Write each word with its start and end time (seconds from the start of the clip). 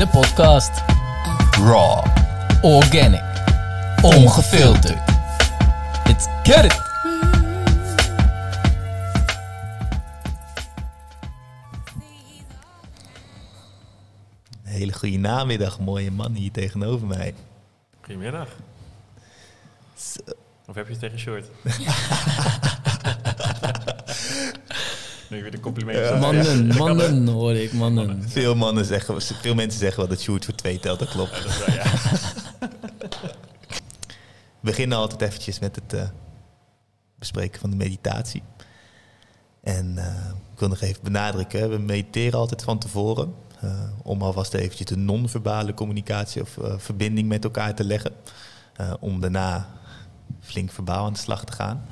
De 0.00 0.08
podcast 0.08 0.82
Raw, 1.50 2.04
Organic, 2.62 3.22
Ongefilterd. 4.02 4.98
Let's 6.04 6.26
get 6.42 6.64
it! 6.64 6.80
Hele 14.62 14.92
goede 14.92 15.18
namiddag, 15.18 15.80
mooie 15.80 16.10
man 16.10 16.34
hier 16.34 16.50
tegenover 16.50 17.06
mij. 17.06 17.34
Goedemiddag. 18.00 18.48
Of 20.66 20.74
heb 20.74 20.86
je 20.86 20.92
het 20.92 21.00
tegen 21.00 21.18
short? 21.18 21.50
nu 25.30 25.42
weer 25.42 25.50
de 25.50 25.60
complimenten. 25.60 26.18
Mannen, 26.18 26.66
mannen 26.66 27.28
hoorde 27.28 27.62
ik, 27.62 27.72
mannen. 27.72 28.28
Veel, 28.28 28.54
mannen 28.54 28.84
zeggen, 28.84 29.22
veel 29.22 29.54
mensen 29.54 29.80
zeggen 29.80 29.98
wel 30.00 30.08
dat 30.08 30.20
Sjoerd 30.20 30.44
voor 30.44 30.54
twee 30.54 30.78
telt, 30.80 30.98
dat 30.98 31.08
klopt. 31.08 31.36
ook. 31.36 31.42
Dat 31.42 31.50
is 31.52 31.58
wel, 31.66 31.74
ja. 31.74 31.84
We 34.60 34.66
beginnen 34.66 34.98
altijd 34.98 35.22
eventjes 35.22 35.58
met 35.58 35.74
het 35.76 35.92
eh, 35.92 36.08
bespreken 37.18 37.60
van 37.60 37.70
de 37.70 37.76
meditatie. 37.76 38.42
En 39.62 39.98
eh, 39.98 40.30
ik 40.52 40.58
wil 40.58 40.68
nog 40.68 40.80
even 40.80 41.02
benadrukken, 41.02 41.70
we 41.70 41.78
mediteren 41.78 42.38
altijd 42.38 42.62
van 42.62 42.78
tevoren. 42.78 43.34
eh, 43.60 43.70
om 44.02 44.22
alvast 44.22 44.54
eventjes 44.54 44.86
de 44.86 44.96
non-verbale 44.96 45.74
communicatie 45.74 46.42
of 46.42 46.58
eh, 46.58 46.74
verbinding 46.78 47.28
met 47.28 47.44
elkaar 47.44 47.74
te 47.74 47.84
leggen. 47.84 48.12
eh, 48.76 48.92
om 49.00 49.20
daarna 49.20 49.68
flink 50.40 50.70
verbaal 50.72 51.04
aan 51.06 51.12
de 51.12 51.18
slag 51.18 51.44
te 51.44 51.52
gaan. 51.52 51.84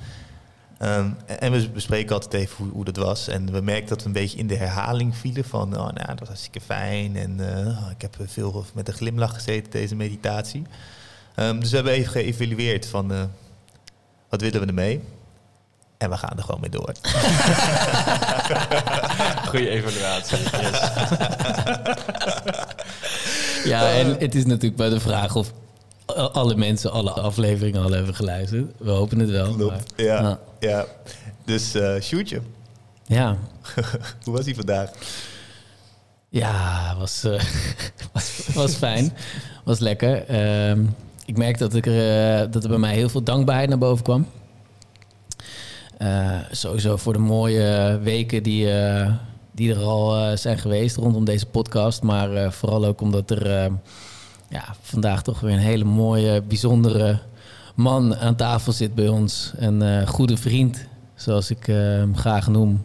Ehm, 0.78 1.10
en 1.26 1.52
we 1.52 1.70
bespreken 1.70 2.14
altijd 2.14 2.34
even 2.34 2.56
hoe, 2.56 2.72
hoe 2.72 2.84
dat 2.84 2.96
was. 2.96 3.28
En 3.28 3.52
we 3.52 3.60
merken 3.60 3.88
dat 3.88 4.00
we 4.00 4.06
een 4.06 4.12
beetje 4.12 4.38
in 4.38 4.46
de 4.46 4.56
herhaling 4.56 5.16
vielen 5.16 5.44
van... 5.44 5.72
oh, 5.72 5.92
nou, 5.92 6.06
dat 6.06 6.18
was 6.18 6.28
hartstikke 6.28 6.60
fijn 6.60 7.16
en 7.16 7.54
eh, 7.54 7.90
ik 7.90 8.02
heb 8.02 8.16
veel 8.26 8.64
met 8.74 8.88
een 8.88 8.94
glimlach 8.94 9.34
gezeten 9.34 9.70
deze 9.70 9.96
meditatie. 9.96 10.66
Ehm, 11.34 11.60
dus 11.60 11.70
we 11.70 11.76
hebben 11.76 11.94
even 11.94 12.12
geëvalueerd 12.12 12.86
van 12.86 13.12
eh, 13.12 13.22
wat 14.28 14.40
willen 14.40 14.60
we 14.60 14.66
ermee? 14.66 15.00
En 15.98 16.10
we 16.10 16.16
gaan 16.16 16.36
er 16.36 16.44
gewoon 16.44 16.60
mee 16.60 16.70
door. 16.70 16.92
Goeie 19.50 19.68
evaluatie. 19.68 20.38
Yes. 20.38 20.80
Ja, 23.64 23.90
en 23.90 24.16
het 24.18 24.34
is 24.34 24.44
natuurlijk 24.44 24.76
bij 24.76 24.88
de 24.88 25.00
vraag 25.00 25.36
of 25.36 25.52
alle 26.16 26.54
mensen 26.56 26.90
alle 26.92 27.10
afleveringen 27.10 27.82
al 27.82 27.90
hebben 27.90 28.14
geluisterd. 28.14 28.72
We 28.78 28.90
hopen 28.90 29.18
het 29.18 29.30
wel. 29.30 29.52
Klopt. 29.54 29.70
maar- 29.72 30.06
Ja, 30.06 30.20
Ja. 30.20 30.38
ja. 30.60 30.84
Dus 31.44 31.74
eh 31.74 32.00
Sjoerdje, 32.00 32.40
Ja, 33.06 33.36
hoe 34.24 34.34
was 34.36 34.44
hij 34.44 34.54
vandaag? 34.54 34.90
ja 36.28 36.94
was, 36.98 37.24
eh, 37.24 37.40
was, 38.12 38.46
was 38.54 38.74
fijn. 38.74 39.12
Was 39.64 39.78
lekker. 39.78 40.24
Ehm, 40.26 40.84
ik 41.24 41.36
merk 41.36 41.58
dat, 41.58 41.74
ik 41.74 41.86
er, 41.86 42.40
eh, 42.42 42.52
dat 42.52 42.62
er 42.62 42.68
bij 42.68 42.78
mij 42.78 42.94
heel 42.94 43.08
veel 43.08 43.22
dankbaarheid 43.22 43.68
naar 43.68 43.78
boven 43.78 44.04
kwam. 44.04 44.26
Sowieso 46.50 46.96
voor 46.96 47.12
de 47.12 47.18
mooie 47.18 47.98
weken 48.02 48.42
die, 48.42 48.68
die 49.52 49.74
er 49.74 49.82
al 49.82 50.36
zijn 50.36 50.58
geweest 50.58 50.96
rondom 50.96 51.24
deze 51.24 51.46
podcast. 51.46 52.02
Maar 52.02 52.52
vooral 52.52 52.84
ook 52.84 53.00
omdat 53.00 53.30
er 53.30 53.70
ja, 54.48 54.64
vandaag 54.80 55.22
toch 55.22 55.40
weer 55.40 55.52
een 55.52 55.58
hele 55.58 55.84
mooie, 55.84 56.42
bijzondere 56.42 57.18
man 57.74 58.16
aan 58.16 58.36
tafel 58.36 58.72
zit 58.72 58.94
bij 58.94 59.08
ons. 59.08 59.52
Een 59.56 59.82
eh, 59.82 60.06
goede 60.06 60.36
vriend, 60.36 60.86
zoals 61.14 61.50
ik 61.50 61.68
eh, 61.68 61.76
hem 61.76 62.16
graag 62.16 62.48
noem. 62.48 62.80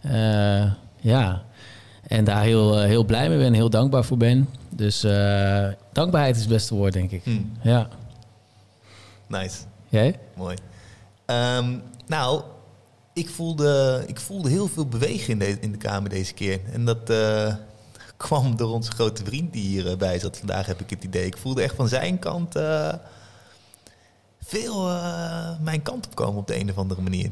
Eh, 0.00 0.72
ja, 1.00 1.42
en 2.06 2.24
daar 2.24 2.42
heel, 2.42 2.78
heel 2.78 3.04
blij 3.04 3.28
mee 3.28 3.38
ben, 3.38 3.52
heel 3.52 3.70
dankbaar 3.70 4.04
voor 4.04 4.16
ben. 4.16 4.48
Dus 4.70 5.00
dankbaarheid 5.92 6.34
is 6.34 6.40
het 6.40 6.50
beste 6.50 6.74
woord, 6.74 6.92
denk 6.92 7.10
ik. 7.10 7.24
Hm, 7.24 7.40
Ja. 7.62 7.88
nice, 9.26 9.58
Jij? 9.88 10.18
mooi. 10.36 10.56
Ehm, 11.26 11.76
nou, 12.06 12.42
ik 13.12 13.28
voelde, 13.28 14.04
ik 14.06 14.20
voelde 14.20 14.48
heel 14.48 14.68
veel 14.68 14.86
beweging 14.86 15.28
in 15.28 15.38
de, 15.38 15.60
in 15.60 15.72
de 15.72 15.78
kamer 15.78 16.10
deze 16.10 16.34
keer. 16.34 16.60
En 16.72 16.84
dat 16.84 17.10
kwam 18.18 18.56
door 18.56 18.72
onze 18.72 18.90
grote 18.90 19.24
vriend 19.24 19.52
die 19.52 19.82
hierbij 19.82 20.18
zat 20.18 20.36
vandaag, 20.36 20.66
heb 20.66 20.80
ik 20.80 20.90
het 20.90 21.04
idee. 21.04 21.26
Ik 21.26 21.36
voelde 21.36 21.62
echt 21.62 21.74
van 21.74 21.88
zijn 21.88 22.18
kant 22.18 22.56
eh, 22.56 22.94
veel 24.42 24.88
eh, 24.88 25.58
mijn 25.60 25.82
kant 25.82 26.06
op 26.06 26.14
komen 26.14 26.40
op 26.40 26.46
de 26.46 26.60
een 26.60 26.70
of 26.70 26.78
andere 26.78 27.02
manier. 27.02 27.30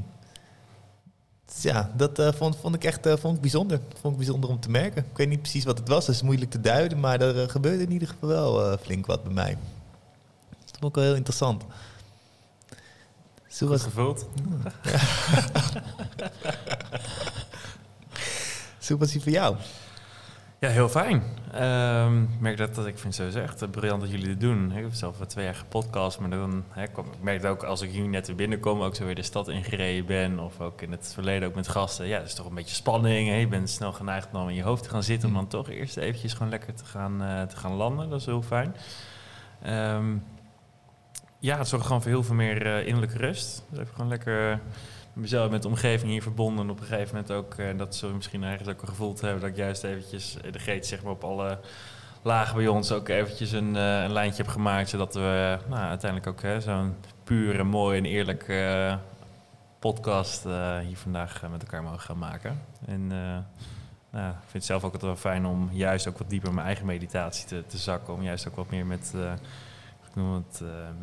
Dus 1.55 1.63
ja, 1.63 1.91
dat 1.97 2.19
eh, 2.19 2.33
vond, 2.33 2.57
vond 2.57 2.75
ik 2.75 2.85
echt 2.85 3.07
eh, 3.07 3.17
vond 3.17 3.35
ik 3.35 3.41
bijzonder. 3.41 3.81
Vond 4.01 4.13
ik 4.13 4.19
bijzonder 4.19 4.51
om 4.51 4.61
te 4.61 4.71
merken. 4.71 5.05
Ik 5.11 5.17
weet 5.17 5.29
niet 5.29 5.41
precies 5.41 5.65
wat 5.65 5.79
het 5.79 5.89
was, 5.89 6.07
dat 6.07 6.15
is 6.15 6.23
moeilijk 6.23 6.51
te 6.51 6.61
duiden, 6.61 7.01
maar 7.01 7.21
er 7.21 7.43
eh, 7.43 7.49
gebeurde 7.49 7.83
in 7.83 7.93
ieder 7.93 8.09
geval 8.09 8.29
wel 8.29 8.71
eh, 8.73 8.79
flink 8.79 9.07
wat 9.07 9.23
bij 9.25 9.33
mij. 9.33 9.59
Dat 10.49 10.79
vond 10.79 10.85
ik 10.85 10.95
wel 10.95 11.05
heel 11.05 11.15
interessant. 11.15 11.65
Zo 13.49 13.67
Goed 13.67 13.69
was, 13.69 13.83
gevuld. 13.83 14.27
zo 18.79 18.97
was 18.99 19.13
hij 19.13 19.21
voor 19.21 19.33
jou. 19.33 19.57
Ja, 20.67 20.73
heel 20.73 20.89
fijn. 20.89 21.23
Ehm, 21.53 22.23
ik 22.23 22.41
merk 22.41 22.57
dat, 22.57 22.75
dat 22.75 22.87
ik 22.87 22.99
vind 22.99 23.05
het 23.05 23.15
sowieso 23.15 23.39
echt 23.39 23.63
eh, 23.63 23.69
briljant 23.69 24.01
dat 24.01 24.11
jullie 24.11 24.27
dit 24.27 24.41
doen. 24.41 24.73
Ik 24.73 24.83
heb 24.83 24.93
zelf 24.93 25.19
wel 25.19 25.27
twee 25.27 25.45
jaar 25.45 25.55
gepodcast, 25.55 26.19
maar 26.19 26.31
dan 26.31 26.65
kom, 26.93 27.07
ik 27.07 27.23
merk 27.23 27.43
het 27.43 27.51
ook 27.51 27.63
als 27.63 27.81
ik 27.81 27.91
hier 27.91 28.09
net 28.09 28.27
weer 28.27 28.37
binnenkom, 28.37 28.83
ook 28.83 28.95
zo 28.95 29.05
weer 29.05 29.15
de 29.15 29.23
stad 29.23 29.49
ingereden 29.49 30.07
ben, 30.07 30.39
of 30.39 30.61
ook 30.61 30.83
in 30.83 30.91
het 30.91 31.11
verleden 31.15 31.49
ook 31.49 31.55
met 31.55 31.69
gasten. 31.69 32.07
Ja, 32.07 32.19
dat 32.19 32.27
is 32.27 32.35
toch 32.35 32.47
een 32.47 32.55
beetje 32.55 32.75
spanning. 32.75 33.39
Je 33.39 33.49
bent 33.49 33.71
snel 33.71 33.93
geneigd 33.93 34.29
om 34.33 34.49
in 34.49 34.55
je 34.55 34.63
hoofd 34.63 34.83
te 34.83 34.89
gaan 34.89 35.03
zitten, 35.03 35.29
om 35.29 35.35
dan 35.35 35.47
toch 35.47 35.69
eerst 35.69 35.97
eventjes 35.97 36.33
gewoon 36.33 36.49
lekker 36.49 36.75
te 36.75 36.85
gaan, 36.85 37.23
eh, 37.23 37.43
te 37.43 37.57
gaan 37.57 37.73
landen. 37.73 38.11
Dat 38.11 38.21
is 38.21 38.27
heel 38.27 38.43
fijn. 38.43 38.77
Ehm, 39.63 40.17
ja, 41.39 41.59
het 41.59 41.69
zorgt 41.69 41.87
gewoon 41.87 42.03
voor 42.03 42.11
heel 42.11 42.25
veel 42.25 42.35
meer 42.35 42.67
eh, 42.67 42.87
innerlijke 42.87 43.19
rust. 43.19 43.65
Dus 43.71 43.79
even 43.79 43.95
gewoon 43.95 44.09
lekker 44.09 44.61
mezelf 45.17 45.51
met 45.51 45.63
de 45.63 45.69
omgeving 45.69 46.11
hier 46.11 46.23
verbonden. 46.23 46.65
En 46.65 46.71
op 46.71 46.81
een 46.81 46.87
gegeven 46.87 47.15
moment 47.15 47.33
ook, 47.33 47.55
eh, 47.55 47.79
dat 47.79 48.01
we 48.01 48.07
misschien 48.07 48.43
ergens 48.43 48.69
ook 48.69 48.83
gevoeld 48.85 49.21
hebben, 49.21 49.41
dat 49.41 49.51
ik 49.51 49.57
juist 49.57 49.85
eventjes 49.85 50.41
eh, 50.41 50.53
de 50.53 50.59
geet 50.59 50.87
zeg 50.87 51.03
maar 51.03 51.13
op 51.13 51.25
alle 51.25 51.59
lagen 52.23 52.57
bij 52.57 52.69
ons 52.69 52.93
ook 52.93 53.09
eventjes 53.09 53.53
een, 53.53 53.77
eh, 53.77 54.03
een 54.03 54.13
lijntje 54.13 54.43
heb 54.43 54.53
gemaakt. 54.53 54.89
Zodat 54.89 55.15
we 55.15 55.59
nou, 55.69 55.83
uiteindelijk 55.83 56.45
ook 56.45 56.63
zo'n 56.63 56.95
pure, 57.25 57.65
mooi 57.65 57.99
en 57.99 58.05
eerlijk 58.05 58.45
podcast 59.79 60.45
hier 60.87 60.97
vandaag 60.97 61.43
met 61.51 61.63
elkaar 61.63 61.83
mogen 61.83 62.01
gaan 62.01 62.19
maken. 62.19 62.63
En 62.87 63.07
nou, 64.11 64.31
ik 64.31 64.41
vind 64.41 64.53
het 64.53 64.65
zelf 64.65 64.85
ook 64.85 64.93
altijd 64.93 65.13
wel 65.13 65.33
fijn 65.33 65.47
om 65.47 65.69
juist 65.73 66.09
ook 66.09 66.19
wat 66.19 66.31
dieper 66.31 66.55
mijn 66.55 66.67
eigen 66.67 66.87
meditatie 66.87 67.47
te, 67.47 67.65
te 67.67 67.79
zakken. 67.79 68.15
Om 68.15 68.23
juist 68.23 68.49
ook 68.49 68.57
wat 68.57 68.71
meer 68.71 68.87
met, 68.87 69.13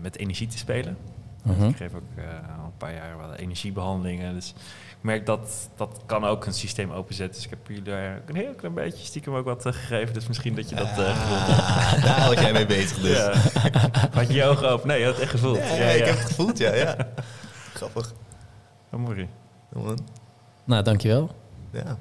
met 0.01 0.17
energie 0.17 0.47
te 0.47 0.57
spelen. 0.57 0.97
Mhm. 1.43 1.63
Ik 1.63 1.75
geef 1.75 1.93
ook 1.93 2.01
eh, 2.15 2.23
al 2.59 2.65
een 2.65 2.77
paar 2.77 2.93
jaar 2.93 3.17
wat 3.17 3.37
energiebehandelingen. 3.37 4.33
Dus 4.33 4.53
ik 4.89 4.97
merk 5.01 5.25
dat 5.25 5.69
dat 5.75 6.01
kan 6.05 6.25
ook 6.25 6.45
een 6.45 6.53
systeem 6.53 6.91
openzetten. 6.91 7.35
Dus 7.35 7.43
ik 7.43 7.49
heb 7.49 7.67
jullie 7.67 7.83
daar 7.83 8.17
ook 8.17 8.29
een 8.29 8.35
heel 8.35 8.53
klein 8.53 8.73
beetje 8.73 9.05
stiekem 9.05 9.33
ook 9.35 9.45
wat 9.45 9.65
eh, 9.65 9.73
gegeven. 9.73 10.13
Dus 10.13 10.27
misschien 10.27 10.55
dat 10.55 10.69
je 10.69 10.75
dat 10.75 10.87
eh 10.87 11.21
gevoeld 11.21 11.47
hebt. 11.47 11.59
Ah, 11.59 12.03
daar 12.03 12.29
was 12.29 12.39
jij 12.39 12.53
mee 12.53 12.65
bezig 12.65 12.99
dus. 12.99 13.17
Ja. 13.17 13.33
Had 14.13 14.27
je 14.27 14.33
je 14.33 14.43
ogen 14.43 14.69
open? 14.69 14.87
Nee, 14.87 14.99
je 14.99 15.05
had 15.05 15.13
het 15.13 15.23
echt 15.23 15.31
gevoeld. 15.31 15.57
Ja, 15.57 15.75
ja, 15.75 15.89
ik 15.89 16.05
heb 16.05 16.17
het 16.17 16.25
gevoeld, 16.25 16.57
ja. 16.57 16.73
ja. 16.73 16.95
Grappig. 17.73 18.13
Oh, 18.91 18.99
mooi. 18.99 19.27
Nou, 20.63 20.83
dankjewel. 20.83 21.29
Ja. 21.71 21.97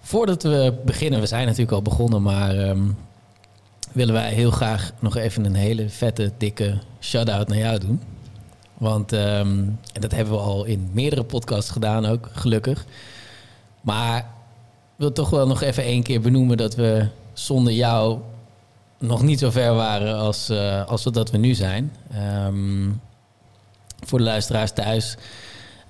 Voordat 0.00 0.42
we 0.42 0.80
beginnen, 0.84 1.20
we 1.20 1.26
zijn 1.26 1.44
natuurlijk 1.44 1.72
al 1.72 1.82
begonnen, 1.82 2.22
maar 2.22 2.56
ehm, 2.56 2.88
willen 3.92 4.14
wij 4.14 4.32
heel 4.32 4.50
graag 4.50 4.92
nog 4.98 5.16
even 5.16 5.44
een 5.44 5.54
hele 5.54 5.88
vette, 5.88 6.32
dikke 6.38 6.78
shout-out 7.00 7.48
naar 7.48 7.58
jou 7.58 7.78
doen. 7.78 8.00
Want, 8.78 9.12
ehm, 9.12 9.58
en 9.92 10.00
dat 10.00 10.12
hebben 10.12 10.34
we 10.34 10.40
al 10.40 10.64
in 10.64 10.90
meerdere 10.92 11.24
podcasts 11.24 11.70
gedaan 11.70 12.06
ook, 12.06 12.28
gelukkig. 12.32 12.84
Maar 13.80 14.18
ik 14.18 14.24
wil 14.96 15.12
toch 15.12 15.30
wel 15.30 15.46
nog 15.46 15.62
even 15.62 15.82
één 15.82 16.02
keer 16.02 16.20
benoemen 16.20 16.56
dat 16.56 16.74
we 16.74 17.06
zonder 17.32 17.72
jou 17.72 18.20
nog 18.98 19.22
niet 19.22 19.38
zo 19.38 19.50
ver 19.50 19.74
waren 19.74 20.16
als, 20.16 20.48
eh, 20.48 20.86
als 20.86 21.02
dat 21.02 21.30
we 21.30 21.38
nu 21.38 21.54
zijn. 21.54 21.92
Ehm, 22.12 22.90
voor 24.00 24.18
de 24.18 24.24
luisteraars 24.24 24.72
thuis 24.72 25.16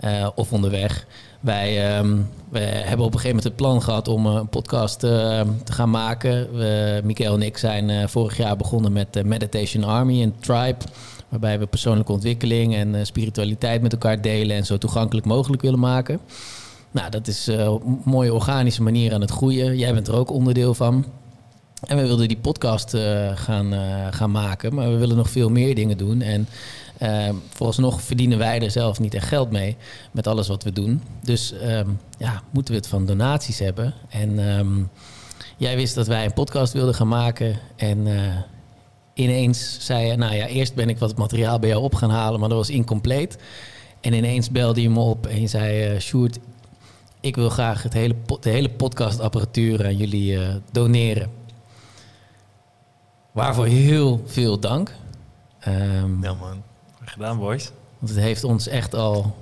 eh, 0.00 0.28
of 0.34 0.52
onderweg. 0.52 1.06
Wij, 1.42 1.96
ehm, 1.96 2.16
we 2.48 2.58
hebben 2.58 3.06
op 3.06 3.12
een 3.12 3.20
gegeven 3.20 3.28
moment 3.28 3.44
het 3.44 3.56
plan 3.56 3.82
gehad 3.82 4.08
om 4.08 4.26
eh, 4.26 4.32
een 4.32 4.48
podcast 4.48 5.04
eh, 5.04 5.10
te 5.64 5.72
gaan 5.72 5.90
maken. 5.90 6.56
We, 6.56 7.02
en 7.16 7.42
ik 7.42 7.58
zijn 7.58 7.90
eh, 7.90 8.06
vorig 8.06 8.36
jaar 8.36 8.56
begonnen 8.56 8.92
met 8.92 9.16
eh, 9.16 9.24
Meditation 9.24 9.84
Army 9.84 10.22
en 10.22 10.34
Tribe. 10.40 10.78
Waarbij 11.28 11.58
we 11.58 11.66
persoonlijke 11.66 12.12
ontwikkeling 12.12 12.74
en 12.74 13.06
spiritualiteit 13.06 13.82
met 13.82 13.92
elkaar 13.92 14.20
delen 14.20 14.56
en 14.56 14.66
zo 14.66 14.78
toegankelijk 14.78 15.26
mogelijk 15.26 15.62
willen 15.62 15.78
maken. 15.78 16.20
Nou, 16.90 17.10
dat 17.10 17.26
is 17.26 17.48
op 17.48 17.84
een 17.84 18.00
mooie 18.04 18.34
organische 18.34 18.82
manier 18.82 19.14
aan 19.14 19.20
het 19.20 19.30
groeien. 19.30 19.76
Jij 19.78 19.94
bent 19.94 20.08
er 20.08 20.16
ook 20.16 20.30
onderdeel 20.30 20.74
van. 20.74 21.04
En 21.86 21.96
we 21.96 22.06
wilden 22.06 22.28
die 22.28 22.36
podcast 22.36 22.96
gaan, 23.34 23.72
gaan 24.10 24.30
maken, 24.30 24.74
maar 24.74 24.90
we 24.90 24.96
willen 24.96 25.16
nog 25.16 25.30
veel 25.30 25.50
meer 25.50 25.74
dingen 25.74 25.96
doen. 25.96 26.20
En 26.20 26.48
vooralsnog 27.48 28.02
verdienen 28.02 28.38
wij 28.38 28.60
er 28.60 28.70
zelf 28.70 29.00
niet 29.00 29.14
echt 29.14 29.28
geld 29.28 29.50
mee 29.50 29.76
met 30.10 30.26
alles 30.26 30.48
wat 30.48 30.62
we 30.62 30.72
doen. 30.72 31.02
Dus 31.22 31.52
ehm, 31.52 31.88
ja, 32.18 32.42
moeten 32.50 32.74
we 32.74 32.80
het 32.80 32.88
van 32.88 33.06
donaties 33.06 33.58
hebben. 33.58 33.94
En 34.08 34.48
ehm, 34.48 34.82
jij 35.56 35.76
wist 35.76 35.94
dat 35.94 36.06
wij 36.06 36.24
een 36.24 36.32
podcast 36.32 36.72
wilden 36.72 36.94
gaan 36.94 37.08
maken. 37.08 37.58
En 37.76 38.06
eh, 38.06 38.36
ineens 39.14 39.76
zei 39.80 40.06
je, 40.06 40.16
nou 40.16 40.34
ja, 40.34 40.46
eerst 40.46 40.74
ben 40.74 40.88
ik 40.88 40.98
wat 40.98 41.16
materiaal 41.16 41.58
bij 41.58 41.68
jou 41.68 41.82
op 41.82 41.94
gaan 41.94 42.10
halen, 42.10 42.40
maar 42.40 42.48
dat 42.48 42.58
was 42.58 42.70
incompleet. 42.70 43.38
En 44.00 44.12
ineens 44.12 44.50
belde 44.50 44.82
je 44.82 44.90
me 44.90 45.00
op 45.00 45.26
en 45.26 45.48
zei, 45.48 45.82
eh 45.82 46.00
Sjoerd, 46.00 46.38
ik 47.20 47.36
wil 47.36 47.48
graag 47.48 47.82
het 47.82 47.92
hele, 47.92 48.14
de 48.40 48.50
hele 48.50 48.70
podcastapparatuur 48.70 49.84
aan 49.84 49.96
jullie 49.96 50.38
eh, 50.38 50.54
doneren. 50.72 51.30
Waarvoor 53.32 53.66
heel 53.66 54.22
veel 54.26 54.58
dank. 54.60 54.94
Ehm, 55.60 56.22
Ja, 56.22 56.34
man. 56.34 56.62
Gedaan, 57.22 57.38
boys. 57.38 57.72
want 57.98 58.10
het 58.10 58.20
heeft 58.20 58.44
ons 58.44 58.66
echt 58.66 58.94
al 58.94 59.36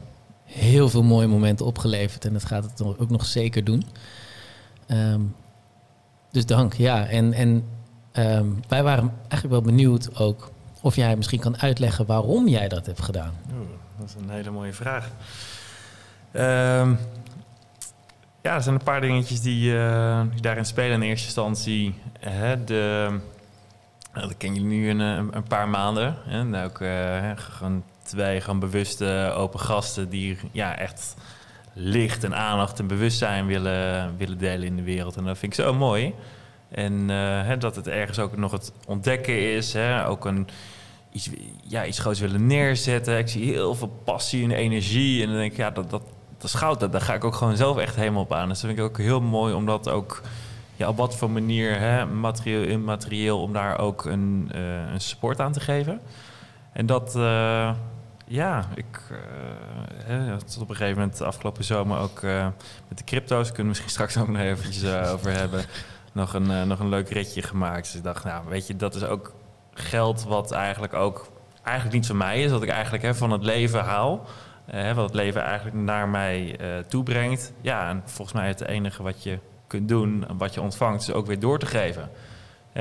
heel 0.44 0.88
veel 0.88 1.02
mooie 1.02 1.26
momenten 1.26 1.66
opgeleverd. 1.66 2.24
En 2.24 2.32
dat 2.32 2.44
gaat 2.44 2.64
het 2.64 2.82
ook 2.82 3.10
nog 3.10 3.26
zeker 3.26 3.64
doen. 3.64 3.84
Ehm, 4.86 5.20
dus 6.30 6.46
dank, 6.46 6.74
ja. 6.74 7.06
En, 7.06 7.32
en 7.32 7.64
ehm, 8.12 8.46
wij 8.68 8.82
waren 8.82 9.12
eigenlijk 9.20 9.50
wel 9.50 9.62
benieuwd 9.62 10.18
ook... 10.18 10.50
of 10.80 10.96
jij 10.96 11.16
misschien 11.16 11.40
kan 11.40 11.60
uitleggen 11.60 12.06
waarom 12.06 12.48
jij 12.48 12.68
dat 12.68 12.86
hebt 12.86 13.02
gedaan. 13.02 13.32
Oeh, 13.52 13.68
dat 13.98 14.08
is 14.08 14.14
een 14.14 14.30
hele 14.30 14.50
mooie 14.50 14.72
vraag. 14.72 15.10
Ehm, 16.32 16.94
ja, 18.42 18.54
er 18.54 18.62
zijn 18.62 18.74
een 18.74 18.82
paar 18.82 19.00
dingetjes 19.00 19.40
die, 19.40 19.78
eh, 19.78 20.22
die 20.32 20.40
daarin 20.40 20.64
spelen 20.64 21.02
in 21.02 21.08
eerste 21.08 21.26
instantie. 21.26 21.94
Hè, 22.18 22.64
de, 22.64 23.18
dat 24.12 24.36
kennen 24.36 24.62
jullie 24.62 24.78
nu 24.78 24.90
een, 24.90 25.00
een, 25.00 25.36
een 25.36 25.42
paar 25.42 25.68
maanden. 25.68 26.16
En 26.26 26.54
ook 26.54 26.80
eh, 26.80 27.30
gewoon 27.34 27.84
twee 28.02 28.40
gewoon 28.40 28.60
bewuste 28.60 29.32
open 29.36 29.60
gasten 29.60 30.08
die 30.08 30.38
ja, 30.52 30.76
echt 30.76 31.14
licht 31.72 32.24
en 32.24 32.36
aandacht 32.36 32.78
en 32.78 32.86
bewustzijn 32.86 33.46
willen, 33.46 34.16
willen 34.16 34.38
delen 34.38 34.66
in 34.66 34.76
de 34.76 34.82
wereld. 34.82 35.16
En 35.16 35.24
dat 35.24 35.38
vind 35.38 35.58
ik 35.58 35.64
zo 35.64 35.74
mooi. 35.74 36.14
En 36.68 37.10
eh, 37.10 37.16
hè, 37.46 37.56
dat 37.56 37.76
het 37.76 37.88
ergens 37.88 38.18
ook 38.18 38.36
nog 38.36 38.52
het 38.52 38.72
ontdekken 38.86 39.54
is. 39.54 39.72
Hè, 39.72 40.06
ook 40.06 40.24
een, 40.24 40.48
iets, 41.12 41.30
ja, 41.62 41.86
iets 41.86 41.98
groots 41.98 42.20
willen 42.20 42.46
neerzetten. 42.46 43.18
Ik 43.18 43.28
zie 43.28 43.52
heel 43.52 43.74
veel 43.74 44.00
passie 44.04 44.44
en 44.44 44.50
energie. 44.50 45.22
En 45.22 45.28
dan 45.28 45.36
denk 45.36 45.52
ik, 45.52 45.58
ja, 45.58 45.70
dat, 45.70 45.90
dat, 45.90 46.02
dat 46.36 46.44
is 46.44 46.54
goud. 46.54 46.92
Daar 46.92 47.00
ga 47.00 47.14
ik 47.14 47.24
ook 47.24 47.34
gewoon 47.34 47.56
zelf 47.56 47.78
echt 47.78 47.96
helemaal 47.96 48.22
op 48.22 48.32
aan. 48.32 48.48
Dus 48.48 48.60
dat 48.60 48.70
vind 48.70 48.78
ik 48.78 48.84
ook 48.84 48.98
heel 48.98 49.20
mooi 49.20 49.54
om 49.54 49.66
dat 49.66 49.88
ook... 49.88 50.22
Ja, 50.80 50.88
op 50.88 50.96
wat 50.96 51.16
voor 51.16 51.30
manier, 51.30 51.78
hè, 51.78 52.06
materieel, 52.06 52.62
immaterieel, 52.62 53.42
om 53.42 53.52
daar 53.52 53.78
ook 53.78 54.04
een, 54.04 54.50
eh, 54.52 54.92
een 54.92 55.00
support 55.00 55.40
aan 55.40 55.52
te 55.52 55.60
geven. 55.60 56.00
En 56.72 56.86
dat, 56.86 57.16
eh, 57.16 57.74
ja, 58.26 58.68
ik 58.74 59.00
uh, 59.10 59.18
hè, 60.04 60.38
tot 60.38 60.62
op 60.62 60.68
een 60.68 60.76
gegeven 60.76 61.00
moment 61.00 61.22
afgelopen 61.22 61.64
zomer 61.64 61.98
ook 61.98 62.22
met 62.88 62.98
de 62.98 63.04
crypto's, 63.04 63.46
kunnen 63.46 63.62
we 63.62 63.68
misschien 63.68 63.90
straks 63.90 64.18
ook 64.18 64.28
nog 64.28 64.40
eventjes 64.40 64.94
over 65.14 65.32
hebben, 65.32 65.64
nog 66.12 66.34
een, 66.34 66.68
nog 66.68 66.78
een 66.78 66.88
leuk 66.88 67.08
ritje 67.08 67.42
gemaakt. 67.42 67.84
Dus 67.84 67.94
ik 67.94 68.02
dacht, 68.02 68.24
nou, 68.24 68.48
weet 68.48 68.66
je, 68.66 68.76
dat 68.76 68.94
is 68.94 69.04
ook 69.04 69.34
geld 69.74 70.24
wat 70.24 70.50
eigenlijk 70.50 70.94
ook 70.94 71.30
eigenlijk 71.62 71.96
niet 71.96 72.06
van 72.06 72.16
mij 72.16 72.42
is, 72.42 72.50
wat 72.50 72.62
ik 72.62 72.68
eigenlijk 72.68 73.02
hè, 73.02 73.14
van 73.14 73.30
het 73.30 73.42
leven 73.42 73.80
haal. 73.80 74.26
Wat 74.94 75.04
het 75.04 75.14
leven 75.14 75.42
eigenlijk 75.42 75.76
naar 75.76 76.08
mij 76.08 76.58
toebrengt. 76.88 77.52
Ja, 77.60 77.88
en 77.88 78.02
volgens 78.04 78.36
mij 78.36 78.48
het 78.48 78.60
enige 78.60 79.02
wat 79.02 79.22
je 79.22 79.38
kunt 79.70 79.88
doen, 79.88 80.25
wat 80.38 80.55
je 80.55 80.61
ontvangt, 80.61 81.02
is 81.02 81.12
ook 81.12 81.26
weer 81.26 81.40
door 81.40 81.58
te 81.58 81.67
geven. 81.67 82.11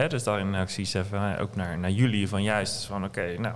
Dus 0.07 0.24
daarin 0.24 0.56
ook 0.56 0.69
je 0.69 1.00
even, 1.00 1.39
ook 1.39 1.56
naar, 1.56 1.80
naar 1.80 1.91
jullie 1.91 2.27
van 2.27 2.44
juist 2.44 2.86
van 2.86 3.03
oké, 3.03 3.36
nou, 3.38 3.56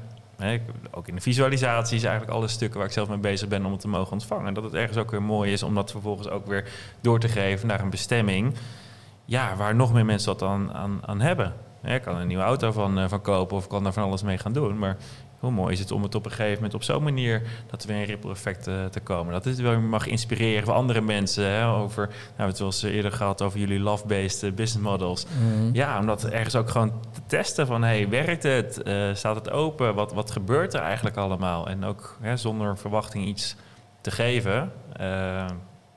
ook 0.91 1.07
in 1.07 1.15
de 1.15 1.21
visualisaties 1.21 2.03
eigenlijk 2.03 2.33
alle 2.33 2.47
stukken 2.47 2.77
waar 2.77 2.87
ik 2.87 2.93
zelf 2.93 3.09
mee 3.09 3.17
bezig 3.17 3.47
ben 3.47 3.65
om 3.65 3.71
het 3.71 3.81
te 3.81 3.87
mogen 3.87 4.11
ontvangen. 4.11 4.47
En 4.47 4.53
dat 4.53 4.63
het 4.63 4.73
ergens 4.73 4.97
ook 4.97 5.11
weer 5.11 5.23
mooi 5.23 5.51
is 5.51 5.63
om 5.63 5.75
dat 5.75 5.91
vervolgens 5.91 6.29
ook 6.29 6.47
weer 6.47 6.71
door 7.01 7.19
te 7.19 7.27
geven 7.27 7.67
naar 7.67 7.79
een 7.79 7.89
bestemming. 7.89 8.53
Ja, 9.25 9.55
waar 9.55 9.75
nog 9.75 9.93
meer 9.93 10.05
mensen 10.05 10.31
wat 10.31 10.41
aan, 10.49 10.73
aan, 10.73 10.99
aan 11.05 11.21
hebben. 11.21 11.53
Ik 11.83 12.01
kan 12.01 12.17
een 12.17 12.27
nieuwe 12.27 12.43
auto 12.43 12.71
van, 12.71 12.99
uh, 12.99 13.07
van 13.07 13.21
kopen 13.21 13.57
of 13.57 13.67
kan 13.67 13.83
daar 13.83 13.93
van 13.93 14.03
alles 14.03 14.23
mee 14.23 14.37
gaan 14.37 14.53
doen. 14.53 14.77
Maar 14.77 14.97
hoe 15.43 15.51
mooi 15.51 15.73
is 15.73 15.79
het 15.79 15.91
om 15.91 16.03
het 16.03 16.15
op 16.15 16.25
een 16.25 16.31
gegeven 16.31 16.55
moment 16.55 16.73
op 16.73 16.83
zo'n 16.83 17.03
manier 17.03 17.41
dat 17.69 17.81
er 17.81 17.87
weer 17.87 17.97
een 17.97 18.05
ripple 18.05 18.31
effect 18.31 18.67
uh, 18.67 18.85
te 18.85 18.99
komen. 18.99 19.33
Dat 19.33 19.45
het 19.45 19.59
wel 19.59 19.79
mag 19.79 20.07
inspireren 20.07 20.63
voor 20.63 20.73
andere 20.73 21.01
mensen. 21.01 21.45
Hè, 21.45 21.67
over, 21.67 22.05
nou, 22.07 22.17
we 22.17 22.27
hebben 22.27 22.47
het 22.47 22.57
wel 22.57 22.67
eens 22.67 22.83
eerder 22.83 23.11
gehad 23.11 23.41
over 23.41 23.59
jullie 23.59 23.79
love-based 23.79 24.43
uh, 24.43 24.51
business 24.53 24.89
models. 24.89 25.25
Mm. 25.41 25.69
Ja, 25.73 25.99
om 25.99 26.05
dat 26.05 26.25
ergens 26.25 26.55
ook 26.55 26.69
gewoon 26.69 26.93
te 27.11 27.21
testen 27.25 27.67
van, 27.67 27.83
hey, 27.83 28.09
werkt 28.09 28.43
het? 28.43 28.81
Uh, 28.85 29.13
staat 29.13 29.35
het 29.35 29.49
open? 29.49 29.95
Wat, 29.95 30.13
wat 30.13 30.31
gebeurt 30.31 30.73
er 30.73 30.81
eigenlijk 30.81 31.17
allemaal? 31.17 31.67
En 31.67 31.83
ook 31.83 32.17
hè, 32.21 32.37
zonder 32.37 32.77
verwachting 32.77 33.25
iets 33.25 33.55
te 34.01 34.11
geven. 34.11 34.71
Uh, 35.01 35.45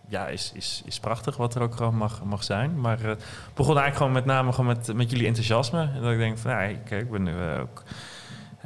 ja, 0.08 0.26
is, 0.26 0.52
is, 0.54 0.82
is 0.84 1.00
prachtig 1.00 1.37
wat 1.37 1.54
er 1.54 1.62
ook 1.62 1.76
gewoon 1.76 1.96
mag, 1.96 2.25
mag 2.25 2.44
zijn. 2.44 2.81
Maar 2.81 3.00
het 3.00 3.25
begon 3.54 3.78
eigenlijk 3.78 3.96
gewoon 3.96 4.12
met 4.12 4.25
name 4.25 4.52
gewoon 4.52 4.66
met, 4.76 4.94
met 4.94 5.10
jullie 5.10 5.26
enthousiasme. 5.26 5.90
En 5.94 6.02
dat 6.02 6.12
ik 6.12 6.19
denk 6.19 6.38
van, 6.38 6.50
ja, 6.50 6.58
kijk, 6.58 7.02
ik 7.02 7.10
ben 7.10 7.22
nu 7.22 7.34
ook 7.60 7.82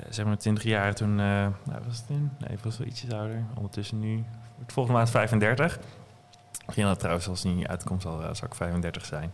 zeg 0.09 0.27
maar 0.27 0.39
20 0.39 0.65
jaar 0.65 0.95
toen, 0.95 1.11
uh, 1.11 1.17
nou, 1.17 1.81
was 1.87 1.97
het 1.97 2.05
in? 2.09 2.31
Nee, 2.39 2.51
ik 2.51 2.59
was 2.63 2.79
wel 2.79 2.87
ietsjes 2.87 3.13
ouder. 3.13 3.45
Ondertussen 3.55 3.99
nu, 3.99 4.25
volgende 4.67 4.99
maand 4.99 5.11
35. 5.11 5.79
Misschien 6.67 6.87
dat 6.87 6.99
trouwens, 6.99 7.29
als 7.29 7.43
het 7.43 7.55
niet 7.55 7.67
uitkomt, 7.67 8.03
zal, 8.03 8.35
zal 8.35 8.47
ik 8.49 8.55
35 8.55 9.05
zijn. 9.05 9.33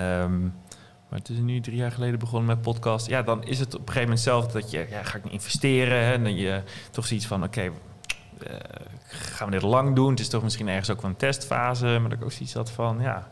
Um, 0.00 0.54
maar 1.08 1.18
het 1.18 1.28
is 1.28 1.38
nu 1.38 1.60
drie 1.60 1.76
jaar 1.76 1.92
geleden 1.92 2.18
begonnen 2.18 2.46
met 2.46 2.62
podcast. 2.62 3.06
Ja, 3.06 3.22
dan 3.22 3.44
is 3.44 3.58
het 3.58 3.74
op 3.74 3.80
een 3.80 3.86
gegeven 3.86 4.08
moment 4.08 4.20
zelf 4.20 4.46
dat 4.46 4.70
je, 4.70 4.86
ja, 4.90 5.02
ga 5.02 5.18
ik 5.18 5.24
investeren? 5.24 6.04
Hè? 6.04 6.12
En 6.12 6.22
dan 6.22 6.34
je 6.34 6.62
toch 6.90 7.06
zoiets 7.06 7.26
van, 7.26 7.42
oké, 7.42 7.70
gaan 9.06 9.46
we 9.46 9.52
dit 9.52 9.62
lang 9.62 9.94
doen? 9.94 10.10
Het 10.10 10.20
is 10.20 10.28
toch 10.28 10.42
misschien 10.42 10.68
ergens 10.68 10.90
ook 10.90 11.02
wel 11.02 11.10
een 11.10 11.16
testfase. 11.16 11.86
Maar 11.86 12.08
dat 12.08 12.18
ik 12.18 12.24
ook 12.24 12.32
zoiets 12.32 12.54
had 12.54 12.70
van, 12.70 12.98
ja, 13.00 13.28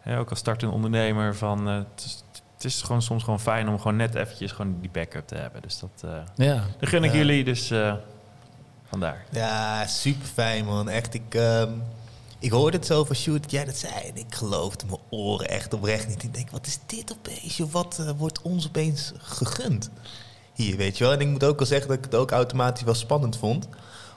hè, 0.00 0.18
ook 0.18 0.30
als 0.30 0.38
startende 0.38 0.74
ondernemer 0.74 1.36
van... 1.36 1.66
Het 1.66 2.24
het 2.58 2.66
is 2.66 2.82
gewoon 2.82 3.02
soms 3.02 3.22
gewoon 3.24 3.40
fijn 3.40 3.68
om 3.68 3.78
gewoon 3.78 3.96
net 3.96 4.14
eventjes 4.14 4.52
gewoon 4.52 4.76
die 4.80 4.90
backup 4.90 5.26
te 5.26 5.34
hebben. 5.34 5.62
Dus 5.62 5.78
dat, 5.78 6.02
uh, 6.04 6.10
ja. 6.36 6.64
dat 6.78 6.88
gun 6.88 7.04
ik 7.04 7.10
Ja. 7.12 7.16
jullie, 7.16 7.44
dus 7.44 7.70
uh, 7.70 7.94
vandaar. 8.88 9.24
Ja, 9.30 9.86
super 9.86 10.26
fijn 10.26 10.64
man. 10.64 10.88
Echt, 10.88 11.14
ik, 11.14 11.34
ehm, 11.34 11.72
ik 12.38 12.50
hoorde 12.50 12.76
het 12.76 12.86
zo 12.86 13.04
van 13.04 13.16
Sjoerd 13.16 13.42
dat 13.42 13.50
jij 13.50 13.64
dat 13.64 13.76
zei. 13.76 13.94
En 13.94 14.16
ik 14.16 14.34
geloofde 14.34 14.86
mijn 14.86 14.98
oren 15.10 15.48
echt 15.48 15.74
oprecht 15.74 16.08
niet. 16.08 16.22
Ik 16.22 16.34
denk, 16.34 16.50
wat 16.50 16.66
is 16.66 16.78
dit 16.86 17.12
opeens? 17.12 17.58
Wat 17.70 17.98
eh, 17.98 18.10
wordt 18.16 18.42
ons 18.42 18.66
opeens 18.66 19.12
gegund? 19.18 19.90
Hier, 20.54 20.76
weet 20.76 20.98
je 20.98 21.04
wel. 21.04 21.12
En 21.12 21.20
ik 21.20 21.28
moet 21.28 21.44
ook 21.44 21.58
wel 21.58 21.66
zeggen 21.66 21.88
dat 21.88 21.98
ik 21.98 22.04
het 22.04 22.14
ook 22.14 22.30
automatisch 22.30 22.82
wel 22.84 22.94
spannend 22.94 23.36
vond. 23.36 23.68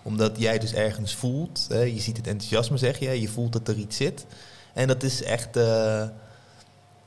Omdat 0.01 0.39
jij 0.39 0.59
dus 0.59 0.73
ergens 0.73 1.15
voelt. 1.15 1.65
Hè, 1.69 1.81
je 1.81 1.99
ziet 1.99 2.17
het 2.17 2.27
enthousiasme, 2.27 2.77
zeg 2.77 3.00
je. 3.00 3.21
Je 3.21 3.27
voelt 3.29 3.53
dat 3.53 3.67
er 3.67 3.75
iets 3.77 3.98
zit. 3.98 4.25
En 4.74 4.88
dat 4.88 5.03
is 5.03 5.24
echt... 5.24 5.55
eh, 5.57 6.03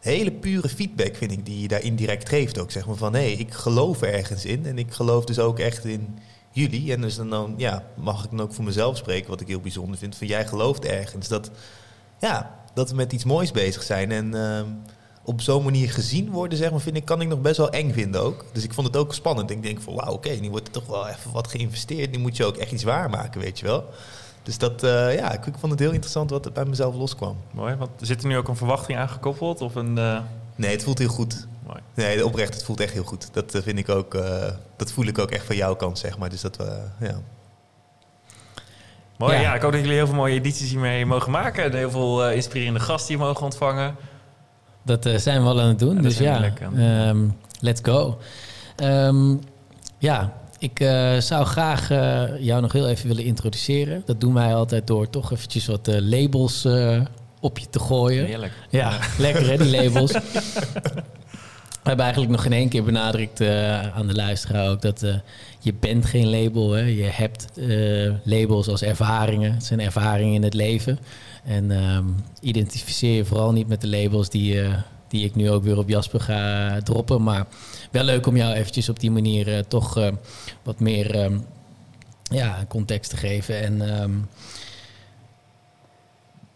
hele 0.04 0.32
pure 0.32 0.68
feedback, 0.68 1.16
vind 1.16 1.32
ik, 1.32 1.46
die 1.46 1.60
je 1.60 1.68
daar 1.68 1.82
indirect 1.82 2.28
geeft 2.28 2.58
ook. 2.58 2.70
Zeg 2.70 2.86
maar 2.86 2.96
van, 2.96 3.14
hé, 3.14 3.20
hey, 3.20 3.32
ik 3.32 3.52
geloof 3.52 4.02
ergens 4.02 4.44
in. 4.44 4.66
En 4.66 4.78
ik 4.78 4.92
geloof 4.92 5.24
dus 5.24 5.38
ook 5.38 5.58
echt 5.58 5.84
in 5.84 6.18
jullie. 6.50 6.92
En 6.92 7.00
dus 7.00 7.16
dan, 7.16 7.30
dan 7.30 7.54
ja, 7.56 7.84
mag 7.96 8.24
ik 8.24 8.30
dan 8.30 8.40
ook 8.40 8.54
voor 8.54 8.64
mezelf 8.64 8.96
spreken, 8.96 9.30
wat 9.30 9.40
ik 9.40 9.48
heel 9.48 9.60
bijzonder 9.60 9.98
vind. 9.98 10.16
Van, 10.16 10.26
jij 10.26 10.46
gelooft 10.46 10.84
ergens 10.84 11.28
dat, 11.28 11.50
ja, 12.20 12.54
dat 12.74 12.90
we 12.90 12.96
met 12.96 13.12
iets 13.12 13.24
moois 13.24 13.50
bezig 13.50 13.82
zijn. 13.82 14.12
En 14.12 14.34
uh, 14.34 14.60
op 15.24 15.40
zo'n 15.40 15.64
manier 15.64 15.90
gezien 15.90 16.30
worden, 16.30 16.58
zeg 16.58 16.70
maar, 16.70 16.80
vind 16.80 16.96
ik, 16.96 17.04
kan 17.04 17.20
ik 17.20 17.28
nog 17.28 17.40
best 17.40 17.56
wel 17.56 17.70
eng 17.70 17.92
vinden 17.92 18.20
ook. 18.20 18.44
Dus 18.52 18.64
ik 18.64 18.72
vond 18.72 18.86
het 18.86 18.96
ook 18.96 19.14
spannend. 19.14 19.50
Ik 19.50 19.62
denk 19.62 19.80
van, 19.80 19.94
wauw, 19.94 20.12
oké, 20.12 20.30
nu 20.30 20.50
wordt 20.50 20.66
er 20.66 20.72
toch 20.72 20.86
wel 20.86 21.08
even 21.08 21.32
wat 21.32 21.48
geïnvesteerd. 21.48 22.10
Nu 22.10 22.18
moet 22.18 22.36
je 22.36 22.44
ook 22.44 22.56
echt 22.56 22.72
iets 22.72 22.82
waarmaken, 22.84 23.40
weet 23.40 23.58
je 23.58 23.66
wel. 23.66 23.84
Dus 24.44 24.58
dat, 24.58 24.84
uh, 24.84 25.14
ja, 25.14 25.32
ik, 25.32 25.46
ik, 25.46 25.54
vond 25.58 25.72
het 25.72 25.80
heel 25.80 25.90
interessant 25.90 26.30
wat 26.30 26.46
er 26.46 26.52
bij 26.52 26.64
mezelf 26.64 26.94
loskwam. 26.94 27.36
Mooi, 27.50 27.74
want 27.74 27.90
zit 28.00 28.22
er 28.22 28.28
nu 28.28 28.36
ook 28.36 28.48
een 28.48 28.56
verwachting 28.56 28.98
aangekoppeld? 28.98 29.60
Of 29.60 29.74
een, 29.74 29.96
uh... 29.96 30.18
Nee, 30.56 30.70
het 30.70 30.82
voelt 30.82 30.98
heel 30.98 31.08
goed. 31.08 31.46
Mooi. 31.66 31.78
Nee, 31.94 32.26
oprecht, 32.26 32.54
het 32.54 32.64
voelt 32.64 32.80
echt 32.80 32.92
heel 32.92 33.04
goed. 33.04 33.28
Dat 33.32 33.54
uh, 33.54 33.62
vind 33.62 33.78
ik 33.78 33.88
ook, 33.88 34.16
dat 34.76 34.92
voel 34.92 35.06
ik 35.06 35.18
ook 35.18 35.30
echt 35.30 35.46
van 35.46 35.56
jouw 35.56 35.74
kant, 35.74 35.98
zeg 35.98 36.18
maar. 36.18 36.30
Dus 36.30 36.40
dat, 36.40 36.58
ja. 37.00 37.20
Mooi, 39.18 39.34
ja. 39.34 39.40
ja. 39.40 39.54
ik 39.54 39.62
hoop 39.62 39.72
dat 39.72 39.80
jullie 39.80 39.96
heel 39.96 40.06
veel 40.06 40.14
mooie 40.14 40.34
edities 40.34 40.70
hiermee 40.70 41.06
mogen 41.06 41.30
maken. 41.30 41.64
En 41.64 41.74
heel 41.74 41.90
veel 41.90 42.30
inspirerende 42.30 42.80
gasten 42.80 43.14
hier 43.14 43.24
mogen 43.24 43.44
ontvangen. 43.44 43.96
Dat 44.82 45.08
zijn 45.16 45.42
we 45.42 45.48
al 45.48 45.60
aan 45.60 45.68
het 45.68 45.78
doen, 45.78 45.94
Ja, 45.94 46.02
dus 46.02 46.18
ja, 46.18 46.52
um, 47.08 47.36
let's 47.60 47.80
go. 47.82 48.18
Um, 48.82 49.40
ja, 49.98 50.32
ik 50.64 50.80
uh, 50.80 51.18
zou 51.18 51.44
graag 51.44 51.90
uh, 51.90 52.22
jou 52.40 52.60
nog 52.60 52.72
heel 52.72 52.88
even 52.88 53.08
willen 53.08 53.24
introduceren. 53.24 54.02
Dat 54.06 54.20
doen 54.20 54.34
wij 54.34 54.54
altijd 54.54 54.86
door 54.86 55.10
toch 55.10 55.32
eventjes 55.32 55.66
wat 55.66 55.88
uh, 55.88 55.98
labels 56.00 56.66
op 57.40 57.58
je 57.58 57.66
te 57.70 57.78
gooien. 57.78 58.24
Heerlijk. 58.26 58.52
Ja, 58.70 58.90
ja. 58.90 58.98
lekker 59.24 59.46
hè, 59.46 59.56
die 59.56 59.70
labels. 59.70 60.12
We 61.82 61.90
hebben 61.90 62.04
eigenlijk 62.04 62.34
nog 62.34 62.42
geen 62.42 62.60
één 62.60 62.68
keer 62.68 62.84
benadrukt 62.84 63.40
aan 63.94 64.06
de 64.06 64.14
luisteraar 64.14 64.70
ook 64.70 64.82
dat 64.82 65.04
je 65.58 65.74
bent 65.74 66.06
geen 66.06 66.30
label. 66.30 66.70
Hè. 66.70 66.82
Je 66.82 67.08
hebt 67.12 67.46
labels 68.22 68.68
als 68.68 68.82
ervaringen. 68.82 69.52
Het 69.52 69.64
zijn 69.64 69.80
ervaringen 69.80 70.34
in 70.34 70.42
het 70.42 70.54
leven. 70.54 70.98
En 71.44 71.70
um, 71.70 72.24
identificeer 72.40 73.16
je 73.16 73.24
vooral 73.24 73.52
niet 73.52 73.68
met 73.68 73.80
de 73.80 73.88
labels 73.88 74.30
die, 74.30 74.60
die 75.08 75.24
ik 75.24 75.34
nu 75.34 75.50
ook 75.50 75.64
weer 75.64 75.78
op 75.78 75.88
Jasper 75.88 76.20
ga 76.20 76.80
droppen. 76.80 77.22
Maar 77.22 77.46
wel 77.94 78.04
leuk 78.04 78.26
om 78.26 78.36
jou 78.36 78.54
eventjes 78.54 78.88
op 78.88 79.00
die 79.00 79.10
manier 79.10 79.48
uh, 79.48 79.58
toch 79.58 79.98
uh, 79.98 80.12
wat 80.62 80.80
meer 80.80 81.24
um, 81.24 81.44
ja, 82.22 82.64
context 82.68 83.10
te 83.10 83.16
geven. 83.16 83.62
En 83.62 84.00
um, 84.02 84.28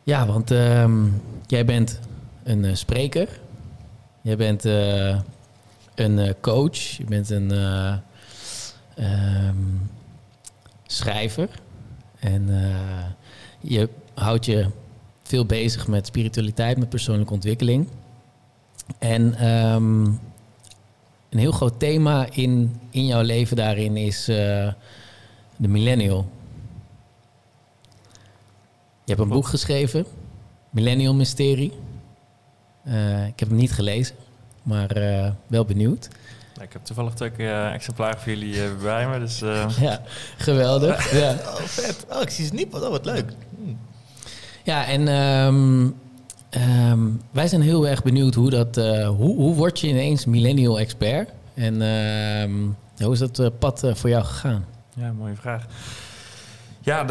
ja, 0.03 0.27
want 0.27 0.51
um, 0.51 1.23
jij 1.47 1.65
bent 1.65 1.99
een 2.45 2.65
eh, 2.65 2.75
spreker. 2.75 3.41
Je 4.23 4.37
bent 4.37 4.65
eh, 4.65 5.19
een 5.95 6.19
eh, 6.19 6.35
coach. 6.41 6.77
Je 6.77 7.05
bent 7.05 7.31
een 7.31 7.51
eh, 7.51 7.97
ehm, 8.95 9.57
schrijver. 10.87 11.49
En 12.19 12.49
eh, 12.49 13.07
je 13.61 13.89
houdt 14.15 14.45
je 14.45 14.67
veel 15.23 15.47
bezig 15.47 15.87
met 15.87 16.07
spiritualiteit, 16.07 16.79
met 16.79 16.89
persoonlijke 16.89 17.33
ontwikkeling. 17.33 17.89
En 18.99 19.35
ehm, 19.35 20.11
een 21.39 21.45
heel 21.45 21.53
groot 21.53 21.79
thema 21.79 22.27
in, 22.31 22.81
in 22.91 23.07
jouw 23.07 23.23
leven 23.23 23.57
daarin 23.57 23.97
is 23.97 24.29
eh, 24.29 24.73
de 25.57 25.69
millennial. 25.69 26.31
Je 29.05 29.15
hebt 29.15 29.21
een 29.21 29.29
boek 29.29 29.47
geschreven, 29.47 30.07
Millennial 30.71 31.15
Mysterie. 31.15 31.73
Eh, 32.85 33.27
ik 33.27 33.39
heb 33.39 33.49
hem 33.49 33.59
niet 33.59 33.73
gelezen, 33.73 34.17
maar 34.63 34.91
eh, 34.91 35.31
wel 35.47 35.65
benieuwd. 35.65 36.09
Ja, 36.55 36.63
ik 36.63 36.73
heb 36.73 36.85
toevallig 36.85 37.15
twee 37.15 37.31
eh, 37.31 37.73
exemplaren 37.73 38.21
voor 38.21 38.33
jullie 38.33 38.75
bij 38.83 39.09
me. 39.09 39.19
Dus 39.19 39.43
eh, 39.43 39.69
Ja, 39.81 40.03
geweldig. 40.37 41.11
Ja, 41.21 41.33
Oh, 41.33 41.55
vet. 41.55 42.07
Oh, 42.13 42.23
ik 42.23 42.31
zie 42.31 42.47
ze 42.47 42.55
niet. 42.55 42.75
Oh, 42.75 42.89
wat 42.89 43.05
leuk. 43.05 43.33
Hm. 43.57 43.73
ja 44.65 44.87
en 44.87 45.09
ehm, 45.09 45.91
ehm, 46.51 47.01
wij 47.31 47.49
zijn 47.49 47.63
heel 47.63 47.87
erg 47.89 48.03
benieuwd 48.03 48.35
hoe 48.35 48.51
dat... 48.51 48.77
eh, 48.77 49.09
hoe, 49.09 49.37
hoe 49.37 49.55
word 49.55 49.81
je 49.81 49.89
ineens 49.89 50.25
millennial 50.27 50.79
expert? 50.79 51.31
En 51.55 51.83
ehm, 51.83 52.53
hoe 53.05 53.13
is 53.13 53.19
dat 53.19 53.39
eh, 53.39 53.47
pad 53.59 53.83
eh, 53.83 53.95
voor 53.95 54.11
jou 54.11 54.25
gegaan? 54.25 54.65
Ja, 54.95 55.13
mooie 55.13 55.37
vraag. 55.37 55.67
Ja, 56.81 57.03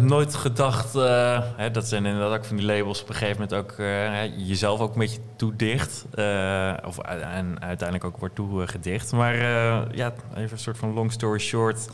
nooit 0.00 0.34
gedacht. 0.34 0.94
eh, 0.94 1.42
hè, 1.56 1.70
dat 1.70 1.88
zijn 1.88 2.06
inderdaad 2.06 2.38
ook 2.38 2.44
van 2.44 2.56
die 2.56 2.66
labels 2.66 3.02
op 3.02 3.08
een 3.08 3.14
gegeven 3.14 3.40
moment 3.40 3.58
ook 3.60 3.74
jezelf 4.46 4.80
ook 4.80 4.92
een 4.92 4.98
beetje 4.98 5.20
toedicht. 5.36 6.04
of 6.86 6.98
en 6.98 7.56
uiteindelijk 7.60 8.04
ook 8.04 8.16
wordt 8.18 8.34
toegedicht. 8.34 9.12
Maar 9.12 9.36
ja, 9.96 10.12
even 10.36 10.52
een 10.52 10.58
soort 10.58 10.78
van 10.78 10.92
long 10.92 11.12
story 11.12 11.38
short. 11.38 11.88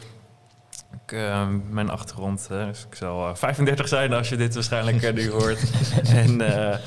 Ik, 1.09 1.15
eh, 1.19 1.47
mijn 1.71 1.91
achtergrond, 1.91 2.49
eh, 2.51 2.67
dus 2.67 2.87
ik 2.91 2.95
zal 2.95 3.29
eh, 3.29 3.35
35 3.35 3.89
zijn 3.89 4.13
als 4.13 4.29
je 4.29 4.37
dit 4.37 4.55
waarschijnlijk 4.55 5.03
eh, 5.03 5.13
nu 5.15 5.31
hoort. 5.39 5.71
en 6.05 6.41
eh, 6.41 6.73
eh, 6.73 6.79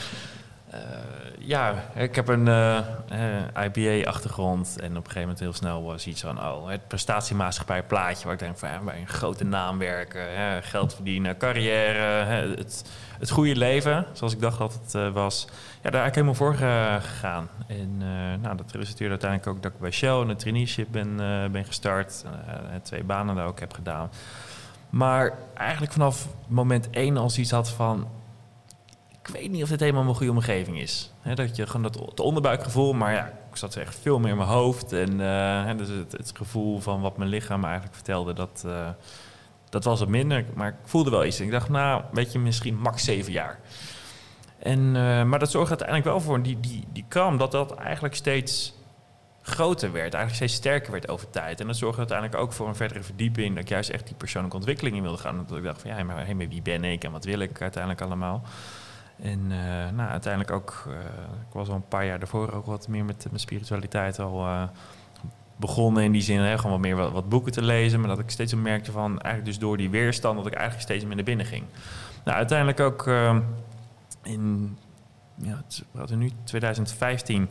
ja, 1.40 1.84
ik 1.96 2.16
heb 2.16 2.28
een 2.28 2.48
eh, 2.48 3.66
IBA-achtergrond 3.66 4.76
en 4.80 4.90
op 4.90 4.96
een 4.96 5.02
gegeven 5.02 5.22
moment 5.22 5.40
heel 5.40 5.54
snel 5.54 5.84
was 5.84 6.08
iets 6.08 6.22
van 6.22 6.40
oh, 6.40 6.70
het 6.70 6.88
prestatiemaatschappij 6.88 7.84
plaatje 7.84 8.24
waar 8.24 8.34
ik 8.34 8.40
denk 8.40 8.58
van 8.58 8.70
ja, 8.70 8.80
bij 8.80 9.00
een 9.00 9.08
grote 9.08 9.44
naam 9.44 9.78
werken, 9.78 10.24
geld 10.64 10.94
verdienen, 10.94 11.38
carrière, 11.38 12.26
het, 12.58 12.84
het 13.20 13.30
goede 13.30 13.56
leven, 13.56 14.06
zoals 14.14 14.34
ik 14.34 14.40
dacht 14.42 14.58
dat 14.58 14.80
het 14.84 14.96
eh, 14.96 15.14
was. 15.14 15.48
Ja, 15.84 15.90
daar 15.90 16.02
eigenlijk 16.02 16.16
helemaal 16.16 16.56
voor 16.56 16.68
eh, 16.68 16.96
gegaan. 17.10 17.50
En 17.68 17.96
eh, 18.00 18.42
nou, 18.42 18.58
dat 18.58 18.72
resulteerde 18.72 19.12
uiteindelijk 19.12 19.50
ook 19.50 19.64
dat 19.64 19.72
ik 19.72 19.80
bij 19.80 19.92
Shell 19.92 20.10
een 20.10 20.38
traineeship 20.38 20.88
ben, 20.92 21.20
eh, 21.20 21.50
ben 21.50 21.66
gestart, 21.66 22.26
twee 22.82 23.04
banen 23.04 23.36
daar 23.36 23.48
ook 23.48 23.60
heb 23.60 23.74
gedaan. 23.74 24.10
Maar 24.90 25.38
eigenlijk 25.54 25.92
vanaf 25.92 26.28
moment 26.48 26.90
één 26.90 27.18
als 27.18 27.38
iets 27.38 27.52
had 27.52 27.70
van 27.70 28.08
ik 29.10 29.28
weet 29.28 29.52
niet 29.52 29.64
of 29.64 29.70
dit 29.70 29.80
helemaal 29.80 30.04
mijn 30.04 30.16
goede 30.16 30.32
omgeving 30.32 30.80
is. 30.80 31.14
Hè, 31.22 31.36
dat 31.36 31.56
je 31.56 31.68
gewoon 31.68 31.92
dat 31.92 32.20
onderbuikgevoel, 32.20 32.94
maar 32.94 33.14
ja, 33.14 33.26
ik 33.50 33.56
zat 33.56 33.76
echt 33.76 34.00
veel 34.02 34.20
meer 34.20 34.32
in 34.32 34.38
mijn 34.38 34.50
hoofd. 34.50 34.94
En 34.94 35.18
dus 35.78 35.88
het, 35.88 36.32
gevoel 36.34 36.80
van 36.80 37.02
wat 37.02 37.18
mijn 37.18 37.30
lichaam 37.30 37.64
eigenlijk 37.64 37.96
vertelde, 37.96 38.34
dat, 38.34 38.66
dat 39.70 39.84
was 39.84 40.00
het 40.00 40.10
minder. 40.10 40.46
Maar 40.54 40.68
ik 40.68 40.76
voelde 40.84 41.10
wel 41.10 41.26
iets. 41.26 41.40
En 41.40 41.46
ik 41.46 41.52
dacht, 41.52 41.70
nou, 41.70 42.04
weet 42.12 42.32
je, 42.32 42.40
misschien 42.40 42.78
max 42.78 43.04
zeven 43.04 43.32
jaar. 43.32 43.60
En, 44.64 44.96
eh, 44.96 45.24
maar 45.24 45.40
dat 45.40 45.52
zorgde 45.52 45.70
uiteindelijk 45.70 46.08
wel 46.08 46.20
voor 46.20 46.42
die, 46.42 46.60
die, 46.60 46.84
die 46.94 47.06
kram, 47.08 47.38
dat 47.38 47.52
dat 47.52 47.76
eigenlijk 47.76 48.16
steeds 48.16 48.74
groter 49.42 49.92
werd. 49.92 50.14
Eigenlijk 50.14 50.36
steeds 50.36 50.54
sterker 50.54 50.92
werd 50.92 51.10
over 51.10 51.30
tijd. 51.30 51.60
En 51.60 51.68
dat 51.68 51.78
zorgde 51.78 52.00
uiteindelijk 52.00 52.40
ook 52.40 52.54
voor 52.54 52.68
een 52.68 52.76
verdere 52.76 53.04
verdieping. 53.04 53.56
Dat 53.56 53.64
ik 53.64 53.70
juist 53.70 53.90
echt 53.90 54.08
die 54.08 54.16
persoonlijke 54.16 54.58
ontwikkeling 54.58 54.96
in 54.96 55.02
wilde 55.02 55.18
gaan. 55.18 55.46
Dat 55.48 55.58
ik 55.58 55.64
dacht 55.64 55.82
van, 55.82 55.92
ja, 55.92 56.04
maar, 56.04 56.26
wie 56.36 56.62
ben 56.62 56.84
ik 56.84 57.04
en 57.04 57.12
wat 57.12 57.26
wil 57.26 57.40
ik 57.40 57.62
uiteindelijk 57.62 58.02
allemaal? 58.02 58.42
En 59.22 59.40
eh, 59.50 59.96
nou, 59.96 60.10
uiteindelijk 60.10 60.52
ook, 60.52 60.84
eh, 60.88 60.94
ik 61.48 61.54
was 61.54 61.70
al 61.70 61.76
een 61.76 61.88
paar 61.88 62.06
jaar 62.06 62.20
daarvoor 62.20 62.52
ook 62.52 62.66
wat 62.66 62.88
meer 62.88 63.06
met 63.06 63.26
mijn 63.30 63.40
spiritualiteit 63.40 64.20
al 64.20 64.70
begonnen. 65.56 66.04
In 66.04 66.12
die 66.12 66.22
zin, 66.22 66.40
hè, 66.40 66.58
gewoon 66.58 66.72
wat 66.72 66.82
meer 66.82 67.12
wat, 67.12 67.30
boeken 67.30 67.52
te 67.52 67.62
lezen. 67.62 68.00
Maar 68.00 68.10
dat 68.10 68.20
ik 68.20 68.30
steeds 68.30 68.56
merkte 68.56 68.92
van, 68.92 69.10
eigenlijk 69.10 69.46
dus 69.46 69.60
door 69.60 69.78
die 69.78 69.90
weerstand, 69.90 70.38
dat 70.38 70.46
ik 70.46 70.54
eigenlijk 70.54 70.84
steeds 70.84 71.06
meer 71.06 71.16
naar 71.16 71.26
binnen 71.26 71.46
ging. 71.46 71.64
Nou, 72.24 72.38
uiteindelijk 72.38 72.80
ook 72.80 73.08
eh, 73.08 73.38
in, 74.24 74.78
ja, 75.36 75.64
wat 75.92 76.10
er 76.10 76.18
nu, 76.18 76.32
2015, 76.44 77.50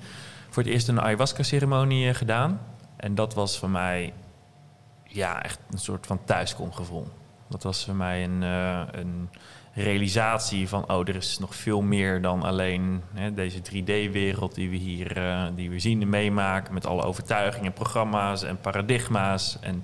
voor 0.49 0.63
het 0.63 0.73
eerst 0.73 0.89
een 0.89 1.01
ayahuasca-ceremonie 1.01 2.09
eh, 2.09 2.15
gedaan. 2.15 2.61
En 2.97 3.15
dat 3.15 3.35
was 3.35 3.59
voor 3.59 3.71
mij, 3.71 4.13
ja, 5.05 5.43
echt 5.43 5.59
een 5.71 5.79
soort 5.79 6.07
van 6.07 6.25
thuiskomgevoel. 6.25 7.09
Dat 7.49 7.63
was 7.63 7.85
voor 7.85 7.95
mij 7.95 8.25
een, 8.25 8.43
eh, 8.43 8.83
een 8.91 9.29
realisatie 9.73 10.69
van, 10.69 10.91
oh, 10.91 11.09
er 11.09 11.17
is 11.17 11.39
nog 11.39 11.55
veel 11.55 11.83
meer 11.83 12.23
dan 12.23 12.43
alleen 12.43 13.03
hè, 13.15 13.35
deze 13.35 13.61
3D-wereld 13.63 14.55
die 14.55 14.71
we 14.71 14.77
hier 14.77 15.17
eh, 15.17 15.47
die 15.55 15.71
we 15.71 15.79
zien 15.79 16.03
en 16.03 16.09
meemaken. 16.09 16.75
Met 16.75 16.87
alle 16.87 17.03
overtuigingen, 17.03 17.73
programma's 17.73 18.43
en 18.43 18.61
paradigma's. 18.61 19.59
En 19.61 19.83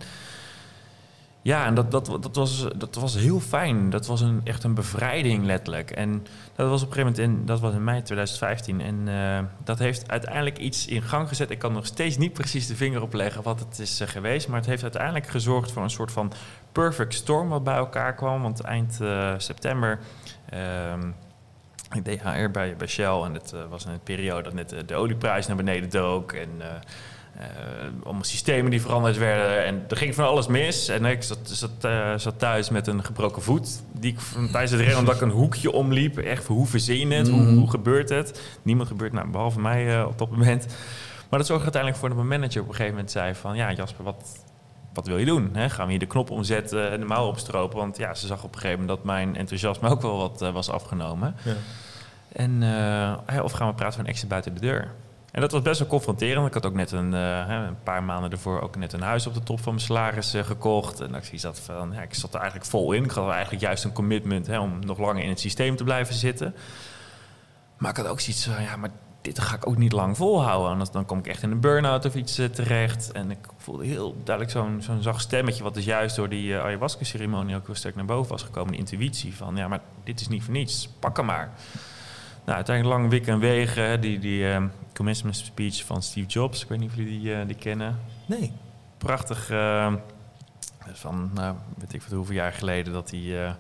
ja, 1.46 1.66
en 1.66 1.74
dat, 1.74 1.90
dat, 1.90 2.06
dat, 2.20 2.36
was, 2.36 2.66
dat 2.76 2.94
was 2.94 3.14
heel 3.14 3.40
fijn. 3.40 3.90
Dat 3.90 4.06
was 4.06 4.20
een, 4.20 4.40
echt 4.44 4.64
een 4.64 4.74
bevrijding, 4.74 5.44
letterlijk. 5.44 5.90
En 5.90 6.26
dat 6.54 6.68
was 6.68 6.82
op 6.82 6.88
een 6.88 6.94
gegeven 6.94 7.22
moment 7.22 7.40
in, 7.40 7.46
dat 7.46 7.60
was 7.60 7.74
in 7.74 7.84
mei 7.84 8.02
2015. 8.02 8.80
En 8.80 9.08
eh, 9.08 9.44
dat 9.64 9.78
heeft 9.78 10.10
uiteindelijk 10.10 10.58
iets 10.58 10.86
in 10.86 11.02
gang 11.02 11.28
gezet. 11.28 11.50
Ik 11.50 11.58
kan 11.58 11.72
nog 11.72 11.86
steeds 11.86 12.16
niet 12.16 12.32
precies 12.32 12.66
de 12.66 12.76
vinger 12.76 13.02
op 13.02 13.12
leggen 13.12 13.42
wat 13.42 13.60
het 13.60 13.78
is 13.78 14.00
eh, 14.00 14.08
geweest. 14.08 14.48
Maar 14.48 14.58
het 14.58 14.66
heeft 14.66 14.82
uiteindelijk 14.82 15.26
gezorgd 15.26 15.72
voor 15.72 15.82
een 15.82 15.90
soort 15.90 16.12
van 16.12 16.32
perfect 16.72 17.14
storm 17.14 17.48
wat 17.48 17.64
bij 17.64 17.76
elkaar 17.76 18.14
kwam. 18.14 18.42
Want 18.42 18.60
eind 18.60 19.00
eh, 19.00 19.34
september. 19.36 19.98
ehm, 20.48 21.08
ik 21.92 22.04
deed 22.04 22.22
HR 22.22 22.50
bij, 22.50 22.76
bij 22.76 22.86
Shell 22.86 23.22
en 23.22 23.34
het 23.34 23.54
was 23.68 23.84
in 23.84 23.90
een 23.90 24.00
periode 24.00 24.42
dat 24.42 24.52
net 24.52 24.88
de 24.88 24.94
olieprijs 24.94 25.46
naar 25.46 25.56
beneden 25.56 25.90
dook. 25.90 26.32
En 26.32 26.50
eh, 27.38 27.44
eh, 27.44 27.92
allemaal 28.04 28.24
systemen 28.24 28.70
die 28.70 28.80
veranderd 28.80 29.16
werden. 29.18 29.64
En 29.64 29.84
er 29.88 29.96
ging 29.96 30.14
van 30.14 30.24
alles 30.26 30.46
mis. 30.46 30.88
En 30.88 31.04
ik 31.04 31.22
zat, 31.22 31.38
zat, 31.42 31.70
eh, 31.80 32.14
zat 32.16 32.38
thuis 32.38 32.70
met 32.70 32.86
een 32.86 33.04
gebroken 33.04 33.42
voet. 33.42 33.82
Die 33.92 34.12
ik 34.12 34.18
tijdens 34.50 34.70
het 34.72 34.80
rennen, 34.80 34.98
omdat 34.98 35.14
ik 35.14 35.20
een 35.20 35.30
hoekje 35.30 35.72
omliep. 35.72 36.18
Echt, 36.18 36.46
hoe 36.46 36.66
verzin 36.66 37.08
je 37.08 37.14
het? 37.14 37.28
Hoe, 37.28 37.40
Mhm. 37.42 37.54
hoe 37.56 37.70
gebeurt 37.70 38.08
het? 38.08 38.40
Niemand 38.62 38.88
gebeurt, 38.88 39.12
nou, 39.12 39.28
behalve 39.28 39.60
mij 39.60 39.96
eh, 39.98 40.06
op 40.06 40.18
dat 40.18 40.30
moment. 40.30 40.66
Maar 41.28 41.38
dat 41.38 41.46
zorgde 41.48 41.64
uiteindelijk 41.64 42.00
voor 42.00 42.08
dat 42.14 42.18
mijn 42.26 42.40
manager 42.40 42.60
op 42.60 42.68
een 42.68 42.74
gegeven 42.74 42.94
moment 42.94 43.12
zei 43.12 43.34
van... 43.34 43.56
Ja, 43.56 43.72
Jasper, 43.72 44.04
wat, 44.04 44.38
wat 44.94 45.06
wil 45.06 45.18
je 45.18 45.24
doen? 45.26 45.50
Gaan 45.68 45.84
we 45.84 45.90
hier 45.90 46.00
de 46.00 46.06
knop 46.06 46.30
omzetten 46.30 46.90
en 46.90 47.00
de 47.00 47.06
mouw 47.06 47.26
opstropen? 47.26 47.78
Want 47.78 47.96
ja, 47.96 48.14
ze 48.14 48.26
zag 48.26 48.44
op 48.44 48.54
een 48.54 48.60
gegeven 48.60 48.80
moment 48.80 48.96
dat 48.98 49.06
mijn 49.06 49.36
enthousiasme 49.36 49.88
ook 49.88 50.02
wel 50.02 50.16
wat 50.16 50.50
was 50.52 50.70
afgenomen. 50.70 51.34
Ja. 51.42 51.54
En, 52.32 52.62
of 53.42 53.52
gaan 53.52 53.68
we 53.68 53.74
praten 53.74 53.96
van 53.98 54.06
extra 54.06 54.28
buiten 54.28 54.54
de 54.54 54.60
deur? 54.60 54.90
En 55.36 55.42
dat 55.42 55.52
was 55.52 55.62
best 55.62 55.78
wel 55.78 55.88
confronterend. 55.88 56.46
Ik 56.46 56.54
had 56.54 56.66
ook 56.66 56.74
net 56.74 56.92
een, 56.92 57.14
eh, 57.14 57.44
een 57.48 57.82
paar 57.82 58.02
maanden 58.02 58.30
ervoor 58.30 58.60
ook 58.60 58.76
net 58.76 58.92
een 58.92 59.02
huis 59.02 59.26
op 59.26 59.34
de 59.34 59.42
top 59.42 59.60
van 59.60 59.74
mijn 59.74 59.84
salaris 59.84 60.34
eh, 60.34 60.44
gekocht. 60.44 61.00
En 61.00 61.14
ik 61.14 61.30
zat 61.34 61.60
van, 61.60 61.92
ja, 61.92 62.02
ik 62.02 62.14
zat 62.14 62.34
er 62.34 62.40
eigenlijk 62.40 62.70
vol 62.70 62.92
in. 62.92 63.04
Ik 63.04 63.10
had 63.10 63.30
eigenlijk 63.30 63.62
juist 63.62 63.84
een 63.84 63.92
commitment 63.92 64.46
hè, 64.46 64.58
om 64.58 64.78
nog 64.86 64.98
langer 64.98 65.22
in 65.22 65.28
het 65.28 65.40
systeem 65.40 65.76
te 65.76 65.84
blijven 65.84 66.14
zitten. 66.14 66.54
Maar 67.78 67.90
ik 67.90 67.96
had 67.96 68.06
ook 68.06 68.20
zoiets 68.20 68.44
van, 68.44 68.62
ja, 68.62 68.76
maar 68.76 68.90
dit 69.20 69.38
ga 69.38 69.54
ik 69.54 69.66
ook 69.66 69.76
niet 69.76 69.92
lang 69.92 70.16
volhouden. 70.16 70.70
Anders 70.70 70.90
dan 70.90 71.04
kom 71.04 71.18
ik 71.18 71.26
echt 71.26 71.42
in 71.42 71.50
een 71.50 71.60
burn-out 71.60 72.04
of 72.04 72.14
iets 72.14 72.38
eh, 72.38 72.46
terecht. 72.46 73.12
En 73.12 73.30
ik 73.30 73.46
voelde 73.56 73.86
heel 73.86 74.16
duidelijk 74.24 74.56
zo'n 74.56 74.82
zo'n 74.82 75.02
zacht 75.02 75.20
stemmetje... 75.20 75.62
wat 75.62 75.74
dus 75.74 75.84
juist 75.84 76.16
door 76.16 76.28
die 76.28 76.56
ayahuasca-ceremonie 76.56 77.56
ook 77.56 77.66
heel 77.66 77.74
sterk 77.74 77.94
naar 77.94 78.04
boven 78.04 78.30
was 78.30 78.42
gekomen. 78.42 78.72
De 78.72 78.78
intuïtie 78.78 79.36
van, 79.36 79.56
ja, 79.56 79.68
maar 79.68 79.80
dit 80.04 80.20
is 80.20 80.28
niet 80.28 80.42
voor 80.42 80.52
niets. 80.52 80.88
Pak 81.00 81.16
hem 81.16 81.26
maar. 81.26 81.52
Nou, 82.46 82.56
uiteindelijk 82.58 82.96
lang 82.98 83.10
wikken 83.10 83.32
en 83.32 83.38
wegen. 83.38 84.00
Die, 84.00 84.18
die 84.18 84.50
eh, 84.52 84.62
commencement 84.94 85.36
speech 85.36 85.84
van 85.84 86.02
Steve 86.02 86.26
Jobs. 86.26 86.62
Ik 86.62 86.68
weet 86.68 86.78
niet 86.78 86.90
of 86.90 86.96
jullie 86.96 87.20
die, 87.20 87.34
eh, 87.34 87.46
die 87.46 87.56
kennen. 87.56 87.98
Nee. 88.26 88.52
Prachtig. 88.98 89.50
eh, 89.50 89.92
van, 90.92 91.30
nou, 91.34 91.54
weet 91.78 91.92
ik 91.92 92.02
wat 92.02 92.12
hoeveel 92.12 92.34
jaar 92.34 92.52
geleden... 92.52 92.92
dat 92.92 93.10
hij 93.10 93.44
eh, 93.44 93.50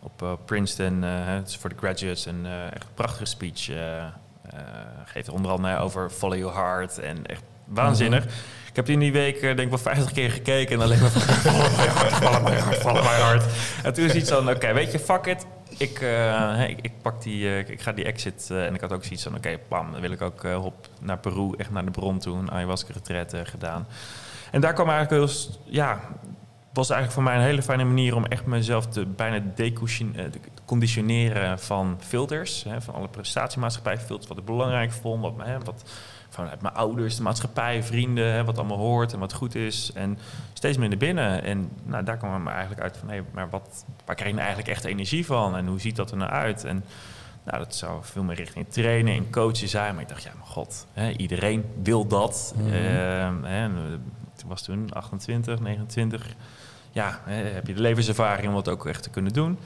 op 0.00 0.22
eh, 0.22 0.32
Princeton, 0.44 1.02
het 1.02 1.48
is 1.48 1.56
voor 1.56 1.70
de 1.70 1.76
graduates... 1.78 2.26
een 2.26 2.46
echt 2.74 2.86
prachtige 2.94 3.24
speech 3.24 3.70
geeft. 5.04 5.28
Onder 5.28 5.50
andere 5.50 5.78
over 5.78 6.10
follow 6.10 6.38
your 6.38 6.54
heart. 6.54 6.98
En 6.98 7.26
echt 7.26 7.42
waanzinnig. 7.64 8.24
Ik 8.68 8.76
heb 8.76 8.84
die 8.86 8.94
in 8.94 9.00
die 9.00 9.12
week 9.12 9.40
denk 9.40 9.58
ik 9.58 9.68
wel 9.68 9.78
50 9.78 10.12
keer 10.12 10.30
gekeken. 10.30 10.72
En 10.72 10.78
dan 10.78 10.88
leek 10.88 11.00
me 11.00 11.08
van, 11.18 11.20
follow 11.20 11.76
my 11.76 11.84
heart, 11.84 12.14
follow 12.14 12.44
my 12.44 12.50
heart, 12.50 12.76
follow 12.76 13.02
my 13.02 13.14
heart. 13.14 13.44
En 13.82 13.92
toen 13.94 14.04
is 14.04 14.14
iets 14.14 14.30
van, 14.30 14.50
oké, 14.50 14.72
weet 14.72 14.92
je, 14.92 14.98
fuck 14.98 15.26
it. 15.26 15.46
Ik, 15.78 16.00
eh, 16.00 16.68
ik, 16.68 16.78
ik 16.80 16.92
pak 17.02 17.22
die, 17.22 17.48
eh, 17.48 17.58
ik 17.68 17.80
ga 17.80 17.92
die 17.92 18.04
exit. 18.04 18.48
eh, 18.50 18.66
en 18.66 18.74
ik 18.74 18.80
had 18.80 18.92
ook 18.92 19.04
zoiets 19.04 19.22
van, 19.22 19.34
oké, 19.36 19.58
pam, 19.68 19.92
dan 19.92 20.00
wil 20.00 20.10
ik 20.10 20.22
ook 20.22 20.42
hop 20.42 20.88
naar 21.00 21.18
Peru, 21.18 21.52
echt 21.56 21.70
naar 21.70 21.84
de 21.84 21.90
bron 21.90 22.18
toe. 22.18 22.36
Een 22.36 22.50
ayahuasca 22.50 22.92
retreat 22.92 23.32
eh, 23.32 23.40
gedaan. 23.44 23.86
En 24.50 24.60
daar 24.60 24.72
kwam 24.72 24.88
eigenlijk 24.90 25.30
s- 25.30 25.58
ja, 25.64 26.00
was 26.74 26.90
eigenlijk 26.90 27.12
voor 27.12 27.22
mij 27.22 27.34
een 27.34 27.48
hele 27.50 27.62
fijne 27.62 27.84
manier 27.84 28.16
om 28.16 28.24
echt 28.24 28.46
mezelf 28.46 28.86
te 28.86 29.06
bijna 29.06 29.44
decondition- 29.54 30.14
eh, 31.32 31.56
van 31.56 31.96
filters. 32.00 32.64
Hè, 32.64 32.80
van 32.80 32.94
alle 32.94 33.08
prestatiemaatschappij 33.08 33.98
filters, 33.98 34.28
wat 34.28 34.38
ik 34.38 34.44
belangrijk 34.44 34.92
vond, 34.92 35.22
wat, 35.22 35.34
hè, 35.38 35.58
wat 35.58 35.90
vanuit 36.28 36.62
mijn 36.62 36.74
ouders, 36.74 37.16
de 37.16 37.22
maatschappij, 37.22 37.82
vrienden, 37.82 38.32
hè, 38.32 38.44
wat 38.44 38.58
allemaal 38.58 38.76
hoort 38.76 39.12
en 39.12 39.18
wat 39.18 39.32
goed 39.32 39.54
is. 39.54 39.90
En 39.94 40.18
steeds 40.52 40.78
minder 40.78 40.98
binnen. 40.98 41.42
En 41.44 41.70
nou, 41.82 42.04
daar 42.04 42.16
kwam 42.16 42.42
me 42.42 42.50
eigenlijk 42.50 42.80
uit 42.80 42.96
van, 42.96 43.08
hé, 43.08 43.20
maar 43.32 43.50
wat, 43.50 43.84
waar 44.04 44.14
krijg 44.14 44.30
je 44.30 44.36
nou 44.36 44.46
eigenlijk 44.46 44.76
echt 44.76 44.84
energie 44.84 45.26
van? 45.26 45.56
En 45.56 45.66
hoe 45.66 45.80
ziet 45.80 45.96
dat 45.96 46.10
er 46.10 46.16
nou 46.16 46.30
uit? 46.30 46.64
En 46.64 46.84
nou, 47.44 47.58
dat 47.58 47.74
zou 47.74 47.98
veel 48.02 48.22
meer 48.22 48.36
richting 48.36 48.66
trainen 48.68 49.14
en 49.14 49.30
coachen 49.30 49.68
zijn. 49.68 49.94
Maar 49.94 50.02
ik 50.02 50.08
dacht, 50.08 50.22
ja, 50.22 50.32
mijn 50.34 50.46
god, 50.46 50.86
hè, 50.92 51.10
iedereen 51.10 51.64
wil 51.82 52.06
dat. 52.06 52.54
En, 53.42 53.74
ik 54.38 54.44
was 54.46 54.62
toen 54.62 54.92
28, 54.92 55.60
29. 55.60 56.34
Ja, 56.94 57.20
heb 57.26 57.66
je 57.66 57.74
de 57.74 57.80
levenservaring 57.80 58.48
om 58.48 58.54
dat 58.54 58.68
ook 58.68 58.86
echt 58.86 59.02
te 59.02 59.10
kunnen 59.10 59.32
doen. 59.32 59.58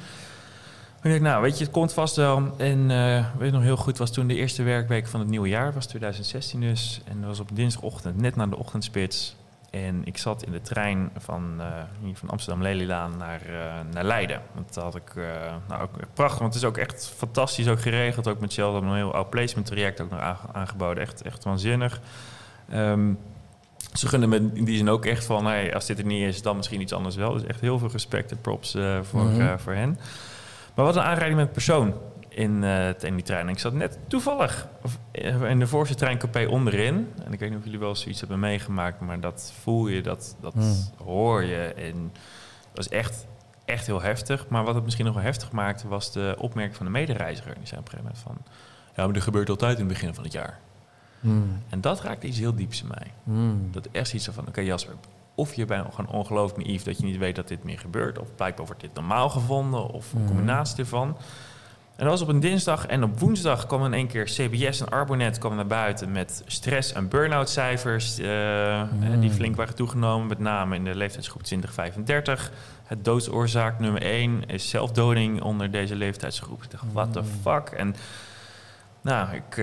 Ik 1.02 1.20
nou, 1.20 1.42
weet 1.42 1.58
je, 1.58 1.64
het 1.64 1.73
komt 1.73 1.92
vast 1.92 2.16
wel. 2.16 2.54
En 2.56 2.90
eh 2.90 3.25
weet 3.38 3.52
nog 3.52 3.62
heel 3.62 3.76
goed, 3.76 3.99
was 3.99 4.12
toen 4.12 4.26
de 4.26 4.35
eerste 4.35 4.62
werkweek 4.62 5.06
van 5.06 5.20
het 5.20 5.28
nieuwe 5.28 5.49
jaar, 5.49 5.73
was 5.73 5.87
2016 5.87 6.61
dus. 6.61 7.00
En 7.04 7.18
dat 7.20 7.28
was 7.28 7.40
op 7.40 7.49
dinsdagochtend, 7.52 8.20
net 8.20 8.37
na 8.37 8.47
de 8.47 8.56
ochtendspits. 8.56 9.37
En 9.70 10.00
ik 10.04 10.18
zat 10.18 10.42
in 10.42 10.52
de 10.52 10.61
trein 10.61 11.11
van, 11.16 11.54
eh, 11.58 11.66
hier 12.02 12.16
van 12.16 12.28
Amsterdam 12.30 12.62
Lelylaan 12.62 13.16
naar, 13.16 13.40
eh, 13.47 13.75
naar 13.92 14.04
Leiden. 14.04 14.40
Want 14.54 14.75
dat 14.75 14.85
had 14.85 14.94
ik 14.94 15.12
nou, 15.68 15.82
ook 15.82 15.90
prachtig, 16.14 16.38
want 16.38 16.54
het 16.54 16.62
is 16.62 16.68
ook 16.68 16.76
echt 16.76 17.12
fantastisch 17.16 17.68
ook 17.68 17.80
geregeld. 17.80 18.28
Ook 18.28 18.40
met 18.40 18.52
Shell, 18.52 18.64
een 18.64 18.94
heel 18.94 19.14
oud 19.14 19.30
placement 19.30 19.66
traject 19.66 20.00
ook 20.00 20.11
nog 20.11 20.20
aange- 20.20 20.52
aangeboden. 20.52 21.02
Echt, 21.02 21.23
echt 21.23 21.44
waanzinnig. 21.44 22.00
Ehm, 22.68 23.12
ze 23.99 24.09
gunnen 24.09 24.28
me 24.28 24.50
in 24.55 24.64
die 24.64 24.76
zin 24.76 24.88
ook 24.88 25.05
echt 25.05 25.25
van, 25.25 25.47
hey, 25.47 25.75
als 25.75 25.87
dit 25.87 25.99
er 25.99 26.05
niet 26.05 26.23
is, 26.23 26.43
dan 26.43 26.57
misschien 26.57 26.81
iets 26.81 26.93
anders 26.93 27.17
wel. 27.17 27.33
Dus 27.33 27.45
echt 27.45 27.61
heel 27.61 27.78
veel 27.78 27.88
respect 27.90 28.31
en 28.31 28.40
props 28.40 28.75
eh, 28.75 28.99
voor, 29.02 29.25
Mhm. 29.25 29.40
eh, 29.40 29.52
voor 29.59 29.73
hen. 29.73 29.99
Maar 30.75 30.85
wat 30.85 30.97
een 30.97 31.02
aanrijding 31.02 31.38
met 31.40 31.52
persoon 31.52 31.95
in, 32.28 32.64
in 33.00 33.14
die 33.14 33.23
trein. 33.25 33.47
En 33.47 33.52
ik 33.52 33.59
zat 33.59 33.73
net 33.73 33.99
toevallig 34.07 34.69
of, 34.83 34.99
in 35.49 35.59
de 35.59 35.67
voorste 35.67 35.95
treincoupé 35.95 36.47
onderin. 36.49 37.12
En 37.25 37.33
ik 37.33 37.38
weet 37.40 37.49
niet 37.49 37.59
of 37.59 37.64
jullie 37.64 37.78
wel 37.78 37.95
zoiets 37.95 38.21
hebben 38.21 38.38
meegemaakt, 38.40 39.00
maar 39.00 39.21
dat 39.21 39.52
voel 39.62 39.87
je, 39.87 40.00
dat, 40.02 40.37
dat 40.40 40.52
Hmm. 40.52 40.75
hoor 41.05 41.45
je. 41.45 41.57
En 41.76 42.11
dat 42.12 42.87
was 42.87 42.88
echt, 42.88 43.26
echt 43.64 43.87
heel 43.87 44.02
heftig. 44.02 44.49
Maar 44.49 44.64
wat 44.64 44.75
het 44.75 44.85
misschien 44.85 45.05
nog 45.05 45.14
wel 45.14 45.23
heftig 45.25 45.52
maakte, 45.52 45.88
was 45.88 46.12
de 46.12 46.35
opmerking 46.38 46.76
van 46.76 46.87
de 46.87 46.93
medereiziger. 46.93 47.55
Die 47.55 47.67
zei 47.67 47.81
op 47.81 47.87
een 47.87 47.90
gegeven 47.99 48.12
moment 48.25 48.45
van, 48.45 48.52
ja, 48.97 49.05
maar 49.05 49.12
dat 49.14 49.23
gebeurt 49.23 49.49
altijd 49.50 49.78
in 49.78 49.85
het 49.85 49.93
begin 49.93 50.14
van 50.14 50.25
het 50.25 50.33
jaar. 50.33 50.59
Mm. 51.20 51.62
En 51.68 51.80
dat 51.80 52.00
raakte 52.00 52.26
iets 52.26 52.38
heel 52.38 52.54
dieps 52.54 52.82
in 52.82 52.88
mij. 52.88 53.12
Mm. 53.22 53.68
Dat 53.72 53.88
echt 53.92 54.12
iets 54.12 54.28
van, 54.32 54.46
oké 54.48 54.60
Jasper, 54.60 54.94
of 55.34 55.54
je 55.54 55.64
bent 55.64 55.94
gewoon 55.94 56.10
ongelooflijk 56.14 56.66
naïef 56.66 56.82
dat 56.82 56.98
je 56.98 57.04
niet 57.04 57.18
weet 57.18 57.37
dat 57.37 57.48
dit 57.48 57.64
meer 57.64 57.78
gebeurt, 57.78 58.18
of 58.18 58.34
blijkbaar 58.34 58.66
wordt 58.66 58.80
dit 58.80 58.94
normaal 58.94 59.28
gevonden, 59.30 59.87
of 59.88 60.12
een 60.12 60.18
Mhm. 60.18 60.28
combinatie 60.28 60.78
ervan. 60.78 61.16
En 61.96 62.04
dat 62.04 62.12
was 62.12 62.22
op 62.22 62.28
een 62.28 62.40
dinsdag 62.40 62.87
en 62.87 63.02
op 63.04 63.18
woensdag 63.20 63.66
kwam 63.66 63.84
in 63.84 63.94
één 63.94 64.06
keer 64.06 64.25
CBS 64.25 64.80
en 64.80 64.88
Arbonet 64.88 65.38
kwamen 65.38 65.56
naar 65.56 65.66
buiten 65.66 66.12
met 66.12 66.42
stress- 66.46 66.92
en 66.92 67.08
burn-out 67.08 67.48
cijfers 67.50 68.18
eh, 68.18 68.26
Mhm. 69.00 69.20
die 69.20 69.30
flink 69.30 69.56
waren 69.56 69.75
toegenomen, 69.75 70.26
met 70.26 70.38
name 70.38 70.75
in 70.76 70.84
de 70.84 70.94
leeftijdsgroep 70.94 71.42
2035. 71.42 72.52
Het 72.84 73.04
doodsoorzaak 73.04 73.78
nummer 73.78 74.02
1 74.04 74.42
is 74.46 74.68
zelfdoding 74.68 75.42
onder 75.42 75.70
deze 75.70 75.94
leeftijdsgroep. 75.96 76.62
Ik 76.62 76.70
dacht, 76.70 76.84
what 76.92 77.12
the 77.12 77.25
fuck? 77.42 77.68
En 77.68 77.94
nou, 79.08 79.34
ik 79.34 79.54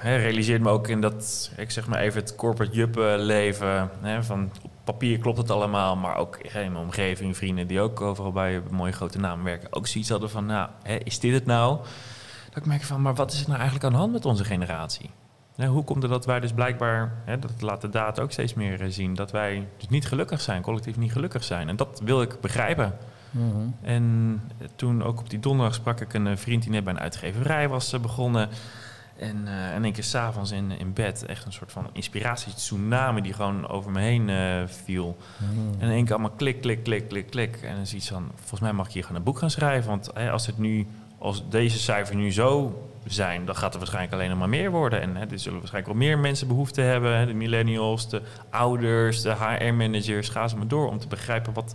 hè, 0.00 0.16
realiseerde 0.16 0.64
me 0.64 0.70
ook 0.70 0.88
in 0.88 1.00
dat, 1.00 1.50
ik 1.56 1.70
zeg 1.70 1.86
maar 1.86 1.98
even 1.98 2.20
het 2.20 2.34
corporate 2.34 2.74
juppen 2.74 3.18
leven. 3.18 3.90
Hè, 4.00 4.22
van 4.22 4.50
op 4.62 4.70
papier 4.84 5.18
klopt 5.18 5.38
het 5.38 5.50
allemaal, 5.50 5.96
maar 5.96 6.16
ook 6.16 6.38
hè, 6.48 6.62
in 6.62 6.72
mijn 6.72 6.84
omgeving, 6.84 7.36
vrienden 7.36 7.66
die 7.66 7.80
ook 7.80 8.00
overal 8.00 8.32
bij 8.32 8.62
mooie 8.70 8.92
grote 8.92 9.18
namen 9.18 9.44
werken, 9.44 9.72
ook 9.72 9.86
zoiets 9.86 10.10
hadden 10.10 10.30
van, 10.30 10.46
nou, 10.46 10.68
hè, 10.82 10.94
is 10.94 11.18
dit 11.18 11.34
het 11.34 11.46
nou? 11.46 11.78
Dat 12.48 12.56
ik 12.56 12.66
merk 12.66 12.82
van, 12.82 13.02
maar 13.02 13.14
wat 13.14 13.32
is 13.32 13.40
er 13.40 13.46
nou 13.46 13.60
eigenlijk 13.60 13.86
aan 13.86 13.92
de 13.92 13.98
hand 13.98 14.12
met 14.12 14.24
onze 14.24 14.44
generatie? 14.44 15.10
Hoe 15.56 15.84
komt 15.84 16.02
het 16.02 16.10
dat 16.10 16.26
wij 16.26 16.40
dus 16.40 16.52
blijkbaar, 16.52 17.22
hè, 17.24 17.38
dat 17.38 17.62
laat 17.62 17.80
de 17.80 17.88
data 17.88 18.22
ook 18.22 18.32
steeds 18.32 18.54
meer 18.54 18.80
eh, 18.80 18.90
zien, 18.90 19.14
dat 19.14 19.30
wij 19.30 19.68
dus 19.76 19.88
niet 19.88 20.06
gelukkig 20.06 20.40
zijn, 20.40 20.62
collectief 20.62 20.96
niet 20.96 21.12
gelukkig 21.12 21.44
zijn. 21.44 21.68
En 21.68 21.76
dat 21.76 22.00
wil 22.04 22.22
ik 22.22 22.40
begrijpen. 22.40 22.96
Mhm. 23.30 23.68
En 23.82 24.40
toen 24.76 25.02
ook 25.02 25.20
op 25.20 25.30
die 25.30 25.38
donderdag 25.40 25.74
sprak 25.74 26.00
ik 26.00 26.14
een 26.14 26.26
eh, 26.26 26.36
vriend 26.36 26.62
die 26.62 26.70
net 26.70 26.84
bij 26.84 26.92
een 26.92 27.00
uitgeverij 27.00 27.68
was 27.68 28.00
begonnen. 28.00 28.48
En 29.18 29.42
eh 29.46 29.76
in 29.76 29.84
één 29.84 29.92
keer 29.92 30.04
s'avonds 30.04 30.50
in, 30.50 30.70
in 30.78 30.92
bed 30.92 31.24
echt 31.26 31.44
een 31.46 31.52
soort 31.52 31.72
van 31.72 31.86
inspiratie-tsunami 31.92 33.20
die 33.20 33.32
gewoon 33.32 33.68
over 33.68 33.90
me 33.90 34.00
heen 34.00 34.28
eh, 34.28 34.62
viel. 34.66 35.16
Mm. 35.38 35.72
En 35.78 35.86
in 35.86 35.92
één 35.94 36.04
keer 36.04 36.14
allemaal 36.14 36.36
klik, 36.36 36.60
klik, 36.60 36.82
klik, 36.84 37.08
klik, 37.08 37.30
klik. 37.30 37.56
En 37.62 37.72
dan 37.72 37.80
is 37.80 37.94
iets 37.94 38.08
van, 38.08 38.30
volgens 38.36 38.60
mij 38.60 38.72
mag 38.72 38.86
ik 38.86 38.92
hier 38.92 39.02
gewoon 39.02 39.18
een 39.18 39.24
boek 39.24 39.38
gaan 39.38 39.50
schrijven. 39.50 39.90
Want 39.90 40.14
als, 40.14 40.46
het 40.46 40.58
nu, 40.58 40.86
als 41.18 41.48
deze 41.48 41.78
cijfers 41.78 42.16
nu 42.16 42.32
zo 42.32 42.82
zijn, 43.06 43.44
dan 43.44 43.56
gaat 43.56 43.72
er 43.72 43.78
waarschijnlijk 43.78 44.14
alleen 44.14 44.30
nog 44.30 44.38
maar 44.38 44.48
meer 44.48 44.70
worden. 44.70 45.00
En 45.00 45.16
hè, 45.16 45.20
er 45.26 45.38
zullen 45.38 45.58
waarschijnlijk 45.58 45.98
wel 45.98 46.06
meer 46.08 46.18
mensen 46.18 46.48
behoefte 46.48 46.80
hebben. 46.80 47.18
Hè, 47.18 47.26
de 47.26 47.34
millennials, 47.34 48.08
de 48.08 48.22
ouders, 48.50 49.22
de 49.22 49.34
HR-managers, 49.34 50.28
ga 50.28 50.48
ze 50.48 50.56
maar 50.56 50.68
door. 50.68 50.88
Om 50.88 50.98
te 50.98 51.08
begrijpen 51.08 51.52
wat 51.52 51.74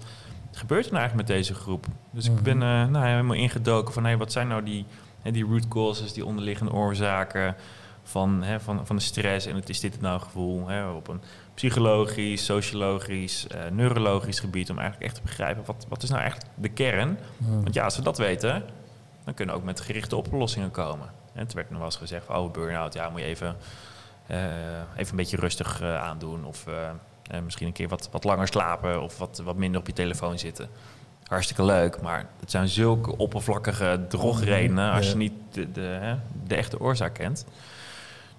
gebeurt 0.52 0.86
er 0.86 0.92
nou 0.92 1.02
eigenlijk 1.04 1.30
met 1.30 1.38
deze 1.38 1.54
groep. 1.54 1.86
Dus 2.12 2.26
ik 2.26 2.32
Mhm. 2.32 2.44
ben 2.44 2.62
eh, 2.62 2.86
nou, 2.88 3.06
helemaal 3.08 3.36
ingedoken 3.36 3.94
van, 3.94 4.04
hey, 4.04 4.18
wat 4.18 4.32
zijn 4.32 4.48
nou 4.48 4.64
die, 4.64 4.86
hè, 5.22 5.32
die 5.32 5.46
root 5.46 5.68
causes, 5.68 6.14
die 6.14 6.26
onderliggende 6.26 6.74
oorzaken 6.74 7.56
van, 8.04 8.44
hè, 8.44 8.60
van, 8.60 8.86
van 8.86 8.96
de 8.96 9.02
stress. 9.02 9.46
En 9.46 9.56
het 9.56 9.70
is 9.70 9.80
dit 9.80 10.02
nou 10.02 10.20
gevoel 10.20 10.68
hè, 10.68 10.90
op 10.90 11.08
een 11.08 11.22
psychologisch, 11.54 12.46
sociologisch, 12.46 13.48
eh, 13.48 13.60
neurologisch 13.72 14.40
gebied. 14.40 14.70
Om 14.70 14.78
eigenlijk 14.78 15.08
echt 15.08 15.16
te 15.16 15.28
begrijpen, 15.28 15.66
wat, 15.66 15.86
wat 15.90 16.04
is 16.04 16.10
nou 16.10 16.22
eigenlijk 16.22 16.52
de 16.56 16.70
kern? 16.70 17.18
Want 17.38 17.74
ja, 17.74 17.84
als 17.84 17.96
we 17.96 18.02
dat 18.02 18.18
weten, 18.18 18.64
dan 19.24 19.34
kunnen 19.34 19.56
we 19.56 19.62
ook 19.62 19.68
met 19.68 19.80
gerichte 19.80 20.16
oplossingen 20.16 20.72
komen. 20.72 21.08
En 21.34 21.44
het 21.44 21.54
werd 21.54 21.70
nog 21.70 21.78
wel 21.78 21.88
eens 21.88 21.96
gezegd 21.96 22.26
van, 22.26 22.36
oh, 22.36 22.52
burn-out, 22.52 22.94
ja, 22.94 23.10
moet 23.10 23.20
je 23.20 23.26
even, 23.26 23.56
eh, 24.28 24.38
even 24.96 25.10
een 25.10 25.16
beetje 25.16 25.38
rustig 25.38 25.82
eh, 25.82 26.02
aandoen. 26.02 26.46
Of 26.46 26.66
misschien 27.44 27.68
een 27.68 27.74
keer 27.74 27.88
wat, 27.88 28.10
wat 28.12 28.24
langer 28.24 28.48
slapen 28.48 29.02
of 29.02 29.18
wat, 29.18 29.42
wat 29.44 29.56
minder 29.56 29.80
op 29.80 29.88
je 29.88 29.94
telefoon 29.94 30.40
zitten. 30.40 30.70
Hartstikke 31.30 31.64
leuk, 31.64 32.02
maar 32.02 32.26
het 32.40 32.52
zijn 32.52 32.68
zulke 32.68 33.18
oppervlakkige 33.18 34.06
drogredenen 34.08 34.92
als 34.92 35.10
je 35.10 35.16
niet 35.16 35.34
de, 35.52 35.72
de, 36.48 36.56
echte 36.56 36.80
oorzaak 36.80 37.14
kent. 37.14 37.46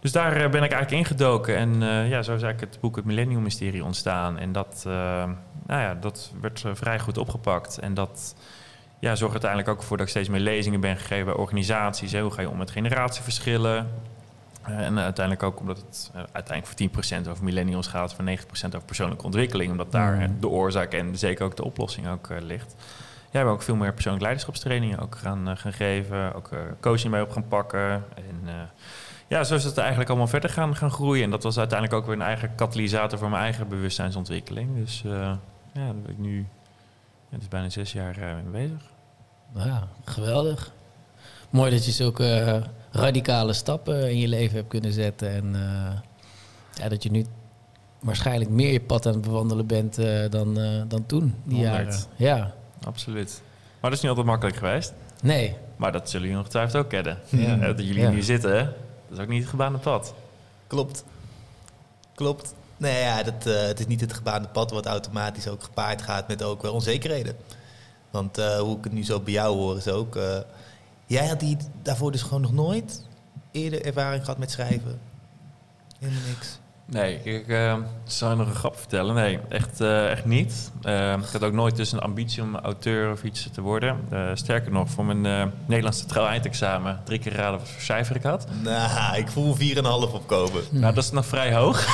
Dus 0.01 0.13
daar 0.13 0.33
eh, 0.33 0.51
ben 0.51 0.63
ik 0.63 0.73
eigenlijk 0.73 0.91
ingedoken. 0.91 1.57
En 1.57 1.83
eh, 1.83 2.09
ja, 2.09 2.23
zo 2.23 2.35
is 2.35 2.43
eigenlijk 2.43 2.61
het 2.61 2.81
boek 2.81 2.97
Het 2.97 3.05
Millennium 3.05 3.43
Mysterie 3.43 3.85
ontstaan. 3.85 4.39
En 4.39 4.53
dat, 4.53 4.85
eh, 4.87 4.93
nou 5.67 5.81
ja, 5.81 5.95
dat 5.95 6.33
werd 6.41 6.65
vrij 6.73 6.99
goed 6.99 7.19
opgepakt. 7.19 7.79
En 7.79 7.95
dat 7.95 8.35
ja, 8.99 9.15
zorgt 9.15 9.33
uiteindelijk 9.33 9.71
ook 9.71 9.83
voor 9.83 9.97
dat 9.97 10.07
ik 10.07 10.13
steeds 10.13 10.29
meer 10.29 10.41
lezingen 10.41 10.81
ben 10.81 10.97
gegeven 10.97 11.25
bij 11.25 11.35
organisaties. 11.35 12.13
Hè. 12.13 12.21
Hoe 12.21 12.31
ga 12.31 12.41
je 12.41 12.51
om 12.51 12.59
met 12.59 12.71
generatieverschillen? 12.71 13.91
Eh, 14.79 14.87
en 14.87 14.99
uiteindelijk 14.99 15.47
ook 15.47 15.61
omdat 15.61 15.77
het 15.77 16.11
eh, 16.15 16.23
uiteindelijk 16.33 16.67
voor 16.67 16.77
10% 17.25 17.29
over 17.29 17.45
millennials 17.45 17.87
gaat, 17.87 18.15
voor 18.15 18.25
90% 18.25 18.75
over 18.75 18.87
persoonlijke 18.87 19.25
ontwikkeling. 19.25 19.71
Omdat 19.71 19.93
daar 19.93 20.21
eh, 20.21 20.29
de 20.41 20.49
oorzaak 20.49 20.93
en 20.93 21.19
zeker 21.19 21.45
ook 21.45 21.57
de 21.57 21.65
oplossing 21.65 22.09
ook 22.09 22.31
eh, 22.31 22.41
ligt. 22.41 22.75
Ja, 23.31 23.37
we 23.37 23.37
hebben 23.37 23.55
ook 23.55 23.63
veel 23.63 23.77
meer 23.77 23.93
persoonlijke 23.93 24.27
leiderschapstrainingen 24.27 24.99
ook 24.99 25.15
gaan, 25.15 25.49
eh, 25.49 25.57
gaan 25.57 25.73
geven. 25.73 26.35
Ook 26.35 26.53
eh, 26.53 26.59
coaching 26.81 27.13
bij 27.13 27.23
op 27.23 27.31
gaan 27.31 27.49
pakken. 27.49 27.91
En 28.15 28.41
eh, 28.45 28.53
ja, 29.29 29.45
zo 29.45 29.55
is 29.55 29.65
het 29.65 29.79
eigenlijk 29.79 30.09
allemaal 30.09 30.27
verder 30.27 30.51
gaan, 30.51 30.77
gaan 30.77 30.91
groeien. 30.91 31.25
En 31.25 31.31
dat 31.31 31.43
was 31.43 31.59
uiteindelijk 31.59 32.01
ook 32.01 32.07
weer 32.07 32.17
een 32.17 32.23
eigen 32.27 32.55
katalysator 32.55 33.19
voor 33.19 33.31
mijn 33.31 33.43
eigen 33.43 33.69
bewustzijnsontwikkeling. 33.69 34.77
Dus 34.77 35.03
eh, 35.05 35.11
ja, 35.73 35.85
daar 35.85 35.95
ben 35.95 36.11
ik 36.11 36.19
nu, 36.19 36.39
ja, 36.39 36.45
het 37.31 37.43
is 37.43 37.49
bijna 37.49 37.69
zes 37.69 37.93
jaar 37.93 38.17
eh, 38.19 38.35
mee 38.35 38.69
bezig. 38.69 38.83
Ja, 39.55 39.89
geweldig. 40.05 40.73
Mooi 41.51 41.71
dat 41.71 41.85
je 41.85 41.91
zulke 41.91 42.35
eh, 42.35 42.63
radicale 42.91 43.53
stappen 43.53 44.11
in 44.11 44.19
je 44.19 44.29
leven 44.29 44.57
hebt 44.57 44.69
kunnen 44.69 44.93
zetten. 44.93 45.31
En 45.31 45.55
eh, 45.55 45.99
ja, 46.83 46.89
dat 46.89 47.03
je 47.03 47.11
nu 47.11 47.27
waarschijnlijk 48.01 48.51
meer 48.51 48.73
je 48.73 48.81
pad 48.81 49.07
aan 49.07 49.13
het 49.13 49.23
bewandelen 49.23 49.67
bent 49.67 49.99
eh, 49.99 50.31
dan, 50.31 50.59
eh, 50.61 50.83
dan 50.89 51.07
toen, 51.07 51.35
die 51.45 51.59
jaren. 51.61 51.95
Ja, 52.17 52.55
Absoluut. 52.85 53.43
Maar 53.81 53.91
dat 53.91 53.93
is 53.93 54.01
niet 54.01 54.09
altijd 54.11 54.27
makkelijk 54.27 54.57
geweest. 54.57 54.93
nee. 55.23 55.57
Maar 55.77 55.93
dat 55.93 56.11
zullen 56.11 56.27
jullie 56.27 56.41
ongetwijfeld 56.43 56.85
ook 56.85 56.91
kennen. 56.91 57.19
Ja. 57.29 57.57
Dat 57.57 57.79
jullie 57.79 58.01
Ja. 58.03 58.11
nu 58.11 58.23
zitten, 58.23 58.53
dat 59.09 59.19
is 59.19 59.25
ook 59.25 59.29
niet 59.29 59.41
het 59.41 59.51
gebaande 59.51 59.79
pad. 59.79 60.15
Klopt. 60.67 61.05
Klopt. 62.15 62.55
Nee, 62.77 63.01
ja, 63.03 63.23
dat, 63.23 63.47
eh, 63.47 63.63
het 63.63 63.79
is 63.81 63.87
niet 63.87 64.01
het 64.01 64.13
gebaande 64.13 64.49
pad 64.49 64.71
wat 64.71 64.87
automatisch 64.87 65.49
ook 65.49 65.63
gepaard 65.63 66.03
gaat 66.03 66.29
met 66.29 66.43
ook 66.43 66.63
wel 66.63 66.73
onzekerheden. 66.73 67.37
Want 68.11 68.39
eh, 68.39 68.59
hoe 68.59 68.77
ik 68.79 68.85
het 68.85 68.93
nu 68.93 69.05
zo 69.05 69.21
bij 69.21 69.33
jou 69.33 69.57
hoor 69.57 69.77
is 69.77 69.89
ook... 69.89 70.17
eh, 70.17 70.39
jij 71.11 71.27
had 71.27 71.41
die 71.41 71.57
daarvoor 71.83 72.13
dus 72.13 72.23
gewoon 72.23 72.41
nog 72.41 72.53
nooit 72.53 73.03
eerder 73.51 73.85
ervaring 73.85 74.25
gehad 74.25 74.39
met 74.39 74.51
schrijven? 74.51 75.01
Helemaal 75.99 76.23
niks. 76.29 76.59
Nee, 76.85 77.23
ik 77.23 77.49
eh, 77.49 77.77
zou 78.05 78.31
je 78.31 78.37
nog 78.37 78.47
een 78.49 78.55
grap 78.55 78.79
vertellen. 78.79 79.15
Nee, 79.15 79.39
echt, 79.49 79.81
eh, 79.81 80.11
echt 80.11 80.25
niet. 80.25 80.71
Eh, 80.83 81.13
ik 81.13 81.33
had 81.33 81.43
ook 81.43 81.53
nooit 81.53 81.77
dus 81.77 81.93
een 81.93 82.01
ambitie 82.01 82.43
om 82.43 82.57
auteur 82.57 83.13
of 83.13 83.23
iets 83.23 83.49
te 83.53 83.61
worden. 83.61 83.99
Sterker 84.35 84.73
nog, 84.73 84.91
voor 84.91 85.05
mijn 85.05 85.53
Nederlandse 85.67 86.07
trouw-eindexamen 86.07 87.01
drie 87.05 87.19
keer 87.19 87.35
raden 87.35 87.59
wat 87.59 87.69
voor 87.69 87.83
cijfer 87.83 88.17
ik 88.17 88.23
had. 88.23 88.47
Nou, 88.63 89.17
ik 89.17 89.29
voel 89.29 89.57
4,5 89.57 90.13
opkomen. 90.13 90.63
Nou, 90.71 90.95
dat 90.95 91.05
is 91.05 91.11
nog 91.11 91.27
vrij 91.27 91.55
hoog. 91.55 91.87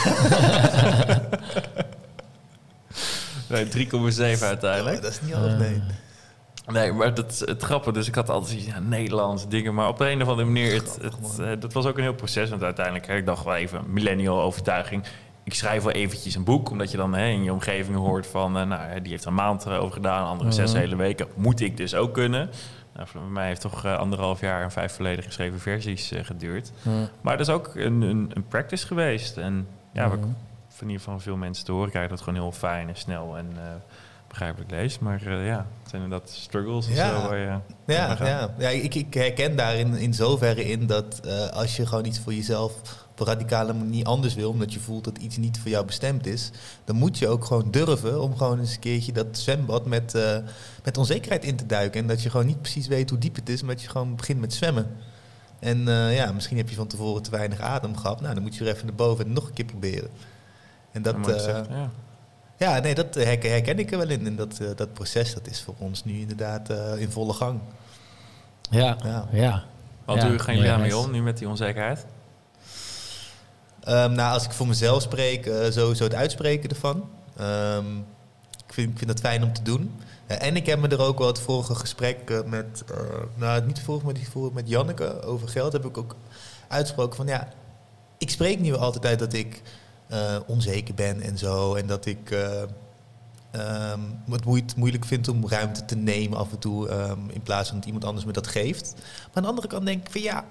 Nee, 3.48 3.66
3,7 3.66 4.42
uiteindelijk. 4.42 4.96
Oh, 4.96 5.02
dat 5.02 5.12
is 5.12 5.20
niet 5.20 5.34
alles, 5.34 5.58
nee. 5.58 5.82
Nee, 6.72 6.92
maar 6.92 7.14
dat 7.14 7.38
het 7.44 7.62
grappige. 7.62 7.92
Dus 7.92 8.08
ik 8.08 8.14
had 8.14 8.28
altijd 8.28 8.64
ja, 8.64 8.78
Nederlands 8.80 9.48
dingen. 9.48 9.74
Maar 9.74 9.88
op 9.88 10.00
een 10.00 10.22
of 10.22 10.28
andere 10.28 10.46
manier, 10.48 10.72
het, 10.74 10.98
het, 11.02 11.38
eh, 11.38 11.48
dat 11.58 11.72
was 11.72 11.86
ook 11.86 11.96
een 11.96 12.02
heel 12.02 12.14
proces. 12.14 12.50
Want 12.50 12.62
uiteindelijk, 12.62 13.06
hè, 13.06 13.16
ik 13.16 13.26
dacht 13.26 13.44
wel 13.44 13.54
even, 13.54 13.82
millennial 13.92 14.42
overtuiging. 14.42 15.04
Ik 15.44 15.54
schrijf 15.54 15.82
wel 15.82 15.92
eventjes 15.92 16.34
een 16.34 16.44
boek, 16.44 16.70
omdat 16.70 16.90
je 16.90 16.96
dan 16.96 17.14
hè, 17.14 17.26
in 17.26 17.42
je 17.44 17.52
omgeving 17.52 17.96
hoort 17.96 18.26
van... 18.26 18.58
eh, 18.58 18.66
nou, 18.66 19.00
die 19.02 19.10
heeft 19.12 19.24
een 19.24 19.34
maand 19.34 19.66
eh, 19.66 19.80
over 19.80 19.92
gedaan, 19.92 20.26
andere 20.26 20.52
zes 20.52 20.70
Mhm. 20.72 20.80
hele 20.80 20.96
weken. 20.96 21.26
Moet 21.34 21.60
ik 21.60 21.76
dus 21.76 21.94
ook 21.94 22.14
kunnen. 22.14 22.50
Nou, 22.94 23.08
voor 23.08 23.20
mij 23.20 23.46
heeft 23.46 23.60
toch 23.60 23.84
eh, 23.84 23.98
anderhalf 23.98 24.40
jaar 24.40 24.62
en 24.62 24.70
vijf 24.72 24.92
volledig 24.92 25.24
geschreven 25.24 25.60
versies 25.60 26.12
eh, 26.12 26.24
geduurd. 26.24 26.72
Maar 27.20 27.36
dat 27.36 27.48
is 27.48 27.52
ook 27.54 27.74
een, 27.74 28.00
een, 28.02 28.30
een 28.34 28.46
practice 28.48 28.86
geweest. 28.86 29.36
En 29.36 29.68
ja, 29.92 30.06
Mhm. 30.06 30.18
van 30.68 30.88
hier 30.88 31.00
van 31.00 31.20
veel 31.20 31.36
mensen 31.36 31.64
te 31.64 31.72
horen 31.72 31.90
krijg, 31.90 32.08
dat 32.08 32.20
gewoon 32.20 32.40
heel 32.40 32.52
fijn 32.52 32.88
en 32.88 32.96
snel 32.96 33.36
en 33.36 33.50
eh, 33.56 33.62
begrijpelijk 34.36 34.70
leest. 34.70 35.00
Maar 35.00 35.26
eh, 35.26 35.46
ja, 35.46 35.66
het 35.82 35.90
zijn 35.90 36.02
inderdaad 36.02 36.30
struggles 36.30 36.86
of 36.88 36.94
Ja. 36.94 37.20
zo 37.20 37.28
waar 37.28 37.38
je... 37.38 37.58
Ja, 37.86 38.16
ja. 38.20 38.54
ja 38.58 38.68
ik, 38.68 38.94
ik 38.94 39.14
herken 39.14 39.56
daarin 39.56 39.94
in 39.94 40.14
zoverre 40.14 40.64
in 40.64 40.86
dat 40.86 41.20
eh, 41.20 41.48
als 41.48 41.76
je 41.76 41.86
gewoon 41.86 42.04
iets 42.04 42.18
voor 42.18 42.34
jezelf 42.34 42.72
op 43.10 43.20
een 43.20 43.26
radicale 43.26 43.72
manier 43.72 44.04
anders 44.04 44.34
wil, 44.34 44.50
omdat 44.50 44.72
je 44.72 44.80
voelt 44.80 45.04
dat 45.04 45.18
iets 45.18 45.36
niet 45.36 45.58
voor 45.58 45.70
jou 45.70 45.86
bestemd 45.86 46.26
is, 46.26 46.50
dan 46.84 46.96
moet 46.96 47.18
je 47.18 47.28
ook 47.28 47.44
gewoon 47.44 47.70
durven 47.70 48.22
om 48.22 48.36
gewoon 48.36 48.58
eens 48.58 48.74
een 48.74 48.80
keertje 48.80 49.12
dat 49.12 49.26
zwembad 49.38 49.86
met, 49.86 50.14
eh, 50.14 50.38
met 50.84 50.98
onzekerheid 50.98 51.44
in 51.44 51.56
te 51.56 51.66
duiken. 51.66 52.00
En 52.00 52.06
dat 52.06 52.22
je 52.22 52.30
gewoon 52.30 52.46
niet 52.46 52.60
precies 52.60 52.86
weet 52.86 53.10
hoe 53.10 53.18
diep 53.18 53.34
het 53.34 53.48
is, 53.48 53.62
maar 53.62 53.74
dat 53.74 53.82
je 53.82 53.90
gewoon 53.90 54.16
begint 54.16 54.40
met 54.40 54.54
zwemmen. 54.54 54.96
En 55.58 55.78
ja, 56.12 56.32
misschien 56.32 56.56
heb 56.56 56.68
je 56.68 56.74
van 56.76 56.86
tevoren 56.86 57.22
te 57.22 57.30
weinig 57.30 57.60
adem 57.60 57.96
gehad. 57.96 58.20
Nou, 58.20 58.34
dan 58.34 58.42
moet 58.42 58.56
je 58.56 58.64
er 58.64 58.74
even 58.74 58.86
naar 58.86 58.94
boven 58.94 59.24
en 59.24 59.32
nog 59.32 59.46
een 59.46 59.52
keer 59.54 59.64
proberen. 59.64 60.10
En 60.92 61.02
dat, 61.02 61.16
gezegd, 61.22 61.68
ja. 61.68 61.90
Ja, 62.56 62.78
nee, 62.78 62.94
dat 62.94 63.14
herken, 63.14 63.50
herken 63.50 63.78
ik 63.78 63.92
er 63.92 63.98
wel 63.98 64.08
in. 64.08 64.26
En 64.26 64.36
dat, 64.36 64.58
eh, 64.58 64.68
dat 64.76 64.92
proces, 64.92 65.34
dat 65.34 65.46
is 65.46 65.62
voor 65.62 65.74
ons 65.78 66.04
nu 66.04 66.20
inderdaad 66.20 66.70
eh, 66.70 67.00
in 67.00 67.10
volle 67.10 67.32
gang. 67.32 67.60
Ja, 68.70 68.96
Ja. 69.04 69.28
ja. 69.32 69.64
Want 70.04 70.22
Ja, 70.22 70.28
hoe 70.28 70.38
gaan 70.38 70.54
jullie 70.54 70.70
daarmee 70.70 70.96
om 70.96 71.10
nu 71.10 71.22
met 71.22 71.38
die 71.38 71.48
onzekerheid? 71.48 72.06
Ehm, 73.82 74.12
nou, 74.12 74.32
als 74.32 74.44
ik 74.44 74.50
voor 74.50 74.66
mezelf 74.66 75.02
spreek, 75.02 75.46
eh, 75.46 75.70
sowieso 75.70 76.04
het 76.04 76.14
uitspreken 76.14 76.70
ervan. 76.70 77.08
Ehm, 77.36 77.96
ik, 78.66 78.72
vind, 78.72 78.90
ik 78.90 78.98
vind 78.98 79.10
dat 79.10 79.20
fijn 79.20 79.42
om 79.42 79.52
te 79.52 79.62
doen. 79.62 80.00
En 80.26 80.56
ik 80.56 80.66
heb 80.66 80.78
me 80.78 80.88
er 80.88 81.00
ook 81.00 81.18
wel 81.18 81.26
het 81.26 81.38
vorige 81.38 81.74
gesprek 81.74 82.42
met, 82.46 82.84
eh, 82.90 82.98
nou 83.34 83.66
niet 83.66 83.80
vorige, 83.80 84.04
maar 84.04 84.14
die 84.14 84.28
vorige 84.28 84.54
met 84.54 84.68
Janneke 84.68 85.22
over 85.22 85.48
geld, 85.48 85.72
heb 85.72 85.84
ik 85.84 85.98
ook 85.98 86.16
uitgesproken 86.68 87.16
van 87.16 87.26
ja, 87.26 87.48
ik 88.18 88.30
spreek 88.30 88.60
nu 88.60 88.74
altijd 88.74 89.06
uit 89.06 89.18
dat 89.18 89.32
ik 89.32 89.62
eh, 90.08 90.36
onzeker 90.46 90.94
ben 90.94 91.20
en 91.20 91.38
zo. 91.38 91.74
En 91.74 91.86
dat 91.86 92.06
ik 92.06 92.30
eh, 92.30 92.62
ehm, 93.50 94.00
het 94.30 94.76
moeilijk 94.76 95.04
vind 95.04 95.28
om 95.28 95.48
ruimte 95.48 95.84
te 95.84 95.96
nemen 95.96 96.38
af 96.38 96.52
en 96.52 96.58
toe, 96.58 96.88
ehm, 96.88 97.18
in 97.28 97.42
plaats 97.42 97.68
van 97.68 97.76
dat 97.76 97.86
iemand 97.86 98.04
anders 98.04 98.24
me 98.24 98.32
dat 98.32 98.46
geeft. 98.46 98.94
Maar 98.94 99.30
aan 99.32 99.42
de 99.42 99.48
andere 99.48 99.68
kant 99.68 99.86
denk 99.86 100.06
ik 100.06 100.12
van 100.12 100.20
ja, 100.20 100.44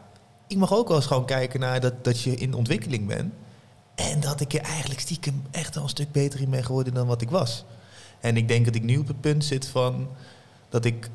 ik 0.48 0.58
mag 0.58 0.74
ook 0.74 0.88
wel 0.88 0.98
eens 0.98 1.06
gewoon 1.06 1.26
kijken 1.26 1.60
naar 1.60 1.80
dat, 1.80 2.04
dat 2.04 2.22
je 2.22 2.36
in 2.36 2.54
ontwikkeling 2.54 3.08
bent. 3.08 3.34
En 3.96 4.20
dat 4.20 4.41
ik 4.41 4.54
er 4.54 4.62
eigenlijk 4.62 5.00
stiekem 5.00 5.44
echt 5.52 5.78
al 5.78 5.84
een 5.84 5.89
stuk 5.89 6.12
beter 6.12 6.41
in 6.41 6.50
ben 6.50 6.63
geworden 6.63 6.94
dan 6.94 7.08
wat 7.08 7.22
ik 7.22 7.30
was. 7.30 7.65
En 8.20 8.38
ik 8.38 8.48
denk 8.48 8.65
dat 8.65 8.76
ik 8.76 8.84
nu 8.84 8.98
op 8.98 9.08
het 9.08 9.22
punt 9.22 9.46
zit 9.46 9.68
van 9.68 10.08
dat 10.70 10.86
ik 10.86 11.10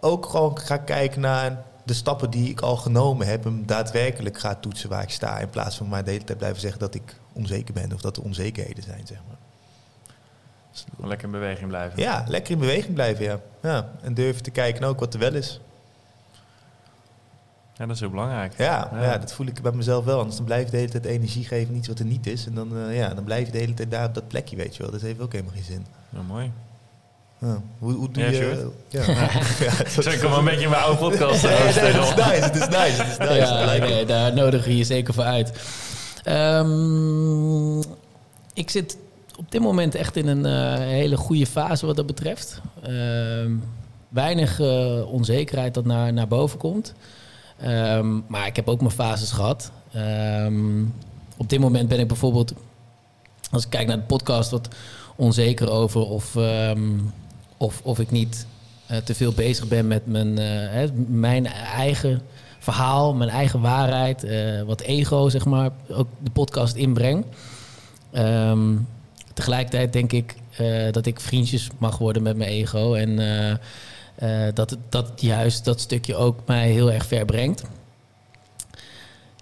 ook 0.00 0.26
gewoon 0.26 0.58
ga 0.58 0.76
kijken 0.76 1.20
naar 1.20 1.64
de 1.84 1.94
stappen 1.94 2.30
die 2.30 2.50
ik 2.50 2.60
al 2.60 2.76
genomen 2.76 3.26
heb. 3.26 3.44
En 3.46 3.66
daadwerkelijk 3.66 4.38
ga 4.38 4.54
toetsen 4.54 4.88
waar 4.88 5.02
ik 5.02 5.10
sta. 5.10 5.38
In 5.38 5.50
plaats 5.50 5.76
van 5.76 5.88
maar 5.88 6.04
de 6.04 6.10
hele 6.10 6.24
tijd 6.24 6.38
blijven 6.38 6.60
zeggen 6.60 6.80
dat 6.80 6.94
ik 6.94 7.19
onzeker 7.32 7.74
ben. 7.74 7.92
Of 7.92 8.00
dat 8.00 8.16
er 8.16 8.22
onzekerheden 8.22 8.82
zijn, 8.82 9.06
zeg 9.06 9.18
maar. 9.28 9.36
Dus 10.72 10.84
lekker 11.08 11.26
in 11.26 11.32
beweging 11.32 11.68
blijven. 11.68 11.98
ja, 11.98 12.24
lekker 12.28 12.52
in 12.52 12.58
beweging 12.58 12.94
blijven, 12.94 13.24
ja. 13.24 13.38
ja. 13.62 13.88
En 14.02 14.14
durven 14.14 14.42
te 14.42 14.50
kijken 14.50 14.84
ook 14.84 15.00
wat 15.00 15.14
er 15.14 15.20
wel 15.20 15.34
is. 15.34 15.60
Ja, 17.74 17.86
dat 17.86 17.94
is 17.94 18.00
heel 18.00 18.10
belangrijk. 18.10 18.52
Ja, 18.58 18.88
Ja. 18.92 19.02
ja. 19.02 19.18
dat 19.18 19.32
voel 19.32 19.46
ik 19.46 19.62
bij 19.62 19.72
mezelf 19.72 20.04
wel. 20.04 20.18
Anders 20.18 20.36
dan 20.36 20.44
blijf 20.44 20.64
je 20.64 20.70
de 20.70 20.76
hele 20.76 20.90
tijd 20.90 21.04
energie 21.04 21.44
geven 21.44 21.74
iets 21.74 21.88
wat 21.88 21.98
er 21.98 22.04
niet 22.04 22.26
is. 22.26 22.46
En 22.46 22.54
dan, 22.54 22.76
eh, 22.76 22.96
ja, 22.96 23.14
dan 23.14 23.24
blijf 23.24 23.46
je 23.46 23.52
de 23.52 23.58
hele 23.58 23.74
tijd 23.74 23.90
daar 23.90 24.06
op 24.06 24.14
dat 24.14 24.28
plekje, 24.28 24.56
weet 24.56 24.76
je 24.76 24.82
wel. 24.82 24.90
Dat 24.92 25.00
heeft 25.00 25.20
ook 25.20 25.32
helemaal 25.32 25.54
geen 25.54 25.64
zin. 25.64 25.86
Ja, 26.08 26.22
mooi. 26.22 26.52
Ja. 27.38 27.60
Hoe, 27.78 27.92
hoe 27.92 28.10
doe 28.10 28.22
Ja, 28.22 28.30
je... 28.30 28.70
Ja. 28.88 29.02
Zo, 30.02 30.10
ik 30.10 30.20
kom 30.20 30.32
een 30.32 30.44
beetje 30.44 30.60
in 30.64 30.70
mijn 30.70 30.82
oude 30.82 30.98
podcast. 30.98 31.42
Nee, 31.46 31.52
eh, 31.52 31.74
nee, 31.74 31.92
is 32.02 32.14
nice, 32.14 32.44
het 32.44 32.56
is 32.56 32.68
nice, 32.68 33.02
het 33.02 33.10
is 33.10 33.18
nice. 33.18 33.34
ja, 33.34 33.76
nee, 33.78 34.04
daar 34.06 34.34
nodigen 34.34 34.68
we 34.68 34.76
je 34.76 34.84
zeker 34.84 35.14
voor 35.14 35.24
uit. 35.24 35.52
Ehm, 36.22 37.78
ik 38.52 38.70
zit 38.70 38.96
op 39.36 39.50
dit 39.50 39.60
moment 39.60 39.94
echt 39.94 40.16
in 40.16 40.26
een 40.26 40.46
eh, 40.46 40.78
hele 40.78 41.16
goede 41.16 41.46
fase 41.46 41.86
wat 41.86 41.96
dat 41.96 42.06
betreft. 42.06 42.60
Ehm, 42.82 43.52
weinig 44.08 44.60
eh, 44.60 45.12
onzekerheid 45.12 45.74
dat 45.74 45.84
naar, 45.84 46.12
naar 46.12 46.28
boven 46.28 46.58
komt. 46.58 46.94
Ehm, 47.60 48.20
maar 48.26 48.46
ik 48.46 48.56
heb 48.56 48.68
ook 48.68 48.80
mijn 48.80 48.92
fases 48.92 49.30
gehad. 49.30 49.70
Op 51.36 51.48
dit 51.48 51.60
moment 51.60 51.88
ben 51.88 51.98
ik 51.98 52.08
bijvoorbeeld, 52.08 52.52
als 53.50 53.64
ik 53.64 53.70
kijk 53.70 53.86
naar 53.86 53.96
de 53.96 54.02
podcast, 54.02 54.50
wat 54.50 54.68
onzeker 55.16 55.70
over 55.70 56.00
of, 56.00 56.36
of, 57.56 57.80
of 57.82 57.98
ik 57.98 58.10
niet 58.10 58.46
eh, 58.90 58.96
te 58.96 59.14
veel 59.14 59.32
bezig 59.32 59.68
ben 59.68 59.86
met 59.86 60.06
mijn, 60.06 60.34
mijn 61.08 61.46
eigen 61.46 62.22
verhaal, 62.60 63.14
mijn 63.14 63.30
eigen 63.30 63.60
waarheid, 63.60 64.24
eh, 64.24 64.62
wat 64.62 64.80
ego, 64.80 65.28
zeg 65.28 65.44
maar, 65.44 65.70
ook 65.88 66.08
de 66.22 66.30
podcast 66.30 66.76
inbreng. 66.76 67.24
Ehm, 68.12 68.76
tegelijkertijd 69.34 69.92
denk 69.92 70.12
ik 70.12 70.34
eh, 70.56 70.92
dat 70.92 71.06
ik 71.06 71.20
vriendjes 71.20 71.68
mag 71.78 71.98
worden 71.98 72.22
met 72.22 72.36
mijn 72.36 72.50
ego 72.50 72.94
en 72.94 73.18
eh, 73.18 74.48
dat, 74.54 74.76
dat 74.88 75.12
juist 75.16 75.64
dat 75.64 75.80
stukje 75.80 76.14
ook 76.16 76.38
mij 76.46 76.70
heel 76.70 76.92
erg 76.92 77.06
ver 77.06 77.24
brengt. 77.24 77.62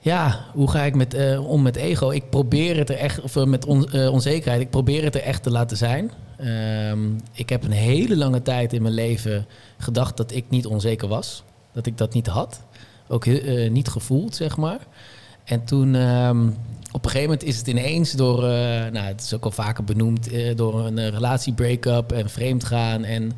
Ja, 0.03 0.45
hoe 0.53 0.71
ga 0.71 0.83
ik 0.83 0.95
met, 0.95 1.39
om 1.39 1.63
met 1.63 1.77
ego? 1.77 2.11
Ik 2.11 2.31
probeer 2.31 2.77
het 2.77 2.91
er 2.91 2.97
echt, 2.97 3.21
of 3.21 3.45
met 3.45 3.65
on- 3.65 3.93
onzekerheid, 3.95 4.61
ik 4.61 4.71
probeer 4.71 5.05
het 5.05 5.15
er 5.15 5.23
echt 5.23 5.43
te 5.43 5.51
laten 5.51 5.77
zijn. 5.77 6.11
Ehm, 6.39 7.09
ik 7.33 7.49
heb 7.49 7.65
een 7.65 7.71
hele 7.71 8.17
lange 8.17 8.43
tijd 8.43 8.73
in 8.73 8.83
mijn 8.83 8.95
leven 8.95 9.47
gedacht 9.79 10.17
dat 10.17 10.33
ik 10.33 10.45
niet 10.49 10.67
onzeker 10.67 11.09
was. 11.09 11.43
Dat 11.73 11.87
ik 11.87 11.99
dat 11.99 12.15
niet 12.15 12.27
had. 12.27 12.61
Ook 13.09 13.27
eh, 13.27 13.71
niet 13.71 13.89
gevoeld, 13.89 14.35
zeg 14.37 14.57
maar. 14.57 14.79
En 15.45 15.65
toen, 15.65 15.95
ehm, 15.95 16.47
op 16.93 17.05
een 17.05 17.11
gegeven 17.11 17.31
moment 17.31 17.43
is 17.43 17.57
het 17.57 17.67
ineens 17.67 18.13
door, 18.13 18.45
eh, 18.45 18.51
nou, 18.91 19.07
het 19.07 19.21
is 19.23 19.35
ook 19.35 19.45
al 19.45 19.51
vaker 19.51 19.85
benoemd, 19.85 20.33
eh, 20.33 20.57
door 20.57 20.87
een 20.87 21.11
relatiebreak-up 21.11 22.13
en 22.13 22.31
vreemdgaan. 22.31 23.05
En 23.05 23.33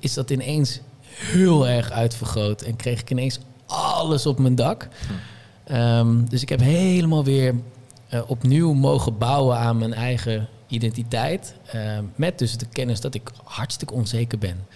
is 0.00 0.14
dat 0.14 0.30
ineens 0.30 0.80
heel 1.02 1.68
erg 1.68 1.90
uitvergroot. 1.90 2.62
En 2.62 2.76
kreeg 2.76 3.00
ik 3.00 3.10
ineens 3.10 3.38
alles 3.66 4.26
op 4.26 4.38
mijn 4.38 4.54
dak. 4.54 4.88
Ehm, 5.64 6.24
dus 6.24 6.42
ik 6.42 6.48
heb 6.48 6.60
helemaal 6.60 7.24
weer 7.24 7.54
opnieuw 8.26 8.72
mogen 8.72 9.18
bouwen 9.18 9.56
aan 9.56 9.78
mijn 9.78 9.94
eigen 9.94 10.48
identiteit. 10.66 11.54
eh, 11.66 11.98
met 12.14 12.38
dus 12.38 12.56
de 12.56 12.66
kennis 12.72 13.00
dat 13.00 13.14
ik 13.14 13.30
hartstikke 13.44 13.94
onzeker 13.94 14.38
ben. 14.38 14.66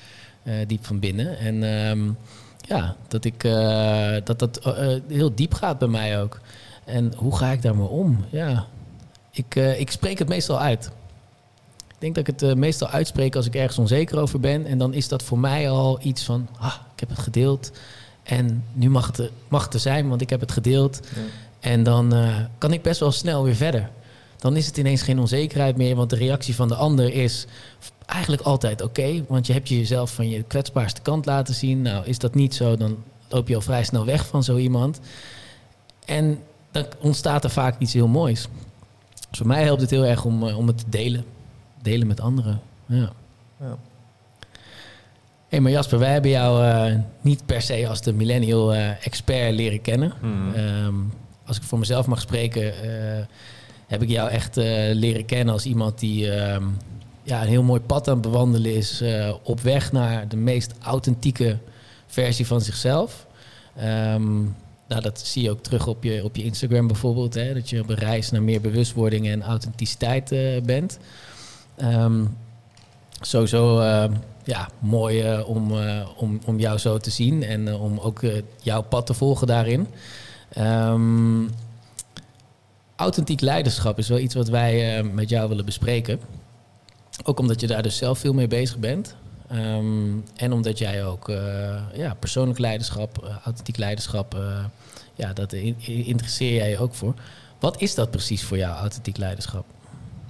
diep 0.66 0.86
van 0.86 0.98
binnen. 0.98 1.38
En 1.38 1.62
ehm, 1.62 2.08
ja, 2.68 2.96
dat 3.08 3.24
ik 3.24 3.44
eh, 3.44 4.14
dat 4.24 4.38
dat 4.38 4.56
eh, 4.58 4.94
eh, 4.94 5.02
heel 5.08 5.34
diep 5.34 5.54
gaat 5.54 5.78
bij 5.78 5.88
mij 5.88 6.20
ook. 6.22 6.40
En 6.84 7.12
hoe 7.16 7.36
ga 7.36 7.50
ik 7.52 7.62
daarmee 7.62 7.86
om? 7.88 8.24
Ja, 8.30 8.66
ik, 9.30 9.54
ik 9.54 9.90
spreek 9.90 10.18
het 10.18 10.28
meestal 10.28 10.60
uit. 10.60 10.90
Ik 11.88 11.96
denk 11.98 12.14
dat 12.14 12.28
ik 12.28 12.40
het 12.40 12.56
meestal 12.56 12.88
uitspreek 12.88 13.36
als 13.36 13.46
ik 13.46 13.54
ergens 13.54 13.78
onzeker 13.78 14.18
over 14.18 14.40
ben. 14.40 14.66
En 14.66 14.78
dan 14.78 14.94
is 14.94 15.08
dat 15.08 15.22
voor 15.22 15.38
mij 15.38 15.70
al 15.70 15.98
iets 16.02 16.24
van, 16.24 16.48
ah, 16.58 16.74
ik 16.94 17.00
heb 17.00 17.08
het 17.08 17.18
gedeeld. 17.18 17.70
En 18.22 18.64
nu 18.72 18.90
mag 18.90 19.06
het, 19.06 19.18
er- 19.18 19.30
mag 19.48 19.64
het 19.64 19.74
er 19.74 19.80
zijn, 19.80 20.08
want 20.08 20.20
ik 20.20 20.30
heb 20.30 20.40
het 20.40 20.52
gedeeld. 20.52 21.00
Ja. 21.14 21.20
En 21.60 21.82
dan 21.82 22.14
kan 22.58 22.72
ik 22.72 22.82
best 22.82 23.00
wel 23.00 23.12
snel 23.12 23.44
weer 23.44 23.54
verder. 23.56 23.90
Dan 24.38 24.56
is 24.56 24.66
het 24.66 24.76
ineens 24.76 25.02
geen 25.02 25.18
onzekerheid 25.18 25.76
meer, 25.76 25.96
want 25.96 26.10
de 26.10 26.16
reactie 26.16 26.54
van 26.54 26.68
de 26.68 26.74
ander 26.74 27.12
is 27.12 27.46
eigenlijk 28.06 28.42
altijd 28.42 28.82
oké. 28.82 29.24
want 29.28 29.46
je 29.46 29.52
hebt 29.52 29.68
je 29.68 29.78
jezelf 29.78 30.14
van 30.14 30.28
je 30.28 30.42
kwetsbaarste 30.42 31.00
kant 31.00 31.26
laten 31.26 31.54
zien. 31.54 31.82
Nou, 31.82 32.06
is 32.06 32.18
dat 32.18 32.34
niet 32.34 32.54
zo, 32.54 32.76
dan 32.76 32.96
loop 33.28 33.48
je 33.48 33.54
al 33.54 33.60
vrij 33.60 33.84
snel 33.84 34.04
weg 34.04 34.26
van 34.26 34.42
zo 34.44 34.56
iemand. 34.56 35.00
En 36.04 36.38
dan 36.70 36.86
ontstaat 37.00 37.44
er 37.44 37.50
vaak 37.50 37.78
iets 37.78 37.92
heel 37.92 38.08
moois. 38.08 38.48
Dus 39.30 39.38
voor 39.38 39.46
mij 39.46 39.62
helpt 39.62 39.80
het 39.80 39.90
heel 39.90 40.04
erg 40.04 40.24
om, 40.24 40.48
eh, 40.48 40.58
om 40.58 40.66
het 40.66 40.78
te 40.78 40.84
delen. 40.88 41.24
Delen 41.82 42.06
met 42.06 42.20
anderen. 42.20 42.60
Ja. 42.86 43.12
Ja. 43.60 43.76
Hé, 45.48 45.60
maar 45.60 45.72
Jasper, 45.72 45.98
wij 45.98 46.12
hebben 46.12 46.30
jou 46.30 46.64
eh, 46.64 46.98
niet 47.20 47.46
per 47.46 47.62
se 47.62 47.88
als 47.88 48.02
de 48.02 48.12
millennial 48.12 48.74
eh, 48.74 49.06
expert 49.06 49.54
leren 49.54 49.80
kennen. 49.80 50.12
Mhm. 50.20 50.54
Ehm, 50.54 50.94
als 51.46 51.56
ik 51.56 51.62
voor 51.62 51.78
mezelf 51.78 52.06
mag 52.06 52.20
spreken, 52.20 52.74
heb 53.86 54.02
ik 54.02 54.08
jou 54.08 54.30
echt 54.30 54.56
eh, 54.56 54.66
leren 54.92 55.24
kennen 55.24 55.54
als 55.54 55.66
iemand 55.66 55.98
die 55.98 56.30
ehm, 56.32 56.64
ja, 57.22 57.42
een 57.42 57.48
heel 57.48 57.62
mooi 57.62 57.80
pad 57.80 58.08
aan 58.08 58.14
het 58.14 58.22
bewandelen 58.22 58.74
is. 58.74 59.00
eh, 59.00 59.34
op 59.42 59.60
weg 59.60 59.92
naar 59.92 60.28
de 60.28 60.36
meest 60.36 60.74
authentieke 60.80 61.58
versie 62.06 62.46
van 62.46 62.60
zichzelf. 62.60 63.26
Ehm, 63.76 64.42
nou, 64.88 65.02
dat 65.02 65.20
zie 65.20 65.42
je 65.42 65.50
ook 65.50 65.62
terug 65.62 65.86
op 65.86 66.04
je, 66.04 66.24
op 66.24 66.36
je 66.36 66.44
Instagram 66.44 66.86
bijvoorbeeld. 66.86 67.34
Hè, 67.34 67.54
dat 67.54 67.70
je 67.70 67.80
op 67.80 67.88
een 67.88 67.96
reis 67.96 68.30
naar 68.30 68.42
meer 68.42 68.60
bewustwording 68.60 69.28
en 69.28 69.42
authenticiteit 69.42 70.32
eh, 70.32 70.62
bent. 70.62 70.98
Ehm, 71.76 72.24
sowieso 73.20 73.82
ja, 74.44 74.68
mooi 74.78 75.42
om, 75.42 75.72
om, 76.16 76.40
om 76.44 76.58
jou 76.58 76.78
zo 76.78 76.98
te 76.98 77.10
zien 77.10 77.42
en 77.42 77.74
om 77.74 77.98
ook 77.98 78.20
jouw 78.62 78.82
pad 78.82 79.06
te 79.06 79.14
volgen 79.14 79.46
daarin. 79.46 79.86
Ehm, 80.48 81.44
authentiek 82.96 83.40
leiderschap 83.40 83.98
is 83.98 84.08
wel 84.08 84.18
iets 84.18 84.34
wat 84.34 84.48
wij 84.48 84.98
eh, 84.98 85.04
met 85.10 85.28
jou 85.28 85.48
willen 85.48 85.64
bespreken. 85.64 86.20
Ook 87.24 87.38
omdat 87.38 87.60
je 87.60 87.66
daar 87.66 87.82
dus 87.82 87.96
zelf 87.96 88.18
veel 88.18 88.32
mee 88.34 88.46
bezig 88.48 88.78
bent. 88.78 89.16
Ehm, 89.48 90.12
en 90.36 90.52
omdat 90.52 90.78
jij 90.78 91.04
ook 91.04 91.28
eh, 91.28 91.76
ja, 91.92 92.14
persoonlijk 92.14 92.58
leiderschap, 92.58 93.24
eh, 93.24 93.36
authentiek 93.44 93.76
leiderschap, 93.76 94.36
ja, 95.14 95.32
dat 95.32 95.52
in- 95.52 95.76
in- 95.78 96.04
interesseer 96.04 96.54
jij 96.54 96.70
je 96.70 96.78
ook 96.78 96.94
voor. 96.94 97.14
Wat 97.60 97.80
is 97.80 97.94
dat 97.94 98.10
precies 98.10 98.44
voor 98.44 98.56
jou, 98.56 98.76
authentiek 98.76 99.16
leiderschap? 99.16 99.64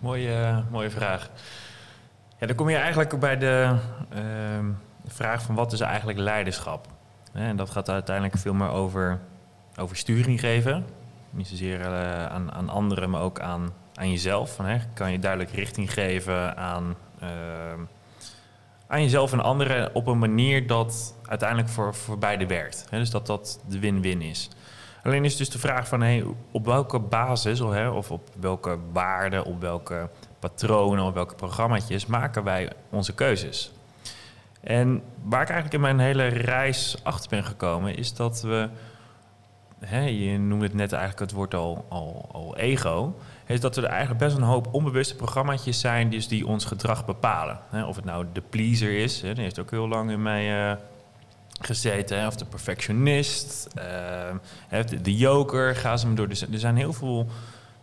Mooie, 0.00 0.62
mooie 0.70 0.90
vraag. 0.90 1.30
Ja, 2.40 2.46
dan 2.46 2.56
kom 2.56 2.68
je 2.70 2.76
eigenlijk 2.76 3.18
bij 3.18 3.38
de 3.38 3.76
ehm, 4.10 4.64
vraag 5.06 5.42
van 5.42 5.54
wat 5.54 5.72
is 5.72 5.80
eigenlijk 5.80 6.18
leiderschap? 6.18 6.86
En 7.32 7.56
dat 7.56 7.70
gaat 7.70 7.88
uiteindelijk 7.88 8.38
veel 8.38 8.54
meer 8.54 8.68
over, 8.68 9.18
over 9.76 9.96
sturing 9.96 10.40
geven. 10.40 10.84
Niet 11.30 11.46
zozeer 11.46 11.80
eh, 11.80 12.26
aan, 12.26 12.52
aan 12.52 12.68
anderen, 12.68 13.10
maar 13.10 13.20
ook 13.20 13.40
aan, 13.40 13.72
aan 13.94 14.10
jezelf. 14.10 14.54
Van, 14.54 14.64
hè, 14.64 14.78
kan 14.94 15.12
je 15.12 15.18
duidelijk 15.18 15.50
richting 15.50 15.92
geven 15.92 16.56
aan, 16.56 16.96
ehm, 17.20 17.80
aan 18.86 19.02
jezelf 19.02 19.32
en 19.32 19.40
anderen 19.40 19.94
op 19.94 20.06
een 20.06 20.18
manier 20.18 20.66
dat 20.66 21.14
uiteindelijk 21.26 21.68
voor, 21.68 21.94
voor 21.94 22.18
beide 22.18 22.46
werkt. 22.46 22.86
Hè, 22.90 22.98
dus 22.98 23.10
dat 23.10 23.26
dat 23.26 23.60
de 23.68 23.78
win-win 23.78 24.22
is. 24.22 24.50
Alleen 25.02 25.24
is 25.24 25.36
dus 25.36 25.50
de 25.50 25.58
vraag 25.58 25.88
van 25.88 26.00
hey, 26.00 26.24
op 26.50 26.64
welke 26.64 26.98
basis 26.98 27.60
of, 27.60 27.72
hè, 27.72 27.88
of 27.88 28.10
op 28.10 28.28
welke 28.40 28.78
waarden, 28.92 29.44
op 29.44 29.60
welke 29.60 30.10
patronen, 30.38 31.04
op 31.04 31.14
welke 31.14 31.34
programma's 31.34 32.06
maken 32.06 32.44
wij 32.44 32.72
onze 32.90 33.14
keuzes. 33.14 33.72
En 34.60 35.02
waar 35.22 35.42
ik 35.42 35.48
eigenlijk 35.48 35.74
in 35.74 35.80
mijn 35.80 35.98
hele 35.98 36.26
reis 36.26 36.96
achter 37.02 37.30
ben 37.30 37.44
gekomen, 37.44 37.96
is 37.96 38.14
dat 38.14 38.42
we, 38.42 38.68
hè, 39.80 40.00
je 40.00 40.38
noemde 40.38 40.64
het 40.64 40.74
net 40.74 40.92
eigenlijk 40.92 41.20
het 41.22 41.32
woord 41.32 41.54
al, 41.54 41.84
al, 41.88 42.28
al 42.32 42.56
ego, 42.56 43.16
is 43.46 43.60
dat 43.60 43.76
er 43.76 43.84
eigenlijk 43.84 44.18
best 44.18 44.36
een 44.36 44.42
hoop 44.42 44.68
onbewuste 44.70 45.16
programma's 45.16 45.62
zijn 45.80 46.10
dus 46.10 46.28
die 46.28 46.46
ons 46.46 46.64
gedrag 46.64 47.04
bepalen. 47.04 47.58
Hè, 47.70 47.84
of 47.84 47.96
het 47.96 48.04
nou 48.04 48.26
de 48.32 48.42
pleaser 48.50 48.98
is, 48.98 49.20
hè, 49.20 49.34
die 49.34 49.42
heeft 49.42 49.58
ook 49.58 49.70
heel 49.70 49.88
lang 49.88 50.10
in 50.10 50.22
mij 50.22 50.70
eh, 50.70 50.76
gezeten, 51.60 52.18
hè, 52.18 52.26
of 52.26 52.36
de 52.36 52.44
perfectionist, 52.44 53.68
eh, 53.74 54.84
de, 54.86 55.00
de 55.00 55.16
joker, 55.16 55.76
ga 55.76 55.96
ze 55.96 56.06
maar 56.06 56.16
door. 56.16 56.28
Dus 56.28 56.42
er 56.42 56.58
zijn 56.58 56.76
heel 56.76 56.92
veel 56.92 57.26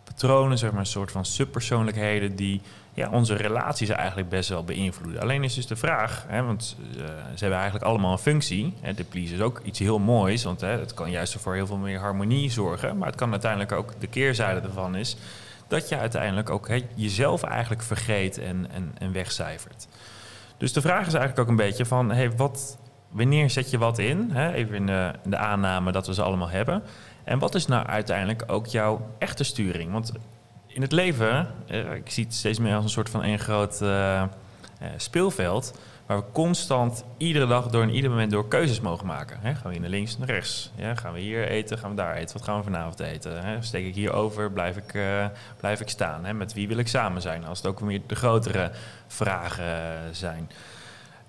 patronen, 0.04 0.58
zeg 0.58 0.70
maar, 0.70 0.80
een 0.80 0.86
soort 0.86 1.10
van 1.10 1.24
subpersoonlijkheden 1.24 2.36
die 2.36 2.60
ja, 2.94 3.10
onze 3.10 3.34
relaties 3.34 3.88
eigenlijk 3.88 4.28
best 4.28 4.48
wel 4.48 4.64
beïnvloeden. 4.64 5.20
Alleen 5.20 5.44
is 5.44 5.54
dus 5.54 5.66
de 5.66 5.76
vraag, 5.76 6.24
hè, 6.28 6.42
want 6.42 6.76
eh, 6.78 7.04
ze 7.06 7.38
hebben 7.38 7.58
eigenlijk 7.58 7.84
allemaal 7.84 8.12
een 8.12 8.18
functie. 8.18 8.74
Hè, 8.80 8.94
de 8.94 9.04
please 9.04 9.34
is 9.34 9.40
ook 9.40 9.60
iets 9.64 9.78
heel 9.78 9.98
moois, 9.98 10.44
want 10.44 10.60
hè, 10.60 10.78
het 10.78 10.94
kan 10.94 11.10
juist 11.10 11.36
voor 11.40 11.54
heel 11.54 11.66
veel 11.66 11.76
meer 11.76 11.98
harmonie 11.98 12.50
zorgen. 12.50 12.98
Maar 12.98 13.06
het 13.06 13.16
kan 13.16 13.30
uiteindelijk 13.30 13.72
ook, 13.72 13.92
de 13.98 14.06
keerzijde 14.06 14.60
ervan 14.60 14.96
is, 14.96 15.16
dat 15.68 15.88
je 15.88 15.98
uiteindelijk 15.98 16.50
ook 16.50 16.68
hè, 16.68 16.80
jezelf 16.94 17.42
eigenlijk 17.42 17.82
vergeet 17.82 18.38
en, 18.38 18.66
en, 18.70 18.94
en 18.98 19.12
wegcijfert. 19.12 19.88
Dus 20.56 20.72
de 20.72 20.80
vraag 20.80 21.06
is 21.06 21.14
eigenlijk 21.14 21.38
ook 21.38 21.48
een 21.48 21.64
beetje 21.66 21.86
van, 21.86 22.10
hey, 22.10 22.36
wat, 22.36 22.78
wanneer 23.10 23.50
zet 23.50 23.70
je 23.70 23.78
wat 23.78 23.98
in? 23.98 24.30
Hè? 24.32 24.52
Even 24.52 24.74
in 24.74 24.86
de, 24.86 25.12
in 25.24 25.30
de 25.30 25.36
aanname 25.36 25.92
dat 25.92 26.06
we 26.06 26.14
ze 26.14 26.22
allemaal 26.22 26.50
hebben. 26.50 26.82
En 27.24 27.38
wat 27.38 27.54
is 27.54 27.66
nou 27.66 27.86
uiteindelijk 27.86 28.44
ook 28.46 28.66
jouw 28.66 29.08
echte 29.18 29.44
sturing? 29.44 29.92
Want 29.92 30.12
in 30.74 30.82
het 30.82 30.92
leven, 30.92 31.46
eh, 31.66 31.92
ik 31.94 32.10
zie 32.10 32.24
het 32.24 32.34
steeds 32.34 32.58
meer 32.58 32.74
als 32.74 32.84
een 32.84 32.90
soort 32.90 33.10
van 33.10 33.22
één 33.22 33.38
groot 33.38 33.82
eh, 33.82 34.22
eh, 34.22 34.28
speelveld... 34.96 35.78
waar 36.06 36.16
we 36.16 36.24
constant 36.32 37.04
iedere 37.16 37.46
dag 37.46 37.68
door 37.68 37.82
en 37.82 37.90
ieder 37.90 38.10
moment 38.10 38.30
door 38.30 38.48
keuzes 38.48 38.80
mogen 38.80 39.06
maken. 39.06 39.40
Gaan 39.42 39.62
we 39.62 39.70
hier 39.70 39.80
naar 39.80 39.90
links, 39.90 40.18
naar 40.18 40.28
rechts? 40.28 40.70
Ja, 40.76 40.94
gaan 40.94 41.12
we 41.12 41.20
hier 41.20 41.48
eten, 41.48 41.78
gaan 41.78 41.90
we 41.90 41.96
daar 41.96 42.14
eten? 42.14 42.36
Wat 42.36 42.44
gaan 42.44 42.58
we 42.58 42.64
vanavond 42.64 43.00
eten? 43.00 43.62
Steek 43.64 43.86
ik 43.86 43.94
hier 43.94 44.12
over, 44.12 44.52
blijf 44.52 44.76
ik, 44.76 44.98
blijf 45.56 45.80
ik 45.80 45.88
staan? 45.88 46.36
Met 46.36 46.52
wie 46.52 46.68
wil 46.68 46.78
ik 46.78 46.88
samen 46.88 47.22
zijn? 47.22 47.46
Als 47.46 47.58
het 47.58 47.66
ook 47.66 47.80
weer 47.80 48.00
de 48.06 48.14
grotere 48.14 48.70
vragen 49.06 50.14
zijn. 50.14 50.50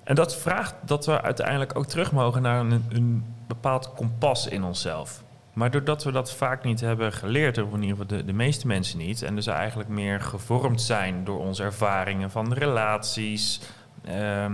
En 0.03 0.15
dat 0.15 0.35
vraagt 0.35 0.75
dat 0.81 1.05
we 1.05 1.21
uiteindelijk 1.21 1.77
ook 1.77 1.85
terug 1.85 2.11
mogen 2.11 2.41
naar 2.41 2.59
een, 2.59 2.85
een 2.89 3.25
bepaald 3.47 3.93
kompas 3.93 4.47
in 4.47 4.63
onszelf. 4.63 5.23
Maar 5.55 5.71
doordat 5.71 6.03
we 6.03 6.11
dat 6.11 6.33
vaak 6.33 6.63
niet 6.63 6.79
hebben 6.79 7.13
geleerd, 7.13 7.57
of 7.57 7.73
in 7.73 7.81
ieder 7.83 7.97
geval 7.97 8.17
de, 8.17 8.25
de 8.25 8.33
meeste 8.33 8.67
mensen 8.67 8.97
niet, 8.97 9.21
en 9.21 9.35
dus 9.35 9.47
eigenlijk 9.47 9.89
meer 9.89 10.21
gevormd 10.21 10.81
zijn 10.81 11.23
door 11.23 11.39
onze 11.39 11.63
ervaringen 11.63 12.31
van 12.31 12.53
relaties, 12.53 13.59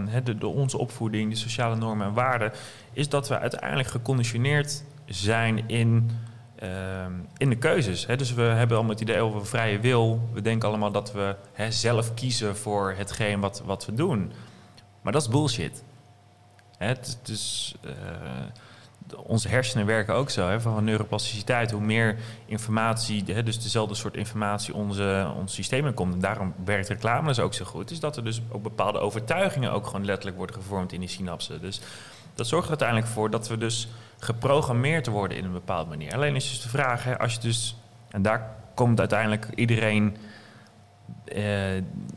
hè, 0.10 0.24
de, 0.24 0.38
de 0.38 0.48
onze 0.48 0.78
opvoeding, 0.78 1.30
de 1.32 1.38
sociale 1.38 1.76
normen 1.76 2.08
en 2.08 2.14
waarden, 2.14 2.52
is 2.94 3.10
dat 3.10 3.28
we 3.28 3.40
uiteindelijk 3.40 3.90
geconditioneerd 3.90 4.84
zijn 5.06 5.68
in, 5.68 6.12
ehm, 6.56 7.12
in 7.38 7.50
de 7.50 7.58
keuzes. 7.58 8.06
Dus 8.06 8.34
we 8.34 8.42
hebben 8.42 8.78
allemaal 8.78 8.96
het 8.96 9.02
idee 9.02 9.22
over 9.22 9.46
vrije 9.46 9.80
wil. 9.80 10.30
We 10.34 10.42
denken 10.42 10.68
allemaal 10.68 10.92
dat 10.92 11.12
we 11.14 11.36
zelf 11.70 12.14
kiezen 12.14 12.58
voor 12.58 12.94
hetgeen 12.98 13.40
wat, 13.40 13.62
wat 13.66 13.86
we 13.86 13.94
doen. 13.94 14.32
Maar 15.02 15.14
dat 15.14 15.22
is 15.22 15.28
bullshit. 15.28 15.84
Hè, 16.78 16.88
het, 16.88 17.20
is, 17.26 17.76
eh, 17.82 17.90
de- 17.92 18.60
onze 19.16 19.48
hersenen 19.48 19.86
werken 19.86 20.14
ook 20.14 20.30
zo, 20.30 20.50
hè, 20.50 20.62
van 20.62 20.84
neuroplasticiteit. 20.84 21.72
Hoe 21.72 21.82
meer 21.82 22.18
informatie, 22.46 23.24
hè, 23.26 23.44
dus 23.44 23.64
dezelfde 23.64 23.96
soort 23.96 24.16
informatie 24.16 24.74
onze, 24.74 25.32
ons 25.38 25.54
systeem 25.54 25.88
in 25.88 25.94
komt. 25.94 26.14
En 26.14 26.20
daarom 26.20 26.54
werkt 26.66 26.88
reclame 26.88 27.28
dus 27.28 27.40
ook 27.40 27.54
zo 27.54 27.66
goed. 27.66 27.92
Is 27.92 28.00
dat 28.00 28.18
er 28.18 28.24
dus 28.24 28.42
ook 28.52 28.64
bepaalde 28.64 29.00
overtuigingen 29.00 29.72
ook 29.72 29.86
gewoon 29.86 30.06
letterlijk 30.06 30.38
worden 30.38 30.56
gevormd 30.56 30.94
in 30.94 31.00
die 31.00 31.10
synapsen. 31.10 31.62
Dus 31.62 31.82
dat 32.36 32.48
zorgt 32.48 32.64
er 32.64 32.70
uiteindelijk 32.70 33.10
voor 33.10 33.30
dat 33.30 33.48
we 33.48 33.58
dus 33.58 33.88
geprogrammeerd 34.20 35.08
worden 35.08 35.38
in 35.38 35.46
een 35.46 35.52
bepaalde 35.52 35.90
manier. 35.90 36.14
Alleen 36.14 36.36
is 36.36 36.50
dus 36.50 36.62
de 36.62 36.70
vraag, 36.70 37.04
hè, 37.04 37.20
als 37.20 37.34
je 37.34 37.40
dus, 37.40 37.76
en 38.10 38.22
daar 38.22 38.56
komt 38.76 39.00
uiteindelijk 39.00 39.48
iedereen 39.56 40.18
eh, 41.34 41.76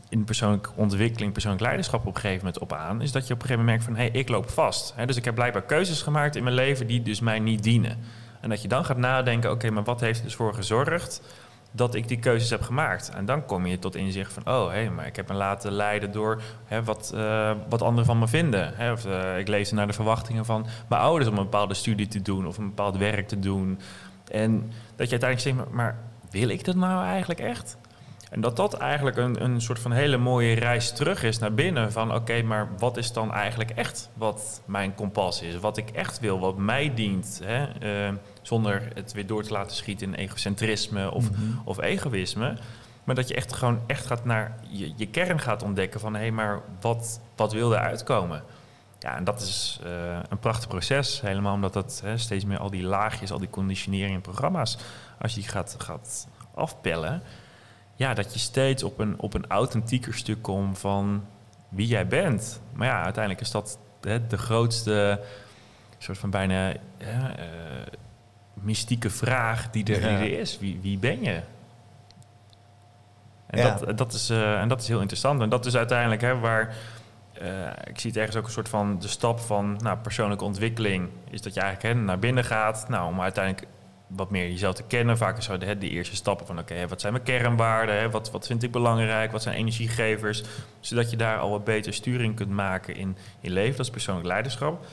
in 0.09 0.23
persoonlijke 0.25 0.69
ontwikkeling, 0.75 1.31
persoonlijk 1.31 1.63
leiderschap 1.63 1.99
op 2.05 2.15
een 2.15 2.21
gegeven 2.21 2.45
moment 2.45 2.59
op 2.59 2.73
aan, 2.73 3.01
is 3.01 3.11
dat 3.11 3.27
je 3.27 3.33
op 3.33 3.41
een 3.41 3.47
gegeven 3.47 3.65
moment 3.65 3.85
merkt 3.87 3.97
van 3.97 4.05
hé, 4.05 4.11
hey, 4.11 4.21
ik 4.21 4.29
loop 4.29 4.49
vast. 4.49 4.95
Dus 5.05 5.15
ik 5.15 5.25
heb 5.25 5.35
blijkbaar 5.35 5.63
keuzes 5.63 6.01
gemaakt 6.01 6.35
in 6.35 6.43
mijn 6.43 6.55
leven 6.55 6.87
die 6.87 7.01
dus 7.01 7.19
mij 7.19 7.39
niet 7.39 7.63
dienen. 7.63 7.97
En 8.41 8.49
dat 8.49 8.61
je 8.61 8.67
dan 8.67 8.85
gaat 8.85 8.97
nadenken, 8.97 9.51
oké, 9.51 9.69
maar 9.69 9.83
wat 9.83 10.01
heeft 10.01 10.17
er 10.17 10.25
dus 10.25 10.35
voor 10.35 10.53
gezorgd 10.53 11.21
dat 11.71 11.95
ik 11.95 12.07
die 12.07 12.19
keuzes 12.19 12.49
heb 12.49 12.61
gemaakt? 12.61 13.09
En 13.09 13.25
dan 13.25 13.45
kom 13.45 13.65
je 13.65 13.79
tot 13.79 13.95
inzicht 13.95 14.33
van, 14.33 14.47
oh 14.47 14.71
hé, 14.71 14.89
maar 14.89 15.05
ik 15.05 15.15
heb 15.15 15.27
me 15.27 15.33
laten 15.33 15.71
leiden 15.71 16.11
door 16.11 16.41
wat, 16.83 17.11
eh, 17.15 17.51
wat 17.69 17.81
anderen 17.81 18.05
van 18.05 18.19
me 18.19 18.27
vinden. 18.27 18.73
Hè, 18.75 18.91
of 18.91 19.05
eh, 19.05 19.37
ik 19.39 19.47
leefde 19.47 19.75
naar 19.75 19.87
de 19.87 19.93
verwachtingen 19.93 20.45
van 20.45 20.65
mijn 20.89 21.01
ouders 21.01 21.29
om 21.29 21.37
een 21.37 21.43
bepaalde 21.43 21.73
studie 21.73 22.07
te 22.07 22.21
doen 22.21 22.47
of 22.47 22.57
een 22.57 22.67
bepaald 22.67 22.97
werk 22.97 23.27
te 23.27 23.39
doen. 23.39 23.79
En 24.31 24.71
dat 24.95 25.09
je 25.09 25.19
uiteindelijk 25.19 25.39
zegt, 25.39 25.71
maar 25.71 25.97
wil 26.29 26.49
ik 26.49 26.65
dat 26.65 26.75
nou 26.75 27.05
eigenlijk 27.05 27.39
echt? 27.39 27.77
En 28.35 28.41
dat 28.41 28.55
dat 28.55 28.73
eigenlijk 28.73 29.17
een, 29.17 29.43
een 29.43 29.61
soort 29.61 29.79
van 29.79 29.91
hele 29.91 30.17
mooie 30.17 30.53
reis 30.53 30.91
terug 30.91 31.23
is 31.23 31.37
naar 31.39 31.53
binnen. 31.53 31.91
Van 31.91 32.13
oké, 32.13 32.41
maar 32.41 32.69
wat 32.77 32.97
is 32.97 33.11
dan 33.11 33.33
eigenlijk 33.33 33.69
echt 33.69 34.09
wat 34.13 34.61
mijn 34.65 34.95
kompas 34.95 35.41
is? 35.41 35.59
Wat 35.59 35.77
ik 35.77 35.89
echt 35.89 36.19
wil, 36.19 36.39
wat 36.39 36.57
mij 36.57 36.93
dient. 36.93 37.41
Hè? 37.43 37.65
Eh, 37.65 38.13
zonder 38.41 38.91
het 38.93 39.13
weer 39.13 39.27
door 39.27 39.43
te 39.43 39.51
laten 39.51 39.75
schieten 39.75 40.07
in 40.07 40.13
egocentrisme 40.13 41.11
of, 41.11 41.29
of 41.63 41.81
egoïsme. 41.81 42.57
Maar 43.03 43.15
dat 43.15 43.27
je 43.27 43.35
echt 43.35 43.53
gewoon 43.53 43.79
echt 43.87 44.05
gaat 44.05 44.25
naar 44.25 44.59
je, 44.67 44.93
je 44.95 45.07
kern 45.07 45.39
gaat 45.39 45.63
ontdekken 45.63 45.99
van 45.99 46.13
hé, 46.13 46.19
hey, 46.19 46.31
maar 46.31 46.61
wat, 46.81 47.21
wat 47.35 47.53
wil 47.53 47.73
er 47.73 47.79
uitkomen? 47.79 48.43
Ja, 48.99 49.15
en 49.15 49.23
dat 49.23 49.41
is 49.41 49.79
eh, 49.83 50.19
een 50.29 50.39
prachtig 50.39 50.67
proces. 50.67 51.21
Helemaal 51.21 51.53
omdat 51.53 51.73
dat 51.73 52.01
hè, 52.03 52.17
steeds 52.17 52.45
meer 52.45 52.59
al 52.59 52.69
die 52.69 52.83
laagjes, 52.83 53.31
al 53.31 53.39
die 53.39 53.49
conditionering 53.49 54.15
en 54.15 54.21
programma's, 54.21 54.77
als 55.21 55.33
je 55.33 55.39
die 55.39 55.49
gaat, 55.49 55.75
gaat 55.79 56.27
afpellen 56.53 57.21
ja, 57.95 58.13
dat 58.13 58.33
je 58.33 58.39
steeds 58.39 58.83
op 58.83 58.99
een, 58.99 59.19
op 59.19 59.33
een 59.33 59.47
authentieker 59.47 60.13
stuk 60.13 60.41
komt 60.41 60.79
van 60.79 61.25
wie 61.69 61.87
jij 61.87 62.07
bent. 62.07 62.61
Maar 62.73 62.87
ja, 62.87 63.03
uiteindelijk 63.03 63.43
is 63.43 63.51
dat 63.51 63.77
hè, 64.01 64.27
de 64.27 64.37
grootste 64.37 65.21
soort 65.97 66.17
van 66.17 66.29
bijna 66.29 66.67
ja, 66.97 67.37
eh, 67.37 67.45
mystieke 68.53 69.09
vraag 69.09 69.69
die 69.71 69.83
er, 69.85 70.01
Ja. 70.01 70.07
die 70.19 70.31
er 70.33 70.39
is. 70.39 70.59
Wie, 70.59 70.79
wie 70.81 70.97
ben 70.97 71.23
je? 71.23 71.41
En, 73.47 73.59
Ja. 73.59 73.77
dat, 73.85 73.97
dat 73.97 74.13
is, 74.13 74.29
eh, 74.29 74.59
en 74.59 74.67
dat 74.67 74.81
is 74.81 74.87
heel 74.87 74.99
interessant. 74.99 75.41
En 75.41 75.49
dat 75.49 75.65
is 75.65 75.75
uiteindelijk 75.75 76.21
hè, 76.21 76.39
waar... 76.39 76.75
eh, 77.33 77.67
ik 77.83 77.99
zie 77.99 78.09
het 78.09 78.19
ergens 78.19 78.37
ook 78.37 78.45
een 78.45 78.51
soort 78.51 78.69
van 78.69 78.99
de 78.99 79.07
stap 79.07 79.39
van 79.39 79.77
nou, 79.81 79.97
persoonlijke 79.97 80.43
ontwikkeling. 80.43 81.09
Is 81.29 81.41
dat 81.41 81.53
je 81.53 81.59
eigenlijk 81.59 81.95
hè, 81.95 82.01
naar 82.03 82.19
binnen 82.19 82.43
gaat. 82.43 82.85
Nou, 82.89 83.07
om 83.11 83.21
uiteindelijk 83.21 83.67
wat 84.07 84.29
meer 84.29 84.49
jezelf 84.49 84.75
te 84.75 84.83
kennen. 84.83 85.17
Vaak 85.17 85.37
is 85.37 85.47
de, 85.47 85.89
eerste 85.89 86.15
stappen 86.15 86.45
van... 86.45 86.59
oké, 86.59 86.87
wat 86.87 87.01
zijn 87.01 87.13
mijn 87.13 87.25
kernwaarden? 87.25 88.11
Wat, 88.11 88.31
wat 88.31 88.47
vind 88.47 88.63
ik 88.63 88.71
belangrijk? 88.71 89.31
Wat 89.31 89.41
zijn 89.41 89.55
energiegevers? 89.55 90.43
Zodat 90.79 91.09
je 91.09 91.17
daar 91.17 91.39
al 91.39 91.49
wat 91.49 91.63
beter 91.63 91.93
sturing 91.93 92.35
kunt 92.35 92.49
maken 92.49 92.95
in 92.95 93.17
je 93.39 93.49
leven. 93.49 93.77
Dat 93.77 93.85
is 93.85 93.91
persoonlijk 93.91 94.27
leiderschap. 94.27 94.85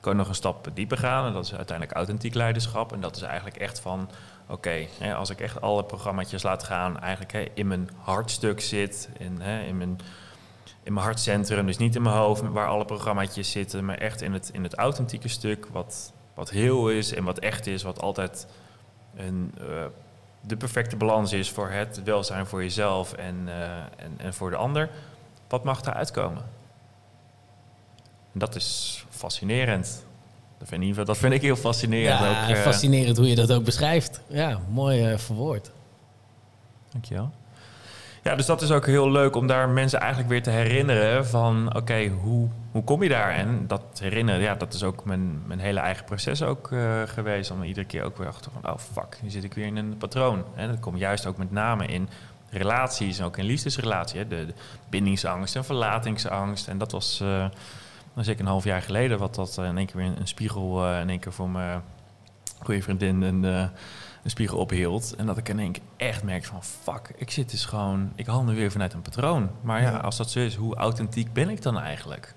kan 0.00 0.16
nog 0.16 0.28
een 0.28 0.34
stap 0.34 0.68
dieper 0.74 0.98
gaan. 0.98 1.26
En 1.26 1.32
dat 1.32 1.44
is 1.44 1.54
uiteindelijk 1.54 1.96
authentiek 1.96 2.34
leiderschap. 2.34 2.92
En 2.92 3.00
dat 3.00 3.16
is 3.16 3.22
eigenlijk 3.22 3.56
echt 3.56 3.80
van, 3.80 4.10
oké, 4.46 4.86
als 5.16 5.30
ik 5.30 5.40
echt 5.40 5.60
alle 5.60 5.84
programma's 5.84 6.42
laat 6.42 6.62
gaan, 6.62 7.00
eigenlijk 7.00 7.50
in 7.54 7.66
mijn 7.66 7.90
hartstuk 7.96 8.60
zit, 8.60 9.08
in, 9.18 9.40
in, 9.40 9.76
mijn, 9.76 9.98
in 10.82 10.92
mijn 10.92 11.04
hartcentrum, 11.04 11.66
dus 11.66 11.76
niet 11.76 11.94
in 11.94 12.02
mijn 12.02 12.16
hoofd 12.16 12.42
waar 12.42 12.68
alle 12.68 12.84
programma's 12.84 13.34
zitten, 13.34 13.84
maar 13.84 13.98
echt 13.98 14.22
in 14.22 14.32
het, 14.32 14.50
in 14.52 14.62
het 14.62 14.74
authentieke 14.74 15.28
stuk, 15.28 15.66
wat, 15.72 16.12
wat 16.34 16.50
heel 16.50 16.90
is 16.90 17.14
en 17.14 17.24
wat 17.24 17.38
echt 17.38 17.66
is, 17.66 17.82
wat 17.82 18.00
altijd 18.00 18.46
een, 19.16 19.54
eh, 19.58 19.84
de 20.40 20.56
perfecte 20.56 20.96
balans 20.96 21.32
is 21.32 21.50
voor 21.50 21.70
het 21.70 22.02
welzijn 22.02 22.46
voor 22.46 22.62
jezelf 22.62 23.12
en, 23.12 23.42
eh, 23.46 23.76
en, 23.76 24.14
en 24.16 24.34
voor 24.34 24.50
de 24.50 24.56
ander. 24.56 24.90
Wat 25.48 25.64
mag 25.64 25.80
daar 25.80 25.94
uitkomen? 25.94 26.42
En 28.32 28.38
dat 28.38 28.54
is 28.54 29.04
fascinerend. 29.10 30.04
Dat 30.58 30.68
vind, 30.68 30.82
ik, 30.82 31.06
dat 31.06 31.18
vind 31.18 31.32
ik 31.32 31.42
heel 31.42 31.56
fascinerend. 31.56 32.20
Ja, 32.20 32.42
ook, 32.42 32.56
eh, 32.56 32.62
fascinerend 32.62 33.16
hoe 33.16 33.28
je 33.28 33.34
dat 33.34 33.52
ook 33.52 33.64
beschrijft. 33.64 34.20
Ja, 34.26 34.60
mooi 34.68 35.18
verwoord. 35.18 35.70
Dankjewel. 36.88 37.30
Ja, 38.22 38.34
dus 38.34 38.46
dat 38.46 38.62
is 38.62 38.70
ook 38.70 38.86
heel 38.86 39.10
leuk 39.10 39.36
om 39.36 39.46
daar 39.46 39.68
mensen 39.68 40.00
eigenlijk 40.00 40.30
weer 40.30 40.42
te 40.42 40.50
herinneren 40.50 41.26
van... 41.26 41.76
oké, 41.76 42.06
hoe, 42.08 42.48
hoe 42.70 42.84
kom 42.84 43.02
je 43.02 43.08
daar? 43.08 43.30
En 43.30 43.66
dat 43.66 43.82
herinneren, 44.00 44.40
ja, 44.40 44.54
dat 44.54 44.74
is 44.74 44.82
ook 44.82 45.04
mijn, 45.04 45.46
mijn 45.46 45.58
hele 45.58 45.80
eigen 45.80 46.04
proces 46.04 46.42
ook 46.42 46.72
eh, 46.72 47.02
geweest. 47.06 47.50
Om 47.50 47.62
iedere 47.62 47.86
keer 47.86 48.02
ook 48.02 48.16
weer 48.16 48.26
achter 48.26 48.50
van, 48.52 48.72
oh 48.72 48.78
fuck, 48.78 49.18
nu 49.22 49.30
zit 49.30 49.44
ik 49.44 49.54
weer 49.54 49.66
in 49.66 49.76
een 49.76 49.96
patroon. 49.96 50.44
En 50.54 50.68
dat 50.68 50.80
komt 50.80 50.98
juist 50.98 51.26
ook 51.26 51.36
met 51.36 51.50
name 51.50 51.86
in 51.86 52.08
relaties 52.50 53.18
en 53.18 53.24
ook 53.24 53.36
in 53.36 53.44
liefdesrelaties. 53.44 54.18
Hè? 54.18 54.28
De, 54.28 54.46
bindingsangst 54.90 55.56
en 55.56 55.64
verlatingsangst. 55.64 56.68
En 56.68 56.78
dat 56.78 56.92
was... 56.92 57.20
Uh, 57.22 57.44
zeker 58.16 58.40
een 58.40 58.46
half 58.46 58.64
jaar 58.64 58.82
geleden, 58.82 59.18
wat 59.18 59.34
dat 59.34 59.58
in 59.58 59.76
één 59.78 59.86
keer 59.86 59.96
weer 59.96 60.12
een, 60.18 60.28
spiegel 60.28 60.94
in 60.94 61.08
één 61.08 61.20
keer 61.20 61.32
voor 61.32 61.50
mijn 61.50 61.82
goede 62.58 62.82
vriendin 62.82 63.44
uh, 63.44 63.64
een 64.22 64.30
spiegel 64.30 64.58
ophield. 64.58 65.14
En 65.16 65.26
dat 65.26 65.36
ik 65.36 65.48
in 65.48 65.58
één 65.58 65.72
keer 65.72 65.82
echt 65.96 66.22
merk 66.22 66.44
van 66.44 66.62
fuck, 66.62 67.12
ik 67.16 67.30
zit 67.30 67.50
dus 67.50 67.64
gewoon, 67.64 68.12
ik 68.14 68.26
handel 68.26 68.54
weer 68.54 68.70
vanuit 68.70 68.92
een 68.92 69.02
patroon. 69.02 69.50
Maar 69.60 69.82
ja, 69.82 69.90
ja, 69.90 69.96
als 69.96 70.16
dat 70.16 70.30
zo 70.30 70.38
is, 70.38 70.54
hoe 70.54 70.74
authentiek 70.74 71.32
ben 71.32 71.48
ik 71.48 71.62
dan 71.62 71.78
eigenlijk? 71.78 72.34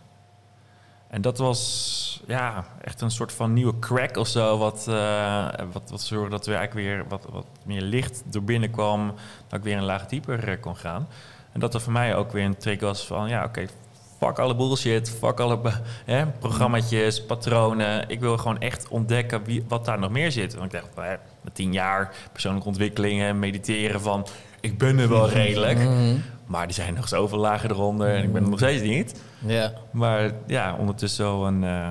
En 1.08 1.22
dat 1.22 1.38
was 1.38 2.24
ja, 2.28 2.66
echt 2.82 3.02
een 3.02 3.12
soort 3.12 3.32
van 3.32 3.54
nieuwe 3.54 3.80
crack 3.80 4.18
of 4.18 4.28
zo, 4.28 4.58
wat, 4.58 4.86
uh, 4.90 5.48
wat, 5.72 5.90
wat 5.90 6.02
zorgde 6.02 6.30
dat 6.30 6.48
er 6.48 6.56
eigenlijk 6.56 6.88
weer 6.88 7.06
wat, 7.08 7.26
wat 7.32 7.48
meer 7.66 7.82
licht 7.82 8.24
door 8.26 8.44
binnenkwam, 8.44 9.14
dat 9.48 9.60
ik 9.60 9.66
weer 9.66 9.78
een 9.78 9.84
laag 9.84 10.08
dieper 10.08 10.60
kon 10.60 10.76
gaan. 10.76 11.08
En 11.52 11.60
dat 11.60 11.74
er 11.74 11.82
voor 11.82 11.94
mij 11.94 12.16
ook 12.16 12.32
weer 12.32 12.46
een 12.46 12.58
trick 12.58 12.82
was 12.82 13.06
van 13.06 13.30
ja, 13.30 13.40
oké, 13.40 13.48
okay, 13.48 13.70
fuck 14.18 14.40
alle 14.40 14.56
bullshit, 14.56 15.10
fuck 15.10 15.40
alle 15.40 15.60
hè, 16.06 16.28
programma's, 16.28 17.26
patronen. 17.28 18.10
Ik 18.10 18.20
wil 18.20 18.38
gewoon 18.38 18.60
echt 18.60 18.88
ontdekken 18.88 19.44
wie, 19.44 19.66
wat 19.68 19.86
daar 19.86 20.00
nog 20.00 20.12
meer 20.12 20.32
zit. 20.32 20.56
Want 20.56 20.74
ik 20.74 20.82
dacht, 20.94 21.20
met 21.46 21.56
tien 21.56 21.74
jaar 21.74 22.16
persoonlijke 22.32 22.68
ontwikkelingen, 22.68 23.40
mediteren 23.40 24.02
van... 24.02 24.28
ik 24.60 24.78
ben 24.78 25.00
er 25.00 25.10
wel 25.10 25.30
redelijk, 25.30 25.80
mm. 25.80 26.24
maar 26.46 26.68
er 26.68 26.74
zijn 26.74 26.94
nog 26.94 27.08
zoveel 27.08 27.38
lagen 27.38 27.70
eronder... 27.70 28.16
en 28.16 28.24
ik 28.24 28.34
ben 28.34 28.44
er 28.44 28.50
nog 28.50 28.60
steeds 28.60 28.82
niet. 28.82 29.22
Ja. 29.46 29.74
Maar 29.92 30.32
ja, 30.48 30.76
ondertussen 30.80 31.26
zo 31.26 31.46
een, 31.46 31.64
uh, 31.64 31.90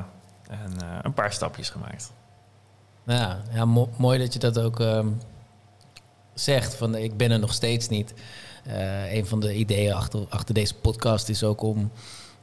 een, 0.48 0.72
uh, 0.82 0.98
een 1.02 1.14
paar 1.14 1.32
stapjes 1.32 1.70
gemaakt. 1.70 2.12
Ja, 3.06 3.42
ja 3.52 3.64
mo 3.64 3.88
mooi 3.96 4.18
dat 4.18 4.32
je 4.32 4.38
dat 4.38 4.58
ook 4.58 4.78
um, 4.78 5.20
zegt, 6.34 6.74
van 6.74 6.94
ik 6.94 7.16
ben 7.16 7.30
er 7.30 7.38
nog 7.38 7.52
steeds 7.52 7.88
niet... 7.88 8.14
Uh, 8.66 9.14
een 9.14 9.26
van 9.26 9.40
de 9.40 9.54
ideeën 9.54 9.92
achter, 9.92 10.26
achter 10.28 10.54
deze 10.54 10.74
podcast 10.74 11.28
is 11.28 11.44
ook 11.44 11.62
om 11.62 11.90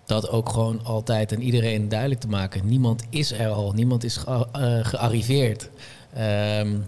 dat 0.06 0.30
ook 0.30 0.50
gewoon 0.50 0.84
altijd 0.84 1.34
aan 1.34 1.42
iedereen 1.42 1.90
duidelijk 1.90 2.20
te 2.20 2.28
maken. 2.28 2.66
Niemand 2.66 3.04
is 3.10 3.32
er 3.32 3.50
al, 3.50 3.72
niemand 3.72 4.04
is 4.04 4.18
ge 4.18 4.48
gearriveerd. 4.84 5.70
Um, 6.18 6.88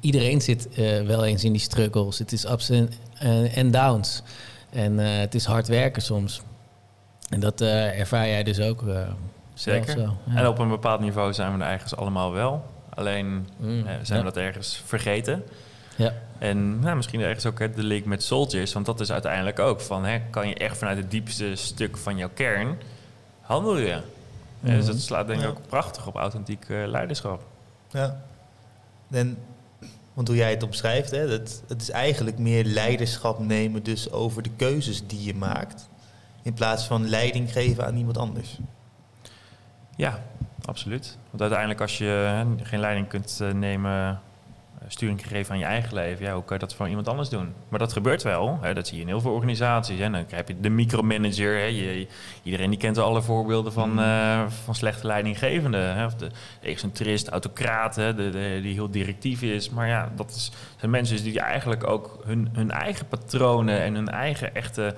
iedereen 0.00 0.40
zit 0.40 0.68
uh, 0.78 1.00
wel 1.06 1.24
eens 1.24 1.44
in 1.44 1.52
die 1.52 1.60
struggles. 1.60 2.18
Het 2.18 2.32
is 2.32 2.44
ups 2.44 2.70
en 3.54 3.70
downs. 3.70 4.22
En 4.70 4.98
het 4.98 5.34
is 5.34 5.44
hard 5.44 5.68
werken 5.68 6.02
soms. 6.02 6.42
En 7.28 7.40
dat 7.40 7.60
ervaar 7.60 8.26
jij 8.26 8.42
dus 8.42 8.60
ook. 8.60 8.84
Zeker. 9.54 9.92
Zo, 9.92 10.16
ja. 10.24 10.36
En 10.36 10.46
op 10.46 10.58
een 10.58 10.68
bepaald 10.68 11.00
niveau 11.00 11.32
zijn 11.32 11.58
we 11.58 11.64
er 11.64 11.70
ergens 11.70 11.96
allemaal 11.96 12.32
wel. 12.32 12.64
Alleen 12.94 13.48
mm, 13.56 13.84
zijn 13.84 14.04
ja. 14.04 14.16
we 14.16 14.22
dat 14.22 14.36
ergens 14.36 14.82
vergeten. 14.84 15.44
Ja. 15.96 16.12
En 16.38 16.80
nou, 16.80 16.96
misschien 16.96 17.20
ergens 17.20 17.46
ook 17.46 17.58
de 17.58 17.82
link 17.82 18.04
met 18.04 18.22
Soldiers, 18.22 18.72
want 18.72 18.86
dat 18.86 19.00
is 19.00 19.12
uiteindelijk 19.12 19.58
ook 19.58 19.80
van, 19.80 20.04
hè, 20.04 20.20
kan 20.30 20.48
je 20.48 20.54
echt 20.54 20.78
vanuit 20.78 20.96
het 20.96 21.10
diepste 21.10 21.56
stuk 21.56 21.96
van 21.96 22.16
jouw 22.16 22.30
kern, 22.34 22.78
handel 23.40 23.76
je. 23.76 23.94
Mm 23.94 24.02
-hmm. 24.60 24.76
Dus 24.76 24.86
dat 24.86 25.00
slaat 25.00 25.26
denk 25.26 25.38
ik 25.38 25.44
ja. 25.44 25.50
ook 25.50 25.66
prachtig 25.66 26.06
op 26.06 26.16
authentiek 26.16 26.68
uh, 26.68 26.86
leiderschap. 26.86 27.42
Ja. 27.90 28.22
En, 29.10 29.38
want 30.14 30.28
hoe 30.28 30.36
jij 30.36 30.50
het 30.50 30.62
omschrijft, 30.62 31.10
hè, 31.10 31.28
dat, 31.28 31.62
het 31.68 31.82
is 31.82 31.90
eigenlijk 31.90 32.38
meer 32.38 32.64
leiderschap 32.64 33.38
nemen 33.38 33.82
dus 33.82 34.10
over 34.10 34.42
de 34.42 34.50
keuzes 34.56 35.06
die 35.06 35.24
je 35.24 35.34
maakt, 35.34 35.88
in 36.42 36.52
plaats 36.52 36.84
van 36.84 37.08
leiding 37.08 37.52
geven 37.52 37.86
aan 37.86 37.96
iemand 37.96 38.18
anders. 38.18 38.58
Ja, 39.96 40.22
absoluut. 40.64 41.18
Want 41.30 41.40
uiteindelijk 41.40 41.80
als 41.80 41.98
je 41.98 42.04
hè, 42.04 42.44
geen 42.64 42.80
leiding 42.80 43.08
kunt 43.08 43.38
uh, 43.42 43.52
nemen 43.52 44.20
sturing 44.88 45.22
gegeven 45.22 45.52
aan 45.52 45.58
je 45.58 45.64
eigen 45.64 45.94
leven. 45.94 46.24
Ja, 46.24 46.34
hoe 46.34 46.44
kan 46.44 46.56
je 46.56 46.64
dat 46.64 46.74
voor 46.74 46.88
iemand 46.88 47.08
anders 47.08 47.28
doen? 47.28 47.54
Maar 47.68 47.78
dat 47.78 47.92
gebeurt 47.92 48.22
wel. 48.22 48.58
Hè, 48.60 48.74
dat 48.74 48.86
zie 48.86 48.96
je 48.96 49.02
in 49.02 49.08
heel 49.08 49.20
veel 49.20 49.32
organisaties. 49.32 49.98
Hè. 49.98 50.10
Dan 50.10 50.24
heb 50.28 50.48
je 50.48 50.60
de 50.60 50.68
micromanager. 50.68 51.58
Hè. 51.58 51.64
Je, 51.64 52.06
iedereen 52.42 52.70
die 52.70 52.78
kent 52.78 52.98
alle 52.98 53.22
voorbeelden 53.22 53.72
van, 53.72 54.00
uh, 54.00 54.42
van 54.64 54.74
slechte 54.74 55.06
leidinggevenden. 55.06 55.96
Hè. 55.96 56.04
Of 56.04 56.14
de, 56.14 56.28
de 56.60 56.68
excentrist, 56.68 57.28
autocraat, 57.28 57.96
hè, 57.96 58.14
de, 58.14 58.30
de, 58.30 58.58
die 58.62 58.74
heel 58.74 58.90
directief 58.90 59.42
is. 59.42 59.70
Maar 59.70 59.88
ja, 59.88 60.12
dat 60.16 60.30
is, 60.30 60.52
zijn 60.76 60.90
mensen 60.90 61.22
die 61.22 61.40
eigenlijk 61.40 61.86
ook 61.86 62.22
hun, 62.24 62.48
hun 62.52 62.70
eigen 62.70 63.06
patronen 63.08 63.80
en 63.80 63.94
hun 63.94 64.08
eigen 64.08 64.54
echte 64.54 64.94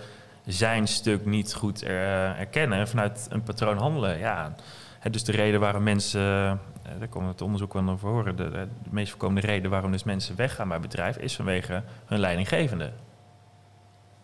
zijn 0.47 0.87
stuk 0.87 1.27
niet 1.27 1.55
goed 1.55 1.85
er, 1.85 2.37
erkennen. 2.37 2.88
Vanuit 2.88 3.27
een 3.31 3.42
patroon 3.42 3.79
handelen. 3.79 4.18
Ja, 4.18 4.55
hè, 4.99 5.11
dus 5.11 5.25
de 5.25 5.33
reden 5.33 5.61
waarom 5.61 5.83
mensen 5.83 6.61
daar 6.98 7.09
komt 7.09 7.28
het 7.28 7.40
onderzoek 7.40 7.72
wel 7.72 7.83
naar 7.83 7.98
voren. 7.98 8.37
De, 8.37 8.50
de, 8.50 8.68
meest 8.90 9.11
voorkomende 9.11 9.46
reden 9.46 9.70
waarom 9.70 9.92
dus 9.92 10.04
mensen 10.04 10.37
weggaan 10.37 10.68
bij 10.68 10.80
bedrijf 10.80 11.16
is 11.16 11.37
vanwege 11.37 11.83
hun 12.04 12.18
leidinggevende. 12.18 12.92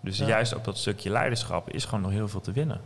Dus 0.00 0.18
ja. 0.18 0.26
juist 0.26 0.54
op 0.54 0.64
dat 0.64 0.78
stukje 0.78 1.10
leiderschap 1.10 1.70
is 1.70 1.84
gewoon 1.84 2.00
nog 2.00 2.10
heel 2.10 2.28
veel 2.28 2.40
te 2.40 2.52
winnen. 2.52 2.80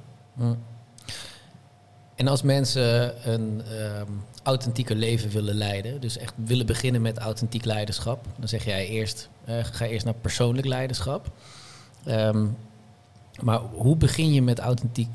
En 2.14 2.28
als 2.28 2.42
mensen 2.42 3.14
een 3.32 3.62
um, 3.72 4.22
authentieke 4.42 4.94
leven 4.94 5.30
willen 5.30 5.54
leiden, 5.54 6.00
dus 6.00 6.18
echt 6.18 6.34
willen 6.36 6.66
beginnen 6.66 7.02
met 7.02 7.18
authentiek 7.18 7.64
leiderschap, 7.64 8.26
dan 8.38 8.48
zeg 8.48 8.64
jij 8.64 8.88
eerst, 8.88 9.28
uh, 9.48 9.64
ga 9.64 9.84
eerst 9.84 10.04
naar 10.04 10.14
persoonlijk 10.14 10.66
leiderschap. 10.66 11.30
Um, 12.06 12.56
maar 13.42 13.58
hoe 13.58 13.96
begin 13.96 14.32
je 14.32 14.42
met 14.42 14.58
authentiek 14.58 15.10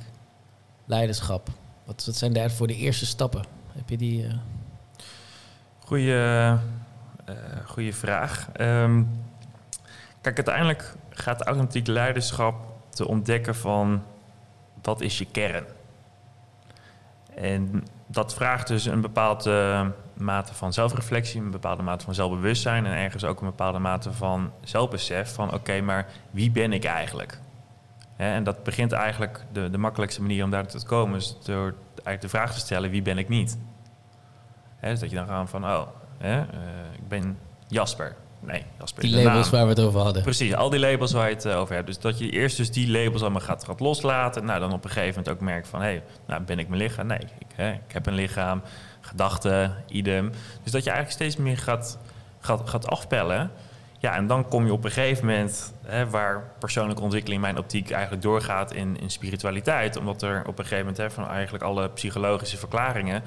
leiderschap? 0.85 1.49
Wat, 1.85 2.05
wat 2.05 2.15
zijn 2.15 2.33
daar 2.33 2.51
voor 2.51 2.67
de 2.67 2.75
eerste 2.75 3.05
stappen? 3.05 3.43
Heb 3.71 3.89
je 3.89 3.97
die... 3.97 4.23
Uh... 4.23 4.33
Goeie, 5.89 6.13
uh, 6.13 6.53
goeie 7.65 7.95
vraag. 7.95 8.49
Um, 8.61 9.09
kijk, 10.21 10.35
uiteindelijk 10.35 10.95
gaat 11.09 11.41
authentiek 11.41 11.87
leiderschap 11.87 12.55
te 12.89 13.07
ontdekken 13.07 13.55
van 13.55 14.03
wat 14.81 15.01
is 15.01 15.17
je 15.17 15.25
kern. 15.31 15.65
En 17.35 17.83
dat 18.07 18.33
vraagt 18.33 18.67
dus 18.67 18.85
een 18.85 19.01
bepaalde 19.01 19.91
mate 20.13 20.53
van 20.53 20.73
zelfreflectie, 20.73 21.41
een 21.41 21.51
bepaalde 21.51 21.83
mate 21.83 22.05
van 22.05 22.13
zelfbewustzijn 22.13 22.85
en 22.85 22.93
ergens 22.93 23.23
ook 23.23 23.39
een 23.39 23.47
bepaalde 23.47 23.79
mate 23.79 24.13
van 24.13 24.51
zelfbesef 24.63 25.33
van 25.33 25.53
oké, 25.53 25.81
maar 25.81 26.07
wie 26.31 26.51
ben 26.51 26.73
ik 26.73 26.83
eigenlijk? 26.83 27.39
En 28.15 28.43
dat 28.43 28.63
begint 28.63 28.91
eigenlijk, 28.91 29.45
de, 29.51 29.69
de 29.69 29.77
makkelijkste 29.77 30.21
manier 30.21 30.43
om 30.43 30.49
daar 30.49 30.67
te 30.67 30.85
komen 30.85 31.17
is 31.17 31.37
door 31.43 31.73
eigenlijk 31.93 32.21
de 32.21 32.29
vraag 32.29 32.53
te 32.53 32.59
stellen 32.59 32.89
wie 32.89 33.01
ben 33.01 33.17
ik 33.17 33.29
niet? 33.29 33.57
Hè, 34.79 34.89
dus 34.89 34.99
dat 34.99 35.09
je 35.09 35.15
dan 35.15 35.27
gaat 35.27 35.49
van, 35.49 35.65
oh, 35.65 35.87
hè, 36.17 36.37
uh, 36.37 36.43
ik 36.93 37.07
ben 37.07 37.37
Jasper. 37.67 38.15
Nee, 38.39 38.65
Jasper 38.79 39.03
Die 39.03 39.23
labels 39.23 39.49
waar 39.49 39.63
we 39.63 39.69
het 39.69 39.79
over 39.79 39.99
hadden. 39.99 40.23
Precies, 40.23 40.55
al 40.55 40.69
die 40.69 40.79
labels 40.79 41.11
waar 41.11 41.29
je 41.29 41.35
het 41.35 41.45
uh, 41.45 41.57
over 41.57 41.75
hebt. 41.75 41.87
Dus 41.87 41.99
dat 41.99 42.19
je 42.19 42.29
eerst 42.29 42.57
dus 42.57 42.71
die 42.71 42.91
labels 42.91 43.21
allemaal 43.21 43.41
gaat, 43.41 43.63
gaat 43.63 43.79
loslaten. 43.79 44.45
Nou, 44.45 44.59
dan 44.59 44.73
op 44.73 44.83
een 44.83 44.89
gegeven 44.89 45.15
moment 45.15 45.29
ook 45.29 45.39
merkt 45.39 45.67
van... 45.67 45.81
hé, 45.81 45.87
hey, 45.87 46.03
nou, 46.27 46.41
ben 46.41 46.59
ik 46.59 46.67
mijn 46.67 46.81
lichaam? 46.81 47.07
Nee, 47.07 47.19
ik, 47.19 47.47
hè, 47.55 47.71
ik 47.71 47.91
heb 47.93 48.05
een 48.05 48.13
lichaam, 48.13 48.61
gedachten, 49.01 49.75
idem. 49.87 50.31
Dus 50.63 50.71
dat 50.71 50.83
je 50.83 50.89
eigenlijk 50.89 51.11
steeds 51.11 51.35
meer 51.35 51.57
gaat, 51.57 51.97
gaat, 52.39 52.69
gaat 52.69 52.87
afpellen. 52.87 53.51
Ja, 53.97 54.15
en 54.15 54.27
dan 54.27 54.47
kom 54.47 54.65
je 54.65 54.73
op 54.73 54.83
een 54.83 54.91
gegeven 54.91 55.25
moment... 55.25 55.73
Hè, 55.85 56.09
waar 56.09 56.51
persoonlijke 56.59 57.01
ontwikkeling 57.01 57.41
in 57.41 57.51
mijn 57.51 57.63
optiek 57.63 57.91
eigenlijk 57.91 58.23
doorgaat 58.23 58.73
in, 58.73 58.99
in 58.99 59.11
spiritualiteit. 59.11 59.97
Omdat 59.97 60.21
er 60.21 60.39
op 60.39 60.59
een 60.59 60.65
gegeven 60.65 60.77
moment 60.77 60.97
hè, 60.97 61.11
van 61.11 61.27
eigenlijk 61.27 61.63
alle 61.63 61.89
psychologische 61.89 62.57
verklaringen... 62.57 63.23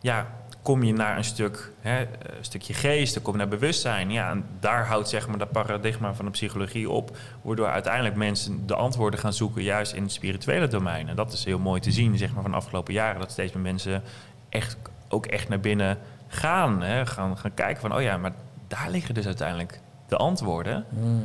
ja, 0.00 0.26
kom 0.66 0.82
je 0.82 0.92
naar 0.92 1.16
een 1.16 1.24
stuk, 1.24 1.72
hè, 1.80 2.00
een 2.00 2.44
stukje 2.44 2.74
geest, 2.74 3.14
dan 3.14 3.22
kom 3.22 3.32
je 3.32 3.38
naar 3.38 3.48
bewustzijn. 3.48 4.10
Ja, 4.10 4.30
en 4.30 4.44
daar 4.60 4.86
houdt 4.86 5.08
zeg 5.08 5.28
maar 5.28 5.38
dat 5.38 5.50
paradigma 5.50 6.14
van 6.14 6.24
de 6.24 6.30
psychologie 6.30 6.90
op, 6.90 7.16
waardoor 7.42 7.66
uiteindelijk 7.66 8.14
mensen 8.14 8.66
de 8.66 8.74
antwoorden 8.74 9.20
gaan 9.20 9.32
zoeken 9.32 9.62
juist 9.62 9.92
in 9.92 10.02
het 10.02 10.12
spirituele 10.12 10.68
domein. 10.68 11.08
En 11.08 11.16
dat 11.16 11.32
is 11.32 11.44
heel 11.44 11.58
mooi 11.58 11.80
te 11.80 11.90
zien, 11.90 12.18
zeg 12.18 12.32
maar, 12.32 12.42
van 12.42 12.50
de 12.50 12.56
afgelopen 12.56 12.94
jaren, 12.94 13.20
dat 13.20 13.30
steeds 13.30 13.52
meer 13.52 13.62
mensen 13.62 14.02
echt, 14.48 14.76
ook 15.08 15.26
echt 15.26 15.48
naar 15.48 15.60
binnen 15.60 15.98
gaan. 16.28 16.82
Hè? 16.82 17.06
Gaan, 17.06 17.38
gaan 17.38 17.54
kijken 17.54 17.80
van, 17.80 17.94
oh 17.94 18.02
ja, 18.02 18.16
maar 18.16 18.32
daar 18.68 18.90
liggen 18.90 19.14
dus 19.14 19.26
uiteindelijk 19.26 19.80
de 20.08 20.16
antwoorden. 20.16 20.84
Mm. 20.88 21.22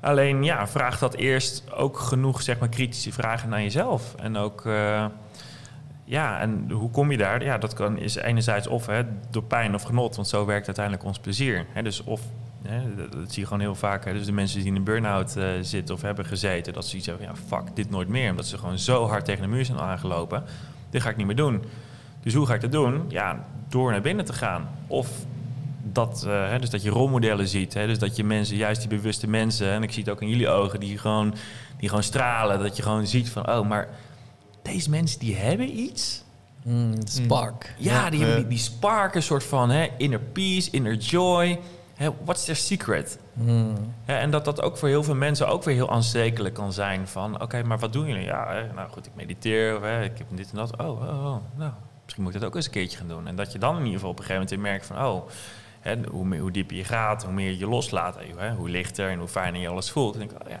Alleen 0.00 0.44
ja, 0.44 0.68
vraag 0.68 0.98
dat 0.98 1.14
eerst 1.14 1.72
ook 1.72 1.98
genoeg 1.98 2.42
zeg 2.42 2.58
maar, 2.58 2.68
kritische 2.68 3.12
vragen 3.12 3.48
naar 3.48 3.62
jezelf. 3.62 4.14
En 4.14 4.36
ook, 4.36 4.66
eh, 4.66 5.06
ja, 6.12 6.40
en 6.40 6.70
hoe 6.70 6.90
kom 6.90 7.10
je 7.10 7.16
daar? 7.16 7.44
Ja, 7.44 7.58
dat 7.58 7.74
kan, 7.74 7.98
is 7.98 8.14
enerzijds 8.14 8.66
of 8.66 8.86
hè, 8.86 9.02
door 9.30 9.42
pijn 9.42 9.74
of 9.74 9.82
genot, 9.82 10.16
want 10.16 10.28
zo 10.28 10.44
werkt 10.44 10.66
uiteindelijk 10.66 11.04
ons 11.04 11.18
plezier. 11.18 11.66
Hè, 11.72 11.82
dus 11.82 12.04
of, 12.04 12.20
hè, 12.62 12.94
dat, 12.94 13.32
zie 13.32 13.40
je 13.40 13.46
gewoon 13.46 13.60
heel 13.60 13.74
vaak, 13.74 14.04
hè, 14.04 14.12
dus 14.12 14.26
de 14.26 14.32
mensen 14.32 14.58
die 14.58 14.68
in 14.68 14.76
een 14.76 14.84
burn-out 14.84 15.36
eh, 15.36 15.44
zitten 15.60 15.94
of 15.94 16.02
hebben 16.02 16.24
gezeten, 16.24 16.72
dat 16.72 16.86
ze 16.86 16.96
iets 16.96 17.06
hebben 17.06 17.26
ja, 17.26 17.34
fuck, 17.46 17.76
dit 17.76 17.90
nooit 17.90 18.08
meer. 18.08 18.30
Omdat 18.30 18.46
ze 18.46 18.58
gewoon 18.58 18.78
zo 18.78 19.06
hard 19.06 19.24
tegen 19.24 19.42
de 19.42 19.48
muur 19.48 19.64
zijn 19.64 19.78
aangelopen. 19.78 20.44
Dit 20.90 21.02
ga 21.02 21.10
ik 21.10 21.16
niet 21.16 21.26
meer 21.26 21.36
doen. 21.36 21.64
Dus 22.22 22.34
hoe 22.34 22.46
ga 22.46 22.54
ik 22.54 22.60
dat 22.60 22.72
doen? 22.72 23.04
Ja, 23.08 23.44
door 23.68 23.90
naar 23.90 24.00
binnen 24.00 24.24
te 24.24 24.32
gaan. 24.32 24.68
Of 24.86 25.08
dat, 25.82 26.24
eh, 26.26 26.48
hè, 26.48 26.58
dus 26.58 26.70
dat 26.70 26.82
je 26.82 26.90
rolmodellen 26.90 27.48
ziet. 27.48 27.74
Hè, 27.74 27.86
dus 27.86 27.98
dat 27.98 28.16
je 28.16 28.24
mensen, 28.24 28.56
juist 28.56 28.80
die 28.80 28.98
bewuste 28.98 29.28
mensen, 29.28 29.70
en 29.70 29.82
ik 29.82 29.92
zie 29.92 30.02
het 30.02 30.12
ook 30.12 30.22
in 30.22 30.28
jullie 30.28 30.48
ogen, 30.48 30.80
die 30.80 30.98
gewoon, 30.98 31.34
die 31.78 31.88
gewoon 31.88 32.04
stralen. 32.04 32.58
Dat 32.58 32.76
je 32.76 32.82
gewoon 32.82 33.06
ziet 33.06 33.30
van, 33.30 33.48
oh, 33.48 33.68
maar 33.68 33.88
deze 34.62 34.90
mensen 34.90 35.18
die 35.18 35.36
hebben 35.36 35.78
iets. 35.78 36.22
Mm, 36.64 36.94
spark. 37.04 37.74
Ja, 37.78 38.10
die 38.10 38.20
hebben 38.20 38.38
die, 38.38 38.48
die 38.48 38.58
spark, 38.58 39.14
een 39.14 39.22
soort 39.22 39.44
van 39.44 39.70
hè, 39.70 39.88
inner 39.98 40.20
peace, 40.20 40.70
inner 40.70 40.94
joy. 40.94 41.60
Hè, 41.94 42.10
what's 42.24 42.44
their 42.44 42.56
secret? 42.56 43.18
Mm. 43.32 43.74
Hè, 44.04 44.16
en 44.16 44.30
dat 44.30 44.44
dat 44.44 44.62
ook 44.62 44.76
voor 44.76 44.88
heel 44.88 45.02
veel 45.04 45.14
mensen 45.14 45.48
ook 45.48 45.62
weer 45.62 45.74
heel 45.74 45.90
aanstekelijk 45.90 46.54
kan 46.54 46.72
zijn. 46.72 47.08
Van, 47.08 47.42
oké, 47.42 47.62
maar 47.62 47.78
wat 47.78 47.92
doen 47.92 48.06
jullie? 48.06 48.24
Ja, 48.24 48.52
hè, 48.52 48.72
nou 48.72 48.90
goed, 48.90 49.06
ik 49.06 49.12
mediteer, 49.14 49.76
of, 49.76 49.82
hè, 49.82 50.02
ik 50.04 50.18
heb 50.18 50.26
dit 50.30 50.50
en 50.50 50.56
dat. 50.56 50.76
Oh, 50.76 50.88
oh, 50.88 51.24
oh, 51.24 51.36
nou, 51.56 51.72
misschien 52.02 52.22
moet 52.22 52.34
ik 52.34 52.40
dat 52.40 52.48
ook 52.48 52.56
eens 52.56 52.64
een 52.66 52.70
keertje 52.72 52.98
gaan 52.98 53.08
doen. 53.08 53.26
En 53.26 53.36
dat 53.36 53.52
je 53.52 53.58
dan 53.58 53.72
in 53.72 53.80
ieder 53.80 53.94
geval 53.94 54.10
op 54.10 54.18
een 54.18 54.24
gegeven 54.24 54.46
moment 54.48 54.68
merkt 54.68 54.86
van, 54.86 55.04
oh, 55.06 55.28
hè, 55.80 55.96
hoe, 56.10 56.24
meer- 56.24 56.40
hoe 56.40 56.50
dieper 56.50 56.76
je 56.76 56.84
gaat, 56.84 57.24
hoe 57.24 57.32
meer 57.32 57.52
je 57.58 57.66
loslaat. 57.66 58.16
Hè, 58.36 58.52
hoe 58.54 58.68
lichter 58.68 59.10
en 59.10 59.18
hoe 59.18 59.28
fijner 59.28 59.60
je 59.60 59.68
alles 59.68 59.90
voelt. 59.90 60.12
En 60.14 60.18
denk 60.20 60.30
ik, 60.30 60.42
oh 60.44 60.50
ja, 60.50 60.60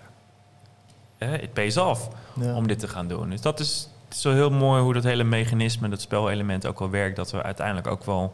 hè, 1.18 1.36
it 1.38 1.52
pays 1.52 1.76
off 1.76 2.08
Ja. 2.40 2.54
om 2.54 2.66
dit 2.66 2.78
te 2.78 2.88
gaan 2.88 3.08
doen. 3.08 3.30
Dus 3.30 3.40
dat 3.40 3.60
is, 3.60 3.88
het 4.12 4.20
is 4.20 4.26
wel 4.26 4.48
heel 4.48 4.58
mooi 4.58 4.82
hoe 4.82 4.92
dat 4.92 5.04
hele 5.04 5.24
mechanisme, 5.24 5.88
dat 5.88 6.00
spelelement 6.00 6.66
ook 6.66 6.78
wel 6.78 6.90
werkt. 6.90 7.16
Dat 7.16 7.30
we 7.30 7.42
uiteindelijk 7.42 7.86
ook 7.86 8.04
wel 8.04 8.32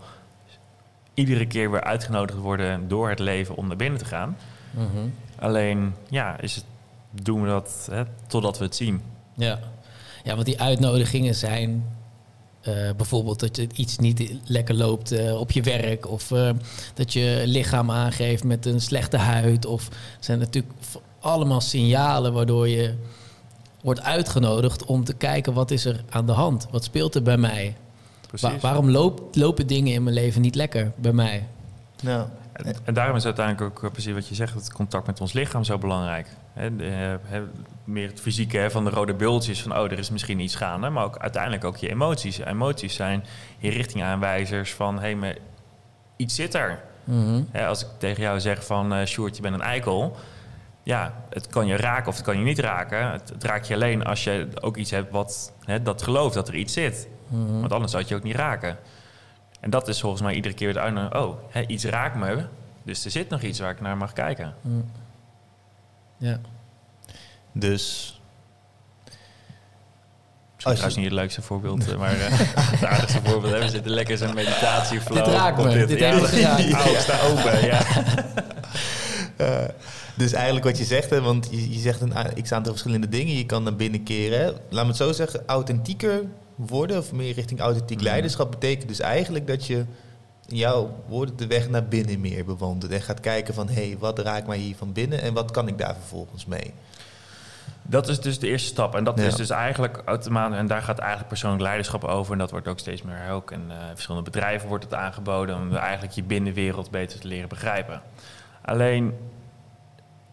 iedere 1.14 1.47
keer 1.47 1.70
weer 1.70 1.85
uitgenodigd 1.85 2.39
worden 2.39 2.89
door 2.89 3.09
het 3.09 3.18
leven 3.18 3.57
om 3.57 3.66
naar 3.66 3.76
binnen 3.76 3.99
te 3.99 4.05
gaan. 4.05 4.37
Mhm. 4.70 5.09
Alleen, 5.39 5.95
ja, 6.09 6.41
is 6.41 6.55
het, 6.55 6.64
doen 7.22 7.43
we 7.43 7.49
dat 7.49 7.89
hè, 7.91 8.03
totdat 8.26 8.59
we 8.59 8.64
het 8.64 8.76
zien. 8.76 9.03
Ja. 9.35 9.59
ja, 10.24 10.35
want 10.35 10.47
die 10.47 10.61
uitnodigingen 10.61 11.35
zijn 11.35 11.85
eh, 12.61 12.74
bijvoorbeeld 12.97 13.41
dat 13.41 13.57
je 13.57 13.68
iets 13.74 13.99
niet 13.99 14.33
lekker 14.45 14.74
loopt 14.74 15.12
eh, 15.12 15.41
op 15.41 15.51
je 15.51 15.62
werk 15.62 16.11
of 16.11 16.31
eh, 16.31 16.51
dat 16.95 17.12
je 17.12 17.43
lichaam 17.47 17.91
aangeeft 17.91 18.45
met 18.45 18.66
een 18.66 18.81
slechte 18.81 19.16
huid 19.16 19.66
of 19.66 19.89
zijn 20.20 20.39
natuurlijk 20.39 20.74
allemaal 21.20 21.61
signalen 21.61 22.33
waardoor 22.33 22.68
je 22.68 22.95
wordt 23.89 24.03
uitgenodigd 24.03 24.84
om 24.84 25.05
te 25.05 25.14
kijken 25.14 25.53
wat 25.53 25.70
is 25.70 25.84
er 25.84 26.05
aan 26.11 26.26
de 26.26 26.32
hand, 26.32 26.66
wat 26.70 26.84
speelt 26.84 27.14
er 27.14 27.22
bij 27.22 27.36
mij. 27.36 27.76
Wa- 28.41 28.59
waarom 28.61 28.91
loop- 28.91 29.28
lopen 29.36 29.66
dingen 29.66 29.93
in 29.93 30.03
mijn 30.03 30.14
leven 30.14 30.41
niet 30.41 30.55
lekker 30.55 30.93
bij 30.97 31.12
mij. 31.12 31.47
Nou, 32.03 32.26
En, 32.53 32.76
en 32.84 32.95
daarom 32.95 33.16
is 33.16 33.24
uiteindelijk 33.24 33.70
ook 33.76 33.84
eh, 33.84 33.91
precies 33.91 34.12
wat 34.12 34.28
je 34.28 34.34
zegt, 34.34 34.55
het 34.55 34.72
contact 34.72 35.07
met 35.07 35.20
ons 35.20 35.32
lichaam 35.32 35.64
zo 35.64 35.78
belangrijk. 35.78 36.26
Eh, 36.55 36.64
hè, 37.24 37.43
meer 37.84 38.09
het 38.09 38.20
fysieke 38.20 38.66
van 38.70 38.84
de 38.84 38.91
rode 38.91 39.14
bultjes, 39.14 39.62
van 39.62 39.76
oh, 39.78 39.84
er 39.84 39.99
is 39.99 40.11
misschien 40.11 40.41
iets 40.41 40.55
gaande, 40.55 40.89
maar 40.89 41.05
ook 41.05 41.18
uiteindelijk 41.18 41.64
ook 41.64 41.76
je 41.76 41.89
emoties. 41.91 42.39
Emoties 42.39 42.95
zijn 42.95 43.24
je 43.59 43.70
richtingaanwijzers 43.70 44.74
van 44.74 44.95
hé, 44.95 45.01
hey, 45.01 45.14
maar 45.14 45.36
iets 46.16 46.34
zit 46.34 46.55
er. 46.55 46.80
Mhm. 47.05 47.43
Hè, 47.51 47.66
als 47.66 47.82
ik 47.82 47.89
tegen 47.99 48.22
jou 48.22 48.41
zeg 48.41 48.64
van 48.66 48.93
eh 48.95 49.07
Sjoerd, 49.07 49.36
je 49.36 49.43
bent 49.43 49.55
een 49.55 49.61
eikel. 49.61 50.16
Ja, 50.89 51.14
het 51.30 51.47
kan 51.47 51.66
je 51.66 51.76
raken 51.76 52.09
of 52.09 52.16
het 52.16 52.24
kan 52.24 52.39
je 52.39 52.45
niet 52.45 52.59
raken. 52.59 53.11
Het, 53.11 53.28
het 53.28 53.45
raakt 53.45 53.66
je 53.66 53.74
alleen 53.74 54.05
als 54.05 54.24
je 54.24 54.49
ook 54.61 54.76
iets 54.76 54.91
hebt 54.91 55.11
wat 55.11 55.53
hè, 55.64 55.82
dat 55.82 56.03
gelooft 56.03 56.34
dat 56.34 56.49
er 56.49 56.55
iets 56.55 56.72
zit. 56.72 57.09
Mhm. 57.28 57.61
Want 57.61 57.72
anders 57.72 57.91
zou 57.91 58.03
het 58.03 58.11
je 58.12 58.16
ook 58.18 58.22
niet 58.22 58.36
raken. 58.36 58.78
En 59.61 59.70
dat 59.70 59.89
is 59.89 60.01
volgens 60.01 60.22
mij 60.22 60.34
iedere 60.34 60.55
keer 60.55 60.68
het 60.68 60.76
uitnodigen. 60.76 61.22
Oh, 61.22 61.39
hè, 61.51 61.66
iets 61.66 61.84
raakt 61.84 62.16
me. 62.16 62.45
Dus 62.82 63.05
er 63.05 63.11
zit 63.11 63.28
nog 63.28 63.43
iets 63.43 63.59
waar 63.59 63.70
ik 63.70 63.80
naar 63.80 63.97
mag 63.97 64.12
kijken. 64.12 64.55
Mm. 64.61 64.91
Ja. 66.16 66.39
dus 67.53 68.12
Als 70.55 70.62
je- 70.64 70.70
trouwens 70.70 70.97
niet 70.97 71.05
het 71.05 71.14
leukste 71.14 71.43
voorbeeld, 71.43 71.89
eh, 71.93 71.99
maar 71.99 72.12
eh, 72.20 72.26
het 72.28 72.84
aardigste 72.84 73.20
voorbeeld. 73.24 73.53
Hè. 73.53 73.59
We 73.59 73.68
zitten 73.68 73.91
lekker 73.93 74.12
in 74.12 74.18
zo'n 74.26 74.34
meditatie. 74.34 74.99
Dit 74.99 75.26
raakt 75.26 75.57
me. 75.57 75.86
Dit 75.86 75.99
heeft 76.01 76.20
me 76.20 76.26
geraakt. 76.26 76.89
Oh, 76.91 76.99
sta 76.99 77.20
open, 77.20 77.64
ja. 77.66 77.80
Eh, 79.36 79.64
dus 80.19 80.33
eigenlijk 80.33 80.64
wat 80.64 80.79
je 80.79 80.85
zegt, 80.85 81.11
hè, 81.11 81.21
want 81.21 81.49
je, 81.51 81.73
je 81.73 81.79
zegt 81.79 82.01
een 82.01 82.12
x 82.43 82.53
aantal 82.53 82.73
verschillende 82.73 83.09
dingen. 83.09 83.37
Je 83.37 83.47
kan 83.47 83.62
naar 83.62 83.77
binnen 83.77 84.03
keren. 84.03 84.41
Hè. 84.41 84.47
Laat 84.47 84.83
me 84.83 84.89
het 84.89 84.97
zo 84.97 85.12
zeggen, 85.12 85.43
authentieker 85.47 86.23
worden 86.55 86.99
of 86.99 87.12
meer 87.12 87.33
richting 87.35 87.61
authentiek 87.61 87.99
Mm. 87.99 88.05
leiderschap 88.05 88.51
betekent 88.51 88.89
dus 88.89 89.01
eigenlijk 89.01 89.47
dat 89.47 89.66
je 89.66 89.85
in 90.47 90.57
jouw 90.57 90.95
woorden 91.09 91.37
de 91.37 91.47
weg 91.47 91.69
naar 91.69 91.85
binnen 91.85 92.21
meer 92.21 92.45
bewandelt. 92.45 92.93
En 92.93 93.01
gaat 93.01 93.21
kijken 93.21 93.55
van, 93.55 93.69
hé, 93.69 93.75
hey, 93.89 93.97
wat 93.99 94.19
raakt 94.19 94.47
mij 94.47 94.59
hier 94.59 94.77
van 94.77 94.93
binnen 94.93 95.21
en 95.23 95.35
wat 95.35 95.51
kan 95.51 95.69
ik 95.69 95.79
daar 95.79 95.95
vervolgens 95.95 96.47
mee? 96.47 96.73
Dat 97.83 98.09
is 98.09 98.21
dus 98.21 98.39
de 98.39 98.47
eerste 98.49 98.69
stap. 98.69 98.95
En 98.95 99.05
dat 99.05 99.19
Ja. 99.19 99.25
is 99.27 99.35
dus 99.35 99.51
eigenlijk 99.51 100.03
automatisch. 100.05 100.59
En 100.59 100.66
daar 100.66 100.83
gaat 100.83 100.99
eigenlijk 100.99 101.29
persoonlijk 101.29 101.62
leiderschap 101.62 102.05
over. 102.05 102.33
En 102.33 102.39
dat 102.39 102.51
wordt 102.51 102.69
ook 102.69 102.79
steeds 102.79 103.03
meer 103.03 103.31
ook. 103.31 103.51
En 103.51 103.64
eh, 103.69 103.77
verschillende 103.95 104.31
bedrijven 104.31 104.69
wordt 104.69 104.85
het 104.85 104.95
aangeboden 104.95 105.57
om 105.57 105.75
eigenlijk 105.77 106.12
je 106.14 106.23
binnenwereld 106.23 106.91
beter 106.91 107.21
te 107.21 107.27
leren 107.29 107.49
begrijpen. 107.49 108.03
Alleen 108.62 109.14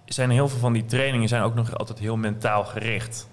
zijn 0.06 0.30
heel 0.30 0.47
veel 0.49 0.60
van 0.60 0.74
die 0.74 0.86
trainingen 0.86 1.28
zijn 1.28 1.41
ook 1.41 1.56
nog 1.56 1.78
altijd 1.78 1.99
heel 1.99 2.18
mentaal 2.18 2.64
gericht. 2.64 3.28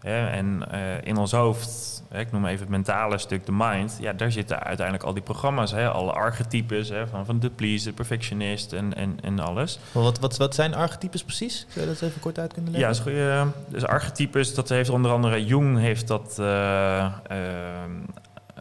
Hè? 0.00 0.26
En 0.26 0.70
eh, 0.70 0.80
in 1.02 1.16
ons 1.16 1.32
hoofd, 1.32 2.02
hè, 2.08 2.20
ik 2.20 2.32
noem 2.32 2.46
even 2.46 2.60
het 2.60 2.68
mentale 2.68 3.18
stuk, 3.18 3.46
de 3.46 3.52
mind, 3.52 3.96
ja, 4.00 4.12
daar 4.12 4.32
zitten 4.32 4.62
uiteindelijk 4.62 5.06
al 5.06 5.14
die 5.14 5.22
programma's, 5.22 5.70
hè, 5.70 5.88
alle 5.88 6.12
archetypes 6.12 6.88
hè, 6.88 7.06
van, 7.06 7.26
van 7.26 7.38
de 7.40 7.50
pleaser, 7.50 7.92
perfectionist 7.92 8.72
en, 8.72 8.94
en, 8.94 9.18
en 9.22 9.38
alles. 9.38 9.78
Maar 9.92 10.02
wat, 10.02 10.18
wat, 10.18 10.36
wat 10.36 10.54
zijn 10.54 10.74
archetypes 10.74 11.24
precies? 11.24 11.66
Zou 11.68 11.86
je 11.86 11.92
dat 11.92 12.02
even 12.02 12.20
kort 12.20 12.38
uit 12.38 12.52
kunnen 12.52 12.72
Ja, 12.72 12.78
leggen? 12.88 13.12
is 13.12 13.18
goed, 13.18 13.28
eh, 13.28 13.46
dus 13.68 13.84
archetypes, 13.84 14.54
dat 14.54 14.68
heeft 14.68 14.90
onder 14.90 15.10
andere 15.10 15.44
Jung 15.44 15.78
heeft 15.78 16.08
dat 16.08 16.36
eh, 16.38 17.06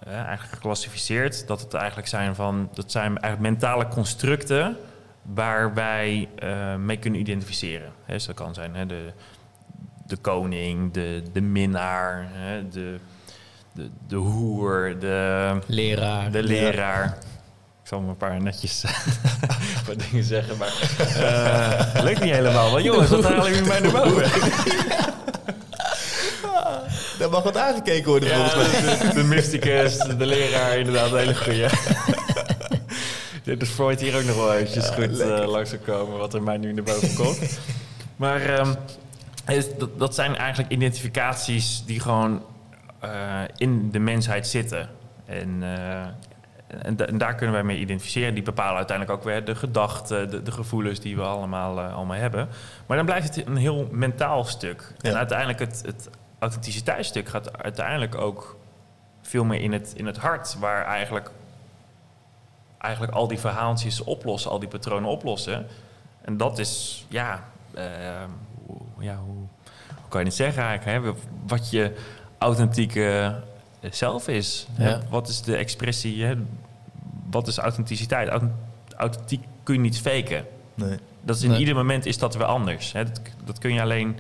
eigenlijk 0.08 0.54
geclassificeerd. 0.54 1.48
Dat 1.48 1.62
het 1.62 1.74
eigenlijk 1.74 2.08
zijn 2.08 2.36
van, 2.36 2.70
dat 2.74 2.92
zijn 2.92 3.18
eigenlijk 3.18 3.40
mentale 3.60 3.88
constructen 3.88 4.78
waar 5.34 5.74
wij 5.74 6.30
eh, 6.36 6.76
mee 6.76 6.98
kunnen 6.98 7.20
identificeren. 7.20 7.92
Hè, 8.06 8.14
dus 8.14 8.26
dat 8.26 8.36
kan 8.36 8.54
zijn 8.54 8.76
hè, 8.76 8.86
de, 8.86 9.12
de 10.08 10.18
koning, 10.18 10.94
de, 10.94 11.24
de 11.34 11.42
minnaar, 11.42 12.28
hè, 12.32 12.68
de, 12.68 13.00
de, 13.74 13.90
de 14.08 14.16
hoer, 14.16 14.96
de, 15.00 15.58
Leraar. 15.66 16.32
de 16.32 16.44
leraar. 16.44 17.18
Ik 17.82 17.94
zal 17.94 18.00
maar 18.02 18.10
een 18.10 18.18
paar 18.18 18.42
netjes 18.42 18.84
wat 19.88 20.00
dingen 20.00 20.24
zeggen, 20.24 20.58
maar 20.58 20.74
eh 21.18 22.04
lukt 22.04 22.22
niet 22.22 22.34
helemaal. 22.34 22.72
Want 22.72 22.84
jongens, 22.84 23.10
wat 23.10 23.24
halen 23.24 23.50
jullie 23.54 23.68
mij 23.68 23.80
naar 23.80 23.92
boven? 23.92 24.30
Daar 27.20 27.30
mag 27.30 27.44
wat 27.44 27.58
aangekeken 27.58 28.10
worden 28.10 28.30
Ja, 28.30 28.50
volgens 28.50 28.82
mij. 28.82 28.98
de, 28.98 29.14
de 29.14 29.24
mysticus, 29.24 29.98
de 29.98 30.26
leraar, 30.26 30.78
inderdaad, 30.78 31.12
een 31.12 31.18
hele 31.18 31.34
goeie. 33.48 33.60
Dus 33.60 33.70
Freud 33.70 34.00
hier 34.02 34.18
ook 34.18 34.24
nog 34.24 34.36
wel 34.36 34.54
eventjes 34.54 34.88
Ja, 34.88 34.94
goed 34.94 35.20
eh, 35.20 35.48
langs 35.48 35.70
zou 35.70 35.82
komen, 35.82 36.18
wat 36.18 36.34
er 36.34 36.44
mij 36.44 36.58
nu 36.58 36.74
naar 36.74 36.84
boven 36.84 37.16
komt. 37.26 37.60
maar 38.16 38.42
ehm, 38.42 38.74
is- 39.48 39.78
dat, 39.78 40.00
dat 40.00 40.16
zijn 40.16 40.36
eigenlijk 40.36 40.72
identificaties 40.72 41.84
die 41.86 42.00
gewoon 42.00 42.44
eh, 43.00 43.42
in 43.58 43.92
de 43.92 44.00
mensheid 44.00 44.48
zitten. 44.48 44.90
En, 45.26 45.58
eh, 45.64 46.06
en, 46.82 46.96
da- 46.96 47.06
en 47.06 47.18
daar 47.18 47.36
kunnen 47.36 47.56
wij 47.56 47.64
mee 47.64 47.80
identificeren. 47.80 48.34
Die 48.34 48.44
bepalen 48.44 48.76
uiteindelijk 48.78 49.18
ook 49.20 49.24
weer 49.26 49.46
de 49.46 49.56
gedachten, 49.56 50.30
de, 50.30 50.44
de 50.44 50.52
gevoelens 50.52 51.00
die 51.00 51.16
we 51.16 51.22
allemaal, 51.22 51.80
allemaal 51.82 52.18
hebben. 52.18 52.48
Maar 52.86 52.98
dan 52.98 53.06
blijft 53.06 53.36
het 53.36 53.48
een 53.48 53.56
heel 53.56 53.88
mentaal 53.92 54.44
stuk. 54.44 54.94
Ja. 54.98 55.10
En 55.10 55.18
uiteindelijk 55.18 55.60
het, 55.60 55.82
het 55.86 56.10
authenticiteitsstuk 56.40 57.30
gaat 57.30 57.58
uiteindelijk 57.64 58.16
ook 58.16 58.58
veel 59.22 59.44
meer 59.44 59.62
in 59.62 59.74
het, 59.74 59.94
in 59.96 60.06
het 60.06 60.18
hart, 60.18 60.56
waar 60.60 60.86
eigenlijk, 60.86 61.32
eigenlijk 62.78 63.14
al 63.14 63.28
die 63.28 63.40
verhaaltjes 63.40 64.04
oplossen, 64.04 64.52
al 64.52 64.60
die 64.60 64.70
patronen 64.70 65.10
oplossen. 65.10 65.68
En 66.22 66.38
dat 66.38 66.60
is, 66.60 67.06
ja, 67.08 67.44
eh, 67.74 67.84
hoe, 68.66 68.78
ja 69.00 69.18
hoe, 69.26 69.36
hoe 69.88 70.08
kan 70.10 70.20
je 70.22 70.26
het 70.28 70.36
zeggen 70.36 70.64
eigenlijk, 70.64 71.06
hè? 71.06 71.14
wat 71.48 71.70
je 71.70 71.96
authentieke 72.38 73.36
zelf 73.82 74.28
is. 74.28 74.68
Ja. 74.78 75.00
Wat 75.10 75.28
is 75.28 75.42
de 75.42 75.56
expressie, 75.56 76.24
hè? 76.26 76.34
wat 77.30 77.48
is 77.48 77.58
authenticiteit? 77.58 78.30
Auth- 78.30 78.52
Authentiek 78.96 79.44
kun 79.64 79.74
je 79.76 79.80
niet 79.82 80.00
faken. 80.02 80.46
Nee. 80.74 80.98
Dat 81.22 81.36
is 81.36 81.42
in 81.44 81.50
Nee. 81.50 81.60
ieder 81.60 81.76
moment 81.76 82.06
is 82.06 82.18
dat 82.18 82.36
weer 82.36 82.46
anders. 82.46 82.92
Hè? 82.92 83.04
Dat, 83.04 83.22
dat 83.46 83.58
kun 83.58 83.74
je 83.74 83.82
alleen 83.82 84.18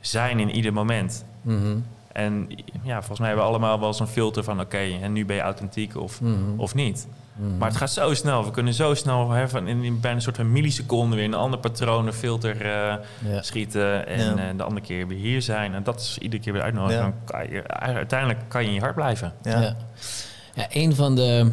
zijn 0.00 0.40
in 0.40 0.50
ieder 0.50 0.72
moment. 0.72 1.24
Mhm. 1.42 1.78
En 2.12 2.48
ja, 2.82 2.96
volgens 2.98 3.18
mij 3.18 3.28
hebben 3.28 3.44
we 3.46 3.50
allemaal 3.50 3.80
wel 3.80 3.94
zo'n 3.94 4.06
filter 4.06 4.44
van... 4.44 4.60
oké, 4.60 4.78
en 5.02 5.12
nu 5.12 5.24
ben 5.26 5.36
je 5.36 5.42
authentiek 5.42 5.96
of, 5.96 6.20
Mhm. 6.20 6.60
of 6.60 6.74
niet. 6.74 7.08
Mhm. 7.36 7.58
Maar 7.58 7.68
het 7.68 7.76
gaat 7.76 7.90
zo 7.90 8.14
snel. 8.14 8.44
We 8.44 8.50
kunnen 8.50 8.74
zo 8.74 8.94
snel 8.94 9.30
hè, 9.30 9.48
van 9.48 9.68
in, 9.68 9.82
in 9.84 10.00
bijna 10.00 10.16
een 10.16 10.22
soort 10.22 10.36
van 10.36 10.52
milliseconde... 10.52 11.16
weer 11.16 11.24
in 11.24 11.32
een 11.32 11.38
ander 11.38 11.58
patroon, 11.58 12.06
een 12.06 12.12
filter 12.12 12.60
eh, 12.60 12.94
ja. 13.30 13.42
schieten... 13.42 14.06
en 14.06 14.36
Ja. 14.36 14.48
eh, 14.48 14.56
de 14.56 14.62
andere 14.62 14.86
keer 14.86 15.06
weer 15.08 15.18
hier 15.18 15.42
zijn. 15.42 15.74
En 15.74 15.82
dat 15.82 16.00
is 16.00 16.18
iedere 16.18 16.42
keer 16.42 16.52
weer 16.52 16.62
uitnodigen. 16.62 17.02
Ja. 17.02 17.02
Dan 17.02 17.14
kan 17.24 17.50
je, 17.50 17.68
uiteindelijk 17.68 18.40
kan 18.48 18.62
je 18.62 18.68
in 18.68 18.74
je 18.74 18.80
hart 18.80 18.94
blijven. 18.94 19.32
Ja. 19.42 19.60
Ja. 19.60 19.76
Ja, 20.54 20.66
een 20.70 20.94
van 20.94 21.14
de 21.14 21.52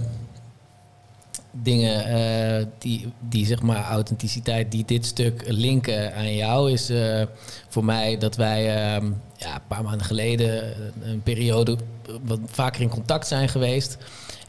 dingen 1.52 2.06
eh, 2.06 2.66
die, 2.78 3.14
die 3.20 3.46
zeg 3.46 3.62
maar 3.62 3.84
authenticiteit, 3.84 4.72
die 4.72 4.86
dit 4.86 5.06
stuk 5.06 5.44
linken 5.48 6.16
aan 6.16 6.36
jou, 6.36 6.72
is 6.72 6.90
eh, 6.90 7.22
voor 7.68 7.86
mij 7.86 8.18
dat 8.18 8.36
wij 8.36 8.76
ehm, 8.76 9.06
ja, 9.36 9.56
een 9.56 9.62
paar 9.68 9.84
maanden 9.84 10.06
geleden 10.06 10.64
eh, 10.64 11.12
een 11.12 11.22
periode 11.24 11.78
wat 12.24 12.40
vaker 12.46 12.82
in 12.82 12.90
contact 12.90 13.28
zijn 13.28 13.50
geweest. 13.50 13.98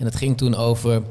En 0.01 0.07
het 0.07 0.17
ging 0.17 0.37
toen 0.37 0.55
over 0.55 1.03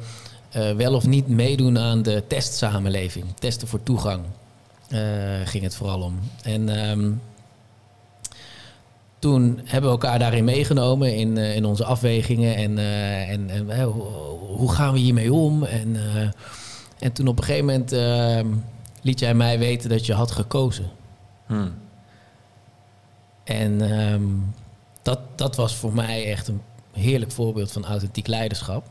eh, 0.49 0.71
wel 0.71 0.93
of 0.93 1.07
niet 1.07 1.27
meedoen 1.27 1.79
aan 1.79 2.01
de 2.01 2.23
testsamenleving, 2.27 3.25
testen 3.39 3.67
voor 3.67 3.83
toegang. 3.83 4.23
eh, 4.89 4.99
ging 5.43 5.63
het 5.63 5.75
vooral 5.75 6.01
om. 6.01 6.19
En 6.43 6.69
ehm, 6.69 7.11
toen 9.19 9.59
hebben 9.63 9.89
we 9.91 9.97
elkaar 9.97 10.19
daarin 10.19 10.43
meegenomen 10.43 11.15
in, 11.15 11.37
eh, 11.37 11.55
in 11.55 11.65
onze 11.65 11.85
afwegingen. 11.85 12.55
En, 12.55 12.77
en, 13.27 13.49
en 13.49 13.83
hoe, 14.55 14.71
gaan 14.71 14.93
we 14.93 14.99
hiermee 14.99 15.33
om? 15.33 15.63
En, 15.63 15.97
en 16.99 17.11
toen 17.13 17.27
op 17.27 17.37
een 17.37 17.43
gegeven 17.43 17.65
moment 17.65 17.91
eh, 17.91 18.39
liet 19.01 19.19
jij 19.19 19.33
mij 19.33 19.59
weten 19.59 19.89
dat 19.89 20.05
je 20.05 20.13
had 20.13 20.31
gekozen. 20.31 20.89
Hmm. 21.45 21.73
En 23.43 23.81
ehm, 23.81 24.23
dat, 25.01 25.19
dat 25.35 25.55
was 25.55 25.75
voor 25.75 25.93
mij 25.93 26.25
echt 26.25 26.47
een 26.47 26.61
heerlijk 26.99 27.31
voorbeeld 27.31 27.71
van 27.71 27.85
authentiek 27.85 28.27
leiderschap. 28.27 28.85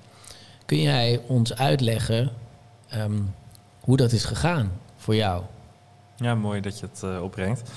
Kun 0.66 0.80
jij 0.80 1.20
ons 1.26 1.56
uitleggen 1.56 2.30
ehm, 2.88 3.20
hoe 3.80 3.96
dat 3.96 4.12
is 4.12 4.24
gegaan 4.24 4.72
voor 4.96 5.14
jou? 5.14 5.42
Ja, 6.16 6.34
mooi 6.34 6.60
dat 6.60 6.78
je 6.78 6.86
het 6.92 7.02
eh, 7.02 7.22
opbrengt. 7.22 7.70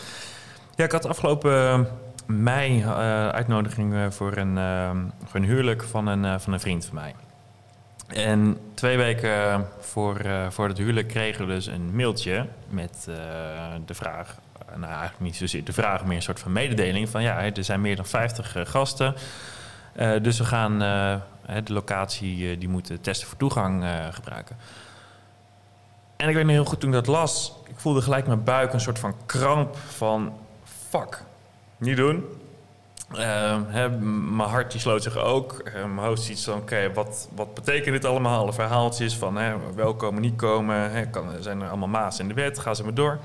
Ja, 0.75 0.83
ik 0.83 0.91
had 0.91 1.05
afgelopen 1.05 1.87
mei 2.25 2.81
eh, 2.81 3.27
uitnodiging 3.29 3.93
eh, 3.93 4.09
voor, 4.09 4.37
een, 4.37 4.57
eh, 5.33 5.41
huwelijk 5.41 5.83
van 5.83 6.07
een, 6.07 6.25
eh, 6.25 6.39
van 6.39 6.53
een 6.53 6.59
vriend 6.59 6.85
van 6.85 6.95
mij. 6.95 7.15
En 8.07 8.57
twee 8.73 8.97
weken 8.97 9.67
voor, 9.79 10.15
eh, 10.17 10.49
voor 10.49 10.67
het 10.67 10.77
huwelijk 10.77 11.07
kregen 11.07 11.47
we 11.47 11.53
dus 11.53 11.65
een 11.65 11.95
mailtje 11.95 12.45
met 12.69 13.07
eh, 13.09 13.15
de 13.85 13.93
vraag... 13.93 14.35
Nou, 14.75 14.91
eigenlijk 14.91 15.19
niet 15.19 15.35
zozeer 15.35 15.63
de 15.63 15.73
vraag, 15.73 16.05
meer 16.05 16.15
een 16.15 16.21
soort 16.21 16.39
van 16.39 16.51
mededeling 16.51 17.09
van... 17.09 17.21
ja, 17.21 17.43
er 17.43 17.63
zijn 17.63 17.81
meer 17.81 17.95
dan 17.95 18.05
50 18.05 18.55
eh, 18.55 18.65
gasten, 18.65 19.07
Eh, 19.07 19.21
dus 20.21 20.37
we 20.37 20.45
gaan 20.45 20.81
eh, 21.51 21.63
de 21.63 21.73
locatie... 21.73 22.51
eh, 22.51 22.59
die 22.59 22.69
moeten 22.69 23.01
testen 23.01 23.27
voor 23.27 23.37
toegang 23.37 23.83
eh, 23.83 24.07
gebruiken. 24.11 24.57
En 26.17 26.29
ik 26.29 26.35
weet 26.35 26.43
nog 26.43 26.53
heel 26.53 26.65
goed 26.65 26.79
toen 26.79 26.89
ik 26.89 26.95
dat 26.95 27.07
las, 27.07 27.53
ik 27.67 27.75
voelde 27.75 28.01
gelijk 28.01 28.27
mijn 28.27 28.43
buik 28.43 28.73
een 28.73 28.81
soort 28.81 28.99
van 28.99 29.15
kramp 29.25 29.75
van 29.77 30.33
fuck, 30.63 31.23
niet 31.77 31.97
doen. 31.97 32.25
Ehm, 33.15 34.35
mijn 34.35 34.49
hart 34.49 34.71
die 34.71 34.81
sloot 34.81 35.03
zich 35.03 35.17
ook. 35.17 35.59
Eh, 35.59 35.73
mijn 35.73 36.07
hoofd 36.07 36.21
ziet 36.21 36.43
van 36.43 36.57
oké, 36.57 36.93
wat, 36.93 37.29
wat 37.35 37.53
betekent 37.53 37.93
dit 37.93 38.05
allemaal? 38.05 38.39
Alle 38.39 38.53
verhaaltjes 38.53 39.15
van 39.17 39.35
hè, 39.35 39.73
wel 39.75 39.95
komen, 39.95 40.21
niet 40.21 40.35
komen. 40.35 40.91
Hè, 40.91 41.05
kan, 41.05 41.29
zijn 41.39 41.61
er 41.61 41.67
allemaal 41.67 41.87
maas 41.87 42.19
in 42.19 42.27
de 42.27 42.33
wet? 42.33 42.59
Gaan 42.59 42.75
ze 42.75 42.83
maar 42.83 42.93
door? 42.93 43.19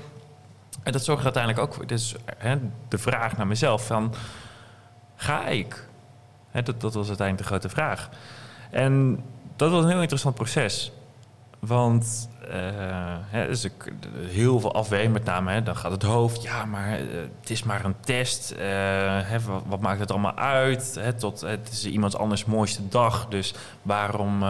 En 0.83 0.91
dat 0.91 1.03
zorgt 1.03 1.23
uiteindelijk 1.23 1.63
ook 1.63 1.73
voor 1.73 1.87
dus, 1.87 2.15
de 2.87 2.97
vraag 2.97 3.37
naar 3.37 3.47
mezelf 3.47 3.85
van 3.85 4.13
ga 5.15 5.47
ik? 5.47 5.86
Dat, 6.63 6.93
was 6.93 7.07
uiteindelijk 7.07 7.37
de 7.37 7.43
grote 7.43 7.69
vraag. 7.69 8.09
En 8.71 9.23
dat 9.55 9.71
was 9.71 9.83
een 9.83 9.89
heel 9.89 10.01
interessant 10.01 10.35
proces. 10.35 10.91
Want 11.59 12.29
eh, 12.49 12.57
hè, 13.29 13.47
dus 13.47 13.67
heel 14.19 14.59
veel 14.59 14.73
afwegen, 14.73 15.11
met 15.11 15.23
name 15.23 15.63
dan 15.63 15.75
gaat 15.75 15.91
het 15.91 16.03
hoofd. 16.03 16.43
Ja, 16.43 16.65
maar 16.65 16.91
eh, 16.91 16.99
het 17.39 17.49
is 17.49 17.63
maar 17.63 17.85
een 17.85 17.95
test. 17.99 18.51
eh, 18.51 19.39
wat, 19.65 19.79
maakt 19.79 19.99
het 19.99 20.11
allemaal 20.11 20.35
uit? 20.35 20.99
Tot, 21.17 21.41
het 21.41 21.69
is 21.71 21.85
iemands 21.85 22.17
anders 22.17 22.45
mooiste 22.45 22.87
dag. 22.87 23.27
Dus 23.27 23.53
waarom, 23.81 24.43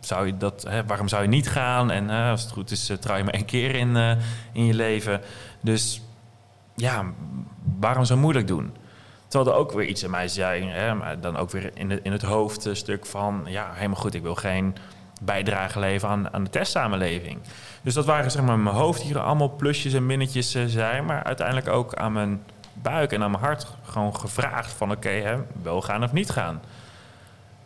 zou, 0.00 0.26
je 0.26 0.36
dat, 0.36 0.68
waarom 0.86 1.08
zou 1.08 1.22
je 1.22 1.28
niet 1.28 1.48
gaan? 1.48 1.90
En 1.90 2.10
als 2.10 2.42
het 2.42 2.52
goed 2.52 2.70
is, 2.70 2.90
uh, 2.90 2.96
trouw 2.96 3.16
je 3.16 3.24
maar 3.24 3.34
één 3.34 3.44
keer 3.44 3.74
in, 3.74 3.96
in 4.52 4.66
je 4.66 4.74
leven. 4.74 5.20
Dus 5.60 6.02
ja, 6.74 7.04
waarom 7.78 8.04
zo 8.04 8.16
moeilijk 8.16 8.46
doen? 8.46 8.72
Terwijl 9.34 9.56
er 9.56 9.62
ook 9.62 9.72
weer 9.72 9.86
iets 9.86 10.02
in 10.02 10.10
mij 10.10 10.28
zei, 10.28 10.66
hè, 10.66 10.94
maar 10.94 11.20
dan 11.20 11.36
ook 11.36 11.50
weer 11.50 11.70
in, 11.74 12.04
in 12.04 12.12
het 12.12 12.22
hoofd 12.22 12.64
een 12.64 12.76
stuk 12.76 13.06
van... 13.06 13.42
ja, 13.46 13.70
helemaal 13.72 14.00
goed, 14.00 14.14
ik 14.14 14.22
wil 14.22 14.34
geen 14.34 14.76
bijdrage 15.22 15.78
leveren 15.78 16.14
aan, 16.14 16.32
aan 16.32 16.44
de 16.44 16.50
testsamenleving. 16.50 17.38
Dus 17.82 17.94
dat 17.94 18.04
waren 18.04 18.30
zeg 18.30 18.42
maar 18.42 18.58
mijn 18.58 18.76
hoofd 18.76 19.02
hier 19.02 19.18
allemaal 19.18 19.48
plusjes 19.48 19.92
en 19.92 20.06
minnetjes 20.06 20.54
eh, 20.54 20.64
zijn... 20.66 21.04
maar 21.04 21.24
uiteindelijk 21.24 21.68
ook 21.68 21.94
aan 21.94 22.12
mijn 22.12 22.44
buik 22.72 23.12
en 23.12 23.22
aan 23.22 23.30
mijn 23.30 23.42
hart 23.42 23.66
gewoon 23.82 24.16
gevraagd 24.16 24.72
van... 24.72 24.90
oké, 24.90 25.08
hè, 25.08 25.36
wel 25.62 25.82
gaan 25.82 26.04
of 26.04 26.12
niet 26.12 26.30
gaan. 26.30 26.60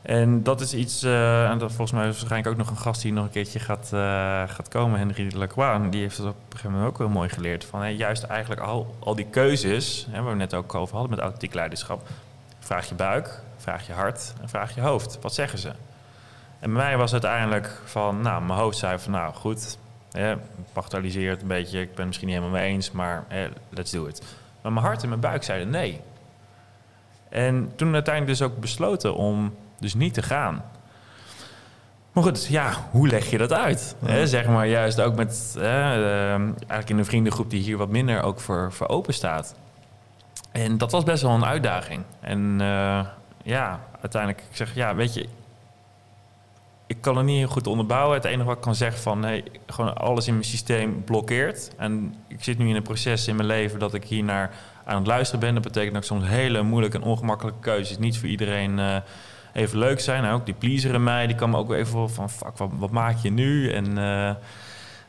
En 0.08 0.42
dat 0.42 0.60
is 0.60 0.74
iets, 0.74 1.02
eh, 1.02 1.50
en 1.50 1.58
dat 1.58 1.68
volgens 1.68 1.92
mij 1.92 2.08
is 2.08 2.16
waarschijnlijk 2.18 2.52
ook 2.52 2.56
nog 2.56 2.70
een 2.70 2.82
gast 2.82 3.02
die 3.02 3.12
nog 3.12 3.24
een 3.24 3.30
keertje 3.30 3.58
gaat, 3.58 3.90
eh, 3.92 4.00
gaat 4.46 4.68
komen, 4.68 4.98
Henry 4.98 5.28
de 5.28 5.38
Lacroix. 5.38 5.90
Die 5.90 6.00
heeft 6.00 6.16
het 6.16 6.26
op 6.26 6.34
een 6.34 6.50
gegeven 6.50 6.70
moment 6.70 6.88
ook 6.90 6.98
wel 6.98 7.08
mooi 7.08 7.28
geleerd. 7.28 7.64
Van 7.64 7.96
juist 7.96 8.22
eigenlijk 8.22 8.60
al, 8.60 8.94
al 8.98 9.14
die 9.14 9.26
keuzes, 9.30 10.06
hè, 10.10 10.22
waar 10.22 10.32
we 10.32 10.38
net 10.38 10.54
ook 10.54 10.74
over 10.74 10.92
hadden 10.92 11.10
met 11.10 11.20
authentiek 11.20 11.54
leiderschap. 11.54 12.08
Vraag 12.58 12.88
je 12.88 12.94
buik, 12.94 13.40
vraag 13.56 13.86
je 13.86 13.92
hart 13.92 14.32
en 14.40 14.48
vraag 14.48 14.74
je 14.74 14.80
hoofd. 14.80 15.18
Wat 15.20 15.34
zeggen 15.34 15.58
ze? 15.58 15.68
En 16.58 16.72
bij 16.72 16.82
mij 16.82 16.96
was 16.96 17.12
het 17.12 17.24
uiteindelijk 17.24 17.80
van, 17.84 18.20
nou, 18.20 18.42
mijn 18.42 18.58
hoofd 18.58 18.78
zei 18.78 18.98
van, 18.98 19.12
nou 19.12 19.34
goed, 19.34 19.78
hè, 20.12 20.34
een 20.74 21.38
beetje, 21.44 21.80
ik 21.80 21.94
ben 21.94 22.06
misschien 22.06 22.28
niet 22.28 22.36
helemaal 22.36 22.60
mee 22.60 22.70
eens, 22.72 22.90
maar 22.90 23.24
let's 23.70 23.90
do 23.90 24.06
it. 24.06 24.22
Maar 24.62 24.72
mijn 24.72 24.86
hart 24.86 25.02
en 25.02 25.08
mijn 25.08 25.20
buik 25.20 25.42
zeiden 25.42 25.70
nee. 25.70 26.00
En 27.28 27.72
toen 27.76 27.94
uiteindelijk 27.94 28.38
dus 28.38 28.48
ook 28.48 28.58
besloten 28.60 29.14
om 29.14 29.54
dus 29.78 29.94
niet 29.94 30.14
te 30.14 30.22
gaan. 30.22 30.64
Maar 32.12 32.22
goed, 32.22 32.46
ja, 32.46 32.72
hoe 32.90 33.08
leg 33.08 33.30
je 33.30 33.38
dat 33.38 33.52
uit? 33.52 33.96
Ja. 34.06 34.26
Zeg 34.26 34.46
maar 34.46 34.66
juist 34.66 35.00
ook 35.00 35.16
met, 35.16 35.54
hè, 35.58 36.04
eh, 36.04 36.40
eigenlijk 36.40 36.90
in 36.90 36.98
een 36.98 37.04
vriendengroep 37.04 37.50
die 37.50 37.62
hier 37.62 37.76
wat 37.76 37.88
minder 37.88 38.22
ook 38.22 38.40
voor, 38.40 38.72
voor 38.72 38.88
open 38.88 39.14
staat. 39.14 39.54
En 40.52 40.78
dat 40.78 40.92
was 40.92 41.04
best 41.04 41.22
wel 41.22 41.32
een 41.32 41.44
uitdaging. 41.44 42.02
En 42.20 42.56
eh, 42.60 43.06
ja, 43.42 43.80
uiteindelijk, 44.00 44.42
ik 44.50 44.56
zeg, 44.56 44.74
ja, 44.74 44.94
weet 44.94 45.14
je, 45.14 45.28
ik 46.86 47.00
kan 47.00 47.16
het 47.16 47.26
niet 47.26 47.36
heel 47.36 47.48
goed 47.48 47.66
onderbouwen. 47.66 48.16
Het 48.16 48.24
enige 48.24 48.44
wat 48.44 48.56
ik 48.56 48.62
kan 48.62 48.74
zeggen 48.74 49.02
van, 49.02 49.22
hey, 49.22 49.44
gewoon 49.66 49.96
alles 49.96 50.26
in 50.26 50.32
mijn 50.32 50.44
systeem 50.44 51.04
blokkeert. 51.04 51.70
En 51.76 52.14
ik 52.26 52.44
zit 52.44 52.58
nu 52.58 52.68
in 52.68 52.76
een 52.76 52.82
proces 52.82 53.28
in 53.28 53.36
mijn 53.36 53.48
leven 53.48 53.78
dat 53.78 53.94
ik 53.94 54.04
hier 54.04 54.24
naar 54.24 54.50
aan 54.84 54.96
het 54.96 55.06
luisteren 55.06 55.40
ben. 55.40 55.54
Dat 55.54 55.62
betekent 55.62 55.92
dat 55.92 56.02
ik 56.02 56.08
soms 56.08 56.26
hele 56.26 56.62
moeilijke 56.62 56.96
en 56.96 57.02
ongemakkelijke 57.02 57.60
keuzes 57.60 57.98
niet 57.98 58.18
voor 58.18 58.28
iedereen 58.28 58.78
eh, 58.78 58.96
even 59.52 59.78
leuk 59.78 60.00
zijn. 60.00 60.24
En 60.24 60.32
ook 60.32 60.44
die 60.46 60.54
pleaser 60.54 60.94
in 60.94 61.02
mij, 61.02 61.26
die 61.26 61.36
kan 61.36 61.50
me 61.50 61.56
ook 61.56 61.72
even 61.72 62.10
van, 62.10 62.30
fuck, 62.30 62.56
wat, 62.56 62.70
wat 62.78 62.90
maak 62.90 63.16
je 63.16 63.30
nu? 63.30 63.72
En 63.72 63.98
eh 63.98 64.34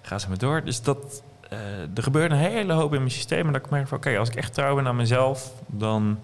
ga 0.10 0.20
ze 0.20 0.28
maar 0.28 0.38
door. 0.38 0.64
Dus 0.64 0.82
dat, 0.82 1.24
eh, 1.50 1.60
er 1.96 2.04
gebeurt 2.04 2.32
een 2.32 2.38
hele 2.38 2.74
hoop 2.74 2.94
in 2.94 3.00
mijn 3.00 3.12
systeem. 3.12 3.46
En 3.48 3.54
dat 3.54 3.66
ik 3.66 3.70
merk 3.70 3.88
van, 3.88 3.98
oké, 3.98 4.18
als 4.18 4.30
ik 4.30 4.36
echt 4.36 4.54
trouw 4.54 4.76
ben 4.76 4.88
aan 4.88 4.96
mezelf, 4.96 5.54
dan 5.66 6.20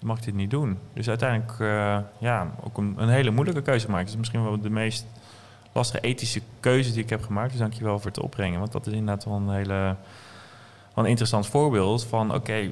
mag 0.00 0.18
ik 0.18 0.24
dit 0.24 0.34
niet 0.34 0.50
doen. 0.50 0.78
Dus 0.92 1.08
uiteindelijk, 1.08 1.60
eh, 1.60 1.98
ja, 2.18 2.50
ook 2.60 2.78
een, 2.78 2.94
een 2.96 3.08
hele 3.08 3.30
moeilijke 3.30 3.62
keuze 3.62 3.86
maken. 3.86 4.04
Het 4.04 4.12
is 4.12 4.18
misschien 4.18 4.44
wel 4.44 4.60
de 4.60 4.70
meest 4.70 5.06
lastige 5.72 6.00
ethische 6.00 6.40
keuze 6.60 6.92
die 6.92 7.02
ik 7.02 7.10
heb 7.10 7.24
gemaakt. 7.24 7.50
Dus 7.50 7.60
dankjewel 7.60 7.98
voor 7.98 8.10
het 8.10 8.20
opbrengen. 8.20 8.58
Want 8.58 8.72
dat 8.72 8.86
is 8.86 8.92
inderdaad 8.92 9.24
wel 9.24 9.34
een 9.34 9.50
hele 9.50 9.96
wel 10.94 11.04
een 11.04 11.10
interessant 11.10 11.46
voorbeeld 11.46 12.04
van, 12.04 12.34
oké, 12.34 12.70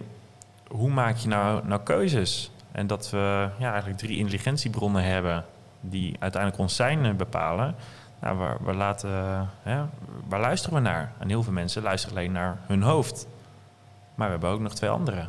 hoe 0.69 0.91
maak 0.91 1.17
je 1.17 1.29
nou, 1.29 1.67
nou 1.67 1.81
keuzes? 1.83 2.51
En 2.77 2.87
dat 2.87 3.11
we 3.11 3.49
ja, 3.59 3.71
eigenlijk 3.71 3.99
drie 3.99 4.19
intelligentiebronnen 4.19 5.05
hebben 5.05 5.45
die 5.81 6.17
uiteindelijk 6.19 6.63
ons 6.63 6.77
zijn 6.77 7.05
eh, 7.05 7.15
bepalen. 7.15 7.75
Nou, 8.21 8.37
waar, 8.37 8.57
waar, 8.61 8.75
laten, 8.75 9.11
hè, 9.63 9.83
waar 10.29 10.41
luisteren 10.41 10.77
we 10.77 10.89
naar? 10.89 11.13
En 11.19 11.29
heel 11.29 11.43
veel 11.43 11.53
mensen 11.53 11.83
luisteren 11.83 12.17
alleen 12.17 12.33
naar 12.33 12.59
hun 12.67 12.83
hoofd. 12.83 13.27
Maar 14.15 14.27
we 14.27 14.33
hebben 14.33 14.51
ook 14.51 14.61
nog 14.61 14.75
twee 14.75 14.91
andere. 14.91 15.27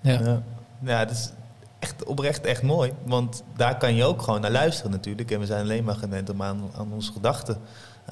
Ja. 0.00 0.20
Ja. 0.20 0.42
ja, 0.78 1.04
dat 1.04 1.16
is 1.16 1.32
echt 1.78 2.04
oprecht 2.04 2.44
echt 2.44 2.62
mooi. 2.62 2.92
Want 3.04 3.42
daar 3.56 3.76
kan 3.76 3.94
je 3.94 4.04
ook 4.04 4.22
gewoon 4.22 4.40
naar 4.40 4.50
luisteren 4.50 4.90
natuurlijk. 4.90 5.30
En 5.30 5.40
we 5.40 5.46
zijn 5.46 5.62
alleen 5.62 5.84
maar 5.84 5.96
gewend 5.96 6.30
om 6.30 6.42
aan, 6.42 6.70
aan 6.76 6.92
onze 6.92 7.12
gedachten 7.12 7.60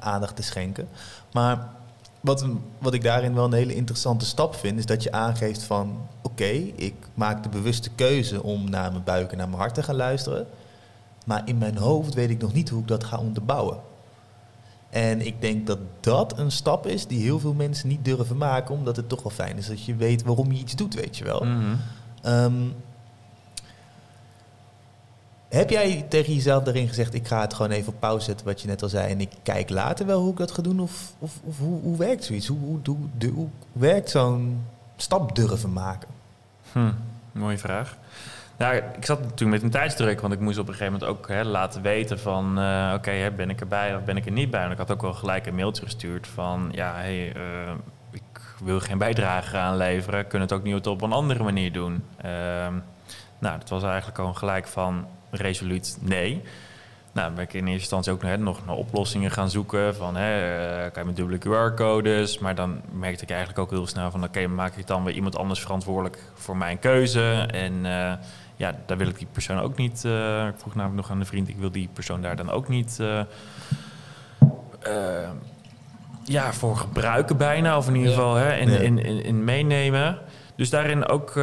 aandacht 0.00 0.36
te 0.36 0.42
schenken. 0.42 0.88
Maar 1.32 1.68
wat, 2.24 2.46
wat 2.78 2.94
ik 2.94 3.02
daarin 3.02 3.34
wel 3.34 3.44
een 3.44 3.52
hele 3.52 3.74
interessante 3.74 4.24
stap 4.24 4.54
vind, 4.54 4.78
is 4.78 4.86
dat 4.86 5.02
je 5.02 5.12
aangeeft 5.12 5.62
van 5.62 6.08
oké, 6.22 6.50
ik 6.74 6.94
maak 7.14 7.42
de 7.42 7.48
bewuste 7.48 7.90
keuze 7.90 8.42
om 8.42 8.70
naar 8.70 8.92
mijn 8.92 9.04
buik 9.04 9.30
en 9.30 9.38
naar 9.38 9.48
mijn 9.48 9.60
hart 9.60 9.74
te 9.74 9.82
gaan 9.82 9.94
luisteren. 9.94 10.46
Maar 11.26 11.42
in 11.44 11.58
mijn 11.58 11.76
hoofd 11.76 12.14
weet 12.14 12.30
ik 12.30 12.40
nog 12.40 12.52
niet 12.52 12.68
hoe 12.68 12.80
ik 12.80 12.88
dat 12.88 13.04
ga 13.04 13.18
onderbouwen. 13.18 13.78
En 14.90 15.26
ik 15.26 15.40
denk 15.40 15.66
dat 15.66 15.78
dat 16.00 16.38
een 16.38 16.50
stap 16.50 16.86
is 16.86 17.06
die 17.06 17.22
heel 17.22 17.38
veel 17.38 17.54
mensen 17.54 17.88
niet 17.88 18.04
durven 18.04 18.36
maken, 18.36 18.74
omdat 18.74 18.96
het 18.96 19.08
toch 19.08 19.22
wel 19.22 19.32
fijn 19.32 19.56
is 19.56 19.66
dat 19.66 19.84
je 19.84 19.96
weet 19.96 20.22
waarom 20.22 20.52
je 20.52 20.58
iets 20.58 20.76
doet, 20.76 20.94
weet 20.94 21.16
je 21.16 21.24
wel. 21.24 21.46
Ehm, 22.22 22.54
Heb 25.54 25.70
jij 25.70 26.06
tegen 26.08 26.34
jezelf 26.34 26.62
daarin 26.62 26.88
gezegd, 26.88 27.14
ik 27.14 27.26
ga 27.26 27.40
het 27.40 27.54
gewoon 27.54 27.70
even 27.70 27.92
op 27.92 28.00
pauze 28.00 28.24
zetten, 28.24 28.46
wat 28.46 28.60
je 28.60 28.68
net 28.68 28.82
al 28.82 28.88
zei, 28.88 29.10
en 29.10 29.20
ik 29.20 29.30
kijk 29.42 29.70
later 29.70 30.06
wel 30.06 30.20
hoe 30.20 30.30
ik 30.30 30.36
dat 30.36 30.50
ga 30.52 30.62
doen? 30.62 30.80
Of, 30.80 31.12
of, 31.18 31.32
of 31.44 31.58
hoe, 31.58 31.80
hoe 31.80 31.96
werkt 31.96 32.24
zoiets? 32.24 32.46
Hoe, 32.46 32.58
hoe, 32.58 32.78
hoe, 32.84 33.30
hoe, 33.34 33.48
werkt 33.72 34.10
zo'n 34.10 34.66
stap 34.96 35.36
durven 35.36 35.72
maken? 35.72 36.08
Hm, 36.72 36.92
mooie 37.32 37.58
vraag. 37.58 37.96
Nou, 38.56 38.74
ik 38.76 39.04
zat 39.04 39.20
natuurlijk 39.20 39.50
met 39.50 39.62
een 39.62 39.70
tijdsdruk, 39.70 40.20
want 40.20 40.32
ik 40.32 40.40
moest 40.40 40.58
op 40.58 40.68
een 40.68 40.74
gegeven 40.74 40.92
moment 40.92 41.10
ook 41.10 41.28
hè, 41.28 41.44
laten 41.44 41.82
weten 41.82 42.20
van... 42.20 42.58
eh, 42.58 42.92
oké, 42.94 43.32
ben 43.36 43.50
ik 43.50 43.60
erbij 43.60 43.96
of 43.96 44.02
ben 44.04 44.16
ik 44.16 44.26
er 44.26 44.32
niet 44.32 44.50
bij? 44.50 44.64
En 44.64 44.70
ik 44.70 44.78
had 44.78 44.90
ook 44.90 45.02
wel 45.02 45.14
gelijk 45.14 45.46
een 45.46 45.54
mailtje 45.54 45.84
gestuurd 45.84 46.26
van... 46.26 46.68
ja, 46.72 46.94
hey, 46.94 47.32
eh, 47.32 47.72
ik 48.10 48.40
wil 48.64 48.80
geen 48.80 48.98
bijdrage 48.98 49.56
aanleveren, 49.56 50.26
kunnen 50.26 50.48
het 50.48 50.56
ook 50.56 50.64
niet 50.64 50.86
op 50.86 51.02
een 51.02 51.12
andere 51.12 51.42
manier 51.42 51.72
doen. 51.72 52.04
Ehm, 52.16 52.74
nou, 53.44 53.58
dat 53.58 53.68
was 53.68 53.82
eigenlijk 53.82 54.18
al 54.18 54.34
gelijk 54.34 54.66
van 54.66 55.06
resoluut 55.30 55.98
nee. 56.00 56.42
Nou, 57.12 57.32
ben 57.32 57.44
ik 57.44 57.52
in 57.52 57.66
eerste 57.66 57.80
instantie 57.80 58.12
ook 58.12 58.22
hè, 58.22 58.38
nog 58.38 58.66
naar 58.66 58.74
oplossingen 58.74 59.30
gaan 59.30 59.50
zoeken. 59.50 59.96
Van, 59.96 60.16
hè, 60.16 60.56
eh, 60.84 60.92
kan 60.92 61.02
je 61.02 61.08
met 61.08 61.16
dubbele 61.16 61.38
QR-codes? 61.38 62.38
Maar 62.38 62.54
dan 62.54 62.80
merkte 62.92 63.22
ik 63.22 63.30
eigenlijk 63.30 63.58
ook 63.58 63.70
heel 63.70 63.86
snel 63.86 64.10
van... 64.10 64.24
oké, 64.24 64.46
maak 64.46 64.76
ik 64.76 64.86
dan 64.86 65.04
weer 65.04 65.14
iemand 65.14 65.36
anders 65.36 65.60
verantwoordelijk 65.60 66.18
voor 66.34 66.56
mijn 66.56 66.78
keuze? 66.78 67.46
En 67.50 67.86
eh, 67.86 68.12
ja, 68.56 68.74
daar 68.86 68.96
wil 68.96 69.08
ik 69.08 69.18
die 69.18 69.26
persoon 69.32 69.58
ook 69.58 69.76
niet... 69.76 70.04
eh, 70.04 70.46
ik 70.46 70.54
vroeg 70.56 70.74
namelijk 70.74 71.00
nog 71.00 71.10
aan 71.10 71.18
de 71.18 71.24
vriend... 71.24 71.48
ik 71.48 71.56
wil 71.56 71.70
die 71.70 71.88
persoon 71.92 72.22
daar 72.22 72.36
dan 72.36 72.50
ook 72.50 72.68
niet... 72.68 73.00
ja, 76.24 76.52
voor 76.52 76.76
gebruiken 76.76 77.36
bijna. 77.36 77.76
Of 77.76 77.88
in 77.88 77.94
ieder 77.94 78.12
geval 78.12 78.34
hè, 78.34 78.56
in, 78.56 78.68
in, 78.68 78.98
in, 78.98 79.24
in 79.24 79.44
meenemen. 79.44 80.18
Dus 80.56 80.70
daarin 80.70 81.06
ook... 81.06 81.36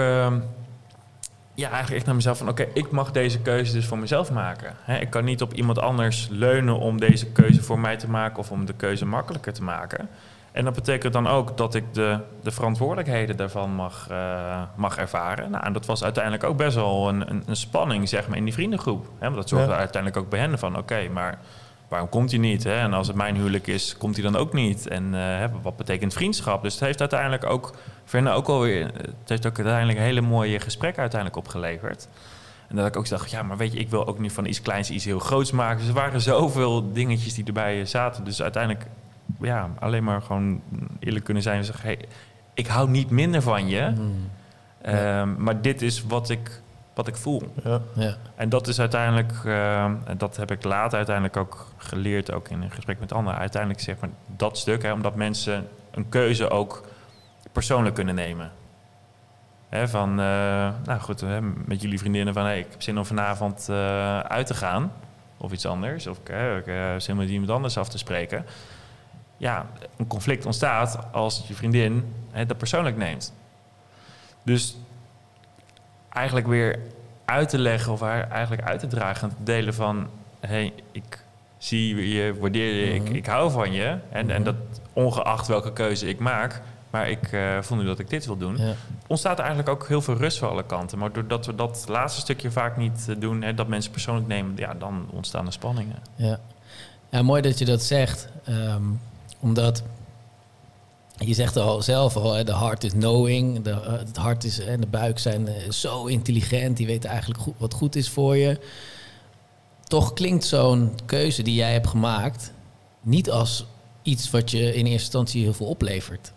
ja, 1.54 1.68
eigenlijk 1.68 1.95
echt 1.95 2.06
naar 2.06 2.16
mezelf 2.16 2.38
van... 2.38 2.49
oké, 2.49 2.68
ik 2.74 2.91
mag 2.91 3.12
deze 3.12 3.39
keuze 3.39 3.74
dus 3.74 3.86
voor 3.86 3.97
mezelf 3.97 4.32
maken. 4.32 4.74
Hè, 4.84 4.97
ik 4.97 5.10
kan 5.10 5.24
niet 5.24 5.41
op 5.41 5.54
iemand 5.54 5.80
anders 5.80 6.28
leunen 6.32 6.80
om 6.80 6.99
deze 6.99 7.26
keuze 7.32 7.62
voor 7.64 7.80
mij 7.80 7.97
te 7.97 8.10
maken... 8.10 8.38
of 8.38 8.52
om 8.52 8.66
de 8.66 8.74
keuze 8.74 9.06
makkelijker 9.06 9.54
te 9.54 9.64
maken. 9.64 10.10
En 10.52 10.64
dat 10.64 10.74
betekent 10.74 11.14
dan 11.14 11.28
ook 11.28 11.58
dat 11.58 11.76
ik 11.76 11.84
de, 11.93 12.20
de 12.43 12.52
verantwoordelijkheden 12.52 13.38
daarvan 13.38 13.72
mag, 13.72 14.08
eh, 14.10 14.62
mag 14.76 14.97
ervaren. 14.97 15.52
Nou, 15.52 15.64
en 15.66 15.74
dat 15.74 15.86
was 15.86 16.04
uiteindelijk 16.04 16.43
ook 16.43 16.58
best 16.58 16.76
wel 16.76 17.10
een, 17.10 17.30
een, 17.30 17.43
een 17.45 17.56
spanning, 17.56 18.10
zeg 18.10 18.28
maar, 18.28 18.38
in 18.38 18.43
die 18.43 18.54
vriendengroep. 18.54 19.06
Hè, 19.20 19.26
want 19.26 19.36
dat 19.36 19.49
zorgde 19.49 19.72
Ja. 19.72 19.78
uiteindelijk 19.78 20.24
ook 20.24 20.30
bij 20.30 20.39
hen 20.39 20.60
van... 20.60 20.78
oké, 20.78 21.08
maar 21.14 21.39
waarom 21.88 22.10
komt 22.10 22.32
hij 22.32 22.39
niet? 22.39 22.64
Hè? 22.64 22.76
En 22.76 22.93
als 22.93 23.08
het 23.08 23.16
mijn 23.16 23.36
huwelijk 23.36 23.68
is, 23.68 23.97
komt 23.97 24.16
hij 24.16 24.24
dan 24.24 24.36
ook 24.36 24.54
niet? 24.54 24.88
En 24.88 25.14
eh, 25.14 25.45
wat 25.62 25.78
betekent 25.78 26.14
vriendschap? 26.14 26.64
Dus 26.64 26.74
het 26.74 26.84
heeft 26.84 26.99
uiteindelijk 26.99 27.45
ook... 27.45 27.76
hen 28.20 28.28
ook 28.28 28.47
alweer, 28.47 28.86
het 28.95 29.30
heeft 29.30 29.45
ook 29.45 29.55
uiteindelijk 29.57 29.97
een 29.97 30.03
hele 30.03 30.22
mooie 30.22 30.59
gesprekken 30.59 31.01
uiteindelijk 31.01 31.39
opgeleverd. 31.45 32.07
En 32.68 32.76
dat 32.76 32.88
ik 32.88 32.95
ook 32.95 33.09
dacht, 33.09 33.32
ja, 33.32 33.43
maar 33.43 33.57
weet 33.57 33.74
je, 33.74 33.80
ik 33.80 33.89
wil 33.89 34.07
ook 34.07 34.20
niet 34.20 34.32
van 34.32 34.45
iets 34.45 34.62
kleins 34.62 34.89
iets 34.89 35.05
heel 35.05 35.20
groots 35.20 35.51
maken. 35.51 35.78
Dus 35.78 35.88
er 35.88 35.93
waren 35.93 36.22
zoveel 36.22 36.93
dingetjes 36.93 37.34
die 37.34 37.45
erbij 37.45 37.86
zaten. 37.86 38.24
Dus 38.24 38.41
uiteindelijk, 38.41 38.86
ja, 39.39 39.70
alleen 39.80 40.03
maar 40.03 40.22
gewoon 40.22 40.62
eerlijk 40.99 41.26
kunnen 41.26 41.43
zijn 41.43 41.57
en 41.57 41.66
zeggen... 41.66 41.86
Hey, 41.86 41.99
ik 42.53 42.68
hou 42.68 42.89
niet 42.89 43.09
minder 43.09 43.41
van 43.41 43.68
je, 43.68 43.82
Hmm. 43.82 44.30
ehm, 44.82 45.43
maar 45.43 45.62
dit 45.62 45.82
is 45.82 46.03
wat 46.03 46.30
ik, 46.30 46.62
wat 46.93 47.07
ik 47.07 47.16
voel. 47.16 47.53
Ja. 47.64 47.82
Ja. 47.95 48.16
En 48.36 48.49
dat 48.49 48.68
is 48.68 48.80
uiteindelijk, 48.80 49.34
eh, 49.45 49.84
en 49.84 50.16
dat 50.18 50.38
heb 50.38 50.51
ik 50.51 50.64
later 50.64 50.97
uiteindelijk 50.97 51.38
ook 51.38 51.68
geleerd, 51.78 52.32
ook 52.32 52.49
in 52.49 52.62
een 52.62 52.72
gesprek 52.72 52.99
met 52.99 53.14
anderen. 53.14 53.39
Uiteindelijk 53.39 53.82
zeg 53.82 53.95
maar 53.99 54.09
dat 54.36 54.57
stuk, 54.57 54.84
hè, 54.84 54.91
omdat 54.91 55.16
mensen 55.16 55.68
een 55.91 56.09
keuze 56.09 56.49
ook 56.49 56.88
persoonlijk 57.52 57.95
kunnen 57.95 58.16
nemen. 58.16 58.52
Hè, 59.70 59.88
van, 59.88 60.10
eh, 60.10 60.70
nou 60.86 60.99
goed, 60.99 61.22
hè, 61.22 61.41
met 61.41 61.82
jullie 61.82 61.99
vriendinnen 61.99 62.34
van, 62.34 62.43
hey, 62.43 62.60
ik 62.60 62.68
heb 62.72 62.82
zin 62.82 62.97
om 62.97 63.06
vanavond 63.06 63.68
eh, 63.70 64.20
uit 64.20 64.47
te 64.47 64.54
gaan. 64.54 64.91
Of 65.38 65.52
iets 65.52 65.66
anders. 65.66 66.08
Of 66.08 66.18
hè, 66.24 66.58
ik 66.58 66.66
heb 66.66 66.99
zin 67.02 67.14
om 67.14 67.20
met 67.20 67.30
iemand 67.30 67.49
anders 67.52 67.78
af 67.78 67.89
te 67.89 67.97
spreken. 67.97 68.45
Ja, 69.38 69.66
een 69.97 70.08
conflict 70.08 70.45
ontstaat 70.45 70.99
als 71.12 71.43
je 71.47 71.54
vriendin 71.54 72.14
hè, 72.32 72.45
dat 72.45 72.58
persoonlijk 72.58 72.97
neemt. 72.97 73.34
Dus 74.43 74.78
eigenlijk 76.10 76.47
weer 76.47 76.80
uit 77.26 77.49
te 77.49 77.58
leggen 77.58 77.91
of 77.91 77.99
haar 77.99 78.30
eigenlijk 78.30 78.62
uit 78.68 78.80
te 78.80 78.88
dragen 78.88 79.30
en 79.30 79.36
te 79.36 79.43
delen 79.43 79.74
van... 79.74 80.08
hey, 80.39 80.74
ik 80.91 81.24
zie 81.58 82.10
je, 82.14 82.36
waardeer 82.39 82.74
je, 82.74 82.93
ik, 82.93 83.02
Mhm. 83.04 83.14
ik 83.16 83.26
hou 83.26 83.52
van 83.52 83.72
je. 83.72 83.86
En, 84.10 84.30
en 84.30 84.41
Mhm. 84.41 84.43
dat 84.43 84.56
ongeacht 84.93 85.47
welke 85.47 85.74
keuze 85.74 86.08
ik 86.08 86.20
maak... 86.20 86.62
maar 86.92 87.10
ik 87.10 87.32
eh 87.32 87.62
voel 87.62 87.78
nu 87.78 87.86
dat 87.86 88.00
ik 88.00 88.10
dit 88.10 88.26
wil 88.26 88.38
doen... 88.38 88.58
Ja. 88.58 88.74
ontstaat 89.08 89.38
er 89.38 89.46
eigenlijk 89.46 89.70
ook 89.70 89.88
heel 89.88 90.02
veel 90.02 90.16
rust 90.16 90.38
voor 90.38 90.48
alle 90.48 90.66
kanten. 90.66 90.98
Maar 90.98 91.12
doordat 91.12 91.46
we 91.46 91.56
dat 91.56 91.86
laatste 91.88 92.20
stukje 92.20 92.52
vaak 92.52 92.78
niet 92.78 93.06
eh, 93.10 93.16
doen... 93.20 93.42
Hè, 93.42 93.54
dat 93.54 93.68
mensen 93.68 93.92
persoonlijk 93.92 94.28
nemen, 94.28 94.54
ja, 94.56 94.74
dan 94.74 95.08
ontstaan 95.12 95.46
er 95.46 95.54
spanningen. 95.54 95.96
Ja. 96.16 96.39
ja, 97.10 97.22
mooi 97.22 97.42
dat 97.42 97.60
je 97.60 97.66
dat 97.66 97.84
zegt. 97.84 98.28
Ehm, 98.44 98.84
omdat 99.39 99.84
je 101.18 101.34
zegt 101.34 101.58
al 101.58 101.82
zelf 101.82 102.16
al, 102.16 102.46
de 102.46 102.52
hart 102.52 102.84
is 102.84 102.92
knowing. 102.92 103.62
De, 103.62 103.72
eh, 103.72 103.92
het 103.92 104.18
hart 104.18 104.44
is, 104.44 104.60
en 104.60 104.82
de 104.82 104.88
buik 104.88 105.20
zijn 105.20 105.50
zo 105.70 106.06
intelligent. 106.06 106.78
Die 106.78 106.88
weten 106.88 107.10
eigenlijk 107.10 107.39
goed, 107.39 107.56
wat 107.58 107.74
goed 107.74 107.96
is 107.96 108.10
voor 108.10 108.38
je. 108.38 108.60
Toch 109.84 110.14
klinkt 110.14 110.46
zo'n 110.46 110.92
keuze 111.06 111.44
die 111.44 111.56
jij 111.56 111.72
hebt 111.72 111.88
gemaakt... 111.88 112.52
niet 113.02 113.32
als 113.32 113.66
iets 114.02 114.30
wat 114.30 114.52
je 114.52 114.60
in 114.60 114.86
eerste 114.86 114.89
instantie 114.92 115.44
heel 115.44 115.54
veel 115.54 115.68
oplevert. 115.68 116.32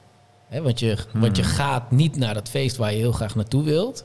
Want, 0.63 0.79
je, 0.79 0.97
want 1.13 1.37
je 1.37 1.43
Hmm. 1.43 1.53
gaat 1.53 1.91
niet 1.91 2.17
naar 2.17 2.35
dat 2.35 2.49
feest 2.49 2.77
waar 2.77 2.93
je 2.93 2.99
heel 2.99 3.13
graag 3.13 3.35
naartoe 3.35 3.63
wilt. 3.63 4.03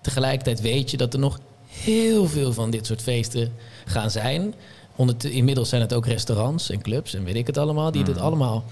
Tegelijkertijd 0.00 0.60
weet 0.60 0.90
je 0.90 0.96
dat 0.96 1.12
er 1.14 1.18
nog 1.20 1.38
heel 1.66 2.26
veel 2.28 2.52
van 2.52 2.70
dit 2.70 2.86
soort 2.86 3.02
feesten 3.02 3.52
gaan 3.84 4.10
zijn. 4.10 4.54
Ondert- 4.96 5.24
inmiddels 5.24 5.68
zijn 5.68 5.80
het 5.80 5.94
ook 5.94 6.06
restaurants 6.06 6.70
en 6.70 6.82
clubs 6.82 7.14
en 7.14 7.24
weet 7.24 7.34
ik 7.34 7.46
het 7.46 7.58
allemaal, 7.58 7.90
die 7.90 8.04
dit 8.04 8.14
Mhm. 8.14 8.24
allemaal. 8.24 8.64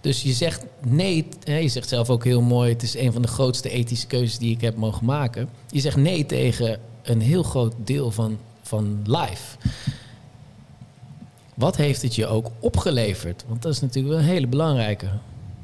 Dus 0.00 0.22
je 0.22 0.32
zegt 0.32 0.64
nee, 0.86 1.26
je 1.44 1.68
zegt 1.68 1.88
zelf 1.88 2.10
ook 2.10 2.24
heel 2.24 2.40
mooi, 2.42 2.72
het 2.72 2.82
is 2.82 2.96
een 2.96 3.12
van 3.12 3.22
de 3.22 3.28
grootste 3.28 3.70
ethische 3.70 4.06
keuzes 4.06 4.38
die 4.38 4.50
ik 4.50 4.60
heb 4.60 4.76
mogen 4.76 5.04
maken. 5.04 5.48
Je 5.70 5.80
zegt 5.80 5.96
nee 5.96 6.26
tegen 6.26 6.78
een 7.02 7.20
heel 7.20 7.42
groot 7.42 7.74
deel 7.84 8.10
van, 8.10 8.38
van 8.62 9.02
life. 9.06 9.56
Wat 11.54 11.76
heeft 11.76 12.02
het 12.02 12.14
je 12.14 12.26
ook 12.26 12.50
opgeleverd? 12.58 13.44
Want 13.48 13.62
dat 13.62 13.72
is 13.72 13.80
natuurlijk 13.80 14.14
wel 14.14 14.22
een 14.22 14.30
hele 14.30 14.46
belangrijke. 14.46 15.06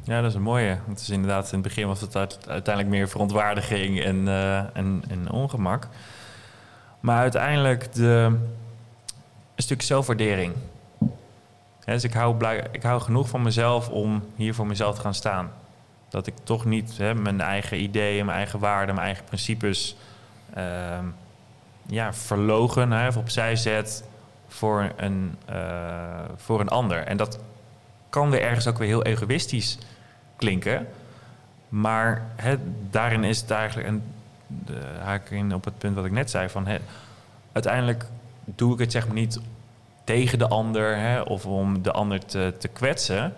Ja, 0.02 0.20
dat 0.20 0.30
is 0.30 0.36
een 0.36 0.42
mooie. 0.42 0.78
Het 0.88 1.00
is 1.00 1.10
inderdaad, 1.10 1.46
in 1.46 1.58
het 1.58 1.62
begin 1.62 1.86
was 1.86 2.00
het 2.00 2.16
uit- 2.16 2.48
uiteindelijk 2.48 2.94
meer 2.94 3.08
verontwaardiging 3.08 4.00
en, 4.02 4.28
eh, 4.28 4.58
en, 4.76 5.02
en 5.08 5.30
ongemak. 5.30 5.88
Maar 7.00 7.18
uiteindelijk 7.18 7.92
de, 7.92 8.26
een 9.54 9.62
stuk 9.62 9.82
zelfwaardering. 9.82 10.52
Dus 11.84 12.04
ik 12.04 12.12
hou, 12.12 12.44
ik 12.72 12.82
hou 12.82 13.00
genoeg 13.00 13.28
van 13.28 13.42
mezelf 13.42 13.88
om 13.88 14.24
hier 14.36 14.54
voor 14.54 14.66
mezelf 14.66 14.94
te 14.94 15.00
gaan 15.00 15.14
staan. 15.14 15.50
Dat 16.08 16.26
ik 16.26 16.34
toch 16.42 16.64
niet 16.64 16.98
hè, 16.98 17.14
mijn 17.14 17.40
eigen 17.40 17.82
ideeën, 17.82 18.24
mijn 18.24 18.36
eigen 18.36 18.58
waarden, 18.58 18.94
mijn 18.94 19.06
eigen 19.06 19.24
principes 19.24 19.96
ehm, 20.54 21.04
ja, 21.86 22.12
verlogen 22.12 22.90
hè, 22.92 23.06
of 23.08 23.16
opzij 23.16 23.56
zet 23.56 24.04
voor 24.48 24.92
een, 24.96 25.36
eh, 25.44 26.20
voor 26.36 26.60
een 26.60 26.68
ander. 26.68 26.98
En 27.06 27.16
dat 27.16 27.38
kan 28.10 28.30
weer 28.30 28.42
ergens 28.42 28.66
ook 28.66 28.78
weer 28.78 28.88
heel 28.88 29.04
egoïstisch 29.04 29.78
klinken. 30.36 30.86
Maar 31.68 32.26
hè, 32.36 32.56
daarin 32.90 33.24
is 33.24 33.40
het 33.40 33.50
eigenlijk, 33.50 33.88
en 33.88 34.02
de 34.46 34.80
haak 35.02 35.30
in 35.30 35.54
op 35.54 35.64
het 35.64 35.78
punt 35.78 35.94
wat 35.94 36.04
ik 36.04 36.12
net 36.12 36.30
zei, 36.30 36.48
van 36.48 36.66
hè, 36.66 36.78
uiteindelijk 37.52 38.04
doe 38.44 38.72
ik 38.72 38.78
het 38.78 38.92
zeg 38.92 39.06
maar 39.06 39.14
niet 39.14 39.40
tegen 40.04 40.38
de 40.38 40.48
ander 40.48 40.96
hè, 40.96 41.20
of 41.20 41.46
om 41.46 41.82
de 41.82 41.92
ander 41.92 42.26
te, 42.26 42.54
te 42.58 42.68
kwetsen. 42.68 43.34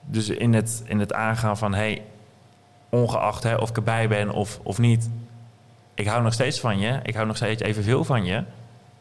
Dus 0.00 0.28
in 0.28 0.54
het, 0.54 0.82
in 0.86 1.00
het 1.00 1.12
aangaan 1.12 1.58
van, 1.58 1.74
hey, 1.74 2.02
ongeacht 2.88 3.58
of 3.58 3.70
ik 3.70 3.76
erbij 3.76 4.08
ben 4.08 4.30
of, 4.30 4.60
of 4.62 4.78
niet, 4.78 5.10
ik 5.94 6.06
hou 6.06 6.22
nog 6.22 6.32
steeds 6.32 6.60
van 6.60 6.78
je, 6.78 7.00
ik 7.02 7.14
hou 7.14 7.26
nog 7.26 7.36
steeds 7.36 7.62
evenveel 7.62 8.04
van 8.04 8.24
je. 8.24 8.42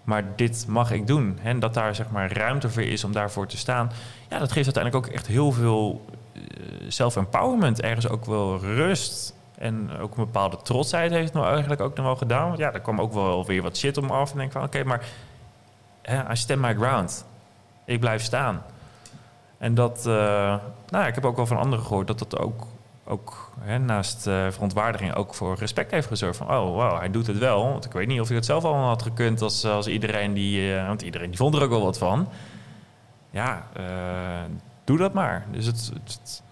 Maar 0.05 0.23
dit 0.35 0.65
mag 0.67 0.91
ik 0.91 1.07
doen. 1.07 1.39
En 1.43 1.59
dat 1.59 1.73
daar 1.73 1.95
zeg 1.95 2.09
maar 2.09 2.33
ruimte 2.33 2.69
voor 2.69 2.83
is 2.83 3.03
om 3.03 3.11
daarvoor 3.11 3.47
te 3.47 3.57
staan. 3.57 3.91
Ja, 4.29 4.39
dat 4.39 4.51
geeft 4.51 4.65
uiteindelijk 4.65 5.05
ook 5.05 5.13
echt 5.13 5.27
heel 5.27 5.51
veel 5.51 6.05
eh, 6.33 6.41
self-empowerment. 6.87 7.81
Ergens 7.81 8.07
ook 8.07 8.25
wel 8.25 8.59
rust. 8.59 9.33
En 9.57 9.97
ook 9.99 10.17
een 10.17 10.25
bepaalde 10.25 10.57
trotsheid 10.63 11.11
heeft 11.11 11.33
nou 11.33 11.47
eigenlijk 11.47 11.81
ook 11.81 11.95
nog 11.95 12.05
wel 12.05 12.15
gedaan. 12.15 12.47
Want 12.47 12.59
ja, 12.59 12.73
er 12.73 12.79
kwam 12.79 13.01
ook 13.01 13.13
wel 13.13 13.45
weer 13.45 13.61
wat 13.61 13.77
shit 13.77 13.97
om 13.97 14.09
af. 14.09 14.31
En 14.31 14.37
denk 14.37 14.51
van, 14.51 14.63
oké, 14.63 14.83
maar 14.83 15.05
hè, 16.01 16.31
I 16.31 16.35
stand 16.35 16.61
my 16.61 16.73
ground. 16.73 17.25
Ik 17.85 17.99
blijf 17.99 18.23
staan. 18.23 18.63
En 19.57 19.75
dat, 19.75 19.97
eh, 19.97 20.55
nou 20.89 21.07
ik 21.07 21.15
heb 21.15 21.25
ook 21.25 21.35
wel 21.35 21.45
van 21.45 21.57
anderen 21.57 21.85
gehoord 21.85 22.07
dat 22.07 22.19
dat 22.19 22.37
ook, 22.37 22.67
ook 23.07 23.51
hè, 23.59 23.77
naast 23.79 24.27
eh, 24.27 24.47
verontwaardiging 24.49 25.13
ook 25.15 25.33
voor 25.33 25.55
respect 25.57 25.91
heeft 25.91 26.07
gezorgd. 26.07 26.37
Van, 26.37 26.47
oh, 26.47 26.75
wow, 26.75 26.97
hij 26.99 27.11
doet 27.11 27.27
het 27.27 27.37
wel. 27.37 27.63
Want 27.71 27.85
ik 27.85 27.91
weet 27.91 28.07
niet 28.07 28.19
of 28.21 28.27
hij 28.27 28.35
het 28.35 28.45
zelf 28.45 28.63
al 28.63 28.73
had 28.75 29.01
gekund 29.01 29.41
als, 29.41 29.65
als 29.65 29.87
iedereen 29.87 30.33
die, 30.33 30.75
eh, 30.77 30.87
want 30.87 31.01
iedereen 31.01 31.27
die 31.29 31.37
vond 31.37 31.55
er 31.55 31.61
ook 31.63 31.69
wel 31.69 31.83
wat 31.83 31.97
van. 31.97 32.29
Ja, 33.29 33.67
eh, 33.73 33.83
doe 34.83 34.97
dat 34.97 35.13
maar. 35.13 35.45
Dus 35.51 35.65
het, 35.65 35.91
het, 35.93 36.19
het- 36.21 36.43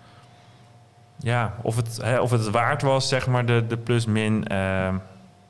ja, 1.17 1.53
of 1.61 1.75
het, 1.75 1.99
hè, 2.01 2.19
of 2.19 2.31
het 2.31 2.49
waard 2.49 2.81
was, 2.81 3.07
zeg 3.07 3.27
maar, 3.27 3.45
de, 3.45 3.67
de 3.67 3.77
plus-min. 3.77 4.47
eh, 4.47 4.95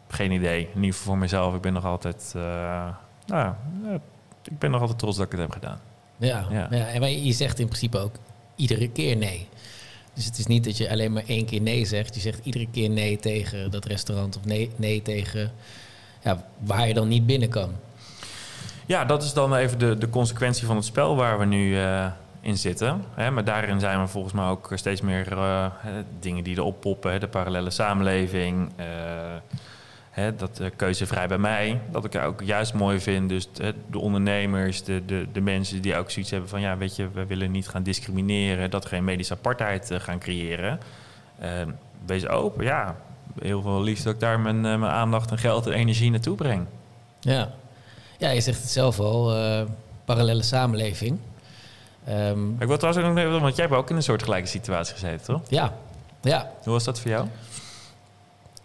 geen 0.08 0.32
idee. 0.32 0.60
In 0.62 0.68
ieder 0.76 0.90
geval 0.92 1.06
voor 1.06 1.18
mezelf. 1.18 1.56
Ik 1.56 1.62
ben 1.62 1.74
nog 1.74 1.86
altijd, 1.86 2.34
uh, 2.36 2.44
nou, 3.26 3.54
uh, 3.86 3.94
ik 4.44 4.60
ben 4.60 4.72
nog 4.72 4.82
altijd 4.82 5.00
trots 5.00 5.18
dat 5.18 5.26
ik 5.26 5.32
het 5.32 5.42
heb 5.42 5.52
gedaan. 5.52 5.80
Ja, 6.18 6.46
ja. 6.50 6.68
ja. 6.70 6.86
en 6.88 7.00
maar 7.00 7.10
je 7.10 7.32
zegt 7.34 7.60
in 7.60 7.66
principe 7.68 7.98
ook 7.98 8.16
iedere 8.56 8.90
keer 8.90 9.16
nee. 9.18 9.48
Dus 10.14 10.26
het 10.26 10.38
is 10.38 10.46
niet 10.46 10.64
dat 10.64 10.78
je 10.78 10.90
alleen 10.90 11.14
maar 11.14 11.24
één 11.28 11.46
keer 11.46 11.62
nee 11.62 11.86
zegt. 11.86 12.16
Je 12.16 12.22
zegt 12.22 12.40
iedere 12.44 12.68
keer 12.72 12.90
nee 12.90 13.18
tegen 13.18 13.72
dat 13.72 13.86
restaurant 13.86 14.38
of 14.38 14.46
nee, 14.46 14.72
nee 14.76 15.02
tegen 15.02 15.52
ja, 16.24 16.46
waar 16.60 16.88
je 16.88 16.94
dan 16.94 17.08
niet 17.08 17.26
binnen 17.26 17.50
kan. 17.50 17.72
Ja, 18.86 19.06
dat 19.06 19.24
is 19.24 19.34
dan 19.34 19.56
even 19.56 19.80
de, 19.80 19.98
de 19.98 20.10
consequentie 20.10 20.66
van 20.66 20.76
het 20.76 20.86
spel 20.86 21.16
waar 21.16 21.40
we 21.40 21.46
nu 21.46 21.76
uh, 21.76 22.06
in 22.42 22.58
zitten. 22.58 23.04
Hè, 23.14 23.32
maar 23.32 23.44
daarin 23.44 23.80
zijn 23.80 24.02
we 24.02 24.08
volgens 24.08 24.34
mij 24.34 24.46
ook 24.46 24.72
steeds 24.74 25.02
meer 25.02 25.32
uh, 25.32 25.66
dingen 26.20 26.44
die 26.44 26.58
erop 26.58 26.82
poppen. 26.82 27.20
de 27.20 27.28
parallele 27.28 27.70
samenleving, 27.70 28.72
uh, 28.80 28.86
hè, 30.14 30.36
dat 30.36 30.62
keuze 30.76 31.06
vrij 31.06 31.28
bij 31.28 31.38
mij. 31.38 31.80
Dat 31.92 32.06
ik 32.06 32.16
ook 32.16 32.42
juist 32.42 32.74
mooi 32.74 33.00
vind. 33.00 33.30
Dus 33.30 33.50
de 33.90 34.00
ondernemers, 34.00 34.84
de, 34.84 35.06
de, 35.06 35.28
de 35.32 35.42
mensen 35.42 35.82
die 35.82 35.96
ook 35.96 36.12
zoiets 36.12 36.32
hebben 36.32 36.50
van... 36.50 36.62
ja, 36.62 36.78
weet 36.78 36.96
je, 36.96 37.10
we 37.14 37.26
willen 37.26 37.52
niet 37.52 37.68
gaan 37.68 37.84
discrimineren. 37.84 38.70
Dat 38.70 38.86
geen 38.86 39.04
medische 39.04 39.34
apartheid 39.34 39.90
gaan 39.94 40.20
creëren. 40.20 40.80
wees 42.06 42.28
open, 42.28 42.64
ja. 42.66 42.96
Heel 43.40 43.62
veel 43.62 43.82
liefst 43.82 44.04
dat 44.04 44.14
ik 44.14 44.20
daar 44.20 44.40
mijn, 44.40 44.62
mijn 44.62 44.84
aandacht 44.84 45.32
en 45.32 45.38
geld 45.38 45.66
en 45.66 45.74
energie 45.74 46.12
naartoe 46.12 46.36
breng. 46.36 46.66
Ja, 47.20 47.52
ja, 48.18 48.30
je 48.30 48.42
zegt 48.42 48.62
het 48.62 48.70
zelf 48.70 49.00
al, 49.00 49.38
uh, 49.38 49.62
parallele 50.06 50.44
samenleving. 50.44 51.20
Um, 52.10 52.56
ik 52.60 52.68
wil 52.68 52.78
trouwens 52.78 53.06
ook 53.06 53.14
nog 53.14 53.42
want 53.42 53.56
jij 53.56 53.66
hebt 53.66 53.78
ook 53.78 53.90
in 53.90 53.96
een 53.96 54.04
soortgelijke 54.04 54.48
situatie 54.48 54.94
gezeten, 54.94 55.26
toch? 55.26 55.42
Ja, 55.48 55.74
ja. 56.22 56.52
Hoe 56.64 56.74
was 56.74 56.84
dat 56.84 57.00
voor 57.00 57.12
jou? 57.12 57.28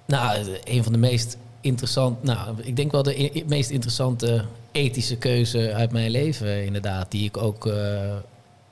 Nou, 0.08 0.46
een 0.64 0.82
van 0.82 0.92
de 0.92 0.98
meest 0.98 1.36
interessante, 1.60 2.26
nou, 2.26 2.56
ik 2.62 2.76
denk 2.76 2.92
wel 2.92 3.02
de 3.02 3.44
meest 3.46 3.70
interessante 3.70 4.44
ethische 4.72 5.16
keuze 5.16 5.74
uit 5.74 5.92
mijn 5.92 6.10
leven, 6.10 6.64
inderdaad, 6.64 7.10
die 7.10 7.24
ik 7.24 7.36
ook 7.36 7.66
uh, 7.66 7.74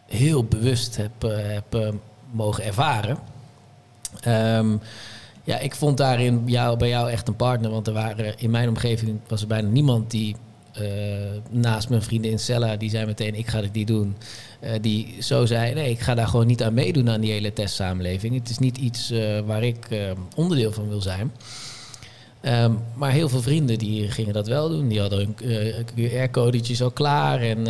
heel 0.07 0.45
bewust 0.45 0.97
heb, 0.97 1.25
uh, 1.25 1.37
heb 1.37 1.95
mogen 2.31 2.65
ervaren. 2.65 3.19
Um, 4.27 4.81
ja, 5.45 5.59
ik 5.59 5.75
vond 5.75 5.97
daarin 5.97 6.43
jou, 6.47 6.77
bij 6.77 6.89
jou 6.89 7.11
echt 7.11 7.29
een 7.29 7.37
partner, 7.37 7.71
want 7.71 7.87
er 7.87 7.93
waren 7.93 8.39
in 8.39 8.51
mijn 8.51 8.69
omgeving 8.69 9.21
was 9.29 9.41
er 9.41 9.47
bijna 9.47 9.69
niemand 9.69 10.11
die 10.11 10.37
naast 11.51 11.89
mijn 11.89 12.03
vrienden 12.03 12.31
in 12.31 12.39
Cella, 12.39 12.77
die 12.77 12.91
zei 12.91 13.07
meteen: 13.07 13.35
Ik 13.35 13.47
ga 13.47 13.61
dit 13.61 13.73
niet 13.73 13.87
doen. 13.87 14.17
Uh, 14.67 14.73
die 14.81 15.15
zo 15.21 15.47
zei: 15.47 15.75
Nee, 15.75 15.91
ik 15.91 16.01
ga 16.01 16.15
daar 16.15 16.27
gewoon 16.27 16.47
niet 16.47 16.63
aan 16.63 16.75
meedoen 16.75 17.11
aan 17.11 17.21
die 17.21 17.33
hele 17.33 17.53
testsamenleving. 17.53 18.35
Het 18.35 18.49
is 18.49 18.59
niet 18.59 18.77
iets 18.77 19.13
uh, 19.13 19.41
waar 19.41 19.63
ik 19.63 19.89
onderdeel 20.35 20.73
van 20.73 20.89
wil 20.89 21.01
zijn. 21.01 21.33
Um, 22.43 22.79
maar 22.95 23.11
heel 23.11 23.29
veel 23.29 23.43
vrienden 23.43 23.79
die 23.79 24.11
gingen 24.11 24.33
dat 24.33 24.47
wel 24.47 24.69
doen. 24.69 24.89
Die 24.89 25.01
hadden 25.01 25.35
hun 25.39 25.85
QR-codetjes 25.85 26.83
al 26.83 26.91
klaar. 26.91 27.41
En 27.41 27.63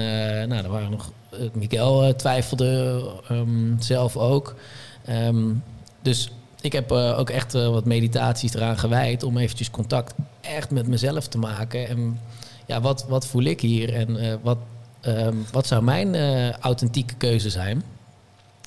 nou, 0.48 0.64
er 0.64 0.70
waren 0.70 0.90
nog. 0.90 1.12
Miguel 1.52 2.16
twijfelde 2.16 3.02
um, 3.30 3.76
zelf 3.80 4.16
ook. 4.16 4.54
Um, 5.10 5.62
dus 6.02 6.30
ik 6.60 6.72
heb 6.72 6.92
ook 6.92 7.30
echt 7.30 7.52
wat 7.52 7.84
meditaties 7.84 8.54
eraan 8.54 8.78
gewijd 8.78 9.22
om 9.22 9.38
eventjes 9.38 9.70
contact 9.70 10.14
echt 10.40 10.70
met 10.70 10.86
mezelf 10.86 11.28
te 11.28 11.38
maken. 11.38 11.88
En 11.88 12.20
ja, 12.66 12.80
wat, 12.80 13.06
wat 13.08 13.26
voel 13.26 13.44
ik 13.44 13.60
hier 13.60 13.94
en 13.94 14.40
wat, 14.42 14.58
um, 15.06 15.46
wat 15.52 15.66
zou 15.66 15.82
mijn 15.82 16.14
uh, 16.14 16.52
authentieke 16.52 17.14
keuze 17.14 17.50
zijn? 17.50 17.82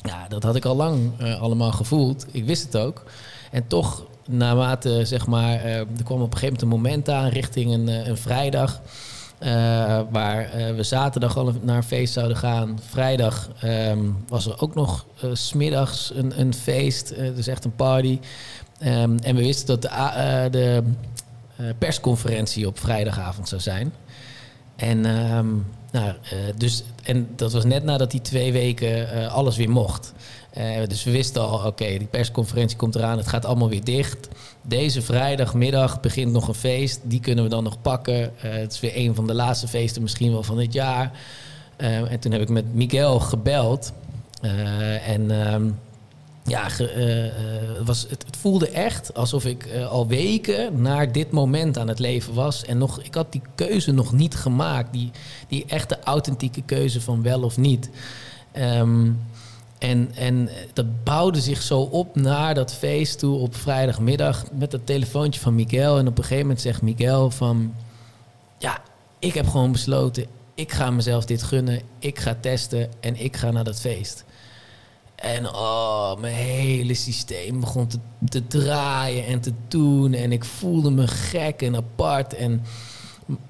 Ja, 0.01 0.27
dat 0.27 0.43
had 0.43 0.55
ik 0.55 0.65
al 0.65 0.75
lang 0.75 1.11
uh, 1.21 1.41
allemaal 1.41 1.71
gevoeld. 1.71 2.25
Ik 2.31 2.45
wist 2.45 2.63
het 2.63 2.77
ook. 2.77 3.03
En 3.51 3.67
toch, 3.67 4.05
naarmate, 4.27 5.05
zeg 5.05 5.27
maar, 5.27 5.63
er 5.63 5.85
kwam 6.03 6.21
op 6.21 6.33
een 6.33 6.37
gegeven 6.37 6.39
moment 6.39 6.61
een 6.61 6.67
moment 6.67 7.09
aan 7.09 7.29
richting 7.29 7.73
een, 7.73 8.09
een 8.09 8.17
vrijdag. 8.17 8.81
waar 10.09 10.49
we 10.75 10.83
zaterdag 10.83 11.37
al 11.37 11.53
naar 11.61 11.75
een 11.75 11.83
feest 11.83 12.13
zouden 12.13 12.37
gaan. 12.37 12.79
Vrijdag 12.89 13.49
um, 13.63 14.23
was 14.27 14.45
er 14.45 14.61
ook 14.61 14.75
nog 14.75 15.05
smiddags 15.33 16.11
een, 16.15 16.39
een 16.39 16.53
feest, 16.53 17.15
dus 17.35 17.47
echt 17.47 17.65
een 17.65 17.75
party. 17.75 18.19
En 18.79 19.19
we 19.21 19.33
wisten 19.33 19.67
dat 19.67 19.81
de, 19.81 20.47
de 20.51 20.83
uh, 21.59 21.69
persconferentie 21.77 22.67
op 22.67 22.79
vrijdagavond 22.79 23.47
zou 23.47 23.61
zijn. 23.61 23.93
En, 24.75 25.05
uh, 25.05 25.39
nou, 25.91 26.07
uh, 26.07 26.39
dus, 26.57 26.83
en 27.03 27.27
dat 27.35 27.53
was 27.53 27.65
net 27.65 27.83
nadat 27.83 28.11
die 28.11 28.21
twee 28.21 28.51
weken 28.51 29.17
uh, 29.17 29.33
alles 29.33 29.57
weer 29.57 29.69
mocht. 29.69 30.13
dus 30.87 31.03
we 31.03 31.11
wisten 31.11 31.41
al, 31.41 31.67
oké, 31.67 31.85
die 31.85 32.07
persconferentie 32.07 32.77
komt 32.77 32.95
eraan, 32.95 33.17
het 33.17 33.27
gaat 33.27 33.45
allemaal 33.45 33.69
weer 33.69 33.83
dicht. 33.83 34.27
Deze 34.61 35.01
vrijdagmiddag 35.01 35.99
begint 35.99 36.31
nog 36.31 36.47
een 36.47 36.53
feest, 36.53 36.99
die 37.03 37.19
kunnen 37.19 37.43
we 37.43 37.49
dan 37.49 37.63
nog 37.63 37.81
pakken. 37.81 38.31
het 38.35 38.71
is 38.71 38.79
weer 38.79 38.97
een 38.97 39.15
van 39.15 39.27
de 39.27 39.33
laatste 39.33 39.67
feesten 39.67 40.01
misschien 40.01 40.31
wel 40.31 40.43
van 40.43 40.57
dit 40.57 40.73
jaar. 40.73 41.11
en 41.77 42.19
toen 42.19 42.31
heb 42.31 42.41
ik 42.41 42.49
met 42.49 42.73
Miguel 42.73 43.19
gebeld. 43.19 43.93
en 45.05 45.31
ehm, 46.49 46.79
ja, 46.79 46.97
uh, 46.97 47.31
was, 47.85 48.05
het, 48.09 48.25
het, 48.25 48.37
voelde 48.37 48.69
echt 48.69 49.13
alsof 49.13 49.45
ik 49.45 49.65
uh, 49.65 49.87
al 49.87 50.07
weken 50.07 50.81
naar 50.81 51.11
dit 51.11 51.31
moment 51.31 51.77
aan 51.77 51.87
het 51.87 51.99
leven 51.99 52.33
was. 52.33 52.65
En 52.65 52.77
nog, 52.77 53.01
ik 53.01 53.13
had 53.13 53.31
die 53.31 53.41
keuze 53.55 53.91
nog 53.91 54.13
niet 54.13 54.35
gemaakt. 54.35 54.93
Die, 54.93 55.11
die 55.47 55.65
echte 55.67 55.99
authentieke 56.03 56.61
keuze 56.61 57.01
van 57.01 57.21
wel 57.21 57.41
of 57.41 57.57
niet. 57.57 57.89
Um, 58.57 59.19
en, 59.79 60.11
en 60.15 60.49
dat 60.73 61.03
bouwde 61.03 61.41
zich 61.41 61.61
zo 61.61 61.79
op 61.79 62.15
naar 62.15 62.53
dat 62.53 62.73
feest 62.73 63.19
toe 63.19 63.39
op 63.39 63.55
vrijdagmiddag 63.55 64.45
met 64.51 64.71
dat 64.71 64.85
telefoontje 64.85 65.41
van 65.41 65.55
Miguel. 65.55 65.97
En 65.97 66.07
op 66.07 66.17
een 66.17 66.23
gegeven 66.23 66.43
moment 66.43 66.61
zegt 66.61 66.81
Miguel 66.81 67.31
van... 67.31 67.73
Ja, 68.57 68.81
ik 69.19 69.33
heb 69.33 69.47
gewoon 69.47 69.71
besloten, 69.71 70.25
ik 70.59 70.71
ga 70.71 70.91
mezelf 70.91 71.25
dit 71.25 71.43
gunnen. 71.43 71.81
Ik 71.99 72.19
ga 72.19 72.35
testen 72.39 72.89
en 72.99 73.23
ik 73.23 73.37
ga 73.37 73.51
naar 73.51 73.63
dat 73.63 73.79
feest. 73.79 74.23
En 75.21 75.47
oh, 75.47 76.17
mijn 76.19 76.35
hele 76.35 76.93
systeem 76.93 77.59
begon 77.59 77.87
te, 77.87 77.99
te, 78.29 78.47
draaien 78.47 79.25
en 79.25 79.39
te 79.39 79.53
doen. 79.67 80.13
En 80.13 80.31
ik 80.31 80.45
voelde 80.45 80.91
me 80.91 81.07
gek 81.07 81.61
en 81.61 81.75
apart. 81.75 82.33
En 82.33 82.63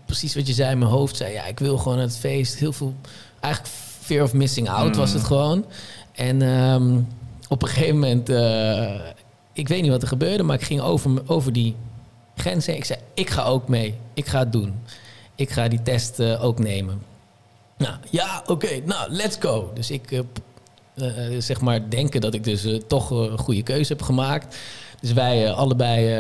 precies 0.05 0.35
wat 0.35 0.47
je 0.47 0.53
zei, 0.53 0.75
mijn 0.75 0.91
hoofd 0.91 1.17
zei... 1.17 1.33
ja, 1.33 1.45
ik 1.45 1.59
wil 1.59 1.77
gewoon 1.77 1.99
het 1.99 2.17
feest. 2.17 2.55
Heel 2.55 2.73
veel, 2.73 2.93
eigenlijk 3.39 3.75
fear 3.99 4.23
of 4.23 4.33
missing 4.33 4.69
out 4.69 4.95
was 4.95 5.11
het 5.11 5.21
mm. 5.21 5.27
gewoon. 5.27 5.65
En 6.11 6.41
um, 6.41 7.07
op 7.47 7.61
een 7.61 7.67
gegeven 7.67 7.99
moment... 7.99 8.29
Uh, 8.29 8.99
ik 9.53 9.67
weet 9.67 9.81
niet 9.81 9.91
wat 9.91 10.01
er 10.01 10.07
gebeurde, 10.07 10.43
maar 10.43 10.55
ik 10.55 10.65
ging 10.65 10.81
over, 10.81 11.21
over 11.25 11.53
die 11.53 11.75
grens 12.35 12.65
heen. 12.65 12.75
Ik 12.75 12.85
zei, 12.85 12.99
ik 13.13 13.29
ga 13.29 13.43
ook 13.43 13.67
mee. 13.67 13.95
Ik 14.13 14.27
ga 14.27 14.39
het 14.39 14.51
doen. 14.51 14.73
Ik 15.35 15.49
ga 15.49 15.67
die 15.67 15.81
test 15.81 16.19
uh, 16.19 16.43
ook 16.43 16.59
nemen. 16.59 17.01
Nou, 17.77 17.95
ja, 18.09 18.39
oké. 18.41 18.51
Okay, 18.51 18.83
nou, 18.85 19.11
let's 19.11 19.37
go. 19.39 19.71
Dus 19.73 19.91
ik 19.91 20.11
uh, 20.11 20.19
zeg 21.39 21.61
maar 21.61 21.89
denken 21.89 22.21
dat 22.21 22.33
ik 22.33 22.43
dus 22.43 22.65
uh, 22.65 22.81
toch 22.87 23.09
een 23.09 23.37
goede 23.37 23.63
keuze 23.63 23.93
heb 23.93 24.01
gemaakt. 24.01 24.57
Dus 25.01 25.13
wij 25.13 25.51
allebei 25.51 26.11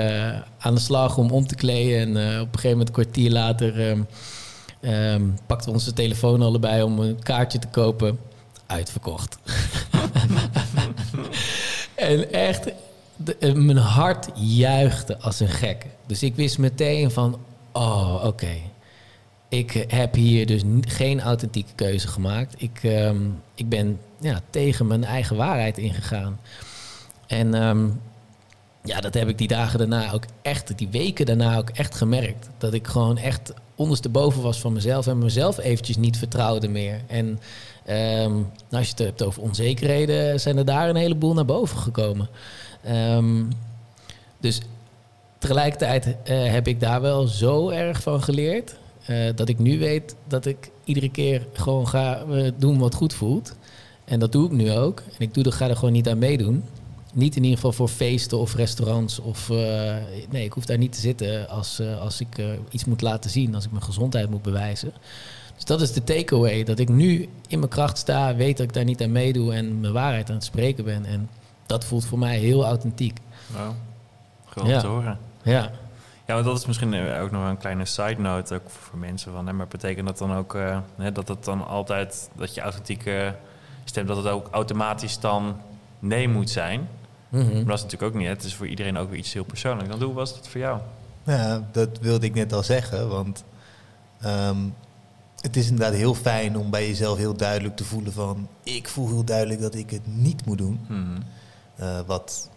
aan 0.59 0.75
de 0.75 0.81
slag 0.81 1.17
om 1.17 1.31
om 1.31 1.47
te 1.47 1.55
kleden. 1.55 1.99
En 1.99 2.39
op 2.41 2.47
een 2.47 2.59
gegeven 2.59 2.69
moment, 2.69 2.87
een 2.87 3.03
kwartier 3.03 3.31
later, 3.31 3.89
um, 4.81 5.35
pakten 5.45 5.67
we 5.67 5.73
onze 5.73 5.93
telefoon 5.93 6.41
allebei 6.41 6.83
om 6.83 6.99
een 6.99 7.23
kaartje 7.23 7.59
te 7.59 7.67
kopen. 7.67 8.19
Uitverkocht. 8.65 9.37
en 11.95 12.31
echt, 12.31 12.71
mijn 13.39 13.77
hart 13.77 14.29
juichte 14.35 15.17
als 15.17 15.39
een 15.39 15.49
gek. 15.49 15.85
Dus 16.05 16.23
ik 16.23 16.35
wist 16.35 16.57
meteen 16.57 17.11
van, 17.11 17.39
oh, 17.71 18.23
oké. 18.25 18.55
Ik 19.49 19.85
heb 19.87 20.13
hier 20.13 20.45
dus 20.45 20.61
geen 20.79 21.21
authentieke 21.21 21.73
keuze 21.75 22.07
gemaakt. 22.07 22.53
Ik, 22.57 22.83
um, 22.83 23.41
ik 23.55 23.69
ben 23.69 23.99
ja, 24.19 24.41
tegen 24.49 24.87
mijn 24.87 25.03
eigen 25.03 25.35
waarheid 25.35 25.77
ingegaan. 25.77 26.39
En 27.27 27.63
um, 27.63 28.01
ja, 28.83 28.99
dat 28.99 29.13
heb 29.13 29.27
ik 29.27 29.37
die 29.37 29.47
dagen 29.47 29.79
daarna 29.79 30.11
ook 30.11 30.23
echt, 30.41 30.77
die 30.77 30.87
weken 30.89 31.25
daarna 31.25 31.57
ook 31.57 31.69
echt 31.69 31.95
gemerkt. 31.95 32.49
Dat 32.57 32.73
ik 32.73 32.87
gewoon 32.87 33.17
echt 33.17 33.53
ondersteboven 33.75 34.41
was 34.41 34.59
van 34.59 34.73
mezelf 34.73 35.07
en 35.07 35.17
mezelf 35.17 35.57
eventjes 35.57 35.97
niet 35.97 36.17
vertrouwde 36.17 36.67
meer. 36.67 37.01
En 37.07 37.39
um, 38.23 38.51
als 38.71 38.85
je 38.85 38.89
het 38.89 38.99
hebt 38.99 39.23
over 39.23 39.41
onzekerheden, 39.41 40.39
zijn 40.39 40.57
er 40.57 40.65
daar 40.65 40.89
een 40.89 40.95
heleboel 40.95 41.33
naar 41.33 41.45
boven 41.45 41.77
gekomen. 41.77 42.29
Um, 42.89 43.49
dus 44.39 44.61
tegelijkertijd 45.37 46.05
uh, 46.05 46.13
heb 46.51 46.67
ik 46.67 46.79
daar 46.79 47.01
wel 47.01 47.27
zo 47.27 47.69
erg 47.69 48.01
van 48.01 48.23
geleerd. 48.23 48.75
Uh, 49.09 49.29
dat 49.35 49.49
ik 49.49 49.59
nu 49.59 49.79
weet 49.79 50.15
dat 50.27 50.45
ik 50.45 50.71
iedere 50.83 51.11
keer 51.11 51.47
gewoon 51.53 51.87
ga 51.87 52.23
uh, 52.29 52.51
doen 52.57 52.77
wat 52.79 52.93
goed 52.93 53.13
voelt. 53.13 53.55
En 54.09 54.19
dat 54.19 54.31
doe 54.31 54.45
ik 54.45 54.51
nu 54.51 54.71
ook. 54.71 54.99
En 54.99 55.19
ik 55.19 55.33
doe, 55.33 55.43
er, 55.43 55.51
ga 55.51 55.67
er 55.67 55.75
gewoon 55.75 55.93
niet 55.93 56.09
aan 56.09 56.17
meedoen. 56.17 56.63
Niet 57.13 57.35
in 57.35 57.41
ieder 57.41 57.57
geval 57.57 57.73
voor 57.73 57.87
feesten 57.87 58.37
of 58.37 58.55
restaurants. 58.55 59.19
Of, 59.19 59.49
uh, 59.49 59.57
nee, 60.29 60.43
ik 60.43 60.53
hoef 60.53 60.65
daar 60.65 60.77
niet 60.77 60.91
te 60.91 60.99
zitten 60.99 61.49
als, 61.49 61.79
uh, 61.79 62.01
als 62.01 62.19
ik 62.19 62.37
uh, 62.37 62.47
iets 62.69 62.85
moet 62.85 63.01
laten 63.01 63.29
zien. 63.29 63.55
Als 63.55 63.65
ik 63.65 63.71
mijn 63.71 63.83
gezondheid 63.83 64.29
moet 64.29 64.41
bewijzen. 64.41 64.93
Dus 65.55 65.65
dat 65.65 65.81
is 65.81 65.91
de 65.91 66.03
takeaway. 66.03 66.63
Dat 66.63 66.79
ik 66.79 66.89
nu 66.89 67.29
in 67.47 67.59
mijn 67.59 67.71
kracht 67.71 67.97
sta. 67.97 68.35
Weet 68.35 68.57
dat 68.57 68.65
ik 68.65 68.73
daar 68.73 68.83
niet 68.83 69.01
aan 69.01 69.11
meedoe. 69.11 69.53
En 69.53 69.79
mijn 69.79 69.93
waarheid 69.93 70.29
aan 70.29 70.35
het 70.35 70.43
spreken 70.43 70.83
ben. 70.83 71.05
En 71.05 71.29
dat 71.65 71.85
voelt 71.85 72.05
voor 72.05 72.19
mij 72.19 72.37
heel 72.37 72.65
authentiek. 72.65 73.19
Wow. 73.47 73.71
Gewoon 74.45 74.69
ja. 74.69 74.79
te 74.79 74.87
horen. 74.87 75.17
Ja. 75.43 75.71
Ja, 76.29 76.35
want 76.35 76.47
dat 76.47 76.57
is 76.57 76.65
misschien 76.65 76.93
eh, 76.93 77.21
ook 77.21 77.31
nog 77.31 77.47
een 77.47 77.57
kleine 77.57 77.85
side 77.85 78.21
note 78.21 78.55
ook 78.55 78.69
voor 78.69 78.99
mensen 78.99 79.31
van, 79.31 79.47
hè, 79.47 79.53
maar 79.53 79.67
betekent 79.67 80.07
dat 80.07 80.17
dan 80.17 80.33
ook 80.33 80.55
eh, 80.55 80.79
hè, 80.95 81.11
dat 81.11 81.27
het 81.27 81.45
dan 81.45 81.67
altijd 81.67 82.29
dat 82.35 82.53
je 82.53 82.61
authentieke 82.61 83.35
stem 83.89 84.05
dat 84.05 84.17
het 84.17 84.27
ook 84.27 84.47
automatisch 84.51 85.19
dan 85.19 85.57
nee 85.99 86.29
moet 86.29 86.49
zijn? 86.49 86.87
Mhm. 87.29 87.53
Maar 87.53 87.65
dat 87.65 87.77
is 87.77 87.83
natuurlijk 87.83 88.13
ook 88.13 88.19
niet. 88.21 88.27
Het 88.27 88.43
is 88.43 88.55
voor 88.55 88.67
iedereen 88.67 88.97
ook 88.97 89.09
weer 89.09 89.19
iets 89.19 89.33
heel 89.33 89.43
persoonlijks. 89.43 89.89
Dan 89.89 90.01
hoe 90.01 90.13
was 90.13 90.33
dat 90.33 90.47
voor 90.47 90.59
jou? 90.59 90.79
Ja, 91.23 91.67
dat 91.71 91.99
wilde 92.01 92.25
ik 92.25 92.33
net 92.33 92.53
al 92.53 92.63
zeggen, 92.63 93.09
want 93.09 93.43
ehm, 94.21 94.57
het 95.41 95.55
is 95.55 95.69
inderdaad 95.69 95.93
heel 95.93 96.15
fijn 96.15 96.57
om 96.57 96.69
bij 96.69 96.87
jezelf 96.87 97.17
heel 97.17 97.35
duidelijk 97.35 97.75
te 97.75 97.83
voelen 97.83 98.13
van, 98.13 98.47
ik 98.63 98.87
voel 98.87 99.07
heel 99.07 99.23
duidelijk 99.23 99.61
dat 99.61 99.75
ik 99.75 99.89
het 99.89 100.07
niet 100.07 100.45
moet 100.45 100.57
doen. 100.57 100.79
Mhm. 100.87 101.21
Eh, 101.75 101.99
wat, 102.05 102.49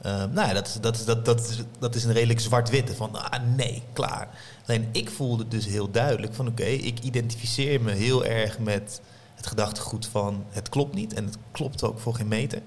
eh, 0.00 0.12
nou 0.12 0.48
ja, 0.48 0.52
dat 0.52 0.66
is, 0.66 0.78
dat, 0.80 0.96
is, 0.96 1.04
dat, 1.04 1.24
dat, 1.24 1.40
is, 1.40 1.62
dat 1.78 1.94
is 1.94 2.04
een 2.04 2.12
redelijk 2.12 2.40
zwart-witte 2.40 2.94
van, 2.94 3.30
ah 3.30 3.40
nee, 3.56 3.82
klaar. 3.92 4.28
Alleen 4.66 4.88
ik 4.92 5.10
voelde 5.10 5.48
dus 5.48 5.66
heel 5.66 5.90
duidelijk 5.90 6.34
van, 6.34 6.46
oké, 6.46 6.64
ik 6.64 6.98
identificeer 6.98 7.80
me 7.80 7.92
heel 7.92 8.24
erg 8.24 8.58
met 8.58 9.00
het 9.46 9.58
gedachtegoed 9.58 10.06
van, 10.06 10.44
het 10.50 10.68
klopt 10.68 10.94
niet 10.94 11.14
en 11.14 11.24
het 11.24 11.36
klopt 11.50 11.82
ook 11.82 11.98
voor 11.98 12.14
geen 12.14 12.28
meter. 12.28 12.62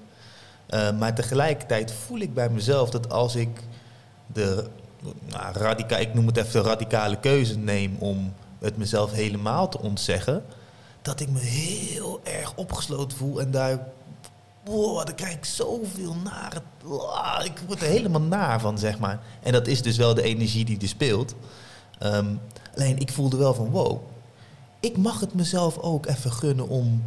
Eh, 0.66 0.98
maar 0.98 1.14
tegelijkertijd 1.14 1.92
voel 1.92 2.18
ik 2.18 2.34
bij 2.34 2.50
mezelf 2.50 2.90
dat 2.90 3.10
als 3.10 3.34
ik 3.34 3.62
de 4.26 4.68
nou, 5.26 5.76
ik 5.98 6.14
noem 6.14 6.26
het 6.26 6.36
even 6.36 6.62
de 6.62 6.68
radicale 6.68 7.18
keuze 7.18 7.58
neem 7.58 7.96
om 7.98 8.32
het 8.58 8.76
mezelf 8.76 9.12
helemaal 9.12 9.68
te 9.68 9.80
ontzeggen, 9.80 10.44
dat 11.02 11.20
ik 11.20 11.28
me 11.28 11.38
heel 11.38 12.20
erg 12.24 12.52
opgesloten 12.54 13.18
voel 13.18 13.40
en 13.40 13.50
daar 13.50 13.88
wow, 14.64 15.06
dan 15.06 15.14
krijg 15.14 15.34
ik 15.34 15.44
zoveel 15.44 16.14
naar. 16.24 16.62
Ah, 17.12 17.44
ik 17.44 17.62
word 17.66 17.82
er 17.82 17.88
helemaal 17.88 18.20
naar 18.20 18.60
van, 18.60 18.78
zeg 18.78 18.98
maar. 18.98 19.20
En 19.42 19.52
dat 19.52 19.66
is 19.66 19.82
dus 19.82 19.96
wel 19.96 20.14
de 20.14 20.22
energie 20.22 20.64
die 20.64 20.80
er 20.80 20.88
speelt. 20.88 21.34
Ehm, 21.98 22.34
alleen 22.74 22.98
ik 22.98 23.12
voelde 23.12 23.36
wel 23.36 23.54
van, 23.54 23.70
wow, 23.70 24.00
ik 24.80 24.96
mag 24.96 25.20
het 25.20 25.34
mezelf 25.34 25.78
ook 25.78 26.06
even 26.06 26.32
gunnen 26.32 26.68
om 26.68 27.02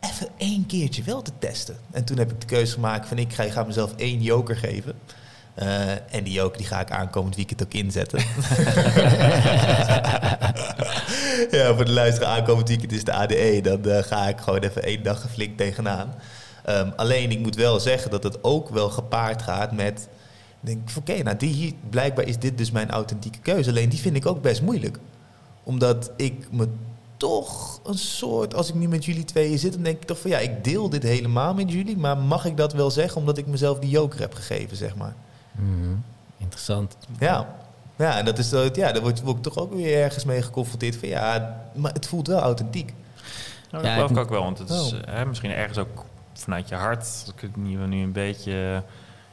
even 0.00 0.28
één 0.36 0.66
keertje 0.66 1.02
wel 1.02 1.22
te 1.22 1.32
testen. 1.38 1.76
En 1.90 2.04
toen 2.04 2.18
heb 2.18 2.30
ik 2.30 2.40
de 2.40 2.46
keuze 2.46 2.72
gemaakt 2.72 3.08
van, 3.08 3.18
ik 3.18 3.32
ga, 3.32 3.50
ga 3.50 3.62
mezelf 3.62 3.94
één 3.96 4.22
joker 4.22 4.56
geven. 4.56 4.94
Eh, 5.54 5.90
en 5.90 6.24
die 6.24 6.32
joker 6.32 6.58
die 6.58 6.66
ga 6.66 6.80
ik 6.80 6.90
aankomend 6.90 7.36
weekend 7.36 7.62
ook 7.62 7.72
inzetten. 7.72 8.18
ja, 11.58 11.74
voor 11.74 11.84
de 11.84 11.92
luisteraar 11.92 12.36
aankomend 12.36 12.68
weekend 12.68 12.92
is 12.92 13.04
de 13.04 13.12
ADE. 13.12 13.60
Dan 13.62 13.84
eh, 13.84 14.02
ga 14.02 14.28
ik 14.28 14.38
gewoon 14.40 14.60
even 14.60 14.82
één 14.82 15.02
dag 15.02 15.26
flink 15.32 15.56
tegenaan. 15.56 16.14
Ehm, 16.64 16.90
alleen 16.96 17.30
ik 17.30 17.38
moet 17.38 17.56
wel 17.56 17.80
zeggen 17.80 18.10
dat 18.10 18.22
het 18.22 18.44
ook 18.44 18.68
wel 18.68 18.90
gepaard 18.90 19.42
gaat 19.42 19.72
met... 19.72 20.08
Denk 20.60 20.90
ik, 20.90 20.96
oké, 20.96 21.22
nou 21.22 21.36
die 21.36 21.76
blijkbaar 21.90 22.24
is 22.24 22.38
dit 22.38 22.58
dus 22.58 22.70
mijn 22.70 22.90
authentieke 22.90 23.38
keuze. 23.38 23.70
Alleen 23.70 23.88
die 23.88 24.00
vind 24.00 24.16
ik 24.16 24.26
ook 24.26 24.42
best 24.42 24.62
moeilijk. 24.62 24.98
Omdat 25.70 26.10
ik 26.16 26.46
me 26.52 26.68
toch 27.16 27.80
een 27.84 27.98
soort... 27.98 28.54
Als 28.54 28.68
ik 28.68 28.74
nu 28.74 28.88
met 28.88 29.04
jullie 29.04 29.24
tweeën 29.24 29.58
zit, 29.58 29.72
dan 29.72 29.82
denk 29.82 29.96
ik 30.00 30.06
toch 30.06 30.18
van... 30.20 30.30
Ja, 30.30 30.38
ik 30.38 30.64
deel 30.64 30.88
dit 30.88 31.02
helemaal 31.02 31.54
met 31.54 31.72
jullie. 31.72 31.96
Maar 31.96 32.18
mag 32.18 32.44
ik 32.44 32.56
dat 32.56 32.72
wel 32.72 32.90
zeggen 32.90 33.20
omdat 33.20 33.38
ik 33.38 33.46
mezelf 33.46 33.78
die 33.78 33.90
joker 33.90 34.20
heb 34.20 34.34
gegeven, 34.34 34.76
zeg 34.76 34.96
maar. 34.96 35.14
Mhm. 35.52 35.94
Interessant. 36.38 36.96
Ja. 37.18 37.54
Ja, 37.96 38.18
en 38.18 38.24
dat 38.24 38.38
is, 38.38 38.48
dat- 38.48 38.76
ja, 38.76 38.92
daar 38.92 39.02
word, 39.02 39.20
word 39.22 39.36
ik 39.36 39.42
toch 39.42 39.58
ook 39.58 39.72
weer 39.74 40.02
ergens 40.02 40.24
mee 40.24 40.42
geconfronteerd 40.42 40.96
van... 40.96 41.08
Ja, 41.08 41.60
maar 41.74 41.92
het 41.92 42.06
voelt 42.06 42.26
wel 42.26 42.40
authentiek. 42.40 42.94
Nou, 43.70 43.82
dat 43.82 43.84
Ja, 43.84 43.94
geloof 43.94 44.10
ik- 44.10 44.16
ook 44.16 44.30
wel, 44.30 44.42
want 44.42 44.58
het 44.58 44.70
is 44.70 44.92
Oh. 44.92 44.98
eh, 44.98 45.14
hè, 45.14 45.24
misschien 45.26 45.50
ergens 45.50 45.78
ook 45.78 46.04
vanuit 46.34 46.68
je 46.68 46.74
hart, 46.74 46.98
als 46.98 47.32
ik 47.34 47.40
het 47.40 47.56
nu, 47.56 47.76
nu 47.86 48.02
een 48.02 48.12
beetje 48.12 48.82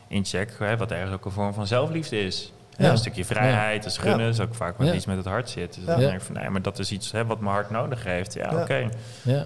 incheck, 0.08 0.56
hè, 0.60 0.78
wat 0.78 0.92
ergens 0.92 1.14
ook 1.14 1.26
een 1.26 1.32
vorm 1.32 1.54
van 1.54 1.68
zelfliefde 1.68 2.20
is. 2.20 2.52
Ja. 2.78 2.92
Een 2.92 2.98
stukje 2.98 3.26
vrijheid, 3.26 3.84
dat 3.84 3.92
is 3.92 3.98
gunnen, 3.98 4.26
Ja. 4.26 4.32
is 4.32 4.40
ook 4.40 4.56
vaak 4.56 4.78
wat 4.78 4.94
iets 4.94 5.06
met 5.06 5.18
het 5.18 5.26
hart 5.26 5.50
zit. 5.50 5.74
Dus 5.74 5.86
dan 5.86 6.00
denk 6.00 6.14
ik 6.14 6.22
van, 6.22 6.36
nee, 6.36 6.50
maar 6.50 6.62
dat 6.62 6.80
is 6.80 6.92
iets 6.92 7.12
hè, 7.12 7.26
wat 7.26 7.40
mijn 7.40 7.52
hart 7.54 7.70
nodig 7.70 8.04
heeft. 8.04 8.34
Ja, 8.34 8.62
oké. 8.62 8.90
Ja. 9.22 9.46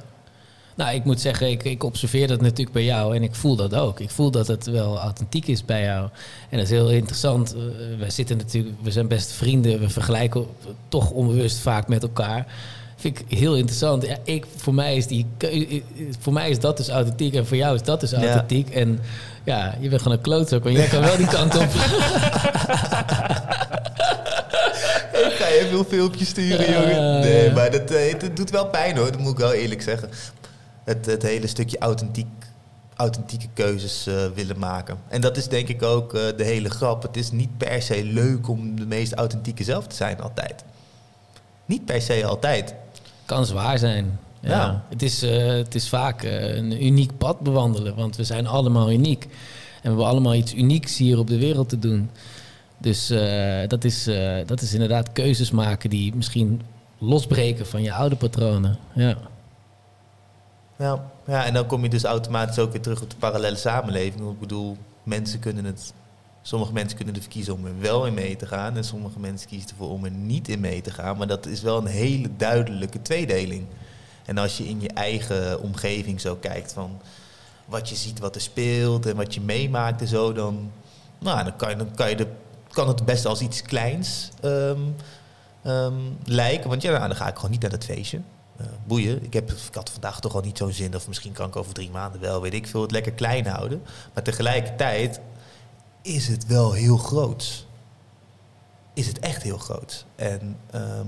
Nou, 0.76 0.96
ik 0.96 1.04
moet 1.04 1.22
zeggen, 1.22 1.50
ik, 1.50 1.64
ik 1.64 1.84
observeer 1.84 2.28
dat 2.28 2.42
natuurlijk 2.42 2.72
bij 2.72 2.84
jou 2.84 3.16
en 3.16 3.24
ik 3.24 3.36
voel 3.36 3.56
dat 3.56 3.76
ook. 3.76 4.00
Ik 4.00 4.10
voel 4.10 4.32
dat 4.32 4.48
het 4.48 4.66
wel 4.66 5.00
authentiek 5.00 5.48
is 5.48 5.66
bij 5.66 5.84
jou. 5.84 6.10
En 6.50 6.58
dat 6.58 6.66
is 6.66 6.70
heel 6.70 6.90
interessant. 6.90 7.56
Uh, 7.56 7.62
wij 8.00 8.10
zitten 8.10 8.38
natuurlijk, 8.38 8.76
we 8.82 8.92
zijn 8.92 9.08
beste 9.08 9.34
vrienden, 9.34 9.80
we 9.80 9.90
vergelijken 9.90 10.46
toch 10.88 11.10
onbewust 11.12 11.58
vaak 11.60 11.88
met 11.88 12.04
elkaar. 12.04 12.46
Vind 12.96 13.20
ik 13.20 13.38
heel 13.38 13.56
interessant. 13.56 14.06
Ja, 14.06 14.18
ik, 14.24 14.46
voor, 14.56 14.74
mij 14.74 14.96
is 14.96 15.08
die, 15.08 15.26
keu- 15.38 15.82
voor 16.20 16.34
mij 16.34 16.50
is 16.50 16.60
dat 16.60 16.78
dus 16.78 16.90
authentiek 16.90 17.34
en 17.36 17.46
voor 17.48 17.58
jou 17.58 17.76
is 17.76 17.84
dat 17.84 18.00
dus 18.00 18.12
Ja. 18.12 18.18
authentiek. 18.18 18.70
En 18.70 19.00
ja, 19.44 19.76
je 19.80 19.90
bent 19.90 20.02
gewoon 20.02 20.18
een 20.18 20.24
klootzak, 20.24 20.64
want 20.64 20.76
jij 20.76 20.88
kan 20.88 21.02
wel 21.02 21.18
die 21.18 21.28
kant 21.28 21.56
op. 21.56 21.70
Ik 25.12 25.38
ga 25.38 25.48
je 25.48 25.68
veel 25.70 25.84
filmpjes 25.84 26.28
sturen, 26.28 26.72
Ja, 26.72 26.82
jongen. 26.82 27.20
Nee, 27.20 27.52
maar 27.52 27.72
dat, 27.72 27.92
eh, 27.92 28.12
het, 28.12 28.22
het 28.22 28.36
doet 28.38 28.50
wel 28.50 28.68
pijn 28.68 28.98
hoor, 28.98 29.12
dat 29.12 29.20
moet 29.20 29.32
ik 29.32 29.38
wel 29.38 29.54
eerlijk 29.54 29.82
zeggen. 29.82 30.10
Het, 30.84 31.06
het 31.06 31.22
hele 31.22 31.48
stukje 31.48 31.78
authentiek, 31.78 32.28
authentieke 32.96 33.48
keuzes 33.54 34.08
eh, 34.08 34.16
willen 34.36 34.60
maken. 34.60 34.98
En 35.08 35.22
dat 35.22 35.38
is 35.38 35.48
denk 35.48 35.68
ik 35.68 35.84
ook 35.84 36.14
eh, 36.14 36.22
de 36.38 36.44
hele 36.44 36.70
grap. 36.70 37.02
Het 37.02 37.18
is 37.18 37.32
niet 37.32 37.58
per 37.58 37.82
se 37.82 38.04
leuk 38.04 38.50
om 38.50 38.76
de 38.80 38.86
meest 38.86 39.14
authentieke 39.14 39.64
zelf 39.64 39.88
te 39.88 39.96
zijn 39.96 40.22
altijd. 40.22 40.64
Niet 41.66 41.86
per 41.86 42.02
se 42.02 42.26
altijd. 42.26 42.74
kan 43.26 43.46
zwaar 43.46 43.78
zijn. 43.78 44.20
Ja. 44.42 44.50
Ja. 44.50 44.84
Het, 44.90 45.02
is, 45.02 45.24
eh, 45.24 45.48
het 45.48 45.76
is 45.76 45.90
vaak 45.90 46.24
eh, 46.24 46.56
een 46.56 46.86
uniek 46.86 47.18
pad 47.18 47.40
bewandelen, 47.40 47.96
want 47.96 48.16
we 48.16 48.24
zijn 48.24 48.48
allemaal 48.48 48.92
uniek. 48.92 49.24
En 49.24 49.32
we 49.82 49.88
hebben 49.88 50.06
allemaal 50.06 50.34
iets 50.34 50.54
unieks 50.54 50.98
hier 50.98 51.18
op 51.18 51.28
de 51.28 51.38
wereld 51.38 51.70
te 51.70 51.80
doen. 51.80 52.10
Dus 52.78 53.10
eh, 53.10 53.68
dat, 53.68 53.84
is, 53.84 54.10
dat 54.46 54.62
is 54.62 54.74
inderdaad 54.74 55.12
keuzes 55.12 55.52
maken 55.52 55.90
die 55.90 56.16
misschien 56.16 56.62
losbreken 56.98 57.68
van 57.68 57.82
je 57.82 57.94
oude 57.94 58.16
patronen. 58.16 58.78
Ja. 58.94 59.18
Ja, 60.78 61.12
ja, 61.28 61.46
en 61.46 61.54
dan 61.54 61.66
kom 61.66 61.84
je 61.84 61.90
dus 61.90 62.04
automatisch 62.04 62.60
ook 62.60 62.72
weer 62.72 62.82
terug 62.82 63.02
op 63.02 63.10
de 63.10 63.16
parallele 63.16 63.56
samenleving. 63.56 64.30
Ik 64.32 64.40
bedoel, 64.40 64.78
mensen 65.04 65.40
kunnen 65.40 65.66
het. 65.66 65.94
Sommige 66.42 66.74
mensen 66.74 66.98
kunnen 66.98 67.16
ervoor 67.16 67.32
kiezen 67.32 67.54
om 67.54 67.66
er 67.66 67.80
wel 67.80 68.06
in 68.06 68.14
mee 68.14 68.36
te 68.36 68.46
gaan. 68.46 68.78
En 68.78 68.84
sommige 68.84 69.20
mensen 69.20 69.48
kiezen 69.50 69.70
ervoor 69.70 69.90
om 69.90 70.06
er 70.06 70.12
niet 70.12 70.48
in 70.48 70.60
mee 70.60 70.82
te 70.82 70.92
gaan. 70.92 71.18
Maar 71.18 71.28
dat 71.28 71.46
is 71.46 71.62
wel 71.62 71.78
een 71.78 71.86
hele 71.86 72.30
duidelijke 72.38 73.02
tweedeling. 73.02 73.66
En 74.32 74.38
als 74.38 74.58
je 74.58 74.68
in 74.68 74.82
je 74.82 74.90
eigen 74.90 75.62
omgeving 75.62 76.22
zo 76.22 76.36
kijkt 76.36 76.74
van 76.74 77.02
wat 77.66 77.90
je 77.90 77.96
ziet, 77.96 78.20
wat 78.20 78.36
er 78.36 78.42
speelt 78.42 79.06
en 79.06 79.16
wat 79.16 79.34
je 79.34 79.42
meemaakt 79.42 80.02
en 80.02 80.08
zo, 80.08 80.34
dan, 80.34 80.72
nou, 81.20 81.44
dan, 81.44 81.56
kan, 81.56 81.78
dan 81.78 81.96
kan, 81.96 82.10
je 82.10 82.28
kan 82.70 82.88
het 82.88 83.06
best 83.06 83.26
als 83.26 83.42
iets 83.42 83.62
kleins 83.62 84.30
ehm, 84.42 84.80
ehm, 85.64 85.96
lijken. 86.24 86.70
Want 86.70 86.82
ja, 86.82 86.92
nou, 86.92 87.08
dan 87.08 87.16
ga 87.16 87.28
ik 87.28 87.36
gewoon 87.36 87.52
niet 87.52 87.62
naar 87.62 87.70
dat 87.70 87.86
feestje. 87.86 88.22
Eh, 88.58 88.66
boeien. 88.86 89.24
Ik, 89.24 89.34
heb, 89.34 89.52
ik 89.52 89.76
had 89.76 89.90
vandaag 89.90 90.20
toch 90.20 90.36
al 90.36 90.42
niet 90.42 90.58
zo'n 90.58 90.72
zin. 90.72 90.96
Of 90.96 91.08
misschien 91.08 91.34
kan 91.34 91.48
ik 91.48 91.56
over 91.56 91.74
drie 91.74 91.90
maanden 91.90 92.22
wel, 92.22 92.42
weet 92.42 92.54
ik 92.54 92.68
veel. 92.68 92.82
Het 92.82 92.92
lekker 92.92 93.12
klein 93.12 93.48
houden. 93.48 93.82
Maar 94.14 94.24
tegelijkertijd 94.24 95.20
is 96.02 96.28
het 96.28 96.48
wel 96.48 96.72
heel 96.72 96.98
groot. 96.98 97.66
Is 98.94 99.08
het 99.08 99.20
echt 99.20 99.44
heel 99.44 99.58
groot. 99.58 100.06
En 100.16 100.58
ehm, 100.72 101.08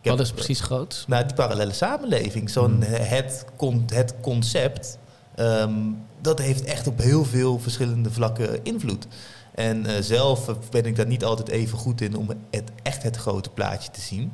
heb- 0.00 0.16
Wat 0.16 0.20
is 0.26 0.32
precies 0.32 0.60
groot? 0.60 1.04
nou, 1.08 1.26
die 1.26 1.34
parallele 1.34 1.72
samenleving. 1.72 2.50
Zo'n 2.50 2.70
Hmm. 2.72 2.82
het, 2.92 3.44
con- 3.56 3.84
het 3.94 4.14
concept. 4.20 4.98
ehm, 5.34 5.72
dat 6.20 6.38
heeft 6.38 6.64
echt 6.64 6.86
op 6.86 6.98
heel 6.98 7.24
veel 7.24 7.58
verschillende 7.58 8.10
vlakken 8.10 8.64
invloed. 8.64 9.06
En 9.54 9.86
eh, 9.86 10.02
zelf 10.02 10.50
ben 10.70 10.84
ik 10.84 10.96
daar 10.96 11.06
niet 11.06 11.24
altijd 11.24 11.48
even 11.48 11.78
goed 11.78 12.00
in 12.00 12.16
om 12.16 12.28
het, 12.50 12.70
echt 12.82 13.02
het 13.02 13.16
grote 13.16 13.50
plaatje 13.50 13.90
te 13.90 14.00
zien. 14.00 14.32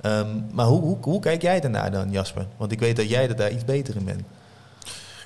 Ehm, 0.00 0.26
maar 0.52 0.66
hoe, 0.66 0.80
hoe, 0.80 0.96
hoe 1.00 1.20
kijk 1.20 1.42
jij 1.42 1.60
daarnaar 1.60 1.90
dan, 1.90 2.10
Jasper? 2.10 2.46
Want 2.56 2.72
ik 2.72 2.78
weet 2.80 2.96
dat 2.96 3.08
jij 3.08 3.28
er 3.28 3.36
daar 3.36 3.50
iets 3.50 3.64
beter 3.64 3.96
in 3.96 4.04
bent. 4.04 4.20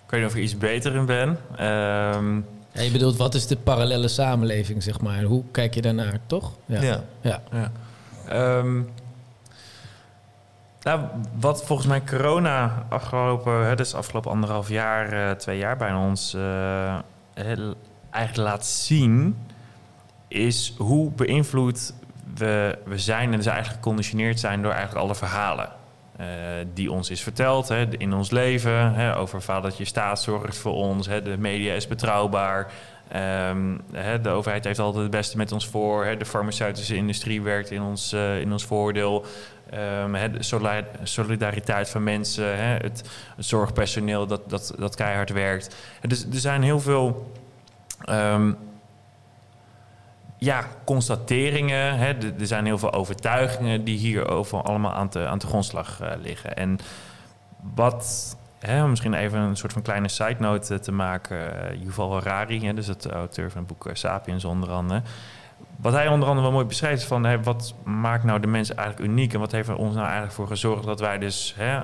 Ik 0.04 0.10
weet 0.10 0.20
niet 0.20 0.30
of 0.30 0.36
ik 0.36 0.42
iets 0.42 0.58
beter 0.58 0.94
in 0.94 1.06
ben. 1.06 1.38
Ehm, 1.56 2.34
Ja, 2.72 2.80
je 2.82 2.90
bedoelt, 2.90 3.16
wat 3.16 3.34
is 3.34 3.46
de 3.46 3.56
parallele 3.56 4.08
samenleving, 4.08 4.82
zeg 4.82 5.00
maar? 5.00 5.22
Hoe 5.22 5.42
kijk 5.50 5.74
je 5.74 5.82
daarnaar, 5.82 6.20
toch? 6.26 6.52
Ja. 6.66 6.82
Ja. 6.82 7.04
ja. 7.20 7.42
Ja. 7.52 7.72
Ehm, 8.28 8.80
nou, 10.84 11.00
wat 11.40 11.64
volgens 11.64 11.88
mij 11.88 12.02
corona 12.04 12.86
afgelopen, 12.88 13.66
hè, 13.66 13.76
dus 13.76 13.94
afgelopen 13.94 14.30
anderhalf 14.30 14.68
jaar, 14.68 15.12
eh, 15.12 15.36
twee 15.36 15.58
jaar 15.58 15.76
bij 15.76 15.92
ons, 15.92 16.34
eh, 16.34 16.96
eigenlijk 18.10 18.48
laat 18.48 18.66
zien, 18.66 19.36
is 20.28 20.74
hoe 20.78 21.10
beïnvloed 21.10 21.94
we, 22.34 22.78
we 22.84 22.98
zijn 22.98 23.30
en 23.30 23.36
dus 23.36 23.46
eigenlijk 23.46 23.76
geconditioneerd 23.76 24.40
zijn 24.40 24.62
door 24.62 24.72
eigenlijk 24.72 25.04
alle 25.04 25.14
verhalen. 25.14 25.68
eh, 26.16 26.26
die 26.74 26.92
ons 26.92 27.10
is 27.10 27.22
verteld 27.22 27.68
hè, 27.68 27.96
in 27.98 28.12
ons 28.12 28.30
leven. 28.30 28.94
Hè, 28.94 29.16
over 29.16 29.42
staat 29.86 30.22
zorgt 30.22 30.56
voor 30.56 30.72
ons. 30.72 31.06
Hè, 31.06 31.22
de 31.22 31.38
media 31.38 31.74
is 31.74 31.86
betrouwbaar. 31.86 32.72
Ehm, 33.08 33.76
de 34.22 34.28
overheid 34.28 34.64
heeft 34.64 34.78
altijd 34.78 35.02
het 35.02 35.10
beste 35.10 35.36
met 35.36 35.52
ons 35.52 35.68
voor. 35.68 36.14
De 36.18 36.24
farmaceutische 36.24 36.96
industrie 36.96 37.42
werkt 37.42 37.70
in 37.70 37.82
ons, 37.82 38.12
eh, 38.12 38.40
in 38.40 38.52
ons 38.52 38.64
voordeel. 38.64 39.24
Ehm, 39.70 40.32
de 40.32 40.42
solida- 40.42 40.86
solidariteit 41.02 41.88
van 41.88 42.02
mensen. 42.02 42.58
Het, 42.58 43.02
het 43.36 43.46
zorgpersoneel 43.46 44.26
dat, 44.26 44.50
dat, 44.50 44.74
dat 44.78 44.94
keihard 44.94 45.30
werkt. 45.30 45.76
Dus 46.00 46.24
er 46.24 46.38
zijn 46.38 46.62
heel 46.62 46.80
veel... 46.80 47.32
ehm, 48.04 48.52
ja, 50.38 50.68
constateringen. 50.84 51.98
Er 52.38 52.46
zijn 52.46 52.64
heel 52.64 52.78
veel 52.78 52.92
overtuigingen 52.92 53.84
die 53.84 53.98
hier 53.98 54.28
over 54.28 54.62
allemaal 54.62 54.92
aan 54.92 55.08
te, 55.08 55.26
aan 55.26 55.38
de 55.38 55.46
grondslag 55.46 56.00
eh, 56.00 56.10
liggen. 56.22 56.56
En 56.56 56.78
wat, 57.74 58.36
hè, 58.66 58.82
om 58.82 58.90
misschien 58.90 59.14
even 59.14 59.38
een 59.38 59.56
soort 59.56 59.72
van 59.72 59.82
kleine 59.82 60.08
side 60.08 60.36
note 60.38 60.74
eh, 60.74 60.80
te 60.80 60.92
maken. 60.92 61.68
eh, 61.70 61.82
Yuval 61.82 62.12
Harari, 62.12 62.66
hè, 62.66 62.74
dus 62.74 62.86
het 62.86 63.06
auteur 63.06 63.50
van 63.50 63.58
het 63.58 63.68
boek 63.68 63.86
eh, 63.86 63.94
Sapiens 63.94 64.44
onder 64.44 64.70
andere. 64.70 65.02
Wat 65.76 65.92
hij 65.92 66.08
onder 66.08 66.28
andere 66.28 66.46
wel 66.46 66.54
mooi 66.54 66.66
beschrijft 66.66 67.00
is 67.00 67.06
van 67.06 67.24
hè, 67.24 67.42
wat 67.42 67.74
maakt 67.84 68.24
nou 68.24 68.40
de 68.40 68.46
mens 68.46 68.74
eigenlijk 68.74 69.08
uniek 69.08 69.32
en 69.32 69.40
wat 69.40 69.52
heeft 69.52 69.68
er 69.68 69.76
ons 69.76 69.94
nou 69.94 70.04
eigenlijk 70.04 70.34
voor 70.34 70.46
gezorgd 70.46 70.84
dat 70.84 71.00
wij 71.00 71.18
dus 71.18 71.54
hè, 71.58 71.78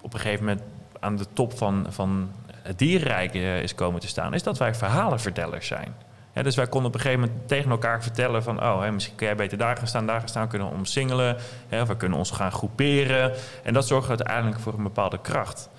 op 0.00 0.14
een 0.14 0.20
gegeven 0.20 0.44
moment 0.44 0.62
aan 1.00 1.16
de 1.16 1.26
top 1.32 1.58
van, 1.58 1.86
van 1.88 2.30
het 2.62 2.78
dierenrijk 2.78 3.34
is 3.34 3.74
komen 3.74 4.00
te 4.00 4.08
staan, 4.08 4.34
is 4.34 4.42
dat 4.42 4.58
wij 4.58 4.74
verhalenvertellers 4.74 5.66
zijn. 5.66 5.94
Dus 6.32 6.56
wij 6.56 6.66
konden 6.66 6.88
op 6.88 6.94
een 6.94 7.00
gegeven 7.00 7.20
moment 7.20 7.48
tegen 7.48 7.70
elkaar 7.70 8.02
vertellen 8.02 8.42
van... 8.42 8.62
oh, 8.62 8.82
hè, 8.82 8.92
misschien 8.92 9.14
kun 9.14 9.26
jij 9.26 9.36
beter 9.36 9.58
daar 9.58 9.76
gaan 9.76 9.86
staan, 9.86 10.06
daar 10.06 10.18
gaan 10.18 10.28
staan. 10.28 10.48
Kunnen 10.48 10.68
we 10.68 10.74
omsingelen, 10.74 11.36
hè, 11.68 11.80
of 11.80 11.88
we 11.88 11.96
kunnen 11.96 12.18
ons 12.18 12.30
gaan 12.30 12.52
groeperen. 12.52 13.32
En 13.62 13.72
dat 13.72 13.86
zorgt 13.86 14.08
uiteindelijk 14.08 14.60
voor 14.60 14.74
een 14.74 14.82
bepaalde 14.82 15.18
kracht. 15.20 15.70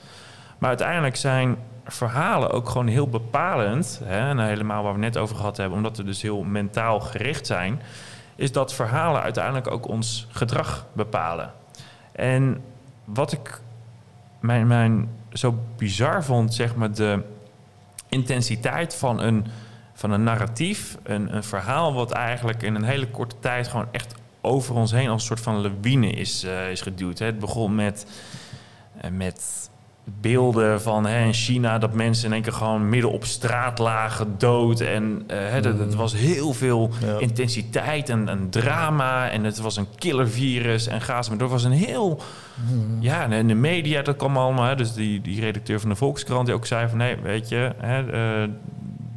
Maar 0.57 0.69
uiteindelijk 0.69 1.15
zijn 1.15 1.57
verhalen 1.85 2.51
ook 2.51 2.69
gewoon 2.69 2.87
heel 2.87 3.07
bepalend. 3.07 4.01
Hè, 4.03 4.29
en 4.29 4.39
helemaal 4.39 4.83
waar 4.83 4.93
we 4.93 4.99
net 4.99 5.17
over 5.17 5.35
gehad 5.35 5.57
hebben... 5.57 5.77
omdat 5.77 5.97
we 5.97 6.03
dus 6.03 6.21
heel 6.21 6.43
mentaal 6.43 6.99
gericht 6.99 7.47
zijn... 7.47 7.81
is 8.35 8.51
dat 8.51 8.73
verhalen 8.73 9.21
uiteindelijk 9.21 9.71
ook 9.71 9.87
ons 9.87 10.27
gedrag 10.31 10.85
bepalen. 10.93 11.51
En 12.11 12.63
wat 13.05 13.31
ik 13.31 13.61
mijn, 14.39 14.67
mijn 14.67 15.09
zo 15.33 15.59
bizar 15.77 16.23
vond, 16.23 16.53
zeg 16.53 16.75
maar, 16.75 16.93
de 16.93 17.21
intensiteit 18.09 18.95
van 18.95 19.19
een, 19.19 19.45
van 19.93 20.11
een 20.11 20.23
narratief, 20.23 20.97
een, 21.03 21.35
een 21.35 21.43
verhaal, 21.43 21.93
wat 21.93 22.11
eigenlijk 22.11 22.63
in 22.63 22.75
een 22.75 22.83
hele 22.83 23.07
korte 23.07 23.35
tijd 23.39 23.67
gewoon 23.67 23.87
echt 23.91 24.15
over 24.41 24.75
ons 24.75 24.91
heen 24.91 25.09
als 25.09 25.21
een 25.21 25.27
soort 25.27 25.39
van 25.39 25.61
lawine 25.61 26.09
is, 26.09 26.43
eh, 26.43 26.71
is 26.71 26.81
geduwd. 26.81 27.19
Hè. 27.19 27.25
Het 27.25 27.39
begon 27.39 27.75
met, 27.75 28.05
eh, 29.01 29.11
met 29.11 29.69
beelden 30.21 30.81
van 30.81 31.05
hè, 31.05 31.25
in 31.25 31.33
China 31.33 31.77
dat 31.77 31.93
mensen 31.93 32.27
in 32.27 32.33
één 32.33 32.41
keer 32.41 32.53
gewoon 32.53 32.89
midden 32.89 33.11
op 33.11 33.25
straat 33.25 33.79
lagen, 33.79 34.35
dood. 34.37 34.79
En 34.79 35.23
hè, 35.27 35.61
dat, 35.61 35.79
het 35.79 35.95
was 35.95 36.13
heel 36.15 36.53
veel 36.53 36.89
Ja. 37.05 37.19
intensiteit 37.19 38.09
en, 38.09 38.29
en 38.29 38.49
drama. 38.49 39.29
En 39.29 39.43
het 39.43 39.59
was 39.59 39.75
een 39.77 39.87
killervirus 39.95 40.87
en 40.87 41.01
gaas. 41.01 41.29
Maar 41.29 41.37
dat 41.37 41.49
was 41.49 41.63
een 41.63 41.71
heel... 41.71 42.21
Ja, 42.99 43.29
en 43.29 43.47
de 43.47 43.53
media, 43.53 44.01
dat 44.01 44.15
kwam 44.15 44.37
allemaal. 44.37 44.65
Hè, 44.65 44.75
dus 44.75 44.93
die, 44.93 45.21
die 45.21 45.39
redacteur 45.41 45.79
van 45.79 45.89
de 45.89 45.95
Volkskrant 45.95 46.45
die 46.45 46.55
ook 46.55 46.65
zei 46.65 46.89
van... 46.89 46.97
nee, 46.97 47.15
weet 47.15 47.49
je, 47.49 47.71
hè, 47.77 48.03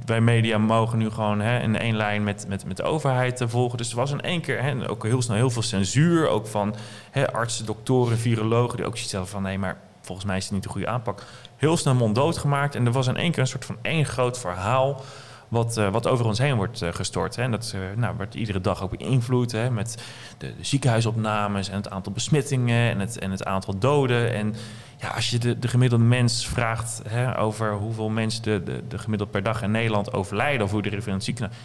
wij 0.07 0.21
media 0.21 0.59
mogen 0.59 0.99
nu 0.99 1.11
gewoon 1.11 1.41
hè, 1.41 1.61
in 1.61 1.79
één 1.79 1.97
lijn 1.97 2.25
met, 2.25 2.45
met, 2.49 2.67
met 2.67 2.77
de 2.77 2.83
overheid 2.83 3.41
eh, 3.41 3.49
volgen. 3.49 3.79
Dus 3.79 3.91
er 3.91 3.97
was 3.97 4.11
in 4.11 4.21
één 4.21 4.41
keer 4.41 4.63
hè, 4.63 4.89
ook 4.89 5.03
heel 5.03 5.23
snel 5.23 5.37
heel 5.37 5.51
veel 5.51 5.63
censuur. 5.63 6.29
Ook 6.29 6.47
van 6.47 6.75
hè, 7.11 7.33
artsen, 7.33 7.67
doktoren, 7.67 8.19
virologen... 8.19 8.77
die 8.77 8.87
ook 8.87 8.95
zoiets 8.97 9.13
hadden 9.13 9.31
van... 9.31 9.43
nee, 9.43 9.59
maar 9.59 9.77
volgens 10.01 10.27
mij 10.27 10.37
is 10.37 10.45
het 10.45 10.53
niet 10.53 10.63
de 10.63 10.69
goede 10.69 10.89
aanpak. 10.89 11.23
Heel 11.57 11.77
snel 11.77 11.95
monddood 11.95 12.39
gemaakt. 12.39 12.75
En 12.75 12.87
er 12.87 12.93
was 12.93 13.07
in 13.07 13.17
één 13.17 13.31
keer 13.31 13.41
een 13.41 13.47
soort 13.47 13.65
van 13.65 13.79
één 13.83 14.05
groot 14.05 14.39
verhaal... 14.39 15.03
Wat, 15.49 15.77
eh, 15.77 15.89
wat 15.91 16.07
over 16.07 16.27
ons 16.27 16.39
heen 16.39 16.57
wordt 16.57 16.83
eh, 16.83 16.93
gestort. 16.93 17.37
Hè. 17.37 17.43
En 17.43 17.51
dat 17.51 17.73
eh, 17.75 17.81
nou, 17.97 18.17
wordt 18.17 18.35
iedere 18.35 18.61
dag 18.61 18.83
ook 18.83 18.99
beïnvloed 18.99 19.53
hè, 19.53 19.71
met 19.71 20.03
de, 20.39 20.55
de 20.57 20.65
ziekenhuisopnames 20.65 21.69
en 21.69 21.77
het 21.77 21.91
aantal 21.91 22.13
besmettingen 22.13 22.91
en 22.91 23.01
het, 23.01 23.19
en 23.19 23.31
het 23.31 23.45
aantal 23.45 23.79
doden. 23.79 24.33
En 24.33 24.55
ja, 24.97 25.09
als 25.09 25.31
je 25.31 25.39
de, 25.39 25.59
de 25.59 25.69
gemiddelde 25.69 26.05
mens 26.05 26.47
vraagt 26.47 27.03
hè, 27.09 27.39
over 27.39 27.73
hoeveel 27.73 28.09
mensen 28.09 28.43
de, 28.43 28.63
de, 28.63 28.87
de 28.89 28.99
gemiddeld 28.99 29.31
per 29.31 29.43
dag 29.43 29.63
in 29.63 29.71
Nederland 29.71 30.13
overlijden 30.13 30.65
of 30.65 30.71
hoe 30.71 30.83
het 30.83 31.25
ziekenhuis. 31.25 31.57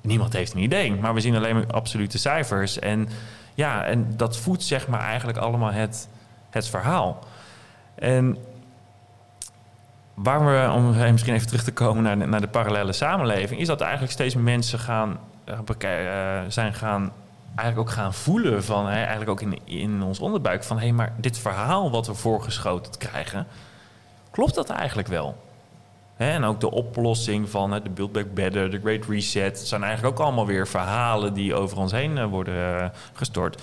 Niemand 0.00 0.32
heeft 0.32 0.54
een 0.54 0.62
idee, 0.62 0.94
maar 0.94 1.14
we 1.14 1.20
zien 1.20 1.36
alleen 1.36 1.54
maar 1.54 1.66
absolute 1.66 2.18
cijfers. 2.18 2.78
En 2.78 3.08
ja, 3.54 3.84
en 3.84 4.16
dat 4.16 4.36
voedt 4.36 4.62
zeg 4.62 4.88
maar 4.88 5.00
eigenlijk 5.00 5.38
allemaal 5.38 5.72
het, 5.72 6.08
het 6.50 6.68
verhaal. 6.68 7.24
En 7.94 8.36
waar 10.14 10.46
we, 10.46 10.72
om 10.72 11.12
misschien 11.12 11.34
even 11.34 11.46
terug 11.46 11.64
te 11.64 11.72
komen 11.72 12.02
naar 12.02 12.18
de, 12.18 12.26
naar 12.26 12.40
de 12.40 12.48
parallele 12.48 12.92
samenleving, 12.92 13.60
is 13.60 13.66
dat 13.66 13.80
eigenlijk 13.80 14.12
steeds 14.12 14.34
meer 14.34 14.44
mensen 14.44 14.78
gaan, 14.78 15.18
eh, 15.44 15.58
eh, 15.78 16.44
zijn 16.48 16.74
gaan 16.74 17.12
eigenlijk 17.56 17.88
ook 17.88 17.94
gaan 17.94 18.14
voelen 18.14 18.64
van, 18.64 18.86
hè, 18.86 18.96
eigenlijk 18.96 19.30
ook 19.30 19.40
in, 19.40 19.58
in 19.64 20.02
ons 20.02 20.18
onderbuik, 20.18 20.64
van 20.64 20.78
hé, 20.78 20.92
maar 20.92 21.12
dit 21.16 21.38
verhaal 21.38 21.90
wat 21.90 22.06
we 22.06 22.14
voorgeschoten 22.14 22.98
krijgen, 22.98 23.46
klopt 24.30 24.54
dat 24.54 24.70
eigenlijk 24.70 25.08
wel? 25.08 25.36
Hè, 26.16 26.30
en 26.30 26.44
ook 26.44 26.60
de 26.60 26.70
oplossing 26.70 27.50
van 27.50 27.70
de 27.70 27.90
Build 27.90 28.12
Back 28.12 28.34
Better, 28.34 28.70
de 28.70 28.80
Great 28.80 29.04
Reset, 29.08 29.58
zijn 29.58 29.82
eigenlijk 29.82 30.18
ook 30.18 30.26
allemaal 30.26 30.46
weer 30.46 30.66
verhalen 30.66 31.34
die 31.34 31.54
over 31.54 31.78
ons 31.78 31.92
heen 31.92 32.18
eh, 32.18 32.26
worden 32.26 32.80
eh, 32.80 32.88
gestort. 33.12 33.62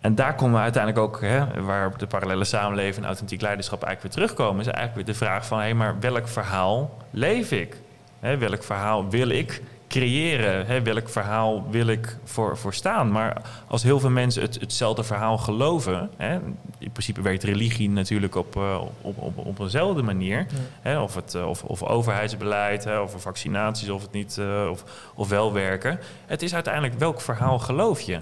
En 0.00 0.14
daar 0.14 0.34
komen 0.34 0.54
we 0.54 0.60
uiteindelijk 0.62 1.04
ook, 1.04 1.20
hè, 1.20 1.62
waar 1.62 1.98
de 1.98 2.06
parallele 2.06 2.44
samenleving 2.44 2.96
en 2.96 3.04
authentiek 3.04 3.40
leiderschap 3.40 3.82
eigenlijk 3.82 4.14
weer 4.14 4.26
terugkomen, 4.26 4.60
is 4.60 4.66
eigenlijk 4.66 5.06
weer 5.06 5.14
de 5.14 5.24
vraag 5.24 5.46
van, 5.46 5.60
hé, 5.60 5.74
maar 5.74 6.00
welk 6.00 6.28
verhaal 6.28 6.96
leef 7.10 7.52
ik? 7.52 7.76
Hè, 8.20 8.38
welk 8.38 8.62
verhaal 8.62 9.08
wil 9.08 9.28
ik 9.28 9.62
creëren? 9.90 10.66
Hè, 10.66 10.82
welk 10.82 11.08
verhaal 11.08 11.70
wil 11.70 11.86
ik 11.86 12.16
voor, 12.24 12.58
voor 12.58 12.74
staan? 12.74 13.10
Maar 13.10 13.42
als 13.68 13.82
heel 13.82 14.00
veel 14.00 14.10
mensen 14.10 14.42
het, 14.42 14.60
hetzelfde 14.60 15.04
verhaal 15.04 15.38
geloven, 15.38 16.10
hè, 16.16 16.34
in 16.78 16.90
principe 16.92 17.22
werkt 17.22 17.42
religie 17.42 17.90
natuurlijk 17.90 18.34
op, 18.34 18.56
eh, 18.56 18.80
op, 19.00 19.18
op, 19.18 19.38
op 19.38 19.58
eenzelfde 19.58 20.02
manier, 20.02 20.46
hè, 20.80 21.00
of, 21.00 21.14
het, 21.14 21.34
eh, 21.34 21.48
of, 21.48 21.62
of 21.62 21.82
overheidsbeleid, 21.82 22.84
hè, 22.84 22.98
of 22.98 23.14
vaccinaties, 23.18 23.88
of 23.88 24.02
het 24.02 24.12
niet, 24.12 24.38
eh, 24.38 24.68
of, 24.70 24.84
of 25.14 25.28
wel 25.28 25.52
werken. 25.52 26.00
Het 26.26 26.42
is 26.42 26.54
uiteindelijk 26.54 26.98
welk 26.98 27.20
verhaal 27.20 27.58
geloof 27.58 28.00
je? 28.00 28.20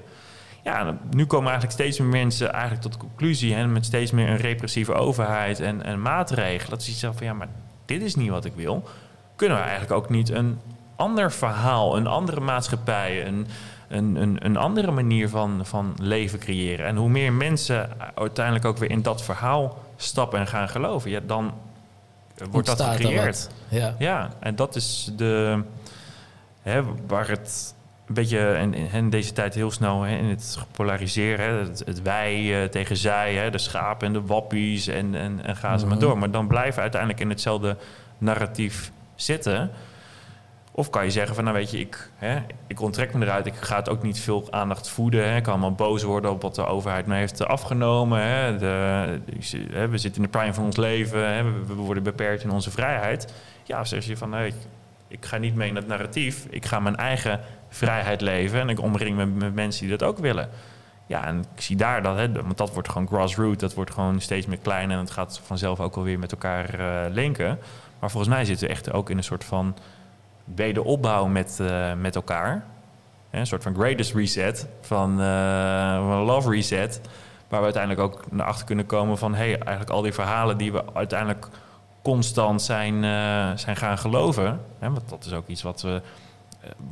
Ja, 0.63 0.99
nu 1.11 1.27
komen 1.27 1.51
eigenlijk 1.51 1.81
steeds 1.81 1.99
meer 1.99 2.09
mensen 2.09 2.53
eigenlijk 2.53 2.83
tot 2.83 2.93
de 2.93 2.99
conclusie, 2.99 3.55
hè, 3.55 3.67
met 3.67 3.85
steeds 3.85 4.11
meer 4.11 4.29
een 4.29 4.37
repressieve 4.37 4.93
overheid 4.93 5.61
en, 5.61 5.83
en 5.83 6.03
maatregelen, 6.03 6.71
dat 6.71 6.83
ze 6.83 6.91
zeggen 6.91 7.19
van 7.19 7.27
ja, 7.27 7.33
maar 7.33 7.49
dit 7.85 8.03
is 8.03 8.15
niet 8.15 8.31
wat 8.31 8.45
ik 8.45 8.53
wil. 8.55 8.89
Kunnen 9.37 9.57
we 9.57 9.63
eigenlijk 9.63 9.93
ook 9.93 10.11
niet 10.11 10.31
een 10.31 10.59
ander 10.99 11.33
verhaal, 11.33 11.97
een 11.97 12.07
andere 12.07 12.41
maatschappij, 12.41 13.27
een, 13.27 13.47
een, 13.89 14.17
een, 14.17 14.37
een 14.45 14.57
andere 14.57 14.91
manier 14.91 15.29
van, 15.29 15.61
van 15.63 15.95
leven 16.01 16.39
creëren? 16.39 16.87
En 16.87 16.97
hoe 16.97 17.09
meer 17.09 17.33
mensen 17.33 17.91
uiteindelijk 18.15 18.65
ook 18.65 18.79
weer 18.79 18.91
in 18.91 19.03
dat 19.03 19.23
verhaal 19.23 19.79
stappen 19.97 20.39
en 20.41 20.47
gaan 20.47 20.69
geloven, 20.69 21.11
ja, 21.11 21.21
dan 21.27 21.53
wordt 22.51 22.67
dat 22.67 22.81
Ontstaat 22.81 22.95
er 22.95 23.01
gecreëerd. 23.01 23.51
Ja. 23.69 23.95
Ja, 23.99 24.31
en 24.41 24.57
dat 24.57 24.77
is 24.77 25.13
de, 25.17 25.63
hè, 26.63 26.83
waar 27.07 27.29
het 27.29 27.75
een 28.07 28.15
beetje 28.15 28.59
in, 28.61 28.75
in 28.75 29.11
deze 29.11 29.33
tijd 29.33 29.55
heel 29.55 29.71
snel 29.71 30.03
hè, 30.03 30.17
in 30.17 30.25
het 30.25 30.57
gepolariseerd, 30.59 31.39
hè, 31.39 31.45
het, 31.53 31.83
het 31.87 32.03
wij 32.03 32.63
eh, 32.63 32.69
tegen 32.69 32.97
zij, 32.97 33.35
hè, 33.35 33.51
de 33.51 33.59
schapen 33.59 34.07
en 34.07 34.13
de 34.13 34.23
wappies 34.23 34.87
en, 34.87 35.15
en, 35.15 35.41
en 35.45 35.57
ga 35.57 35.79
ze 35.79 35.87
maar 35.87 35.97
Mhm. 35.97 36.05
door. 36.07 36.19
Maar 36.19 36.31
dan 36.31 36.47
blijven 36.47 36.75
we 36.75 36.81
uiteindelijk 36.81 37.21
in 37.21 37.29
hetzelfde 37.29 37.77
narratief 38.19 38.91
zitten. 39.15 39.71
Of 40.79 40.91
kan 40.91 41.05
je 41.05 41.11
zeggen 41.11 41.35
van, 41.35 41.45
nou 41.45 41.57
weet 41.57 41.71
je, 41.71 41.79
ik, 41.79 42.11
hè, 42.17 42.39
ik 42.67 42.81
onttrek 42.81 43.15
me 43.15 43.25
eruit. 43.25 43.47
Ik 43.47 43.55
ga 43.55 43.77
het 43.77 43.89
ook 43.89 44.03
niet 44.03 44.21
veel 44.21 44.47
aandacht 44.51 44.89
voeden. 44.89 45.29
Hè. 45.29 45.37
Ik 45.37 45.43
kan 45.43 45.53
allemaal 45.53 45.73
boos 45.73 46.03
worden 46.03 46.31
op 46.31 46.43
wat 46.43 46.55
de 46.55 46.67
overheid 46.67 47.07
me 47.07 47.15
heeft 47.15 47.47
afgenomen. 47.47 48.23
Hè. 48.23 48.57
De, 48.59 49.21
we 49.91 49.99
zitten 49.99 50.23
in 50.23 50.31
de 50.31 50.39
prime 50.39 50.55
van 50.55 50.65
ons 50.65 50.77
leven. 50.77 51.35
Hè. 51.35 51.43
We, 51.67 51.75
worden 51.75 52.03
beperkt 52.03 52.43
in 52.43 52.51
onze 52.51 52.71
vrijheid. 52.71 53.33
Ja, 53.65 53.85
zeg 53.85 54.05
je 54.05 54.17
van, 54.17 54.31
nee, 54.31 54.47
ik, 54.47 54.55
ik 55.09 55.25
ga 55.27 55.37
niet 55.37 55.55
mee 55.55 55.69
in 55.69 55.77
het 55.77 55.87
narratief. 55.87 56.47
Ik 56.51 56.67
ga 56.67 56.81
mijn 56.81 56.97
eigen 56.97 57.41
vrijheid 57.69 58.21
leven. 58.21 58.61
En 58.61 58.69
ik 58.69 58.81
omring 58.81 59.17
me 59.17 59.27
met 59.27 59.55
mensen 59.55 59.87
die 59.87 59.97
dat 59.97 60.09
ook 60.09 60.19
willen. 60.19 60.49
Ja, 61.07 61.27
en 61.27 61.45
ik 61.55 61.61
zie 61.61 61.77
daar 61.77 62.03
dat, 62.03 62.17
hè, 62.17 62.33
want 62.33 62.57
dat 62.57 62.73
wordt 62.73 62.89
gewoon 62.89 63.07
grassroots. 63.07 63.61
Dat 63.61 63.75
wordt 63.75 63.91
gewoon 63.91 64.21
steeds 64.21 64.47
meer 64.47 64.59
klein. 64.63 64.91
En 64.91 64.99
het 64.99 65.11
gaat 65.11 65.41
vanzelf 65.45 65.81
ook 65.81 65.97
alweer 65.97 66.19
met 66.19 66.33
elkaar 66.33 66.81
eh, 66.81 67.13
linken. 67.13 67.59
Maar 67.99 68.11
volgens 68.11 68.35
mij 68.35 68.45
zitten 68.45 68.67
we 68.67 68.73
echt 68.73 68.93
ook 68.93 69.11
in 69.11 69.17
een 69.17 69.25
soort 69.25 69.45
van 69.45 69.77
wederopbouw 70.55 71.27
met, 71.27 71.61
eh, 71.61 71.93
met 71.95 72.15
elkaar. 72.15 72.65
Een 73.31 73.47
soort 73.47 73.63
van 73.63 73.75
greatest 73.75 74.15
reset, 74.15 74.69
van, 74.81 75.21
eh, 75.21 75.97
van 75.97 76.11
een 76.11 76.25
love 76.25 76.51
reset. 76.51 77.01
Waar 77.49 77.59
we 77.59 77.65
uiteindelijk 77.65 78.03
ook 78.03 78.31
naar 78.31 78.47
achter 78.47 78.67
kunnen 78.67 78.87
komen 78.87 79.19
van... 79.19 79.35
hey, 79.35 79.53
eigenlijk 79.53 79.91
al 79.91 80.03
die 80.03 80.13
verhalen 80.13 80.57
die 80.57 80.73
we 80.73 80.83
uiteindelijk 80.95 81.49
constant 82.03 82.63
zijn, 82.63 82.95
eh, 82.95 83.57
zijn 83.57 83.77
gaan 83.77 83.99
geloven... 83.99 84.61
Hè, 84.79 84.91
want 84.91 85.09
dat 85.09 85.25
is 85.25 85.33
ook 85.33 85.47
iets 85.47 85.63
wat, 85.63 85.83
we, 85.83 86.03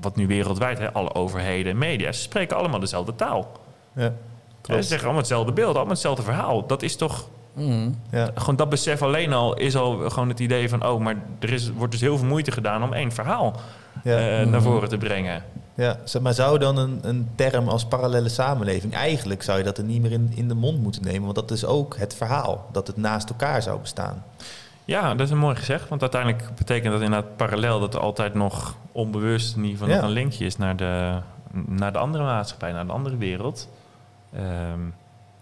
wat 0.01 0.17
nu 0.17 0.27
wereldwijd, 0.27 0.79
hè, 0.79 0.93
alle 0.93 1.15
overheden 1.15 1.73
en 1.73 1.79
media... 1.79 2.13
ze 2.13 2.21
spreken 2.21 2.57
allemaal 2.57 2.81
dezelfde 2.81 3.15
taal. 3.15 3.53
Ja, 3.93 4.13
klopt. 4.61 4.83
Ze 4.83 4.89
zeggen 4.89 5.05
allemaal 5.05 5.23
hetzelfde 5.23 5.53
beeld, 5.53 5.75
allemaal 5.75 5.93
hetzelfde 5.93 6.23
verhaal. 6.23 6.67
Dat 6.67 6.83
is 6.83 6.97
toch 6.97 7.29
Mhm. 7.57 7.91
Ja. 8.11 8.31
gewoon 8.35 8.57
dat 8.57 8.69
besef 8.69 9.03
alleen 9.03 9.33
al 9.33 9.57
is 9.57 9.77
al 9.77 10.11
gewoon 10.11 10.29
het 10.29 10.41
idee 10.41 10.69
van... 10.69 10.87
oh, 10.87 11.01
maar 11.01 11.15
er 11.39 11.53
is, 11.53 11.71
wordt 11.73 11.93
dus 11.93 12.01
heel 12.01 12.19
veel 12.19 12.27
moeite 12.27 12.53
gedaan 12.53 12.83
om 12.83 12.93
één 12.93 13.13
verhaal 13.13 13.55
Ja. 14.05 14.41
eh, 14.41 14.47
naar 14.47 14.63
voren 14.63 14.89
te 14.89 14.99
brengen. 14.99 15.43
Ja, 15.75 15.97
maar 16.23 16.35
zou 16.35 16.59
dan 16.59 16.77
een, 16.77 16.99
een 17.03 17.29
term 17.35 17.69
als 17.69 17.85
parallele 17.85 18.29
samenleving... 18.29 18.95
eigenlijk 18.95 19.43
zou 19.43 19.59
je 19.59 19.65
dat 19.65 19.79
er 19.79 19.85
niet 19.85 20.03
meer 20.03 20.13
in, 20.13 20.33
in 20.35 20.49
de 20.49 20.55
mond 20.55 20.83
moeten 20.83 21.03
nemen... 21.03 21.23
want 21.23 21.35
dat 21.35 21.51
is 21.51 21.65
ook 21.65 21.97
het 21.97 22.15
verhaal, 22.15 22.69
dat 22.73 22.87
het 22.87 22.97
naast 22.97 23.29
elkaar 23.29 23.63
zou 23.63 23.81
bestaan. 23.81 24.25
Ja, 24.85 25.11
dat 25.15 25.21
is 25.27 25.31
een 25.31 25.39
mooi 25.39 25.57
gezegd. 25.57 25.89
Want 25.89 26.01
uiteindelijk 26.01 26.45
betekent 26.57 26.93
dat 26.93 27.03
inderdaad 27.03 27.37
parallel 27.37 27.81
dat 27.81 27.95
er 27.95 28.01
altijd 28.01 28.35
nog 28.35 28.77
onbewust 28.93 29.57
in 29.57 29.63
ieder 29.65 29.79
geval 29.79 29.89
Ja. 29.95 30.01
nog 30.01 30.05
een 30.05 30.13
linkje 30.17 30.45
is 30.45 30.57
naar 30.57 30.77
de, 30.77 31.19
naar 31.67 31.93
de 31.93 31.99
andere 31.99 32.25
maatschappij, 32.25 32.73
naar 32.73 32.87
de 32.87 32.93
andere 32.93 33.17
wereld. 33.17 33.69
Ehm, 34.33 34.81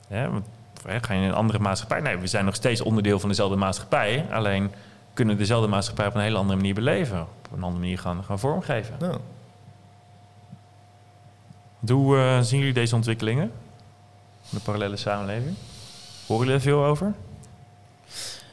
hè, 0.08 0.30
want, 0.30 0.46
hè, 0.87 1.03
ga 1.03 1.14
je 1.14 1.20
in 1.20 1.28
een 1.28 1.35
andere 1.35 1.59
maatschappij? 1.59 2.01
Nee, 2.01 2.16
we 2.16 2.26
zijn 2.26 2.45
nog 2.45 2.55
steeds 2.55 2.80
onderdeel 2.80 3.20
van 3.20 3.28
dezelfde 3.28 3.57
maatschappij. 3.57 4.26
Alleen 4.30 4.72
kunnen 5.14 5.35
we 5.35 5.41
dezelfde 5.41 5.68
maatschappij 5.68 6.07
op 6.07 6.14
een 6.14 6.20
hele 6.20 6.37
andere 6.37 6.57
manier 6.57 6.74
beleven. 6.74 7.20
Op 7.20 7.53
een 7.57 7.62
andere 7.62 7.80
manier 7.80 7.99
gaan, 7.99 8.24
gaan 8.24 8.39
vormgeven. 8.39 8.95
Nou, 8.99 9.18
Hoe 11.87 12.16
eh, 12.18 12.41
zien 12.41 12.59
jullie 12.59 12.74
deze 12.74 12.95
ontwikkelingen? 12.95 13.53
De 14.51 14.61
parallele 14.61 14.97
samenleving? 14.97 15.57
Horen 16.26 16.41
jullie 16.47 16.55
er 16.61 16.66
veel 16.66 16.85
over? 16.85 17.12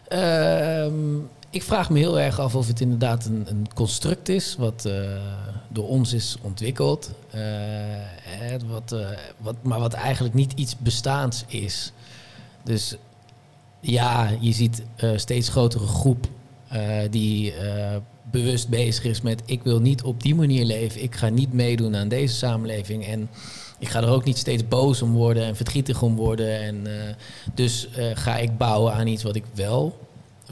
Ehm, 0.07 1.17
ik 1.49 1.63
vraag 1.63 1.89
me 1.89 1.99
heel 1.99 2.19
erg 2.19 2.39
af 2.39 2.55
of 2.55 2.67
het 2.67 2.81
inderdaad 2.81 3.25
een, 3.25 3.45
een 3.47 3.67
construct 3.73 4.29
is 4.29 4.55
wat 4.55 4.85
eh, 4.85 4.93
door 5.67 5.87
ons 5.87 6.13
is 6.13 6.37
ontwikkeld. 6.41 7.11
eh, 7.29 7.41
hè, 8.21 8.57
wat, 8.67 8.91
eh, 8.91 9.07
wat, 9.37 9.55
maar 9.61 9.79
wat 9.79 9.93
eigenlijk 9.93 10.33
niet 10.33 10.53
iets 10.53 10.77
bestaans 10.77 11.43
is. 11.47 11.91
Dus 12.63 12.95
ja, 13.79 14.29
je 14.39 14.51
ziet 14.51 14.83
een 14.95 15.19
steeds 15.19 15.49
grotere 15.49 15.87
groep 15.87 16.27
eh, 16.67 16.97
die 17.09 17.53
eh, 17.53 17.95
bewust 18.31 18.69
bezig 18.69 19.03
is 19.03 19.21
met 19.21 19.41
ik 19.45 19.63
wil 19.63 19.79
niet 19.79 20.03
op 20.03 20.23
die 20.23 20.35
manier 20.35 20.65
leven. 20.65 21.03
Ik 21.03 21.15
ga 21.15 21.29
niet 21.29 21.53
meedoen 21.53 21.95
aan 21.95 22.07
deze 22.07 22.35
samenleving. 22.35 23.05
En 23.05 23.29
ik 23.79 23.89
ga 23.89 24.01
er 24.01 24.09
ook 24.09 24.23
niet 24.23 24.37
steeds 24.37 24.67
boos 24.67 25.01
om 25.01 25.11
worden 25.11 25.43
en 25.43 25.55
verdrietig 25.55 26.01
om 26.01 26.15
worden. 26.15 26.61
En, 26.61 26.87
eh, 26.87 27.13
dus 27.53 27.89
eh, 27.89 28.05
ga 28.13 28.37
ik 28.37 28.57
bouwen 28.57 28.93
aan 28.93 29.07
iets 29.07 29.23
wat 29.23 29.35
ik 29.35 29.43
wel 29.53 29.99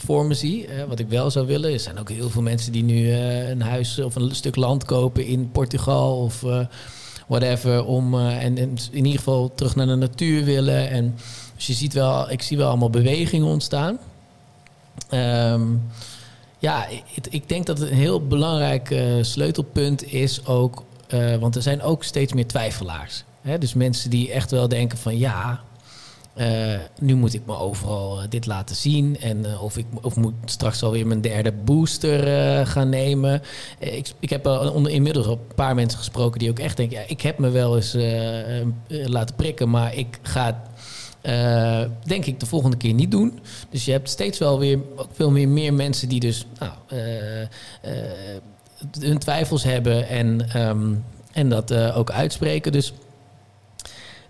voor 0.02 0.26
me 0.26 0.34
zie, 0.34 0.68
eh, 0.68 0.84
wat 0.84 1.00
ik 1.00 1.08
wel 1.08 1.32
zou 1.32 1.48
willen. 1.48 1.74
Er 1.74 1.80
zijn 1.80 2.00
ook 2.00 2.10
heel 2.10 2.30
veel 2.30 2.42
mensen 2.42 2.72
die 2.72 2.84
nu 2.84 3.12
eh, 3.12 3.50
een 3.50 3.62
huis 3.62 4.00
of 4.00 4.16
een 4.16 4.36
stuk 4.36 4.56
land 4.56 4.84
kopen 4.84 5.26
in 5.26 5.52
Portugal 5.52 6.18
of 6.18 6.44
eh, 6.44 6.60
whatever. 7.28 7.86
Om, 7.86 8.14
eh, 8.14 8.44
en, 8.44 8.58
en 8.58 8.76
in 8.92 9.06
ieder 9.06 9.18
geval 9.18 9.52
terug 9.56 9.76
naar 9.76 9.88
de 9.88 9.96
natuur 9.96 10.44
willen. 10.44 10.90
En 10.90 11.16
dus 11.60 11.68
je 11.68 11.74
ziet 11.74 11.94
wel, 11.94 12.32
ik 12.32 12.42
zie 12.42 12.58
wel 12.58 12.68
allemaal 12.68 12.90
bewegingen 12.90 13.48
ontstaan. 13.48 13.98
Ehm, 15.10 15.64
ja, 16.60 16.88
ik, 16.88 17.28
ik 17.30 17.50
denk 17.50 17.66
dat 17.66 17.80
het 17.80 17.90
een 17.90 17.96
heel 17.96 18.28
belangrijk 18.28 18.92
eh, 18.92 19.04
sleutelpunt 19.22 20.14
is 20.14 20.46
ook, 20.46 20.84
eh, 21.08 21.36
want 21.36 21.56
er 21.56 21.62
zijn 21.62 21.82
ook 21.82 22.04
steeds 22.04 22.34
meer 22.34 22.48
twijfelaars. 22.48 23.24
Hè? 23.42 23.58
Dus 23.58 23.74
mensen 23.74 24.10
die 24.10 24.32
echt 24.32 24.52
wel 24.52 24.68
denken 24.68 24.98
van 24.98 25.18
ja, 25.18 25.60
eh, 26.34 26.78
nu 27.00 27.16
moet 27.16 27.34
ik 27.34 27.46
me 27.46 27.58
overal 27.58 28.20
dit 28.30 28.46
laten 28.46 28.76
zien. 28.76 29.20
En 29.20 29.60
of 29.60 29.78
ik 29.78 29.86
of 30.02 30.16
moet 30.16 30.34
straks 30.46 30.84
alweer 30.84 31.08
mijn 31.08 31.22
derde 31.22 31.52
booster 31.52 32.68
gaan 32.68 32.90
nemen. 32.90 33.42
Ik, 33.80 34.12
ik 34.20 34.30
heb 34.30 34.46
onder, 34.48 34.92
inmiddels 34.92 35.26
al 35.26 35.32
een 35.32 35.56
paar 35.56 35.76
mensen 35.76 36.00
gesproken 36.00 36.40
die 36.40 36.50
ook 36.50 36.60
echt 36.60 36.78
denken: 36.78 36.98
ja, 36.98 37.04
ik 37.08 37.22
heb 37.22 37.38
me 37.38 37.50
wel 37.50 37.76
eens 37.76 37.98
laten 38.88 39.36
prikken, 39.36 39.70
maar 39.70 39.96
ik 39.96 40.20
ga 40.22 40.69
eh, 41.22 41.82
denk 42.04 42.26
ik 42.26 42.40
de 42.40 42.46
volgende 42.46 42.78
keer 42.78 42.94
niet 42.94 43.12
doen. 43.12 43.40
Dus 43.70 43.86
je 43.86 43.92
hebt 43.92 44.10
steeds 44.10 44.38
wel 44.38 44.60
weer 44.60 44.80
veel 45.12 45.32
meer, 45.32 45.48
meer 45.48 45.74
mensen 45.74 46.10
die 46.10 46.20
dus 46.20 46.46
nou, 46.60 46.72
eh, 46.88 47.42
eh, 47.42 47.48
hun 49.00 49.18
twijfels 49.18 49.64
hebben 49.64 50.08
en, 50.08 50.50
ehm, 50.54 50.94
en 51.32 51.50
dat 51.50 51.74
ook 51.74 52.12
uitspreken. 52.12 52.72
Dus 52.72 52.94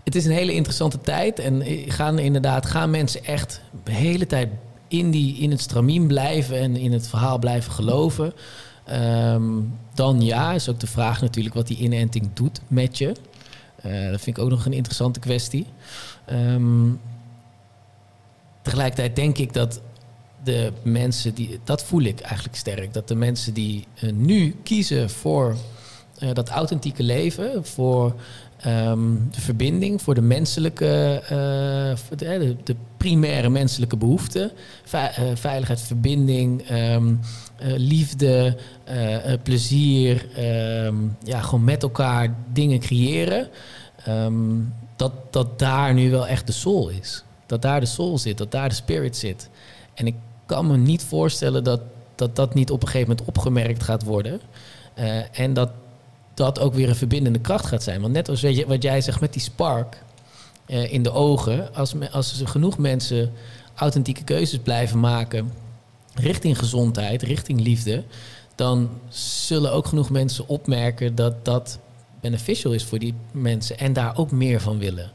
het 0.04 0.14
is 0.14 0.24
een 0.24 0.32
hele 0.32 0.52
interessante 0.52 1.00
tijd. 1.00 1.38
En 1.38 1.62
gaan 1.88 2.18
inderdaad, 2.18 2.66
gaan 2.66 2.90
mensen 2.90 3.24
echt 3.24 3.60
de 3.84 3.92
hele 3.92 4.26
tijd 4.26 4.48
in, 4.88 5.10
die, 5.10 5.36
in 5.36 5.50
het 5.50 5.60
stramien 5.60 6.06
blijven 6.06 6.58
en 6.58 6.76
in 6.76 6.92
het 6.92 7.08
verhaal 7.08 7.38
blijven 7.38 7.72
geloven. 7.72 8.32
Ehm, 8.84 9.44
dan 9.94 10.22
ja, 10.22 10.52
is 10.52 10.68
ook 10.68 10.80
de 10.80 10.86
vraag 10.86 11.20
natuurlijk 11.20 11.54
wat 11.54 11.66
die 11.66 11.78
inenting 11.78 12.28
doet 12.34 12.60
met 12.68 12.98
je. 12.98 13.12
Dat 13.82 14.20
vind 14.20 14.36
ik 14.36 14.38
ook 14.38 14.50
nog 14.50 14.66
een 14.66 14.72
interessante 14.72 15.20
kwestie. 15.20 15.66
Ehm, 16.30 16.88
tegelijkertijd 18.62 19.16
denk 19.16 19.38
ik 19.38 19.52
dat 19.52 19.80
de 20.44 20.72
mensen 20.82 21.34
die, 21.34 21.60
dat 21.64 21.82
voel 21.82 22.02
ik 22.02 22.20
eigenlijk 22.20 22.56
sterk, 22.56 22.92
dat 22.92 23.08
de 23.08 23.14
mensen 23.14 23.54
die 23.54 23.86
eh, 24.00 24.12
nu 24.12 24.56
kiezen 24.62 25.10
voor 25.10 25.56
eh, 26.18 26.32
dat 26.32 26.48
authentieke 26.48 27.02
leven, 27.02 27.64
voor 27.64 28.14
ehm, 28.60 29.14
de 29.30 29.40
verbinding, 29.40 30.02
voor 30.02 30.14
de 30.14 30.20
menselijke, 30.20 31.22
eh, 31.22 32.18
de, 32.64 32.76
primaire 32.96 33.48
menselijke 33.48 33.96
behoeften, 33.96 34.50
Ve- 34.84 34.96
eh, 34.98 35.24
veiligheid, 35.34 35.80
verbinding, 35.80 36.62
ehm, 36.62 37.14
eh, 37.56 37.72
liefde, 37.76 38.56
plezier, 39.42 40.26
ja, 41.24 41.40
gewoon 41.40 41.64
met 41.64 41.82
elkaar 41.82 42.34
dingen 42.52 42.78
creëren, 42.78 43.48
dat, 45.00 45.12
dat 45.30 45.58
daar 45.58 45.94
nu 45.94 46.10
wel 46.10 46.26
echt 46.26 46.46
de 46.46 46.52
soul 46.52 46.88
is. 46.88 47.24
Dat 47.46 47.62
daar 47.62 47.80
de 47.80 47.86
soul 47.86 48.18
zit, 48.18 48.38
dat 48.38 48.50
daar 48.50 48.68
de 48.68 48.74
spirit 48.74 49.16
zit. 49.16 49.48
En 49.94 50.06
ik 50.06 50.14
kan 50.46 50.66
me 50.66 50.76
niet 50.76 51.02
voorstellen 51.04 51.64
dat 51.64 51.80
dat, 52.14 52.36
dat 52.36 52.54
niet 52.54 52.70
op 52.70 52.82
een 52.82 52.88
gegeven 52.88 53.08
moment 53.08 53.28
opgemerkt 53.28 53.82
gaat 53.82 54.04
worden. 54.04 54.40
Eh, 54.94 55.38
en 55.38 55.52
dat 55.52 55.70
dat 56.34 56.58
ook 56.58 56.74
weer 56.74 56.88
een 56.88 56.96
verbindende 56.96 57.38
kracht 57.38 57.66
gaat 57.66 57.82
zijn. 57.82 58.00
Want 58.00 58.12
net 58.12 58.28
als 58.28 58.40
weet 58.40 58.56
je, 58.56 58.66
wat 58.66 58.82
jij 58.82 59.00
zegt 59.00 59.20
met 59.20 59.32
die 59.32 59.42
spark 59.42 60.02
eh, 60.66 60.92
in 60.92 61.02
de 61.02 61.12
ogen, 61.12 61.74
als, 61.74 61.94
me- 61.94 62.10
als 62.10 62.40
er 62.40 62.48
genoeg 62.48 62.78
mensen 62.78 63.32
authentieke 63.74 64.24
keuzes 64.24 64.58
blijven 64.58 65.00
maken 65.00 65.52
richting 66.14 66.58
gezondheid, 66.58 67.22
richting 67.22 67.60
liefde, 67.60 68.04
dan 68.54 68.90
zullen 69.46 69.72
ook 69.72 69.86
genoeg 69.86 70.10
mensen 70.10 70.48
opmerken 70.48 71.14
dat 71.14 71.44
dat 71.44 71.78
beneficial 72.20 72.72
is 72.72 72.84
voor 72.84 72.98
die 72.98 73.14
mensen 73.32 73.78
en 73.78 73.92
daar 73.92 74.16
ook 74.16 74.30
meer 74.30 74.60
van 74.60 74.78
willen. 74.78 75.10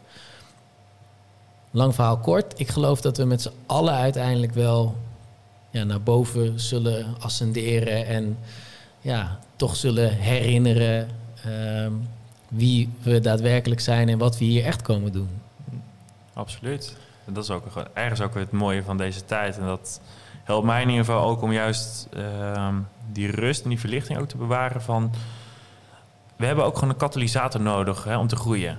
Lang 1.72 1.96
verhaal 1.96 2.18
kort. 2.18 2.60
Ik 2.60 2.68
geloof 2.68 3.02
dat 3.02 3.18
we 3.18 3.26
met 3.26 3.42
z'n 3.42 3.52
allen 3.66 3.94
uiteindelijk 3.94 4.54
wel 4.54 4.96
ja, 5.70 5.84
naar 5.84 6.02
boven 6.02 6.60
zullen 6.60 7.16
ascenderen 7.20 8.06
en 8.06 8.38
ja, 9.02 9.40
toch 9.56 9.76
zullen 9.76 10.14
herinneren 10.14 11.10
ehm, 11.44 11.92
wie 12.48 12.90
we 13.02 13.20
daadwerkelijk 13.20 13.82
zijn 13.82 14.10
en 14.10 14.18
wat 14.18 14.38
we 14.38 14.46
hier 14.46 14.64
echt 14.64 14.82
komen 14.82 15.12
doen. 15.12 15.30
Absoluut. 16.34 16.96
Dat 17.26 17.44
is 17.44 17.50
ook 17.50 17.66
ergens 17.94 18.22
ook 18.22 18.34
het 18.34 18.52
mooie 18.52 18.84
van 18.84 18.98
deze 18.98 19.26
tijd. 19.26 19.58
En 19.58 19.66
dat 19.66 20.02
helpt 20.44 20.66
mij 20.66 20.82
in 20.82 20.90
ieder 20.90 21.06
geval 21.06 21.30
ook 21.30 21.42
om 21.42 21.52
juist 21.52 22.08
ehm, 22.14 22.76
die 23.12 23.32
rust 23.32 23.64
en 23.64 23.70
die 23.70 23.80
verlichting 23.80 24.20
ook 24.20 24.28
te 24.28 24.38
bewaren 24.38 24.82
van... 24.82 25.12
We 26.36 26.46
hebben 26.46 26.66
ook 26.66 26.74
gewoon 26.74 26.90
een 26.90 26.98
katalysator 26.98 27.62
nodig 27.62 28.04
hè, 28.04 28.18
om 28.18 28.28
te 28.28 28.36
groeien. 28.36 28.78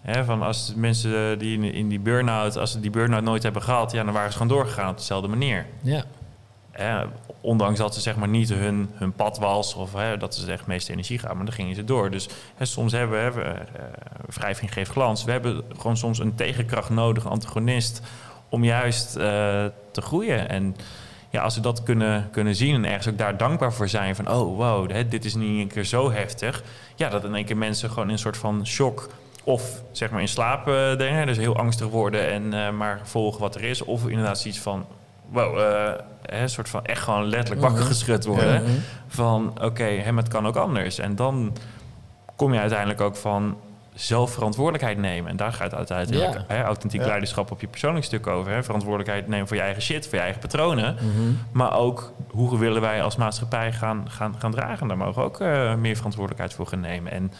Hè, 0.00 0.24
van 0.24 0.42
als 0.42 0.72
mensen 0.76 1.38
die 1.38 1.56
in, 1.56 1.74
in 1.74 1.88
die 1.88 2.00
burn-out, 2.00 2.56
als 2.56 2.72
ze 2.72 2.80
die 2.80 2.90
burn-out 2.90 3.22
nooit 3.22 3.42
hebben 3.42 3.62
gehad, 3.62 3.92
ja, 3.92 4.04
dan 4.04 4.12
waren 4.12 4.32
ze 4.32 4.38
gewoon 4.38 4.56
doorgegaan 4.56 4.90
op 4.90 4.96
dezelfde 4.96 5.28
manier. 5.28 5.66
Ja, 5.82 6.04
Hè, 6.74 7.04
ondanks 7.40 7.78
dat 7.78 7.94
ze 7.94 8.00
zeg 8.00 8.16
maar 8.16 8.28
niet 8.28 8.48
hun, 8.48 8.90
hun 8.94 9.12
pad 9.12 9.38
was 9.38 9.74
of 9.74 9.92
hè, 9.92 10.16
dat 10.16 10.34
ze 10.34 10.52
echt 10.52 10.66
meeste 10.66 10.92
energie 10.92 11.18
gaan, 11.18 11.36
maar 11.36 11.44
dan 11.44 11.54
gingen 11.54 11.74
ze 11.74 11.84
door. 11.84 12.10
Dus 12.10 12.28
hè, 12.56 12.64
soms 12.64 12.92
hebben 12.92 13.34
we, 13.34 13.40
hè, 13.40 13.52
eh, 13.52 13.84
wrijving 14.26 14.72
geeft 14.72 14.90
glans, 14.90 15.24
we 15.24 15.30
hebben 15.30 15.62
gewoon 15.76 15.96
soms 15.96 16.18
een 16.18 16.34
tegenkracht 16.34 16.90
nodig, 16.90 17.24
een 17.24 17.30
antagonist, 17.30 18.00
om 18.48 18.64
juist 18.64 19.16
eh, 19.16 19.22
te 19.90 20.00
groeien. 20.00 20.48
En 20.48 20.76
ja, 21.34 21.42
als 21.42 21.54
we 21.54 21.60
dat 21.60 21.82
kunnen, 21.82 22.28
kunnen 22.30 22.54
zien 22.54 22.74
en 22.74 22.84
ergens 22.84 23.08
ook 23.08 23.18
daar 23.18 23.36
dankbaar 23.36 23.72
voor 23.72 23.88
zijn 23.88 24.16
van, 24.16 24.28
oh 24.30 24.56
wow, 24.56 24.90
hè, 24.90 25.08
dit 25.08 25.24
is 25.24 25.34
niet 25.34 25.58
één 25.58 25.68
keer 25.68 25.84
zo 25.84 26.10
heftig. 26.12 26.62
Ja, 26.94 27.08
dat 27.08 27.24
in 27.24 27.34
één 27.34 27.44
keer 27.44 27.56
mensen 27.56 27.88
gewoon 27.88 28.04
in 28.06 28.12
een 28.12 28.18
soort 28.18 28.36
van 28.36 28.66
shock 28.66 29.08
of 29.44 29.82
zeg 29.92 30.10
maar 30.10 30.20
in 30.20 30.28
slaap 30.28 30.68
eh, 30.68 30.96
denken, 30.96 31.26
dus 31.26 31.36
heel 31.36 31.56
angstig 31.56 31.88
worden 31.88 32.30
en 32.30 32.52
eh, 32.66 32.70
maar 32.70 33.00
volgen 33.02 33.40
wat 33.40 33.54
er 33.54 33.62
is. 33.62 33.82
Of 33.82 34.08
inderdaad 34.08 34.38
zoiets 34.38 34.60
van, 34.60 34.86
wow, 35.30 35.58
hè, 36.22 36.42
een 36.42 36.48
soort 36.48 36.68
van 36.68 36.84
echt 36.84 37.02
gewoon 37.02 37.24
letterlijk 37.24 37.60
wakker 37.60 37.80
Mhm. 37.80 37.88
geschud 37.88 38.24
worden. 38.24 38.62
Mhm. 38.62 38.70
Van 39.08 39.52
oké, 39.62 39.84
hè, 39.84 40.12
maar 40.12 40.22
het 40.22 40.32
kan 40.32 40.46
ook 40.46 40.56
anders. 40.56 40.98
En 40.98 41.16
dan 41.16 41.56
kom 42.36 42.52
je 42.52 42.58
uiteindelijk 42.60 43.00
ook 43.00 43.16
van 43.16 43.56
zelf 43.94 44.32
verantwoordelijkheid 44.32 44.98
nemen. 44.98 45.30
En 45.30 45.36
daar 45.36 45.52
gaat 45.52 45.70
het 45.70 45.74
uiteindelijk 45.90 46.34
Ja. 46.34 46.44
hè, 46.54 46.62
authentiek 46.62 47.00
Ja. 47.00 47.06
leiderschap 47.06 47.50
op 47.50 47.60
je 47.60 47.66
persoonlijk 47.66 48.04
stuk 48.04 48.26
over. 48.26 48.52
Hè? 48.52 48.62
Verantwoordelijkheid 48.62 49.28
nemen 49.28 49.46
voor 49.46 49.56
je 49.56 49.62
eigen 49.62 49.82
shit, 49.82 50.04
voor 50.04 50.14
je 50.14 50.20
eigen 50.20 50.40
patronen. 50.40 50.94
Mhm. 50.94 51.32
Maar 51.52 51.76
ook 51.78 52.12
hoe 52.30 52.58
willen 52.58 52.80
wij 52.80 53.02
als 53.02 53.16
maatschappij 53.16 53.72
gaan, 53.72 54.10
gaan, 54.10 54.34
gaan 54.38 54.50
dragen. 54.50 54.88
Daar 54.88 54.96
mogen 54.96 55.14
we 55.14 55.28
ook 55.28 55.40
eh, 55.40 55.74
meer 55.74 55.96
verantwoordelijkheid 55.96 56.54
voor 56.54 56.66
gaan 56.66 56.80
nemen. 56.80 57.12
En 57.12 57.32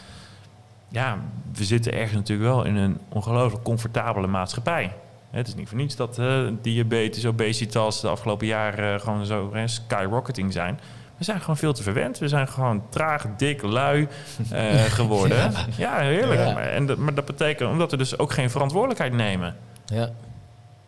ja, 0.88 1.18
we 1.54 1.64
zitten 1.64 1.92
ergens 1.92 2.12
natuurlijk 2.12 2.48
wel 2.48 2.64
in 2.64 2.76
een 2.76 2.98
ongelooflijk 3.08 3.64
comfortabele 3.64 4.26
maatschappij. 4.26 4.92
Het 5.30 5.48
is 5.48 5.54
niet 5.54 5.68
voor 5.68 5.78
niets 5.78 5.96
dat 5.96 6.18
eh, 6.18 6.38
diabetes, 6.62 7.26
obesitas 7.26 8.00
de 8.00 8.08
afgelopen 8.08 8.46
jaren 8.46 9.00
gewoon 9.00 9.26
zo 9.26 9.50
hè, 9.52 9.68
skyrocketing 9.68 10.52
zijn. 10.52 10.80
We 11.18 11.24
zijn 11.24 11.40
gewoon 11.40 11.56
veel 11.56 11.72
te 11.72 11.82
verwend. 11.82 12.18
We 12.18 12.28
zijn 12.28 12.48
gewoon 12.48 12.82
traag, 12.88 13.26
dik, 13.36 13.62
lui 13.62 14.08
eh, 14.50 14.82
geworden. 14.98 15.52
Ja, 15.76 15.98
heerlijk. 15.98 16.40
Ja. 16.40 16.52
Maar, 16.52 16.62
en 16.68 16.86
dat, 16.86 16.96
maar 16.98 17.14
dat 17.14 17.24
betekent 17.24 17.70
omdat 17.70 17.90
we 17.90 17.96
dus 17.96 18.18
ook 18.18 18.32
geen 18.32 18.50
verantwoordelijkheid 18.50 19.12
nemen. 19.12 19.56
ja. 19.86 20.08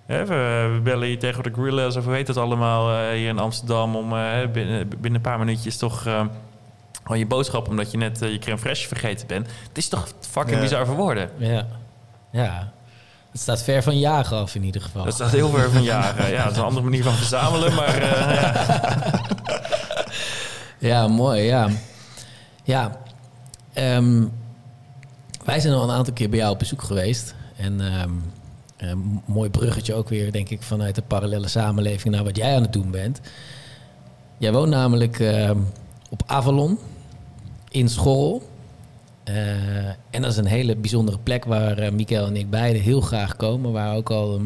We, 0.07 0.25
we 0.75 0.81
bellen 0.83 1.07
hier 1.07 1.19
tegen 1.19 1.43
de 1.43 1.51
gorillas 1.55 1.97
of 1.97 2.05
hoe 2.05 2.15
heet 2.15 2.27
dat 2.27 2.37
allemaal 2.37 2.91
eh, 2.93 3.11
hier 3.11 3.29
in 3.29 3.39
Amsterdam 3.39 3.97
om 3.97 4.13
eh, 4.17 4.49
binnen, 4.53 4.89
binnen 4.89 5.15
een 5.15 5.21
paar 5.21 5.39
minuutjes 5.39 5.77
toch 5.77 6.03
gewoon 7.03 7.19
je 7.19 7.27
boodschap 7.27 7.69
omdat 7.69 7.91
je 7.91 7.97
net 7.99 8.19
je 8.21 8.39
crème 8.39 8.59
fraîche 8.59 8.89
vergeten 8.89 9.27
bent. 9.27 9.47
Het 9.69 9.79
is 9.79 9.89
toch 9.89 10.07
fucking 10.21 10.57
Ja. 10.57 10.63
bizar 10.63 10.87
voor 10.87 10.97
woorden. 10.97 11.31
Ja. 11.37 11.67
Ja. 12.33 12.73
Het 13.33 13.41
staat 13.41 13.63
ver 13.63 13.83
van 13.83 13.99
jagen 13.99 14.37
af 14.37 14.55
in 14.55 14.65
ieder 14.65 14.81
geval. 14.83 15.05
Dat 15.05 15.15
staat 15.15 15.31
heel 15.31 15.49
ver 15.49 15.71
van 15.71 15.83
jaren. 15.83 16.31
Ja, 16.31 16.43
het 16.43 16.51
is 16.53 16.57
een 16.59 16.65
andere 16.65 16.85
manier 16.85 17.03
van 17.03 17.13
verzamelen, 17.13 17.75
maar 17.75 17.95
ja. 20.79 21.09
Mooi, 21.09 21.43
ja. 21.43 21.69
Ja, 22.65 23.01
ehm, 23.73 24.25
wij 25.45 25.61
zijn 25.61 25.75
al 25.75 25.83
een 25.83 25.95
aantal 25.97 26.15
keer 26.15 26.29
bij 26.31 26.39
jou 26.39 26.53
op 26.53 26.59
bezoek 26.59 26.83
geweest. 26.83 27.35
En 27.57 27.81
ehm, 27.81 28.11
een 28.77 29.23
mooi 29.27 29.51
bruggetje 29.51 29.95
ook 29.95 30.09
weer, 30.09 30.33
denk 30.33 30.49
ik, 30.49 30.63
vanuit 30.63 30.95
de 30.95 31.03
parallele 31.03 31.49
samenleving 31.49 32.15
naar 32.15 32.25
wat 32.25 32.37
jij 32.37 32.55
aan 32.57 32.63
het 32.63 32.73
doen 32.73 32.91
bent. 32.91 33.21
Jij 34.39 34.53
woont 34.53 34.71
namelijk 34.71 35.21
ehm, 35.21 35.59
op 36.11 36.23
Avalon 36.27 36.79
in 37.71 37.89
Schorrel. 37.89 38.49
Eh, 39.25 39.87
en 40.11 40.23
dat 40.23 40.31
is 40.31 40.37
een 40.37 40.47
hele 40.47 40.77
bijzondere 40.77 41.19
plek 41.19 41.45
waar 41.45 41.93
Mikael 41.95 42.27
en 42.27 42.37
ik 42.37 42.51
beide 42.51 42.79
heel 42.79 43.01
graag 43.01 43.37
komen. 43.37 43.73
Waar 43.73 43.95
ook 43.97 44.11
al 44.11 44.41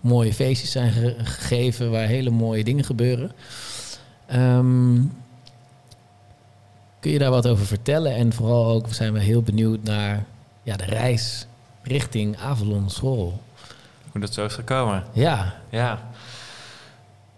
mooie 0.00 0.34
feestjes 0.34 0.70
zijn 0.70 0.92
ge- 0.92 1.16
gegeven, 1.18 1.90
waar 1.90 2.06
hele 2.06 2.30
mooie 2.30 2.64
dingen 2.64 2.84
gebeuren. 2.84 3.32
Ehm, 4.26 4.96
kun 7.00 7.10
je 7.10 7.18
daar 7.18 7.30
wat 7.30 7.48
over 7.48 7.66
vertellen? 7.66 8.14
En 8.14 8.32
vooral 8.32 8.66
ook 8.66 8.86
zijn 8.90 9.12
we 9.12 9.20
heel 9.20 9.42
benieuwd 9.42 9.82
naar 9.82 10.24
ja, 10.62 10.76
de 10.76 10.84
reis 10.84 11.46
richting 11.82 12.36
Avalon 12.38 12.90
Schorrel. 12.90 13.40
hoe 14.12 14.20
dat 14.20 14.34
zo 14.34 14.44
is 14.44 14.54
gekomen. 14.54 15.04
Ja, 15.12 15.54
Ja. 15.70 15.98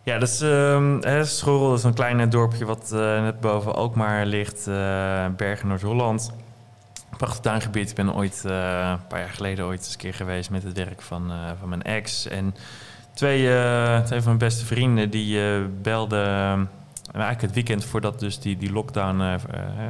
Ja, 0.02 0.18
dat 0.18 0.28
is, 0.28 0.40
ehm 0.40 1.24
Schorrel 1.24 1.74
is 1.74 1.82
een 1.82 1.94
klein 1.94 2.30
dorpje 2.30 2.64
wat 2.64 2.92
eh, 2.92 3.22
net 3.22 3.40
boven 3.40 3.74
Alkmaar 3.74 4.26
ligt, 4.26 4.66
eh, 4.66 5.26
Bergen, 5.36 5.68
Noord-Holland. 5.68 6.32
Prachtig 7.16 7.40
tuingebied. 7.40 7.90
Ik 7.90 7.96
ben 7.96 8.14
ooit, 8.14 8.42
eh, 8.44 8.90
een 8.92 9.06
paar 9.06 9.20
jaar 9.20 9.28
geleden 9.28 9.64
ooit 9.64 9.78
eens 9.78 9.92
een 9.92 9.98
keer 9.98 10.14
geweest 10.14 10.50
met 10.50 10.62
het 10.62 10.76
werk 10.76 11.02
van, 11.02 11.30
eh, 11.30 11.36
van 11.58 11.68
mijn 11.68 11.82
ex. 11.82 12.26
En 12.26 12.54
twee, 13.14 13.54
eh, 13.54 13.98
twee 13.98 14.18
van 14.18 14.28
mijn 14.28 14.38
beste 14.38 14.64
vrienden 14.64 15.10
die 15.10 15.42
eh, 15.42 15.60
belden... 15.82 16.70
eigenlijk 17.18 17.40
het 17.40 17.54
weekend 17.54 17.84
voordat 17.84 18.20
dus 18.20 18.38
die, 18.38 18.56
die 18.56 18.72
lockdown, 18.72 19.20
eh, 19.20 19.34
eh, 19.34 19.40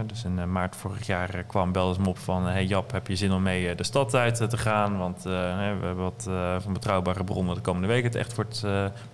dus 0.06 0.24
in 0.24 0.38
eh, 0.38 0.44
maart 0.44 0.76
vorig 0.76 1.06
jaar 1.06 1.44
kwam, 1.46 1.72
belden 1.72 1.94
ze 1.94 2.00
me 2.00 2.08
op 2.08 2.18
van... 2.18 2.46
Hey 2.46 2.64
Jap, 2.64 2.92
heb 2.92 3.06
je 3.06 3.16
zin 3.16 3.32
om 3.32 3.42
mee 3.42 3.74
de 3.74 3.84
stad 3.84 4.14
uit 4.14 4.50
te 4.50 4.56
gaan? 4.56 4.98
Want 4.98 5.22
we 5.22 5.30
hebben 5.30 5.96
wat 5.96 6.28
van 6.58 6.72
betrouwbare 6.72 7.24
bronnen 7.24 7.54
de 7.54 7.60
komende 7.60 7.88
week 7.88 8.04
het 8.04 8.14
echt 8.14 8.34
wordt, 8.34 8.64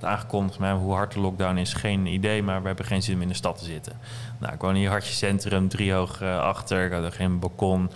aangekondigd. 0.00 0.58
Maar 0.58 0.74
hoe 0.74 0.94
hard 0.94 1.12
de 1.12 1.20
lockdown 1.20 1.56
is, 1.56 1.72
geen 1.72 2.06
idee. 2.06 2.42
Maar 2.42 2.60
we 2.60 2.66
hebben 2.66 2.84
geen 2.84 3.02
zin 3.02 3.14
om 3.14 3.22
in 3.22 3.28
de 3.28 3.34
stad 3.34 3.58
te 3.58 3.64
zitten. 3.64 3.92
Nou, 4.38 4.52
ik 4.52 4.60
woon 4.60 4.74
hier 4.74 4.88
hartje 4.88 5.12
centrum, 5.12 5.68
driehoog 5.68 6.20
eh 6.20 6.38
achter. 6.38 6.84
Ik 6.84 6.92
had 6.92 7.14
geen 7.14 7.38
balkon. 7.38 7.90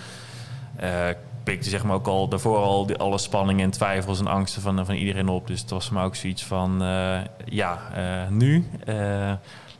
Ik 1.08 1.16
pikte 1.44 1.68
zeg 1.68 1.84
maar 1.84 1.94
ook 1.94 2.06
al 2.06 2.28
daarvoor 2.28 2.56
al 2.56 2.86
die, 2.86 2.96
alle 2.96 3.18
spanningen 3.18 3.64
en 3.64 3.70
twijfels 3.70 4.18
en 4.18 4.26
angsten 4.26 4.62
van, 4.62 4.86
van 4.86 4.94
iedereen 4.94 5.28
op. 5.28 5.46
Dus 5.46 5.60
het 5.60 5.70
was 5.70 5.90
mij 5.90 6.02
ook 6.02 6.16
zoiets 6.16 6.44
van, 6.44 6.82
ja, 7.44 7.78
nu, 8.28 8.68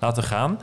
laten 0.01 0.23
gaan. 0.23 0.59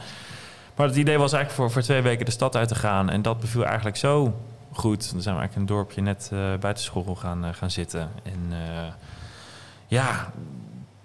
Maar 0.78 0.88
het 0.88 0.96
idee 0.96 1.18
was 1.18 1.34
eigenlijk 1.34 1.62
voor, 1.62 1.72
voor 1.72 1.82
twee 1.82 2.02
weken 2.02 2.26
de 2.26 2.32
stad 2.32 2.56
uit 2.56 2.68
te 2.68 2.76
gaan. 2.76 3.10
En 3.10 3.22
dat 3.22 3.40
beviel 3.40 3.66
eigenlijk 3.66 3.98
zo 3.98 4.34
goed. 4.72 5.12
Dan 5.12 5.22
zijn 5.22 5.36
we 5.36 5.42
eigenlijk 5.42 5.56
een 5.56 5.76
dorpje 5.76 6.02
net 6.02 6.30
eh 6.34 6.40
buiten 6.60 6.84
school 6.84 7.16
gaan, 7.16 7.46
eh, 7.46 7.54
gaan 7.54 7.72
zitten. 7.72 8.10
En 8.24 8.48
eh, 8.52 8.94
ja, 9.88 10.32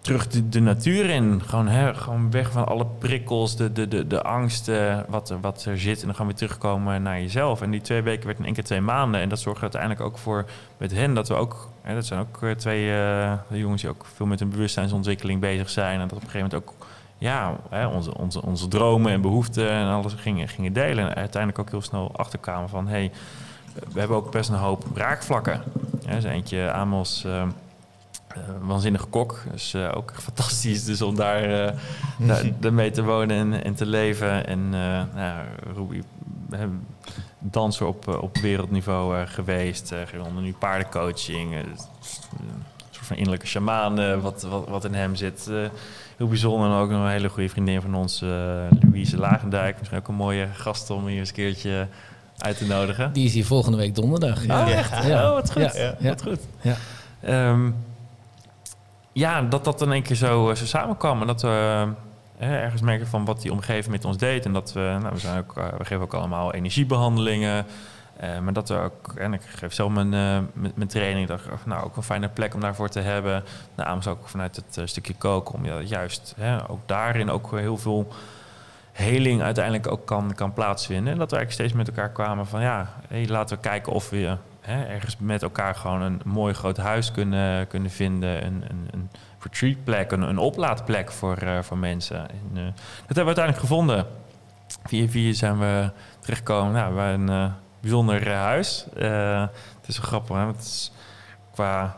terug 0.00 0.26
de, 0.26 0.48
de 0.48 0.60
natuur 0.60 1.10
in. 1.10 1.42
Gewoon, 1.46 1.68
hè, 1.68 1.94
gewoon 1.94 2.30
weg 2.30 2.50
van 2.50 2.66
alle 2.66 2.86
prikkels, 2.98 3.56
de, 3.56 3.72
de, 3.72 4.06
de, 4.06 4.22
angsten, 4.22 5.04
wat 5.08 5.30
er, 5.30 5.40
wat 5.40 5.64
er 5.64 5.78
zit. 5.78 6.00
En 6.00 6.06
dan 6.06 6.14
gaan 6.14 6.26
we 6.26 6.34
terugkomen 6.34 7.02
naar 7.02 7.20
jezelf. 7.20 7.62
En 7.62 7.70
die 7.70 7.80
twee 7.80 8.02
weken 8.02 8.26
werd 8.26 8.38
in 8.38 8.44
één 8.44 8.54
keer 8.54 8.64
twee 8.64 8.80
maanden. 8.80 9.20
En 9.20 9.28
dat 9.28 9.40
zorgde 9.40 9.62
uiteindelijk 9.62 10.00
ook 10.00 10.18
voor 10.18 10.44
met 10.76 10.92
hen 10.92 11.14
dat 11.14 11.28
we 11.28 11.34
ook... 11.34 11.70
Hè, 11.82 11.94
dat 11.94 12.06
zijn 12.06 12.20
ook 12.20 12.58
twee 12.58 12.86
jongens 13.48 13.80
die 13.80 13.90
ook 13.90 14.06
veel 14.14 14.26
met 14.26 14.38
hun 14.38 14.50
bewustzijnseontwikkeling 14.50 15.40
bezig 15.40 15.70
zijn. 15.70 16.00
En 16.00 16.08
dat 16.08 16.16
op 16.16 16.24
een 16.24 16.30
gegeven 16.30 16.48
moment 16.50 16.70
ook 16.70 16.81
ja, 17.22 17.56
hè, 17.70 17.86
onze, 17.86 18.18
onze, 18.18 18.42
onze 18.42 18.68
dromen 18.68 19.12
en 19.12 19.20
behoeften 19.20 19.70
en 19.70 19.86
alles 19.86 20.12
gingen, 20.12 20.48
gingen 20.48 20.72
delen. 20.72 21.08
En 21.08 21.14
uiteindelijk 21.14 21.58
ook 21.58 21.70
heel 21.70 21.82
snel 21.82 22.10
achterkwamen 22.16 22.68
van... 22.68 22.88
Hey, 22.88 23.12
we 23.92 23.98
hebben 23.98 24.16
ook 24.16 24.30
best 24.30 24.50
een 24.50 24.56
hoop 24.56 24.84
raakvlakken. 24.94 25.62
Er 26.06 26.16
is 26.16 26.24
eentje, 26.24 26.72
Amos... 26.72 27.24
eh, 27.24 27.44
waanzinnige 28.60 29.06
kok. 29.06 29.42
Dus 29.50 29.74
eh, 29.74 29.90
ook 29.94 30.12
fantastisch 30.28 30.84
dus 30.84 31.02
om 31.02 31.16
daar, 31.16 31.48
daar, 32.28 32.44
daarmee 32.58 32.90
te 32.90 33.02
wonen 33.02 33.36
en, 33.36 33.64
en 33.64 33.74
te 33.74 33.86
leven. 33.86 34.46
En 34.46 34.68
nou, 35.14 35.46
Ruby, 35.74 36.02
danser 37.38 37.86
op, 37.86 38.08
op 38.08 38.36
wereldniveau 38.36 39.26
geweest. 39.26 39.92
Uh, 39.92 40.24
onder 40.26 40.42
nu 40.42 40.54
paardencoaching. 40.58 41.64
dus, 41.64 41.86
soort 43.02 43.06
van 43.06 43.16
innerlijke 43.16 43.46
shamaan 43.46 44.00
eh, 44.00 44.20
wat, 44.20 44.42
wat, 44.42 44.68
wat 44.68 44.84
in 44.84 44.94
hem 44.94 45.14
zit. 45.14 45.46
Eh, 45.50 45.56
heel 46.16 46.28
bijzonder. 46.28 46.70
En 46.70 46.76
ook 46.76 46.90
een 46.90 47.08
hele 47.08 47.28
goede 47.28 47.48
vriendin 47.48 47.80
van 47.80 47.94
ons, 47.94 48.22
eh, 48.22 48.28
Louise 48.80 49.18
Lagendijk. 49.18 49.78
Misschien 49.78 49.98
ook 49.98 50.08
een 50.08 50.14
mooie 50.14 50.48
gast 50.52 50.90
om 50.90 51.06
hier 51.06 51.18
eens 51.18 51.28
een 51.28 51.34
keertje 51.34 51.86
uit 52.38 52.58
te 52.58 52.66
nodigen. 52.66 53.12
die 53.12 53.24
is 53.24 53.34
hier 53.34 53.44
volgende 53.44 53.76
week 53.78 53.94
donderdag. 53.94 54.46
Ja, 54.46 54.62
Oh, 54.62 54.70
echt? 54.70 55.04
Ja. 55.04 55.28
Oh, 55.28 55.34
wat 55.34 55.52
goed. 55.52 55.74
Ja, 55.74 55.94
ja. 55.98 56.08
Wat 56.08 56.22
goed. 56.22 56.40
Ja. 56.60 56.76
Ehm, 57.20 57.70
ja, 59.12 59.42
dat 59.42 59.64
dat 59.64 59.82
in 59.82 59.92
één 59.92 60.02
keer 60.02 60.16
zo, 60.16 60.54
zo 60.54 60.64
samenkwam. 60.66 61.20
En 61.20 61.26
dat 61.26 61.42
we 61.42 61.86
eh, 62.38 62.48
ergens 62.48 62.82
merken 62.82 63.06
van 63.06 63.24
wat 63.24 63.42
die 63.42 63.52
omgeving 63.52 63.92
met 63.92 64.04
ons 64.04 64.16
deed. 64.16 64.44
En 64.44 64.52
dat 64.52 64.72
we, 64.72 64.96
nou, 65.00 65.12
we, 65.12 65.18
zijn 65.18 65.38
ook, 65.38 65.54
we 65.54 65.84
geven 65.84 66.00
ook 66.00 66.14
allemaal 66.14 66.52
energiebehandelingen. 66.54 67.66
Eh, 68.16 68.38
maar 68.38 68.52
dat 68.52 68.68
we 68.68 68.74
ook, 68.74 69.12
en 69.14 69.32
ik 69.32 69.42
geef 69.42 69.88
mijn, 69.88 70.14
eh, 70.14 70.38
mijn, 70.52 70.72
mijn 70.74 70.88
training, 70.88 71.28
dat 71.28 71.40
ik, 71.40 71.66
nou 71.66 71.84
ook 71.84 71.96
een 71.96 72.02
fijne 72.02 72.28
plek 72.28 72.54
om 72.54 72.60
daarvoor 72.60 72.88
te 72.88 73.00
hebben. 73.00 73.44
Namens 73.74 74.06
ook 74.06 74.28
vanuit 74.28 74.56
het 74.56 74.76
eh, 74.76 74.86
stukje 74.86 75.14
koken, 75.14 75.54
om 75.54 75.66
juist 75.82 76.34
hè, 76.36 76.70
ook 76.70 76.80
daarin 76.86 77.30
ook 77.30 77.50
heel 77.50 77.76
veel 77.76 78.12
heling 78.92 79.42
uiteindelijk 79.42 79.86
ook 79.86 80.06
kan, 80.06 80.34
kan 80.34 80.52
plaatsvinden. 80.52 81.12
En 81.12 81.18
dat 81.18 81.30
we 81.30 81.36
eigenlijk 81.36 81.68
steeds 81.68 81.86
met 81.86 81.96
elkaar 81.96 82.12
kwamen 82.12 82.46
van 82.46 82.60
ja, 82.60 82.88
laten 83.08 83.56
we 83.56 83.62
kijken 83.62 83.92
of 83.92 84.10
we 84.10 84.36
hè, 84.60 84.84
ergens 84.84 85.16
met 85.18 85.42
elkaar 85.42 85.74
gewoon 85.74 86.02
een 86.02 86.20
mooi 86.24 86.54
groot 86.54 86.76
huis 86.76 87.10
kunnen, 87.10 87.66
kunnen 87.66 87.90
vinden. 87.90 88.46
Een, 88.46 88.64
een, 88.68 88.88
een 88.90 89.10
retreatplek, 89.38 90.12
een, 90.12 90.22
een 90.22 90.38
oplaadplek 90.38 91.12
voor, 91.12 91.38
voor 91.60 91.78
mensen. 91.78 92.18
En, 92.18 92.74
dat 93.06 93.16
hebben 93.16 93.34
we 93.34 93.40
uiteindelijk 93.40 93.58
gevonden. 93.58 94.06
Via 94.84 95.08
via 95.08 95.32
zijn 95.32 95.58
we 95.58 95.90
terechtgekomen. 96.20 96.72
Nou, 96.72 96.94
we 96.94 97.50
bijzonder 97.82 98.26
eh, 98.26 98.32
huis. 98.36 98.84
Eh, 98.96 99.40
het 99.80 99.88
is 99.88 99.96
wel 99.98 100.06
grappig, 100.06 100.36
hè? 100.36 100.44
want 100.44 100.56
Het 100.56 100.64
is 100.64 100.92
qua... 101.54 101.96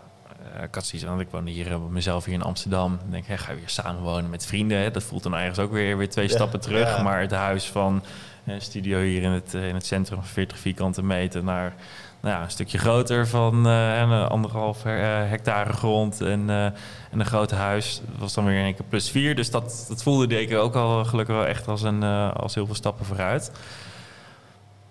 eh, 0.57 0.63
ik 0.63 0.75
had 0.75 0.87
zoiets 0.87 1.21
ik 1.23 1.29
woon 1.31 1.47
hier 1.47 1.73
eh, 1.73 1.79
mezelf 1.91 2.25
hier 2.25 2.35
in 2.35 2.43
Amsterdam. 2.43 2.97
Dan 3.01 3.11
denk 3.11 3.23
ik, 3.23 3.29
hè, 3.29 3.39
ga 3.39 3.51
je 3.53 3.59
weer 3.59 3.69
samenwonen 3.69 4.31
met 4.31 4.47
vrienden. 4.47 4.79
Hè? 4.79 4.91
Dat 4.91 5.03
voelt 5.03 5.23
dan 5.23 5.35
ergens 5.35 5.59
ook 5.59 5.73
weer, 5.73 5.97
weer 5.97 6.11
twee 6.11 6.29
Ja, 6.29 6.35
stappen 6.35 6.61
terug. 6.61 6.97
ja. 6.97 7.03
Maar 7.03 7.21
het 7.21 7.31
huis 7.31 7.67
van 7.67 8.03
een 8.47 8.61
studio 8.61 9.01
hier 9.01 9.23
in 9.23 9.31
het, 9.31 9.55
in 9.55 9.75
het 9.75 9.87
centrum 9.87 10.19
van 10.19 10.27
40 10.29 10.59
vierkante 10.59 11.03
meter 11.03 11.45
naar 11.45 11.75
nou 12.21 12.37
ja, 12.37 12.43
een 12.43 12.51
stukje 12.51 12.79
groter 12.79 13.29
van 13.29 13.65
een 13.65 14.29
anderhalf 14.29 14.83
hectare 14.83 15.73
grond 15.73 16.21
en, 16.21 16.51
en 16.51 16.75
een 17.21 17.25
groot 17.27 17.51
huis. 17.51 18.01
Dat 18.11 18.21
was 18.21 18.35
dan 18.35 18.45
weer 18.45 18.59
in 18.59 18.65
één 18.65 18.75
keer 18.75 18.85
plus 18.89 19.11
vier. 19.11 19.35
Dus 19.35 19.51
dat, 19.51 19.85
dat 19.89 20.03
voelde 20.03 20.27
denk 20.27 20.49
ik 20.51 20.57
ook 20.57 20.75
al 20.75 21.05
gelukkig 21.05 21.35
wel 21.35 21.47
echt 21.47 21.69
als, 21.69 21.83
een, 21.83 22.03
als 22.33 22.55
heel 22.55 22.67
veel 22.67 22.75
stappen 22.75 23.07
vooruit. 23.07 23.53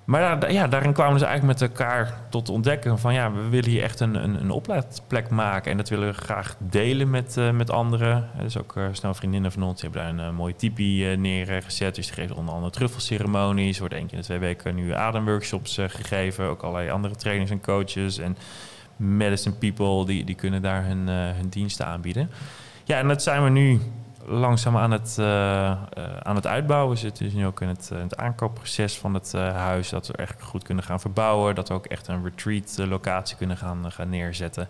Maar 0.05 0.51
ja, 0.51 0.67
daarin 0.67 0.93
kwamen 0.93 1.13
dus 1.13 1.27
eigenlijk 1.27 1.59
met 1.59 1.69
elkaar 1.69 2.19
tot 2.30 2.49
ontdekken 2.49 2.99
van 2.99 3.13
ja, 3.13 3.31
we 3.31 3.49
willen 3.49 3.69
hier 3.69 3.84
echt 3.84 3.99
een, 3.99 4.23
een, 4.23 4.41
een 4.41 4.51
oplaadplek 4.51 5.30
maken. 5.30 5.71
En 5.71 5.77
dat 5.77 5.89
willen 5.89 6.07
we 6.07 6.13
graag 6.13 6.55
delen 6.59 7.09
met, 7.09 7.38
eh, 7.38 7.51
met 7.51 7.69
anderen. 7.69 8.30
Er 8.38 8.45
is 8.45 8.57
ook 8.57 8.75
eh, 8.75 8.85
snel 8.91 9.13
vriendinnen 9.13 9.51
van 9.51 9.63
ons, 9.63 9.81
die 9.81 9.89
hebben 9.89 10.15
daar 10.15 10.25
een 10.25 10.31
eh, 10.31 10.38
mooie 10.38 10.55
tipi 10.55 11.15
neergezet. 11.15 11.95
Dus 11.95 12.05
die 12.05 12.15
geven 12.15 12.35
onder 12.35 12.53
andere 12.53 12.71
truffelceremonies. 12.71 13.73
Er 13.73 13.80
wordt 13.80 13.93
één 13.93 14.05
keer 14.05 14.13
in 14.13 14.19
de 14.19 14.25
twee 14.25 14.39
weken 14.39 14.75
nu 14.75 14.93
ademworkshops 14.93 15.77
gegeven. 15.88 16.45
Ook 16.45 16.61
allerlei 16.61 16.89
andere 16.89 17.15
trainers 17.15 17.51
en 17.51 17.61
coaches. 17.61 18.17
En 18.17 18.38
medicine 18.95 19.55
people, 19.55 20.05
die, 20.05 20.23
die 20.23 20.35
kunnen 20.35 20.61
daar 20.61 20.85
hun, 20.85 21.07
hun 21.07 21.49
diensten 21.49 21.85
aanbieden. 21.85 22.30
Ja, 22.84 22.97
en 22.97 23.07
dat 23.07 23.23
zijn 23.23 23.43
we 23.43 23.49
nu 23.49 23.80
langzaam 24.25 24.77
aan 24.77 24.91
het, 24.91 25.15
eh, 25.19 25.71
eh, 25.71 25.77
aan 26.23 26.35
het 26.35 26.47
uitbouwen. 26.47 26.93
We 26.93 26.99
zitten 26.99 27.23
dus 27.23 27.33
nu 27.33 27.45
ook 27.45 27.61
in 27.61 27.67
het, 27.67 27.89
eh, 27.93 27.99
het 27.99 28.17
aankoopproces 28.17 28.97
van 28.97 29.13
het 29.13 29.31
huis. 29.33 29.89
Dat 29.89 30.07
we 30.07 30.13
echt 30.13 30.41
goed 30.41 30.63
kunnen 30.63 30.83
gaan 30.83 30.99
verbouwen. 30.99 31.55
Dat 31.55 31.67
we 31.67 31.73
ook 31.73 31.85
echt 31.85 32.07
een 32.07 32.23
retreat 32.23 32.77
locatie 32.77 33.37
kunnen 33.37 33.57
gaan, 33.57 33.91
gaan 33.91 34.09
neerzetten. 34.09 34.67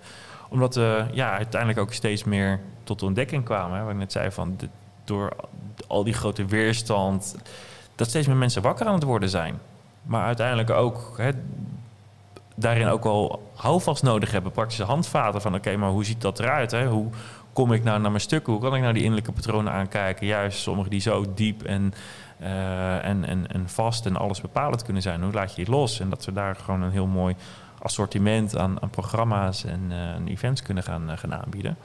Omdat 0.49 0.75
we 0.75 1.05
ja, 1.11 1.38
uiteindelijk 1.38 1.80
ook 1.80 1.93
steeds 1.93 2.23
meer 2.23 2.59
tot 2.84 2.99
de 2.99 3.05
ontdekking 3.05 3.45
kwamen. 3.45 3.77
Hè, 3.77 3.84
wat 3.84 3.93
ik 3.93 3.99
net 3.99 4.11
zei, 4.11 4.31
van 4.31 4.59
door 5.03 5.35
al 5.88 6.03
die 6.03 6.13
grote 6.13 6.45
weerstand... 6.45 7.35
dat 7.95 8.09
steeds 8.09 8.27
meer 8.27 8.35
mensen 8.35 8.61
wakker 8.61 8.85
aan 8.85 8.93
het 8.93 9.03
worden 9.03 9.30
zijn. 9.30 9.59
Maar 10.03 10.25
uiteindelijk 10.25 10.69
ook 10.69 11.13
hè, 11.17 11.31
daarin 12.55 12.88
ook 12.88 13.03
wel 13.03 13.51
houvast 13.55 14.03
nodig 14.03 14.31
hebben. 14.31 14.51
Praktische 14.51 14.84
handvaten 14.84 15.41
van 15.41 15.55
oké, 15.55 15.75
maar 15.77 15.89
hoe 15.89 16.05
ziet 16.05 16.21
dat 16.21 16.39
eruit? 16.39 16.71
Hè? 16.71 16.88
Hoe 16.88 17.09
kom 17.53 17.73
ik 17.73 17.84
nou 17.84 17.99
naar 18.01 18.09
mijn 18.11 18.21
stukken? 18.23 18.53
Hoe 18.53 18.61
kan 18.61 18.75
ik 18.75 18.81
nou 18.81 18.93
die 18.93 19.01
innerlijke 19.03 19.31
patronen 19.31 19.73
aankijken? 19.73 20.27
Juist 20.27 20.59
sommige 20.59 20.89
die 20.89 21.01
zo 21.01 21.25
diep 21.35 21.63
en, 21.63 21.93
uh, 22.41 23.05
en, 23.05 23.25
en, 23.25 23.47
en 23.51 23.69
vast 23.69 24.05
en 24.05 24.15
alles 24.15 24.41
bepalend 24.41 24.84
kunnen 24.84 25.01
zijn. 25.01 25.23
Hoe 25.23 25.34
laat 25.34 25.55
je 25.55 25.63
die 25.63 25.73
los? 25.73 25.99
En 25.99 26.09
dat 26.09 26.25
we 26.25 26.34
daar 26.34 26.55
gewoon 26.55 26.81
een 26.81 26.91
heel 26.91 27.07
mooi 27.07 27.35
assortiment 27.81 28.57
aan, 28.57 28.81
aan 28.81 28.89
programma's 28.89 29.63
en, 29.65 29.91
uh, 30.25 30.31
events 30.31 30.61
kunnen 30.61 30.84
gaan, 30.84 31.09
uh, 31.11 31.17
gaan 31.17 31.34
aanbieden. 31.34 31.77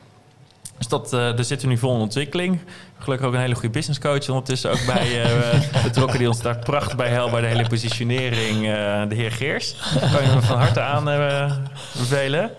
Dus 0.78 0.88
dat, 0.88 1.04
uh, 1.12 1.18
daar 1.20 1.44
zitten 1.44 1.68
we 1.68 1.74
nu 1.74 1.78
vol 1.80 1.94
in 1.94 2.00
ontwikkeling. 2.00 2.60
Gelukkig 2.98 3.26
ook 3.26 3.32
een 3.34 3.40
hele 3.40 3.54
goede 3.54 3.70
business 3.70 4.00
coach 4.00 4.28
ondertussen 4.28 4.70
ook 4.70 4.86
bij 4.86 5.24
uh, 5.24 5.82
betrokken 5.84 6.18
die 6.18 6.28
ons 6.28 6.42
daar 6.42 6.58
prachtig 6.58 6.96
bij 6.96 7.08
helpt 7.08 7.32
bij 7.32 7.40
de 7.40 7.46
hele 7.46 7.68
positionering. 7.68 8.56
Uh, 8.56 9.08
de 9.08 9.14
heer 9.14 9.32
Geers. 9.32 9.76
Kan 10.12 10.22
je 10.22 10.34
me 10.34 10.42
van 10.42 10.58
harte 10.58 10.80
aanbevelen. 10.80 12.50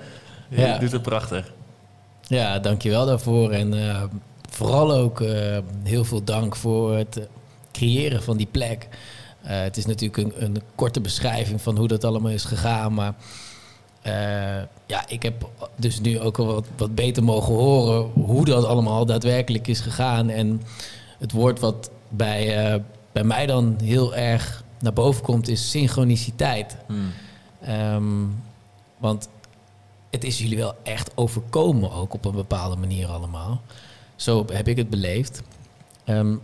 Je 0.48 0.62
Ja. 0.62 0.78
doet 0.78 0.92
het 0.92 1.02
prachtig. 1.02 1.52
Ja, 2.30 2.60
dankjewel 2.60 3.06
daarvoor. 3.06 3.52
En 3.52 3.90
eh, 3.90 4.04
vooral 4.50 4.94
ook 4.94 5.22
eh, 5.22 5.58
heel 5.84 6.04
veel 6.04 6.24
dank 6.24 6.56
voor 6.56 6.96
het 6.96 7.18
eh, 7.18 7.26
creëren 7.72 8.24
van 8.24 8.38
die 8.38 8.48
plek. 8.52 8.88
Het 9.40 9.78
is 9.78 9.86
natuurlijk 9.86 10.18
een, 10.18 10.44
een 10.44 10.62
korte 10.76 11.02
beschrijving 11.02 11.62
van 11.62 11.78
hoe 11.78 11.88
dat 11.88 12.04
allemaal 12.04 12.32
is 12.32 12.44
gegaan. 12.44 12.94
Maar 12.94 13.14
ja, 14.86 15.08
ik 15.08 15.24
heb 15.24 15.50
dus 15.76 16.00
nu 16.00 16.20
ook 16.20 16.38
al 16.38 16.46
wat, 16.46 16.66
wat 16.78 16.96
beter 16.96 17.24
mogen 17.24 17.54
horen 17.54 18.12
hoe 18.12 18.46
dat 18.46 18.66
allemaal 18.66 19.06
daadwerkelijk 19.06 19.68
is 19.68 19.80
gegaan. 19.80 20.30
En 20.30 20.62
het 21.20 21.32
woord 21.32 21.60
wat 21.60 21.90
bij, 22.10 22.84
bij 23.12 23.24
mij 23.24 23.46
dan 23.46 23.76
heel 23.84 24.16
erg 24.16 24.64
naar 24.80 24.94
boven 24.94 25.24
komt 25.24 25.48
is 25.48 25.70
synchroniciteit. 25.70 26.78
Hmm. 26.88 27.12
Ehm, 27.62 28.26
want 28.98 29.30
het 30.10 30.24
is 30.24 30.38
jullie 30.40 30.58
wel 30.58 30.76
echt 30.84 31.12
overkomen 31.16 31.92
ook 31.92 32.14
op 32.14 32.26
een 32.26 32.32
bepaalde 32.36 32.76
manier 32.76 33.08
allemaal. 33.08 33.62
Zo 34.16 34.46
heb 34.52 34.68
ik 34.68 34.78
het 34.78 34.90
beleefd. 34.90 35.42
Ehm, 36.04 36.36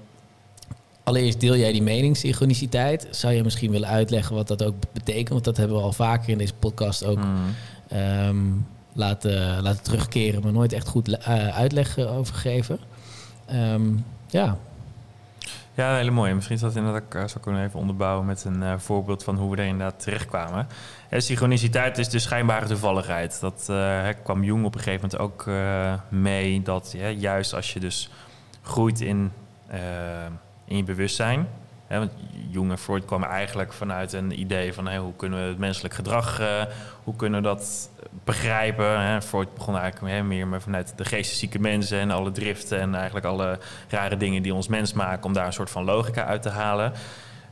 allereerst 1.03 1.39
deel 1.39 1.55
jij 1.55 1.71
die 1.71 1.81
mening, 1.81 2.17
synchroniciteit. 2.17 3.07
Zou 3.11 3.33
je 3.33 3.43
misschien 3.43 3.71
willen 3.71 3.87
uitleggen 3.89 4.35
wat 4.35 4.47
dat 4.47 4.63
ook 4.63 4.75
betekent? 4.91 5.29
Want 5.29 5.43
dat 5.43 5.57
hebben 5.57 5.77
we 5.77 5.83
al 5.83 5.93
vaker 5.93 6.29
in 6.29 6.37
deze 6.37 6.53
podcast 6.53 7.05
ook 7.05 7.17
Hmm. 7.19 7.55
ehm, 7.87 8.37
laten, 8.93 9.61
laten 9.61 9.83
terugkeren, 9.83 10.41
maar 10.41 10.51
nooit 10.51 10.73
echt 10.73 10.87
goed 10.87 11.17
eh, 11.17 11.47
uitleg 11.47 11.97
eh, 11.97 12.17
over 12.17 12.33
gegeven. 12.35 12.79
Ehm, 13.45 13.81
ja, 14.29 14.57
Ja, 15.75 15.95
hele 15.95 16.11
mooie. 16.11 16.33
Misschien 16.33 16.55
is 16.55 16.61
dat 16.61 16.75
ik 16.75 17.03
zou 17.11 17.39
kunnen 17.41 17.63
even 17.65 17.79
onderbouwen 17.79 18.25
met 18.25 18.43
een 18.43 18.63
eh, 18.63 18.73
voorbeeld 18.77 19.23
van 19.23 19.35
hoe 19.35 19.51
we 19.51 19.61
er 19.61 19.67
inderdaad 19.67 19.99
terechtkwamen. 19.99 20.67
Ja, 21.09 21.19
synchroniciteit 21.19 21.97
is 21.97 22.09
de 22.09 22.19
schijnbare 22.19 22.65
toevalligheid. 22.65 23.39
Dat 23.39 23.67
eh, 23.69 24.07
kwam 24.23 24.43
Jung 24.43 24.65
op 24.65 24.75
een 24.75 24.81
gegeven 24.81 25.09
moment 25.09 25.31
ook 25.31 25.47
eh, 25.47 25.93
mee. 26.09 26.61
Dat 26.61 26.95
juist 27.17 27.53
als 27.53 27.73
je 27.73 27.79
dus 27.79 28.09
groeit 28.61 29.01
in, 29.01 29.31
eh, 29.67 29.79
in 30.65 30.77
je 30.77 30.83
bewustzijn. 30.83 31.47
Hè, 31.87 31.97
want 31.97 32.11
Jung 32.49 32.71
en 32.71 32.77
Freud 32.77 33.05
kwamen 33.05 33.29
eigenlijk 33.29 33.73
vanuit 33.73 34.13
een 34.13 34.39
idee 34.39 34.73
van 34.73 34.87
hè, 34.87 34.99
hoe 34.99 35.15
kunnen 35.15 35.41
we 35.41 35.47
het 35.47 35.57
menselijk 35.57 35.93
gedrag, 35.93 36.39
eh, 36.39 36.63
hoe 37.03 37.15
kunnen 37.15 37.41
we 37.41 37.47
dat 37.47 37.89
begrijpen. 38.23 39.01
Hè. 39.01 39.21
Freud 39.21 39.53
begon 39.53 39.77
eigenlijk 39.77 40.13
hè, 40.13 40.23
meer 40.23 40.47
maar 40.47 40.61
vanuit 40.61 40.93
de 40.97 41.05
geesteszieke 41.05 41.59
mensen 41.59 41.99
en 41.99 42.11
alle 42.11 42.31
driften 42.31 42.79
en 42.79 42.95
eigenlijk 42.95 43.25
alle 43.25 43.59
rare 43.89 44.17
dingen 44.17 44.41
die 44.41 44.53
ons 44.53 44.67
mens 44.67 44.93
maken, 44.93 45.23
om 45.25 45.33
daar 45.33 45.45
een 45.45 45.53
soort 45.53 45.69
van 45.69 45.83
logica 45.83 46.25
uit 46.25 46.41
te 46.41 46.49
halen. 46.49 46.93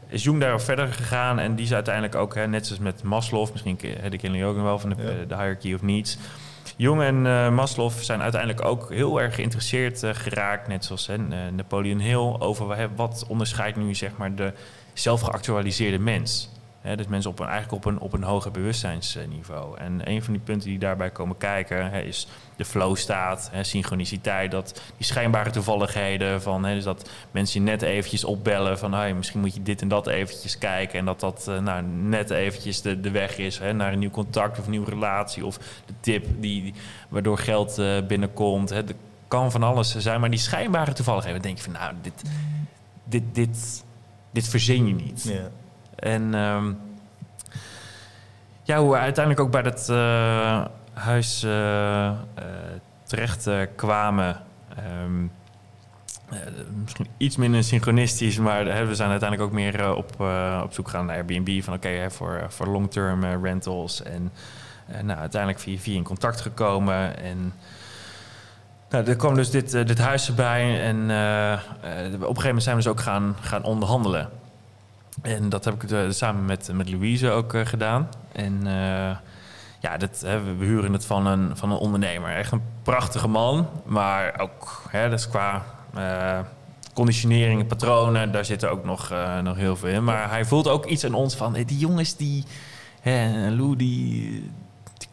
Is 0.08 0.24
Jung 0.24 0.40
daarop 0.40 0.62
verder 0.62 0.88
gegaan 0.88 1.40
en 1.40 1.56
die 1.56 1.66
is 1.66 1.74
uiteindelijk 1.74 2.16
ook, 2.16 2.36
hè, 2.36 2.48
net 2.48 2.66
zoals 2.68 2.82
met 2.82 3.04
Maslow, 3.04 3.52
misschien 3.52 3.76
kennen 3.76 4.20
jullie 4.20 4.46
ook 4.46 4.56
nog 4.56 4.64
wel 4.64 4.80
van 4.80 4.90
de, 4.90 4.96
Ja. 4.98 5.10
eh, 5.10 5.16
de 5.28 5.36
hierarchy 5.36 5.74
of 5.74 5.82
needs. 5.82 6.18
Jung 6.76 7.02
en 7.02 7.26
eh, 7.28 7.50
Maslow 7.50 7.92
zijn 7.92 8.22
uiteindelijk 8.22 8.66
ook 8.66 8.90
heel 8.90 9.22
erg 9.22 9.36
geïnteresseerd 9.36 10.04
eh, 10.04 10.10
geraakt, 10.14 10.68
net 10.68 10.86
zoals 10.86 11.08
hè, 11.08 11.18
Napoleon 11.52 12.00
Hill, 12.00 12.36
over 12.40 12.76
hè, 12.78 12.88
wat 12.96 13.26
onderscheidt 13.28 13.78
nu 13.78 13.96
zeg 13.96 14.12
maar 14.18 14.36
de 14.36 14.54
zelfgeactualiseerde 14.94 16.00
mens. 16.00 16.50
Dus 16.96 17.08
mensen 17.08 17.32
op 17.32 17.40
een, 17.40 17.48
eigenlijk 17.48 17.86
op 17.86 17.92
een, 17.94 18.00
op 18.00 18.14
een 18.14 18.24
hoger 18.24 18.52
bewustzijnsniveau. 18.52 19.78
En 19.78 20.10
een 20.10 20.24
van 20.24 20.34
die 20.34 20.42
punten 20.42 20.70
die 20.70 20.80
daarbij 20.80 21.10
komen 21.10 21.38
kijken 21.38 21.92
is 21.94 22.28
de 22.56 22.66
flow 22.66 22.96
staat, 22.96 23.52
synchroniciteit, 23.62 24.52
dat 24.52 24.82
die 24.98 25.06
schijnbare 25.06 25.50
toevalligheden 25.50 26.42
van, 26.42 26.62
dus 26.62 26.84
dat 26.84 27.10
mensen 27.32 27.64
je 27.64 27.70
net 27.70 27.82
eventjes 27.82 28.24
opbellen 28.24 28.78
van, 28.78 28.94
hey, 28.94 29.14
misschien 29.14 29.40
moet 29.40 29.54
je 29.54 29.64
dit 29.64 29.82
en 29.82 29.88
dat 29.88 30.08
eventjes 30.08 30.58
kijken 30.58 31.00
en 31.00 31.06
dat 31.06 31.20
dat 31.20 31.48
eh, 31.48 31.60
nou, 31.60 31.84
net 31.84 32.30
eventjes 32.30 32.82
de, 32.82 33.00
de 33.00 33.12
weg 33.12 33.38
is 33.38 33.60
naar 33.60 33.94
een 33.94 34.00
nieuw 34.00 34.10
contact 34.10 34.60
of 34.60 34.68
nieuwe 34.68 34.90
relatie 34.90 35.46
of 35.46 35.58
de 35.58 35.94
tip 36.00 36.26
die, 36.40 36.74
waardoor 37.10 37.38
geld 37.38 37.78
eh, 37.78 38.06
binnenkomt. 38.08 38.70
Hè, 38.70 38.78
er 38.78 38.96
kan 39.28 39.52
van 39.52 39.64
alles 39.64 39.98
zijn, 39.98 40.20
maar 40.20 40.30
die 40.30 40.40
schijnbare 40.40 40.94
toevalligheden, 40.94 41.42
dan 41.42 41.52
denk 41.52 41.64
je 41.64 41.72
van, 41.72 41.82
nou, 41.82 41.94
dit, 42.02 42.22
dit, 43.04 43.24
dit, 43.36 43.84
dit 44.32 44.48
verzin 44.48 44.88
je 44.88 44.94
niet. 44.94 45.24
Ja. 45.24 45.50
En 46.04 46.34
ehm, 46.34 46.74
ja, 48.64 48.80
hoe 48.80 48.92
we 48.92 48.98
uiteindelijk 48.98 49.46
ook 49.46 49.52
bij 49.52 49.62
dat 49.62 49.90
eh, 49.90 50.66
huis 50.94 51.44
eh, 51.44 52.12
terecht 53.04 53.50
kwamen. 53.76 54.42
ehm, 54.76 55.26
eh, 56.30 56.40
misschien 56.84 57.08
iets 57.18 57.36
minder 57.36 57.64
synchronistisch, 57.64 58.38
maar 58.38 58.88
we 58.88 58.96
zijn 58.96 59.10
uiteindelijk 59.10 59.50
ook 59.50 59.56
meer 59.56 59.96
op, 59.96 60.20
op 60.64 60.74
zoek 60.74 60.90
gegaan 60.90 61.06
naar 61.06 61.16
Airbnb. 61.16 61.64
Van 61.64 61.74
oké, 61.74 62.12
voor, 62.12 62.46
voor 62.48 62.68
long-term 62.68 63.44
rentals. 63.44 64.04
En 64.04 64.32
nou, 65.02 65.20
uiteindelijk 65.20 65.62
via, 65.62 65.78
via 65.78 65.96
in 65.96 66.04
contact 66.04 66.42
gekomen. 66.42 67.18
En 67.18 67.54
nou, 68.90 69.06
er 69.06 69.16
kwam 69.16 69.36
dus 69.36 69.50
dit, 69.50 69.72
dit 69.72 69.98
huis 69.98 70.28
erbij. 70.28 70.82
En 70.82 71.02
op 71.02 71.10
een 71.10 72.20
gegeven 72.20 72.44
moment 72.44 72.64
zijn 72.64 72.76
we 72.76 72.82
dus 72.82 72.92
ook 72.92 73.00
gaan, 73.02 73.36
gaan 73.42 73.64
onderhandelen. 73.64 74.30
En 75.22 75.50
dat 75.50 75.66
heb 75.66 75.84
ik 75.84 75.92
eh, 75.92 76.10
samen 76.10 76.46
met, 76.46 76.70
met 76.74 76.90
Louise 76.90 77.30
ook 77.30 77.54
eh, 77.54 77.66
gedaan. 77.66 78.10
En 78.32 78.68
eh, 78.68 79.18
ja, 79.80 79.98
dat, 79.98 80.20
we 80.20 80.66
huren 80.66 80.94
het 80.94 81.06
van 81.06 81.26
een, 81.26 81.58
van 81.58 81.72
een 81.72 81.78
ondernemer. 81.78 82.36
Echt 82.36 82.52
een 82.52 82.62
prachtige 82.84 83.28
man. 83.28 83.68
Maar 83.86 84.40
ook, 84.40 84.84
hè, 84.90 85.10
dus 85.10 85.30
qua 85.30 85.64
eh, 85.94 86.40
conditionering, 86.94 87.68
patronen, 87.68 88.32
daar 88.32 88.46
zitten 88.46 88.72
ook 88.72 88.86
nog, 88.86 89.14
nog 89.44 89.56
heel 89.56 89.76
veel 89.76 89.90
in. 89.90 90.04
Maar 90.04 90.30
hij 90.30 90.46
voelt 90.46 90.68
ook 90.68 90.86
iets 90.86 91.06
aan 91.06 91.14
ons 91.14 91.36
van, 91.36 91.54
hey, 91.54 91.66
die 91.66 91.78
jongens 91.78 92.16
die... 92.16 92.44
Hè, 93.02 93.50
Lou, 93.50 93.76
die 93.76 94.52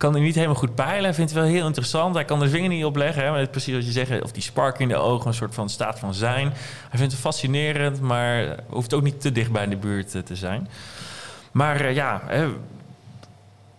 kan 0.00 0.14
er 0.14 0.20
niet 0.20 0.34
helemaal 0.34 0.56
goed 0.56 0.74
peilen. 0.74 1.04
Hij 1.04 1.14
vindt 1.14 1.30
het 1.30 1.40
wel 1.40 1.50
heel 1.50 1.66
interessant. 1.66 2.14
Hij 2.14 2.24
kan 2.24 2.40
de 2.40 2.48
vinger 2.48 2.68
niet 2.68 2.84
op 2.84 2.96
leggen. 2.96 3.22
Hè? 3.22 3.30
Maar 3.30 3.38
het 3.38 3.50
precies 3.50 3.74
wat 3.74 3.84
je 3.84 3.92
zegt. 3.92 4.22
Of 4.22 4.32
die 4.32 4.42
spark 4.42 4.78
in 4.78 4.88
de 4.88 4.96
ogen, 4.96 5.26
een 5.26 5.34
soort 5.34 5.54
van 5.54 5.68
staat 5.68 5.98
van 5.98 6.14
zijn. 6.14 6.46
Hij 6.88 6.98
vindt 6.98 7.12
het 7.12 7.20
fascinerend, 7.20 8.00
maar 8.00 8.56
hoeft 8.68 8.94
ook 8.94 9.02
niet 9.02 9.20
te 9.20 9.32
dicht 9.32 9.52
bij 9.52 9.64
in 9.64 9.70
de 9.70 9.76
buurt 9.76 10.14
eh, 10.14 10.22
te 10.22 10.36
zijn. 10.36 10.68
Maar 11.52 11.80
eh, 11.80 11.94
ja, 11.94 12.22
hè, 12.26 12.48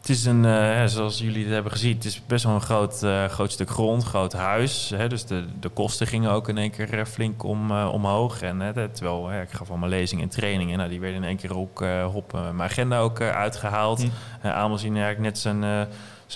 het 0.02 0.10
is 0.10 0.26
een, 0.26 0.46
eh, 0.46 0.86
zoals 0.86 1.20
jullie 1.20 1.44
het 1.44 1.54
hebben 1.54 1.72
gezien, 1.72 1.96
het 1.96 2.06
is 2.06 2.22
best 2.26 2.44
wel 2.44 2.54
een 2.54 2.62
groot, 2.62 3.04
eh, 3.04 3.26
groot 3.26 3.52
stuk 3.52 3.70
grond, 3.70 4.04
groot 4.04 4.34
huis. 4.34 4.92
Hè, 4.96 5.10
dus 5.10 5.26
de, 5.26 5.46
de 5.60 5.70
kosten 5.70 6.08
gingen 6.08 6.32
ook 6.32 6.50
in 6.50 6.58
één 6.58 6.72
keer 6.72 7.00
eh, 7.00 7.06
flink 7.06 7.44
om, 7.44 7.72
omhoog. 7.72 8.42
En 8.42 8.60
hè, 8.60 8.90
terwijl 8.90 9.28
hè, 9.28 9.42
ik 9.42 9.52
gaf 9.52 9.70
allemaal 9.70 9.90
lezingen 9.90 10.24
en 10.24 10.30
trainingen, 10.30 10.78
nou, 10.78 10.90
die 10.90 11.00
werden 11.00 11.18
in 11.18 11.28
één 11.28 11.38
keer 11.38 11.58
ook 11.58 11.84
op 12.14 12.32
mijn 12.32 12.62
agenda 12.62 13.00
ook 13.00 13.20
eh, 13.20 13.30
uitgehaald. 13.30 14.08
Hm. 14.42 14.48
Amelzien 14.48 14.96
eigenlijk 14.96 15.24
net 15.24 15.38
zijn, 15.38 15.88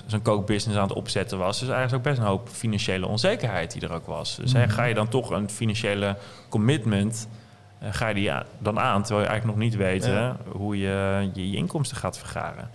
zijn 0.05 0.21
kookbusiness 0.21 0.79
aan 0.79 0.87
het 0.87 0.97
opzetten 0.97 1.37
was. 1.37 1.59
Dus 1.59 1.69
eigenlijk 1.69 1.97
ook 1.97 2.11
best 2.13 2.21
een 2.21 2.31
hoop 2.31 2.49
financiële 2.49 3.07
onzekerheid 3.07 3.71
die 3.71 3.81
er 3.81 3.93
ook 3.93 4.05
was. 4.05 4.35
Dus 4.35 4.53
hè, 4.53 4.69
ga 4.69 4.83
je 4.83 4.93
dan 4.93 5.07
toch 5.07 5.29
een 5.29 5.49
financiële 5.49 6.17
commitment, 6.49 7.27
ga 7.81 8.07
je 8.07 8.13
die 8.13 8.31
dan 8.57 8.79
aan, 8.79 9.03
terwijl 9.03 9.25
je 9.25 9.31
eigenlijk 9.31 9.59
nog 9.59 9.69
niet 9.69 9.75
weet 9.75 10.05
Ja. 10.05 10.37
hoe 10.51 10.77
je, 10.77 11.29
je 11.33 11.49
je 11.49 11.57
inkomsten 11.57 11.97
gaat 11.97 12.17
vergaren. 12.17 12.69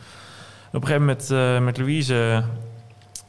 En 0.71 0.77
op 0.77 0.83
een 0.83 0.89
gegeven 0.89 1.07
moment 1.07 1.31
eh, 1.31 1.65
met 1.65 1.79
Louise, 1.79 2.45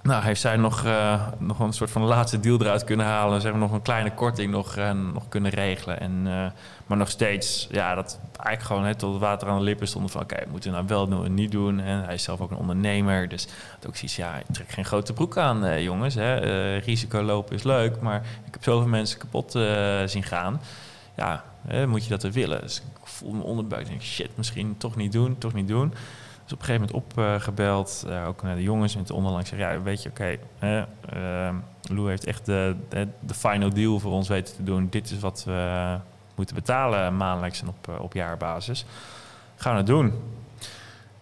nou, 0.01 0.23
heeft 0.23 0.41
zij 0.41 0.55
nog, 0.55 0.85
eh, 0.85 1.27
nog 1.37 1.59
een 1.59 1.73
soort 1.73 1.91
van 1.91 2.01
laatste 2.01 2.39
deal 2.39 2.61
eruit 2.61 2.83
kunnen 2.83 3.05
halen. 3.05 3.37
Ze 3.37 3.43
hebben 3.43 3.61
nog 3.61 3.71
een 3.71 3.81
kleine 3.81 4.13
korting 4.13 4.51
nog, 4.51 4.75
eh, 4.75 4.91
nog 5.13 5.29
kunnen 5.29 5.51
regelen. 5.51 5.99
En, 5.99 6.21
eh, 6.25 6.45
maar 6.85 6.97
nog 6.97 7.09
steeds, 7.09 7.67
ja, 7.71 7.95
dat 7.95 8.19
eigenlijk 8.41 8.61
gewoon 8.61 8.83
hè, 8.83 8.95
tot 8.95 9.11
het 9.11 9.21
water 9.21 9.47
aan 9.47 9.57
de 9.57 9.63
lippen 9.63 9.87
stond 9.87 10.11
van... 10.11 10.21
oké, 10.21 10.43
moeten 10.51 10.69
we 10.69 10.75
nou 10.75 10.87
wel 10.87 11.07
doen 11.07 11.25
en 11.25 11.33
niet 11.33 11.51
doen? 11.51 11.79
En 11.79 12.03
hij 12.03 12.13
is 12.13 12.23
zelf 12.23 12.41
ook 12.41 12.51
een 12.51 12.57
ondernemer, 12.57 13.29
dus 13.29 13.47
had 13.73 13.87
ook 13.87 13.95
zoiets... 13.95 14.15
ja, 14.15 14.41
trek 14.51 14.69
geen 14.69 14.85
grote 14.85 15.13
broek 15.13 15.37
aan, 15.37 15.65
eh, 15.65 15.83
jongens. 15.83 16.15
Hè. 16.15 16.35
Eh, 16.35 16.83
risico 16.83 17.21
lopen 17.21 17.55
is 17.55 17.63
leuk, 17.63 18.01
maar 18.01 18.21
ik 18.45 18.53
heb 18.53 18.63
zoveel 18.63 18.87
mensen 18.87 19.19
kapot 19.19 19.55
eh, 19.55 20.01
zien 20.05 20.23
gaan. 20.23 20.61
Ja, 21.15 21.43
moet 21.87 22.03
je 22.03 22.09
dat 22.09 22.23
er 22.23 22.31
willen? 22.31 22.61
Dus 22.61 22.77
ik 22.77 23.07
voel 23.07 23.31
me 23.31 23.43
onderbuik. 23.43 23.81
Ik 23.81 23.87
denk, 23.87 24.01
shit, 24.01 24.37
misschien 24.37 24.75
toch 24.77 24.95
niet 24.95 25.11
doen, 25.11 25.37
toch 25.37 25.53
niet 25.53 25.67
doen. 25.67 25.93
Dus 26.51 26.59
op 26.59 26.67
een 26.67 26.73
gegeven 26.75 26.95
moment 26.95 27.37
opgebeld, 27.41 28.05
eh, 28.09 28.27
ook 28.27 28.41
naar 28.43 28.55
de 28.55 28.61
jongens 28.63 28.97
de 29.05 29.13
onderlang. 29.13 29.47
Zeg, 29.47 29.59
ja, 29.59 29.81
weet 29.81 30.03
je, 30.03 30.09
oké, 30.09 30.37
ehm, 30.59 31.55
Lou 31.89 32.09
heeft 32.09 32.25
echt 32.25 32.45
de, 32.45 32.75
de, 32.89 33.07
de 33.19 33.33
final 33.33 33.69
deal 33.69 33.99
voor 33.99 34.11
ons 34.11 34.27
weten 34.27 34.55
te 34.55 34.63
doen. 34.63 34.87
Dit 34.89 35.11
is 35.11 35.19
wat 35.19 35.43
we 35.45 35.97
moeten 36.35 36.55
betalen 36.55 37.17
maandelijks 37.17 37.61
en 37.61 37.67
op, 37.67 37.87
eh, 37.87 38.01
op 38.03 38.13
jaarbasis. 38.13 38.85
Gaan 39.55 39.71
we 39.71 39.77
het 39.77 39.87
doen. 39.87 40.13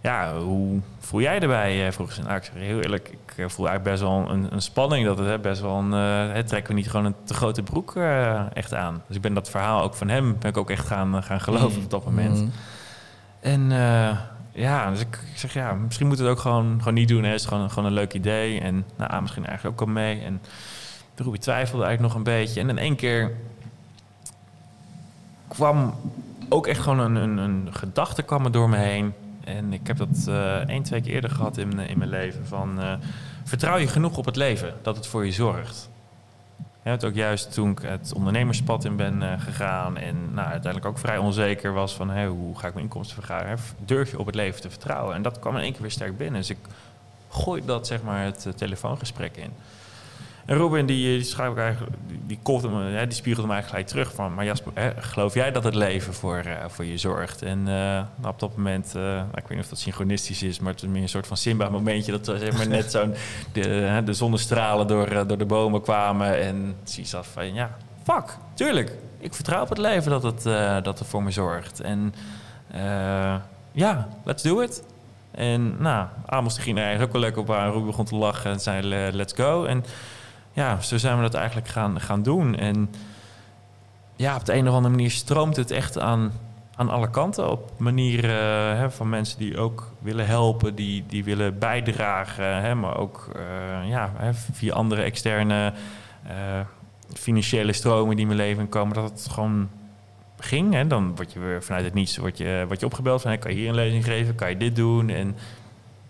ja, 0.01 0.37
hoe 0.37 0.79
voel 0.99 1.21
jij 1.21 1.39
erbij? 1.39 1.85
eh, 1.85 1.91
vroeg 1.91 2.11
ze. 2.11 2.21
Nou, 2.21 2.35
ik 2.35 2.43
zeg 2.43 2.53
heel 2.53 2.79
eerlijk, 2.79 3.07
ik 3.09 3.37
eh, 3.37 3.47
voel 3.49 3.67
eigenlijk 3.67 3.83
best 3.83 4.01
wel 4.11 4.29
een, 4.29 4.53
een 4.53 4.61
spanning. 4.61 5.05
Dat 5.05 5.17
het 5.17 5.27
hè, 5.27 5.39
best 5.39 5.61
wel 5.61 5.75
een... 5.77 5.93
eh, 5.93 6.33
hè, 6.33 6.43
trekken 6.43 6.73
we 6.73 6.79
niet 6.79 6.89
gewoon 6.89 7.05
een 7.05 7.15
te 7.23 7.33
grote 7.33 7.63
broek 7.63 7.95
eh, 7.95 8.55
echt 8.55 8.73
aan. 8.73 9.01
Dus 9.07 9.15
ik 9.15 9.21
ben 9.21 9.33
dat 9.33 9.49
verhaal 9.49 9.83
ook 9.83 9.95
van 9.95 10.09
hem, 10.09 10.35
ben 10.39 10.49
ik 10.49 10.57
ook 10.57 10.69
echt 10.69 10.87
gaan, 10.87 11.15
eh, 11.15 11.23
gaan 11.23 11.41
geloven 11.41 11.83
op 11.83 11.89
dat 11.89 12.05
moment. 12.05 12.37
Mm. 12.41 12.51
En 13.39 13.71
eh, 13.71 14.17
ja, 14.51 14.91
dus 14.91 14.99
ik, 14.99 15.19
zeg 15.35 15.53
ja, 15.53 15.73
misschien 15.73 16.07
moet 16.07 16.19
het 16.19 16.27
ook 16.27 16.39
gewoon, 16.39 16.75
gewoon 16.77 16.93
niet 16.93 17.07
doen. 17.07 17.23
Hè. 17.23 17.29
Het 17.29 17.39
is 17.39 17.45
gewoon, 17.45 17.69
gewoon 17.69 17.85
een 17.85 17.93
leuk 17.93 18.13
idee. 18.13 18.59
En 18.59 18.85
nou, 18.97 19.11
ah, 19.11 19.21
misschien 19.21 19.45
eigenlijk 19.45 19.79
ook 19.81 19.85
wel 19.85 19.95
mee. 19.95 20.21
En 20.21 20.41
Ruby 21.15 21.37
twijfelde 21.37 21.85
eigenlijk 21.85 22.13
nog 22.13 22.25
een 22.25 22.33
beetje. 22.33 22.59
En 22.59 22.69
in 22.69 22.77
één 22.77 22.95
keer 22.95 23.31
kwam 25.47 25.95
ook 26.49 26.67
echt 26.67 26.81
gewoon 26.81 26.99
een, 26.99 27.15
een, 27.15 27.37
een 27.37 27.67
gedachte 27.71 28.21
kwam 28.21 28.45
er 28.45 28.51
door 28.51 28.69
me 28.69 28.77
heen. 28.77 29.13
En 29.43 29.73
ik 29.73 29.87
heb 29.87 29.97
dat 29.97 30.25
eh 30.27 30.69
één, 30.69 30.83
twee 30.83 31.01
keer 31.01 31.13
eerder 31.13 31.29
gehad 31.29 31.57
in, 31.57 31.79
in 31.79 31.97
mijn 31.97 32.09
leven. 32.09 32.47
Van, 32.47 32.81
eh, 32.81 32.93
vertrouw 33.43 33.77
je 33.77 33.87
genoeg 33.87 34.17
op 34.17 34.25
het 34.25 34.35
leven, 34.35 34.73
dat 34.81 34.95
het 34.95 35.07
voor 35.07 35.25
je 35.25 35.31
zorgt. 35.31 35.89
Ja, 36.83 36.91
het 36.91 37.03
ook 37.03 37.13
juist 37.13 37.53
toen 37.53 37.71
ik 37.71 37.79
het 37.81 38.13
ondernemerspad 38.13 38.85
in 38.85 38.95
ben 38.95 39.23
eh, 39.23 39.41
gegaan 39.41 39.97
en 39.97 40.33
nou, 40.33 40.47
uiteindelijk 40.47 40.85
ook 40.85 40.97
vrij 40.97 41.17
onzeker 41.17 41.73
was 41.73 41.93
van 41.95 42.25
hoe 42.25 42.57
ga 42.57 42.67
ik 42.67 42.73
mijn 42.73 42.85
inkomsten 42.85 43.15
vergaren, 43.15 43.57
durf 43.85 44.11
je 44.11 44.19
op 44.19 44.25
het 44.25 44.35
leven 44.35 44.61
te 44.61 44.69
vertrouwen. 44.69 45.15
En 45.15 45.21
dat 45.21 45.39
kwam 45.39 45.55
in 45.55 45.61
één 45.61 45.71
keer 45.71 45.81
weer 45.81 45.91
sterk 45.91 46.17
binnen. 46.17 46.39
Dus 46.39 46.49
ik 46.49 46.57
gooi 47.29 47.65
dat 47.65 47.87
zeg 47.87 48.03
maar 48.03 48.23
het 48.23 48.45
eh, 48.45 48.53
telefoongesprek 48.53 49.37
in. 49.37 49.51
En 50.49 50.57
Robin 50.57 50.85
die, 50.85 51.17
die 51.17 51.23
schrijft 51.23 51.51
ook 51.51 51.57
eigenlijk, 51.57 51.95
die, 52.25 52.39
me, 52.69 52.83
hè, 52.83 53.07
die 53.07 53.15
spiegelde 53.15 53.47
me 53.47 53.53
eigenlijk 53.53 53.67
gelijk 53.67 53.87
terug 53.87 54.13
van, 54.13 54.33
maar 54.33 54.45
Jasper, 54.45 54.71
hè, 54.75 54.91
geloof 54.97 55.33
jij 55.33 55.51
dat 55.51 55.63
het 55.63 55.75
leven 55.75 56.13
voor, 56.13 56.37
eh, 56.37 56.65
voor 56.67 56.85
je 56.85 56.97
zorgt? 56.97 57.41
En 57.41 57.59
eh, 57.59 57.73
nou, 58.15 58.27
op 58.27 58.39
dat 58.39 58.57
moment, 58.57 58.87
eh, 58.95 59.01
nou, 59.01 59.27
ik 59.35 59.47
weet 59.47 59.49
niet 59.49 59.59
of 59.59 59.67
dat 59.67 59.79
synchronistisch 59.79 60.43
is, 60.43 60.59
maar 60.59 60.73
het 60.73 60.83
is 60.83 60.89
meer 60.89 61.01
een 61.01 61.09
soort 61.09 61.27
van 61.27 61.37
Simba 61.37 61.69
momentje 61.69 62.11
dat 62.11 62.25
zeg 62.25 62.57
maar 62.57 62.67
net 62.67 62.91
zo'n 62.95 63.13
de, 63.51 64.01
de 64.05 64.13
zonnestralen 64.13 64.87
door, 64.87 65.07
eh, 65.07 65.27
door 65.27 65.37
de 65.37 65.45
bomen 65.45 65.81
kwamen 65.81 66.39
en 66.39 66.75
af 67.13 67.27
van, 67.27 67.53
ja, 67.53 67.77
fuck, 68.03 68.37
tuurlijk, 68.53 68.91
ik 69.19 69.33
vertrouw 69.33 69.61
op 69.61 69.69
het 69.69 69.77
leven 69.77 70.11
dat 70.11 70.23
het, 70.23 70.45
eh, 70.45 70.81
dat 70.81 70.99
het 70.99 71.07
voor 71.07 71.23
me 71.23 71.31
zorgt. 71.31 71.79
En 71.79 72.13
eh, 72.71 73.35
ja, 73.71 74.07
let's 74.23 74.43
do 74.43 74.59
it. 74.61 74.83
En 75.31 75.75
nou, 75.79 76.07
Amos 76.25 76.57
ging 76.57 76.77
er 76.77 76.83
eigenlijk 76.83 77.15
ook 77.15 77.21
wel 77.21 77.21
lekker 77.21 77.41
op 77.41 77.51
aan. 77.51 77.71
Ruben 77.71 77.85
begon 77.85 78.05
te 78.05 78.15
lachen 78.15 78.51
en 78.51 78.59
zei 78.59 78.87
le- 78.87 79.09
let's 79.11 79.33
go. 79.33 79.65
En 79.65 79.83
ja, 80.59 80.81
zo 80.81 80.97
zijn 80.97 81.15
we 81.15 81.21
dat 81.21 81.33
eigenlijk 81.33 81.67
gaan, 81.67 82.01
gaan 82.01 82.23
doen. 82.23 82.55
En 82.55 82.89
ja, 84.15 84.35
op 84.35 84.45
de 84.45 84.53
een 84.53 84.67
of 84.67 84.73
andere 84.73 84.95
manier 84.95 85.11
stroomt 85.11 85.55
het 85.55 85.71
echt 85.71 85.99
aan, 85.99 86.31
aan 86.75 86.89
alle 86.89 87.09
kanten. 87.09 87.51
Op 87.51 87.71
manieren 87.77 88.71
eh, 88.71 88.79
hè, 88.79 88.91
van 88.91 89.09
mensen 89.09 89.39
die 89.39 89.57
ook 89.57 89.91
willen 89.99 90.25
helpen, 90.25 90.75
die, 90.75 91.03
die 91.07 91.23
willen 91.23 91.59
bijdragen. 91.59 92.61
Hè, 92.61 92.75
maar 92.75 92.97
ook 92.97 93.29
eh, 93.35 93.89
ja, 93.89 94.11
hè, 94.17 94.33
via 94.33 94.73
andere 94.73 95.01
externe 95.01 95.73
eh, 96.27 96.59
financiële 97.13 97.73
stromen 97.73 98.15
die 98.15 98.27
in 98.27 98.35
mijn 98.35 98.47
leven 98.47 98.69
komen. 98.69 98.95
Dat 98.95 99.09
het 99.09 99.27
gewoon 99.31 99.69
ging. 100.39 100.73
Hè. 100.73 100.87
Dan 100.87 101.15
word 101.15 101.33
je 101.33 101.39
weer 101.39 101.63
vanuit 101.63 101.85
het 101.85 101.93
niets 101.93 102.17
word 102.17 102.37
je, 102.37 102.63
word 102.67 102.79
je 102.79 102.85
opgebeld 102.85 103.21
van... 103.21 103.39
Kan 103.39 103.51
je 103.51 103.57
hier 103.57 103.69
een 103.69 103.75
lezing 103.75 104.05
geven, 104.05 104.35
kan 104.35 104.49
je 104.49 104.57
dit 104.57 104.75
doen? 104.75 105.09
En 105.09 105.35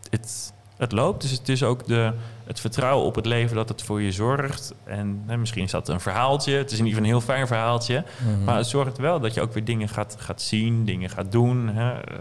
het, 0.09 0.53
het 0.80 0.91
loopt. 0.91 1.22
Dus 1.22 1.31
het 1.31 1.49
is 1.49 1.64
ook 1.64 1.88
de, 1.88 2.14
het 2.43 2.60
vertrouwen 2.60 3.06
op 3.06 3.15
het 3.15 3.26
leven 3.26 3.56
dat 3.56 3.69
het 3.69 3.81
voor 3.81 4.01
je 4.01 4.11
zorgt. 4.11 4.73
En 4.84 5.23
hè, 5.26 5.38
misschien 5.38 5.64
is 5.64 5.72
dat 5.72 5.89
een 5.89 5.99
verhaaltje. 5.99 6.53
Het 6.53 6.72
is 6.72 6.80
in 6.80 6.85
ieder 6.85 7.01
geval 7.01 7.03
een 7.03 7.18
heel 7.18 7.34
fijn 7.34 7.47
verhaaltje. 7.47 8.03
Mhm. 8.18 8.43
Maar 8.43 8.57
het 8.57 8.68
zorgt 8.68 8.97
wel 8.97 9.19
dat 9.19 9.34
je 9.34 9.41
ook 9.41 9.53
weer 9.53 9.65
dingen 9.65 9.89
gaat, 9.89 10.15
gaat 10.19 10.41
zien, 10.41 10.85
dingen 10.85 11.10
gaat 11.10 11.31
doen... 11.31 11.68
Hè, 11.68 11.91
eh, 11.91 12.15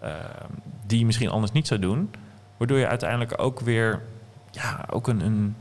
eh, 0.00 0.14
die 0.86 0.98
je 0.98 1.06
misschien 1.06 1.30
anders 1.30 1.52
niet 1.52 1.66
zou 1.66 1.80
doen. 1.80 2.10
Waardoor 2.56 2.78
je 2.78 2.86
uiteindelijk 2.86 3.34
ook 3.36 3.60
weer... 3.60 4.02
Ja, 4.50 4.84
ook 4.90 5.08
een, 5.08 5.20
een 5.20 5.56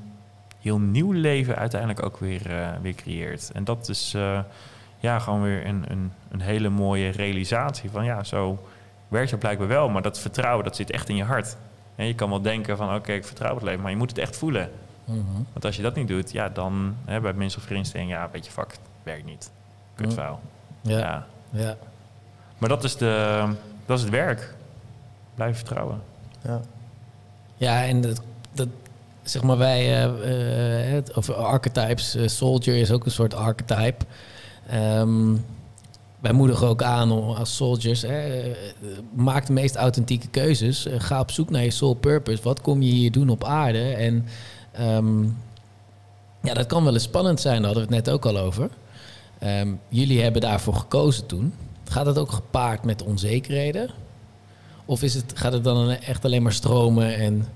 heel 0.61 0.79
nieuw 0.79 1.11
leven 1.11 1.55
uiteindelijk 1.55 2.05
ook 2.05 2.17
weer, 2.17 2.59
eh, 2.59 2.67
weer 2.81 2.95
creëert. 2.95 3.51
En 3.53 3.63
dat 3.63 3.89
is 3.89 4.15
ja, 4.99 5.19
gewoon 5.19 5.41
weer 5.41 5.65
een, 5.65 5.83
een, 5.87 6.11
een 6.31 6.41
hele 6.41 6.69
mooie 6.69 7.09
realisatie 7.09 7.89
van... 7.89 8.05
ja, 8.05 8.23
zo 8.23 8.67
werkt 9.07 9.31
het 9.31 9.39
blijkbaar 9.39 9.67
wel. 9.67 9.89
Maar 9.89 10.01
dat 10.01 10.19
vertrouwen, 10.19 10.63
dat 10.63 10.75
zit 10.75 10.91
echt 10.91 11.09
in 11.09 11.15
je 11.15 11.23
hart. 11.23 11.57
En 11.95 12.05
je 12.05 12.15
kan 12.15 12.29
wel 12.29 12.41
denken 12.41 12.77
van, 12.77 12.95
oké, 12.95 13.11
ik 13.11 13.25
vertrouw 13.25 13.53
het 13.53 13.63
leven. 13.63 13.81
Maar 13.81 13.91
je 13.91 13.97
moet 13.97 14.09
het 14.09 14.17
echt 14.19 14.37
voelen. 14.37 14.71
Mhm. 15.05 15.19
Want 15.53 15.65
als 15.65 15.75
je 15.75 15.81
dat 15.81 15.95
niet 15.95 16.07
doet, 16.07 16.31
ja, 16.31 16.49
dan 16.49 16.95
hè, 17.05 17.19
bij 17.21 17.33
mensen 17.33 17.61
of 17.61 17.69
instelling... 17.69 18.09
ja, 18.09 18.29
weet 18.31 18.45
je, 18.45 18.51
fuck, 18.51 18.71
het 18.71 18.79
werkt 19.03 19.25
niet. 19.25 19.51
Kut 19.95 20.07
Ja. 20.09 20.13
vuil. 20.15 20.39
Ja, 20.81 20.97
Ja. 20.99 21.25
ja. 21.49 21.75
Maar 22.57 22.69
dat 22.69 22.83
is, 22.83 22.95
de, 22.97 23.45
dat 23.85 23.97
is 23.97 24.03
het 24.03 24.13
werk. 24.13 24.53
Blijven 25.35 25.57
vertrouwen. 25.57 26.01
Ja. 26.41 26.61
Ja, 27.55 27.83
en 27.85 28.01
dat, 28.01 28.21
dat 28.53 28.67
zeg 29.21 29.43
maar 29.43 29.57
wij, 29.57 29.79
eh, 29.79 30.85
eh, 30.85 30.91
het, 30.93 31.15
over 31.15 31.33
archetypes, 31.33 32.15
eh, 32.15 32.27
soldier 32.27 32.75
is 32.75 32.91
ook 32.91 33.05
een 33.05 33.11
soort 33.11 33.33
archetype. 33.33 34.05
Ehm, 34.67 35.35
wij 36.23 36.33
moedigen 36.33 36.67
ook 36.67 36.83
aan 36.83 37.11
als 37.11 37.55
soldiers, 37.55 38.03
eh, 38.03 38.15
maak 39.15 39.45
de 39.45 39.53
meest 39.53 39.75
authentieke 39.75 40.27
keuzes. 40.27 40.85
Eh, 40.85 40.99
ga 40.99 41.19
op 41.19 41.31
zoek 41.31 41.49
naar 41.49 41.63
je 41.63 41.71
soul 41.71 41.93
purpose. 41.93 42.43
Wat 42.43 42.61
kom 42.61 42.81
je 42.81 42.91
hier 42.91 43.11
doen 43.11 43.29
op 43.29 43.43
aarde? 43.43 43.93
En 43.93 44.25
ehm, 44.71 45.23
ja, 46.41 46.53
dat 46.53 46.65
kan 46.65 46.83
wel 46.83 46.93
eens 46.93 47.03
spannend 47.03 47.41
zijn, 47.41 47.55
daar 47.55 47.65
hadden 47.65 47.87
we 47.87 47.95
het 47.95 48.05
net 48.05 48.13
ook 48.13 48.25
al 48.25 48.37
over. 48.37 48.69
Ehm, 49.39 49.73
jullie 49.89 50.21
hebben 50.21 50.41
daarvoor 50.41 50.73
gekozen 50.73 51.25
toen. 51.25 51.53
Gaat 51.83 52.05
het 52.05 52.17
ook 52.17 52.31
gepaard 52.31 52.83
met 52.83 53.03
onzekerheden? 53.03 53.89
Of 54.85 55.01
is 55.01 55.13
het, 55.13 55.31
gaat 55.35 55.53
het 55.53 55.63
dan 55.63 55.89
echt 55.89 56.25
alleen 56.25 56.43
maar 56.43 56.53
stromen 56.53 57.15
en 57.15 57.47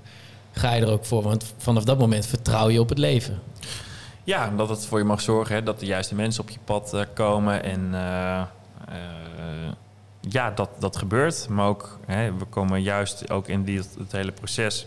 ga 0.52 0.74
je 0.74 0.82
er 0.82 0.92
ook 0.92 1.04
voor? 1.04 1.22
Want 1.22 1.54
vanaf 1.56 1.84
dat 1.84 1.98
moment 1.98 2.26
vertrouw 2.26 2.68
je 2.68 2.80
op 2.80 2.88
het 2.88 2.98
leven. 2.98 3.38
Ja, 4.24 4.50
dat 4.56 4.68
het 4.68 4.86
voor 4.86 4.98
je 4.98 5.04
mag 5.04 5.20
zorgen 5.20 5.54
hè, 5.54 5.62
dat 5.62 5.80
de 5.80 5.86
juiste 5.86 6.14
mensen 6.14 6.42
op 6.42 6.50
je 6.50 6.58
pad 6.64 6.94
eh, 6.94 7.02
komen. 7.14 7.62
En 7.64 7.94
ja, 10.20 10.50
dat, 10.50 10.70
dat 10.78 10.96
gebeurt. 10.96 11.48
Maar 11.48 11.66
ook, 11.66 11.98
hè, 12.06 12.36
we 12.36 12.44
komen 12.44 12.82
juist 12.82 13.30
ook 13.30 13.48
in 13.48 13.64
die, 13.64 13.78
het 13.78 14.12
hele 14.12 14.32
proces... 14.32 14.86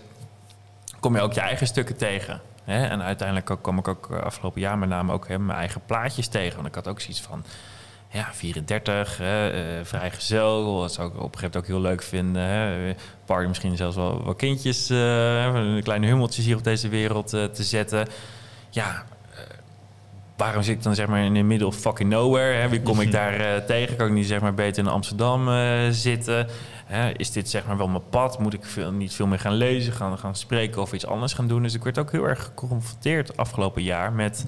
kom 1.00 1.16
je 1.16 1.22
ook 1.22 1.34
je 1.34 1.42
eigen 1.42 1.68
stukken 1.68 1.98
tegen. 1.98 2.42
Hè? 2.64 2.86
En 2.86 3.02
uiteindelijk 3.02 3.50
ook, 3.50 3.62
kwam 3.62 3.78
ik 3.78 3.88
ook 3.88 4.12
eh, 4.12 4.20
afgelopen 4.20 4.62
jaar 4.62 4.78
met 4.78 4.90
name 4.90 5.14
ook 5.14 5.28
hè, 5.28 5.40
mijn 5.40 5.58
eigen 5.58 5.82
plaatjes 5.86 6.28
tegen. 6.28 6.56
Want 6.56 6.68
ik 6.68 6.76
had 6.76 6.88
ook 6.88 7.00
zoiets 7.00 7.22
van... 7.22 7.44
Ja, 8.14 8.28
34, 8.32 9.18
hè, 9.18 9.50
eh, 9.50 9.86
vrijgezel. 9.86 10.80
Dat 10.82 10.94
zou 10.94 11.08
ik 11.08 11.14
op 11.14 11.20
een 11.20 11.40
gegeven 11.40 11.42
moment 11.44 11.58
ook 11.58 11.68
heel 11.68 11.90
leuk 11.90 12.04
vinden. 12.04 12.42
Hè. 12.42 12.96
Party 13.26 13.48
misschien 13.48 13.78
zelfs 13.78 13.96
wel, 13.96 14.24
wel 14.24 14.36
kindjes, 14.36 14.90
eh, 14.90 15.44
een 15.44 15.84
kleine 15.84 16.06
hummeltjes 16.06 16.46
hier 16.46 16.58
op 16.58 16.64
deze 16.64 16.90
wereld 16.90 17.34
eh, 17.34 17.44
te 17.44 17.64
zetten. 17.64 18.08
Ja, 18.70 18.90
eh, 18.90 19.21
waarom 20.42 20.64
zit 20.64 20.76
ik 20.76 20.84
dan 20.84 20.96
zeg 20.96 21.08
maar 21.08 21.24
in 21.24 21.34
the 21.34 21.42
middle 21.42 21.68
of 21.68 21.76
fucking 21.76 22.10
nowhere? 22.10 22.54
Hè? 22.54 22.70
Wie 22.70 22.82
kom 22.82 23.02
ik 23.02 23.12
daar 23.22 23.34
eh, 23.34 23.66
tegen? 23.66 23.96
Kan 23.96 24.08
ik 24.08 24.14
niet 24.14 24.26
zeg 24.26 24.42
maar 24.42 24.54
beter 24.54 24.84
in 24.84 24.90
Amsterdam 24.90 25.50
eh, 25.50 25.90
zitten? 25.90 26.48
Hè? 26.86 27.12
Is 27.18 27.32
dit 27.32 27.50
zeg 27.50 27.66
maar 27.66 27.78
wel 27.78 27.88
mijn 27.88 28.10
pad? 28.10 28.40
Moet 28.40 28.54
ik 28.54 28.66
veel, 28.66 28.92
niet 28.92 29.14
veel 29.14 29.28
meer 29.28 29.40
gaan 29.40 29.54
lezen, 29.54 29.94
gaan, 29.94 30.18
gaan 30.18 30.36
spreken 30.36 30.82
of 30.82 30.94
iets 30.94 31.06
anders 31.06 31.34
gaan 31.34 31.48
doen? 31.48 31.64
Dus 31.64 31.74
ik 31.74 31.84
werd 31.84 31.98
ook 31.98 32.12
heel 32.12 32.28
erg 32.28 32.44
geconfronteerd 32.44 33.38
afgelopen 33.38 33.84
jaar 33.84 34.14
met, 34.14 34.46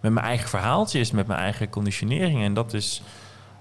met 0.00 0.12
mijn 0.12 0.26
eigen 0.26 0.48
verhaaltjes, 0.48 1.10
met 1.10 1.26
mijn 1.26 1.40
eigen 1.40 1.68
conditionering. 1.68 2.42
En 2.42 2.54
dat 2.54 2.72
is, 2.72 3.02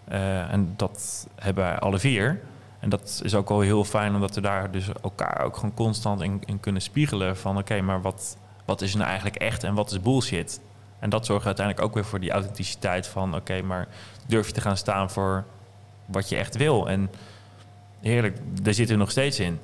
eh, 0.07 0.51
en 0.51 0.73
dat 0.75 1.27
hebben 1.35 1.63
wij 1.63 1.79
alle 1.79 1.99
vier. 1.99 2.41
En 2.79 2.89
dat 2.89 3.21
is 3.23 3.35
ook 3.35 3.49
wel 3.49 3.59
heel 3.59 3.83
fijn, 3.83 4.13
omdat 4.13 4.35
we 4.35 4.41
daar 4.41 4.71
dus 4.71 4.87
elkaar 5.01 5.41
ook 5.43 5.55
gewoon 5.55 5.73
constant 5.73 6.21
in, 6.21 6.41
in 6.45 6.59
kunnen 6.59 6.81
spiegelen. 6.81 7.37
Van 7.37 7.57
oké, 7.57 7.81
maar 7.81 8.01
wat, 8.01 8.37
wat 8.65 8.81
is 8.81 8.93
nou 8.93 9.05
eigenlijk 9.05 9.35
echt 9.35 9.63
en 9.63 9.73
wat 9.73 9.91
is 9.91 10.01
bullshit? 10.01 10.59
En 11.03 11.09
dat 11.09 11.25
zorgt 11.25 11.45
uiteindelijk 11.45 11.85
ook 11.85 11.93
weer 11.93 12.05
voor 12.05 12.19
die 12.19 12.31
authenticiteit 12.31 13.07
van... 13.07 13.35
oké, 13.35 13.61
maar 13.61 13.87
durf 14.27 14.47
je 14.47 14.53
te 14.53 14.61
gaan 14.61 14.77
staan 14.77 15.09
voor 15.09 15.43
wat 16.05 16.29
je 16.29 16.35
echt 16.35 16.57
wil? 16.57 16.89
En 16.89 17.11
heerlijk, 18.01 18.37
daar 18.61 18.73
zitten 18.73 18.95
we 18.95 19.01
nog 19.01 19.11
steeds 19.11 19.39
in. 19.39 19.59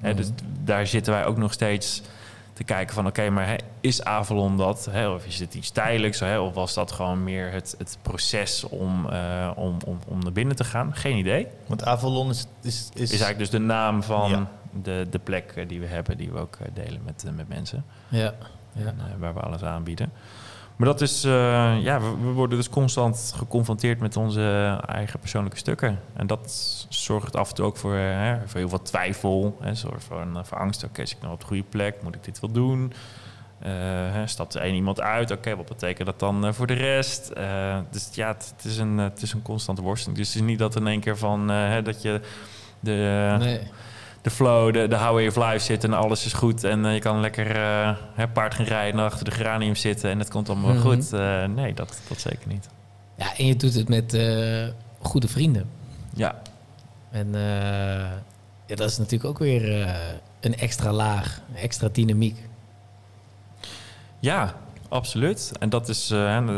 Hè, 0.00 0.14
dus 0.14 0.30
daar 0.62 0.86
zitten 0.86 1.12
wij 1.12 1.24
ook 1.24 1.36
nog 1.36 1.52
steeds 1.52 2.02
te 2.52 2.64
kijken 2.64 2.94
van... 2.94 3.06
oké, 3.06 3.30
maar 3.30 3.60
is 3.80 4.04
Avalon 4.04 4.56
dat? 4.56 4.90
Of 5.14 5.26
is 5.26 5.38
het 5.38 5.54
iets 5.54 5.70
tijdelijks? 5.70 6.22
Of 6.22 6.54
was 6.54 6.74
dat 6.74 6.92
gewoon 6.92 7.24
meer 7.24 7.52
het, 7.52 7.74
het 7.78 7.98
proces 8.02 8.64
om, 8.64 9.08
eh, 9.08 9.50
om, 9.56 9.76
om, 9.86 9.98
om 10.06 10.18
naar 10.18 10.32
binnen 10.32 10.56
te 10.56 10.64
gaan? 10.64 10.94
Geen 10.94 11.16
idee. 11.16 11.46
Want 11.66 11.84
Avalon 11.84 12.30
is... 12.30 12.46
is, 12.62 12.88
is, 12.94 13.00
Is 13.02 13.10
eigenlijk 13.10 13.38
dus 13.38 13.50
de 13.50 13.58
naam 13.58 14.02
van 14.02 14.30
Ja. 14.30 14.46
de, 14.82 15.06
de 15.10 15.18
plek 15.18 15.52
eh, 15.56 15.68
die 15.68 15.80
we 15.80 15.86
hebben... 15.86 16.16
die 16.16 16.30
we 16.30 16.38
ook 16.38 16.56
eh, 16.60 16.66
delen 16.74 17.00
met, 17.04 17.24
met 17.36 17.48
mensen. 17.48 17.84
Ja, 18.08 18.34
ja. 18.72 18.86
En, 18.86 19.18
waar 19.18 19.34
we 19.34 19.40
alles 19.40 19.62
aanbieden. 19.62 20.12
Maar 20.80 20.88
dat 20.88 21.00
is, 21.00 21.24
eh, 21.24 21.82
ja, 21.82 22.00
we, 22.00 22.32
worden 22.32 22.58
dus 22.58 22.68
constant 22.68 23.32
geconfronteerd 23.36 24.00
met 24.00 24.16
onze 24.16 24.78
eigen 24.86 25.20
persoonlijke 25.20 25.58
stukken. 25.58 26.00
En 26.16 26.26
dat 26.26 26.86
zorgt 26.88 27.36
af 27.36 27.48
en 27.48 27.54
toe 27.54 27.64
ook 27.64 27.76
voor, 27.76 27.94
eh, 27.94 28.00
hè, 28.00 28.36
voor 28.46 28.58
heel 28.58 28.68
veel 28.68 28.82
twijfel. 28.82 29.56
Hè, 29.60 29.74
zorgt 29.74 30.04
voor, 30.04 30.20
een, 30.20 30.44
voor 30.44 30.58
angst. 30.58 30.84
Oké, 30.84 31.06
zit 31.06 31.16
ik 31.16 31.22
nou 31.22 31.34
op 31.34 31.40
de 31.40 31.46
goede 31.46 31.62
plek? 31.62 32.02
Moet 32.02 32.14
ik 32.14 32.24
dit 32.24 32.40
wel 32.40 32.50
doen? 32.50 32.92
Hè, 33.58 34.26
stapt 34.26 34.54
er 34.54 34.60
één 34.60 34.74
iemand 34.74 35.00
uit? 35.00 35.30
Oké, 35.30 35.56
wat 35.56 35.68
betekent 35.68 36.06
dat 36.06 36.18
dan 36.18 36.54
voor 36.54 36.66
de 36.66 36.74
rest? 36.74 37.32
Dus 37.90 38.08
ja, 38.12 38.28
het, 38.28 38.64
is 38.64 38.78
een, 38.78 38.98
het 38.98 39.22
is 39.22 39.32
een 39.32 39.42
constante 39.42 39.82
worsteling. 39.82 40.18
Dus 40.18 40.28
het 40.28 40.36
is 40.36 40.48
niet 40.48 40.58
dat 40.58 40.76
in 40.76 40.86
één 40.86 41.00
keer 41.00 41.16
van 41.16 41.48
hè, 41.48 41.82
dat 41.82 42.02
je 42.02 42.20
de, 42.80 43.36
nee. 43.38 43.60
De 44.22 44.30
flow, 44.30 44.72
de, 44.72 44.88
de 44.88 44.96
highway 44.96 45.26
of 45.26 45.36
life 45.36 45.58
zit 45.58 45.84
en 45.84 45.92
alles 45.92 46.24
is 46.26 46.32
goed. 46.32 46.64
En 46.64 46.84
eh, 46.86 46.94
je 46.94 47.00
kan 47.00 47.20
lekker 47.20 47.56
eh, 47.56 47.96
hè, 48.14 48.28
paard 48.28 48.54
gaan 48.54 48.64
rijden 48.64 49.00
en 49.00 49.06
achter 49.06 49.24
de 49.24 49.30
geranium 49.30 49.74
zitten 49.74 50.10
en 50.10 50.18
het 50.18 50.30
komt 50.30 50.48
allemaal 50.48 50.72
Mhm. 50.74 50.80
goed. 50.82 51.12
Eh, 51.12 51.44
nee, 51.44 51.74
dat, 51.74 52.00
dat 52.08 52.20
zeker 52.20 52.48
niet. 52.48 52.68
Ja, 53.16 53.36
en 53.36 53.46
je 53.46 53.56
doet 53.56 53.74
het 53.74 53.88
met 53.88 54.18
goede 55.00 55.28
vrienden. 55.28 55.70
Ja, 56.14 56.42
En 57.10 57.32
ja, 58.66 58.74
dat 58.76 58.90
is 58.90 58.98
natuurlijk 58.98 59.24
ook 59.30 59.38
weer 59.38 59.88
een 60.40 60.56
extra 60.56 60.92
laag, 60.92 61.40
een 61.50 61.56
extra 61.60 61.88
dynamiek. 61.92 62.48
Ja, 64.20 64.54
absoluut. 64.88 65.52
En 65.58 65.68
dat 65.68 65.88
is 65.88 66.12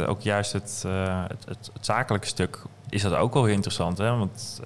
ook 0.07 0.21
juist 0.21 0.53
het, 0.53 0.83
het, 1.29 1.45
het, 1.49 1.71
het 1.73 1.87
zakelijke 1.87 2.27
stuk. 2.27 2.63
Is 2.89 3.03
dat 3.03 3.13
ook 3.13 3.35
wel 3.35 3.45
heel 3.45 3.55
interessant, 3.55 3.99
hè? 3.99 4.17
Want 4.17 4.61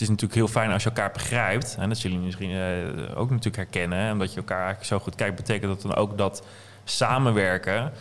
het 0.00 0.08
is 0.08 0.14
natuurlijk 0.14 0.40
heel 0.40 0.60
fijn 0.62 0.72
als 0.72 0.82
je 0.82 0.88
elkaar 0.88 1.10
begrijpt. 1.12 1.76
En 1.78 1.88
dat 1.88 1.98
zullen 1.98 2.22
jullie 2.22 2.36
misschien 2.36 2.50
eh, 2.50 3.18
ook 3.18 3.30
natuurlijk 3.30 3.56
herkennen. 3.56 4.12
Omdat 4.12 4.30
je 4.32 4.36
elkaar 4.36 4.56
eigenlijk 4.58 4.86
zo 4.86 4.98
goed 4.98 5.14
kijkt, 5.14 5.36
betekent 5.36 5.72
dat 5.72 5.82
dan 5.82 5.94
ook 5.94 6.18
dat 6.18 6.42
samenwerken. 6.84 7.92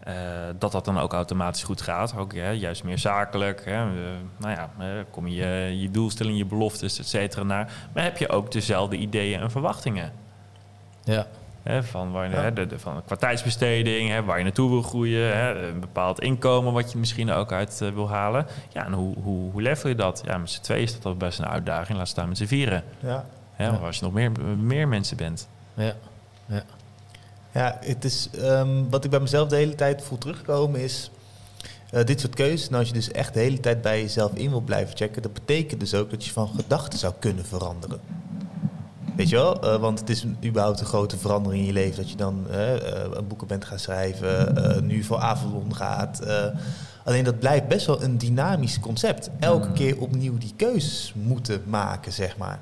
eh, 0.00 0.14
dat 0.58 0.72
dat 0.72 0.84
dan 0.84 0.98
ook 0.98 1.12
automatisch 1.12 1.62
goed 1.62 1.80
gaat. 1.80 2.16
Ook 2.16 2.32
juist 2.32 2.84
meer 2.84 2.98
zakelijk. 2.98 3.64
Hè? 3.64 3.72
Eh, 3.72 4.10
nou 4.36 4.54
ja, 4.54 4.70
kom 5.10 5.26
je 5.26 5.46
je 5.80 5.90
doelstelling, 5.90 6.38
je 6.38 6.44
beloftes, 6.44 6.98
et 6.98 7.06
cetera 7.06 7.42
naar. 7.42 7.72
Maar 7.94 8.02
heb 8.02 8.16
je 8.16 8.28
ook 8.28 8.52
dezelfde 8.52 8.96
ideeën 8.96 9.40
en 9.40 9.50
verwachtingen? 9.50 10.12
Ja, 11.04 11.26
Hè, 11.66 11.82
van, 11.82 12.12
waar, 12.12 12.30
Ja. 12.30 12.40
hè, 12.42 12.52
de, 12.52 12.66
de- 12.66 12.78
van 12.78 13.02
qua 13.04 13.16
tijdsbesteding, 13.16 14.10
hè, 14.10 14.24
waar 14.24 14.38
je 14.38 14.44
naartoe 14.44 14.70
wil 14.70 14.82
groeien, 14.82 15.36
hè, 15.36 15.68
een 15.68 15.80
bepaald 15.80 16.20
inkomen 16.20 16.72
wat 16.72 16.92
je 16.92 16.98
misschien 16.98 17.30
ook 17.30 17.52
uit 17.52 17.80
eh, 17.82 17.88
wil 17.90 18.08
halen. 18.08 18.46
Ja, 18.72 18.84
en 18.86 18.92
hoe, 18.92 19.14
hoe, 19.22 19.50
hoe 19.52 19.62
level 19.62 19.88
je 19.88 19.94
dat? 19.94 20.22
Ja, 20.24 20.38
met 20.38 20.50
z'n 20.50 20.60
tweeën 20.62 20.82
is 20.82 20.92
dat 20.92 21.04
al 21.04 21.16
best 21.16 21.38
een 21.38 21.46
uitdaging. 21.46 21.98
Laat 21.98 22.08
staan 22.08 22.28
met 22.28 22.36
z'n 22.36 22.44
vieren. 22.44 22.84
Ja. 23.00 23.26
Hè, 23.52 23.64
Ja. 23.64 23.70
maar 23.70 23.80
Als 23.80 23.98
je 23.98 24.04
nog 24.04 24.12
meer, 24.12 24.32
meer 24.58 24.88
mensen 24.88 25.16
bent. 25.16 25.48
ja. 25.74 25.94
Ja, 27.52 27.76
het 27.80 28.04
is, 28.04 28.28
ehm, 28.40 28.68
wat 28.90 29.04
ik 29.04 29.10
bij 29.10 29.20
mezelf 29.20 29.48
de 29.48 29.56
hele 29.56 29.74
tijd 29.74 30.02
voel 30.02 30.18
terugkomen 30.18 30.80
is... 30.80 31.10
eh, 31.90 32.04
dit 32.04 32.20
soort 32.20 32.34
keuzes, 32.34 32.68
en 32.68 32.74
als 32.74 32.88
je 32.88 32.94
dus 32.94 33.10
echt 33.10 33.34
de 33.34 33.40
hele 33.40 33.60
tijd 33.60 33.82
bij 33.82 34.00
jezelf 34.00 34.32
in 34.34 34.50
wil 34.50 34.60
blijven 34.60 34.96
checken... 34.96 35.22
dat 35.22 35.32
betekent 35.32 35.80
dus 35.80 35.94
ook 35.94 36.10
dat 36.10 36.24
je 36.24 36.32
van 36.32 36.48
gedachten 36.56 36.98
zou 36.98 37.12
kunnen 37.18 37.44
veranderen. 37.44 38.00
Weet 39.16 39.28
je 39.28 39.36
wel? 39.36 39.60
Eh, 39.62 39.76
want 39.76 40.00
het 40.00 40.08
is 40.08 40.22
een, 40.22 40.36
überhaupt 40.44 40.80
een 40.80 40.86
grote 40.86 41.18
verandering 41.18 41.60
in 41.60 41.66
je 41.66 41.72
leven... 41.72 41.96
dat 41.96 42.10
je 42.10 42.16
dan 42.16 42.46
eh, 42.50 42.72
een 43.12 43.26
boeken 43.26 43.46
bent 43.46 43.64
gaan 43.64 43.78
schrijven, 43.78 44.56
eh, 44.56 44.82
nu 44.82 45.02
voor 45.02 45.18
Avalon 45.18 45.74
gaat... 45.74 46.20
alleen 47.04 47.24
dat 47.24 47.38
blijft 47.38 47.68
best 47.68 47.86
wel 47.86 48.02
een 48.02 48.18
dynamisch 48.18 48.80
concept. 48.80 49.30
Elke 49.38 49.66
Mm. 49.66 49.72
keer 49.74 49.98
opnieuw 49.98 50.38
die 50.38 50.52
keuzes 50.56 51.12
moeten 51.16 51.62
maken, 51.66 52.12
zeg 52.12 52.36
maar. 52.36 52.60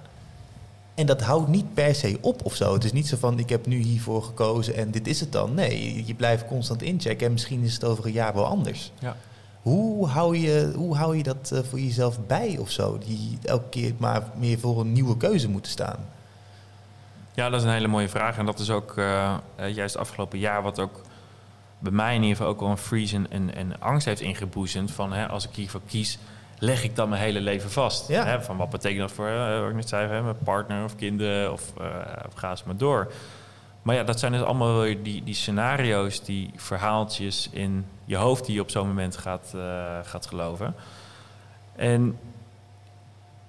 En 0.94 1.06
dat 1.06 1.22
houdt 1.22 1.48
niet 1.48 1.74
per 1.74 1.94
se 1.94 2.18
op 2.20 2.44
of 2.44 2.54
zo. 2.54 2.72
Het 2.72 2.84
is 2.84 2.92
niet 2.92 3.08
zo 3.08 3.16
van, 3.16 3.38
ik 3.38 3.48
heb 3.48 3.66
nu 3.66 3.76
hiervoor 3.76 4.22
gekozen 4.22 4.74
en 4.74 4.90
dit 4.90 5.06
is 5.06 5.20
het 5.20 5.32
dan. 5.32 5.54
Nee, 5.54 6.02
je 6.06 6.14
blijft 6.14 6.46
constant 6.46 6.82
inchecken 6.82 7.26
en 7.26 7.32
misschien 7.32 7.62
is 7.62 7.74
het 7.74 7.84
over 7.84 8.06
een 8.06 8.12
jaar 8.12 8.34
wel 8.34 8.46
anders. 8.46 8.92
Ja. 8.98 9.16
Hoe 9.62 10.06
hou 10.06 10.36
je, 10.36 10.72
hoe 10.76 10.96
hou 10.96 11.16
je 11.16 11.22
dat 11.22 11.52
voor 11.68 11.80
jezelf 11.80 12.18
bij 12.26 12.56
of 12.60 12.70
zo? 12.70 12.98
Die 13.06 13.38
elke 13.42 13.68
keer 13.68 13.92
maar 13.98 14.22
meer 14.38 14.58
voor 14.58 14.80
een 14.80 14.92
nieuwe 14.92 15.16
keuze 15.16 15.48
moeten 15.48 15.70
staan. 15.72 15.96
Ja, 17.34 17.50
dat 17.50 17.60
is 17.60 17.66
een 17.66 17.72
hele 17.72 17.88
mooie 17.88 18.08
vraag. 18.08 18.38
En 18.38 18.46
dat 18.46 18.58
is 18.58 18.70
ook 18.70 18.96
eh, 18.96 19.34
juist 19.72 19.96
afgelopen 19.96 20.38
jaar 20.38 20.62
wat 20.62 20.80
ook 20.80 21.00
bij 21.78 21.92
mij 21.92 22.14
in 22.14 22.22
ieder 22.22 22.36
geval 22.36 22.52
ook 22.52 22.60
wel 22.60 22.70
een 22.70 22.78
freeze 22.78 23.16
en, 23.16 23.30
en, 23.30 23.54
en 23.54 23.80
angst 23.80 24.06
heeft 24.06 24.20
ingeboezemd. 24.20 24.90
Van 24.90 25.12
hè, 25.12 25.28
als 25.28 25.48
ik 25.48 25.54
hiervoor 25.54 25.80
kies, 25.86 26.18
leg 26.58 26.84
ik 26.84 26.96
dan 26.96 27.08
mijn 27.08 27.22
hele 27.22 27.40
leven 27.40 27.70
vast. 27.70 28.08
Ja. 28.08 28.24
Hè, 28.24 28.42
van 28.42 28.56
wat 28.56 28.70
betekent 28.70 29.00
dat 29.00 29.12
voor, 29.12 29.28
eh, 29.28 29.60
wat 29.60 29.68
ik 29.68 29.74
net 29.74 29.88
zei, 29.88 30.08
hè, 30.08 30.22
mijn 30.22 30.38
partner 30.44 30.84
of 30.84 30.96
kinderen 30.96 31.52
of, 31.52 31.76
eh, 31.78 31.86
of 32.26 32.34
ga 32.34 32.50
eens 32.50 32.64
maar 32.64 32.76
door. 32.76 33.12
Maar 33.82 33.94
ja, 33.94 34.04
dat 34.04 34.18
zijn 34.18 34.32
dus 34.32 34.42
allemaal 34.42 34.80
die, 34.80 35.22
die 35.24 35.34
scenario's, 35.34 36.24
die 36.24 36.50
verhaaltjes 36.56 37.48
in 37.52 37.86
je 38.04 38.16
hoofd 38.16 38.46
die 38.46 38.54
je 38.54 38.60
op 38.60 38.70
zo'n 38.70 38.86
moment 38.86 39.16
gaat, 39.16 39.54
gaat 40.02 40.26
geloven. 40.26 40.74
En 41.76 42.18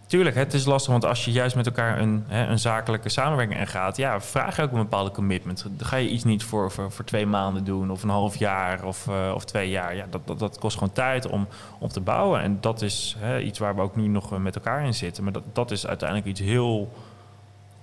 Tuurlijk, 0.07 0.35
het 0.35 0.53
is 0.53 0.65
lastig, 0.65 0.91
want 0.91 1.05
als 1.05 1.25
je 1.25 1.31
juist 1.31 1.55
met 1.55 1.65
elkaar 1.65 1.99
een, 1.99 2.23
hè, 2.27 2.45
een 2.47 2.59
zakelijke 2.59 3.09
samenwerking 3.09 3.59
aangaat, 3.59 3.97
ja, 3.97 4.21
vraag 4.21 4.55
je 4.55 4.61
ook 4.61 4.71
een 4.71 4.77
bepaalde 4.77 5.11
commitment. 5.11 5.65
Dan 5.77 5.87
ga 5.87 5.95
je 5.95 6.09
iets 6.09 6.23
niet 6.23 6.43
voor, 6.43 6.71
voor, 6.71 6.91
voor 6.91 7.05
twee 7.05 7.25
maanden 7.25 7.63
doen, 7.63 7.91
of 7.91 8.03
een 8.03 8.09
half 8.09 8.35
jaar, 8.35 8.83
of, 8.83 9.07
eh, 9.07 9.31
of 9.35 9.45
twee 9.45 9.69
jaar. 9.69 9.95
Ja, 9.95 10.05
dat, 10.09 10.27
dat, 10.27 10.39
dat 10.39 10.59
kost 10.59 10.77
gewoon 10.77 10.93
tijd 10.93 11.27
om, 11.27 11.47
om 11.79 11.89
te 11.89 12.01
bouwen. 12.01 12.41
En 12.41 12.57
dat 12.61 12.81
is 12.81 13.15
hè, 13.19 13.39
iets 13.39 13.59
waar 13.59 13.75
we 13.75 13.81
ook 13.81 13.95
nu 13.95 14.07
nog 14.07 14.33
eh, 14.33 14.39
met 14.39 14.55
elkaar 14.55 14.85
in 14.85 14.93
zitten. 14.93 15.23
Maar 15.23 15.33
dat, 15.33 15.43
dat 15.53 15.71
is 15.71 15.87
uiteindelijk 15.87 16.29
iets 16.29 16.39
heel 16.39 16.91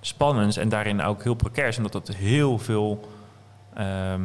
spannends 0.01 0.57
en 0.57 0.69
daarin 0.69 1.01
ook 1.01 1.23
heel 1.23 1.33
precairs, 1.35 1.77
omdat 1.77 1.91
dat 1.91 2.07
heel 2.07 2.57
veel 2.59 3.09
ehm, 3.73 4.21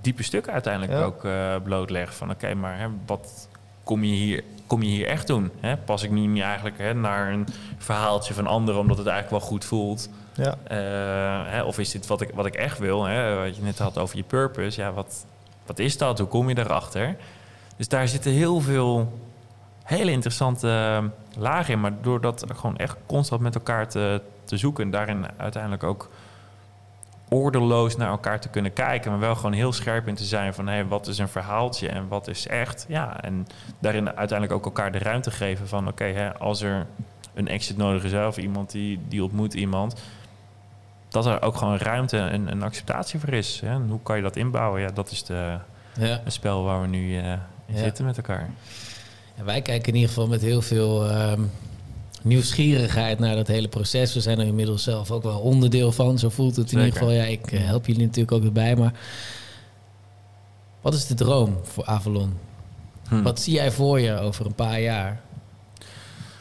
diepe 0.00 0.22
stukken 0.22 0.52
uiteindelijk 0.52 0.92
Ja. 0.92 1.02
ook 1.02 1.24
eh, 1.24 1.54
blootlegt. 1.64 2.14
Van 2.14 2.30
oké, 2.30 2.54
maar 2.54 2.78
hè, 2.78 2.86
wat 3.06 3.48
kom 3.90 4.04
je 4.04 4.14
hier, 4.14 4.44
kom 4.66 4.82
je 4.82 4.88
hier 4.88 5.06
echt 5.06 5.26
doen? 5.26 5.50
Hè? 5.60 5.76
Pas 5.76 6.02
ik 6.02 6.10
nu 6.10 6.26
niet 6.26 6.42
eigenlijk 6.42 6.78
hè, 6.78 6.94
naar 6.94 7.32
een 7.32 7.46
verhaaltje 7.78 8.34
van 8.34 8.46
anderen 8.46 8.80
omdat 8.80 8.98
het 8.98 9.06
eigenlijk 9.06 9.42
wel 9.42 9.50
goed 9.50 9.64
voelt? 9.64 10.08
Ja. 10.34 10.54
Eh, 10.64 11.52
hè, 11.52 11.62
of 11.62 11.78
is 11.78 11.90
dit 11.90 12.06
wat 12.06 12.20
ik, 12.20 12.30
wat 12.34 12.46
ik 12.46 12.54
echt 12.54 12.78
wil? 12.78 13.04
Hè? 13.04 13.44
Wat 13.44 13.56
je 13.56 13.62
net 13.62 13.78
had 13.78 13.98
over 13.98 14.16
je 14.16 14.22
purpose. 14.22 14.80
Ja, 14.80 14.92
wat, 14.92 15.26
wat 15.66 15.78
is 15.78 15.98
dat? 15.98 16.18
Hoe 16.18 16.28
kom 16.28 16.48
je 16.48 16.54
daarachter? 16.54 17.16
Dus 17.76 17.88
daar 17.88 18.08
zitten 18.08 18.32
heel 18.32 18.60
veel 18.60 19.18
hele 19.84 20.10
interessante 20.10 20.68
eh, 20.68 21.04
lagen 21.40 21.74
in. 21.74 21.80
Maar 21.80 21.92
door 22.02 22.20
dat 22.20 22.44
gewoon 22.54 22.76
echt 22.76 22.96
constant 23.06 23.40
met 23.40 23.54
elkaar 23.54 23.88
te, 23.88 24.22
te 24.44 24.56
zoeken... 24.56 24.84
en 24.84 24.90
daarin 24.90 25.26
uiteindelijk 25.36 25.82
ook 25.82 26.10
ordeloos 27.30 27.96
naar 27.96 28.08
elkaar 28.10 28.40
te 28.40 28.48
kunnen 28.48 28.72
kijken... 28.72 29.10
maar 29.10 29.20
wel 29.20 29.34
gewoon 29.34 29.52
heel 29.52 29.72
scherp 29.72 30.08
in 30.08 30.14
te 30.14 30.24
zijn 30.24 30.54
van... 30.54 30.66
Hey, 30.66 30.86
wat 30.86 31.06
is 31.06 31.18
een 31.18 31.28
verhaaltje 31.28 31.88
en 31.88 32.08
wat 32.08 32.28
is 32.28 32.46
echt? 32.46 32.84
Ja, 32.88 33.22
en 33.22 33.46
daarin 33.78 34.06
uiteindelijk 34.16 34.52
ook 34.58 34.64
elkaar 34.64 34.92
de 34.92 34.98
ruimte 34.98 35.30
geven 35.30 35.68
van... 35.68 35.88
oké, 35.88 36.04
hè, 36.04 36.38
als 36.38 36.60
er 36.62 36.86
een 37.34 37.48
exit 37.48 37.76
nodig 37.76 38.04
is... 38.04 38.12
of 38.12 38.36
iemand 38.36 38.70
die, 38.70 39.00
die 39.08 39.22
ontmoet 39.24 39.54
iemand... 39.54 39.94
dat 41.08 41.26
er 41.26 41.42
ook 41.42 41.56
gewoon 41.56 41.76
ruimte 41.78 42.18
en 42.18 42.50
een 42.50 42.62
acceptatie 42.62 43.20
voor 43.20 43.32
is. 43.32 43.60
Hè? 43.60 43.68
En 43.70 43.86
hoe 43.88 44.00
kan 44.02 44.16
je 44.16 44.22
dat 44.22 44.36
inbouwen? 44.36 44.80
Ja, 44.80 44.88
dat 44.94 45.10
is 45.10 45.24
de, 45.24 45.56
Ja. 45.94 46.20
het 46.24 46.32
spel 46.32 46.64
waar 46.64 46.80
we 46.80 46.86
nu 46.86 47.18
eh, 47.18 47.32
in 47.66 47.74
Ja. 47.74 47.78
zitten 47.78 48.04
met 48.04 48.16
elkaar. 48.16 48.50
Wij 49.44 49.62
kijken 49.62 49.88
in 49.88 49.94
ieder 49.94 50.08
geval 50.08 50.26
met 50.28 50.40
heel 50.40 50.62
veel 50.62 51.08
ehm, 51.08 51.40
nieuwsgierigheid 52.22 53.18
naar 53.18 53.36
dat 53.36 53.46
hele 53.46 53.68
proces. 53.68 54.14
We 54.14 54.20
zijn 54.20 54.38
er 54.38 54.46
inmiddels 54.46 54.82
zelf 54.82 55.10
ook 55.10 55.22
wel 55.22 55.40
onderdeel 55.40 55.92
van. 55.92 56.18
Zo 56.18 56.28
voelt 56.28 56.56
het 56.56 56.72
in 56.72 56.78
Zeker. 56.78 56.84
ieder 56.84 56.98
geval. 56.98 57.14
Ja, 57.14 57.24
ik 57.24 57.52
eh, 57.52 57.64
help 57.64 57.86
jullie 57.86 58.06
natuurlijk 58.06 58.32
ook 58.32 58.44
erbij. 58.44 58.76
Maar 58.76 58.92
wat 60.80 60.94
is 60.94 61.06
de 61.06 61.14
droom 61.14 61.58
voor 61.62 61.84
Avalon? 61.84 62.32
Hm. 63.08 63.22
Wat 63.22 63.40
zie 63.40 63.54
jij 63.54 63.70
voor 63.70 64.00
je 64.00 64.18
over 64.18 64.46
een 64.46 64.54
paar 64.54 64.80
jaar? 64.80 65.20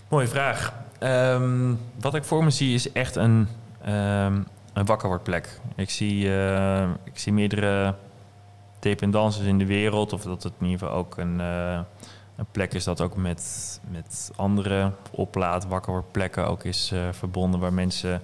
Mooie 0.07 0.27
vraag. 0.27 0.73
Ehm, 0.99 1.73
wat 1.99 2.15
ik 2.15 2.23
voor 2.23 2.43
me 2.43 2.49
zie 2.49 2.73
is 2.73 2.91
echt 2.91 3.15
een, 3.15 3.47
um, 3.87 4.47
een 4.73 4.85
wakkerwordplek. 4.85 5.59
Ik 5.75 5.89
zie, 5.89 6.33
eh, 6.33 6.89
ik 7.03 7.19
zie 7.19 7.33
meerdere 7.33 7.95
dependances 8.79 9.45
in 9.45 9.57
de 9.57 9.65
wereld. 9.65 10.13
Of 10.13 10.21
dat 10.21 10.43
het 10.43 10.53
in 10.59 10.65
ieder 10.65 10.79
geval 10.79 10.95
ook 10.95 11.17
een, 11.17 11.39
eh, 11.39 11.79
een 12.39 12.45
plek 12.51 12.73
is 12.73 12.83
dat 12.83 13.01
ook 13.01 13.15
met, 13.15 13.79
met 13.89 14.31
andere 14.35 14.91
wakkerwordplekken 15.67 16.47
ook 16.47 16.63
is 16.63 16.91
eh, 16.93 17.07
verbonden. 17.11 17.59
Waar 17.59 17.73
mensen 17.73 18.21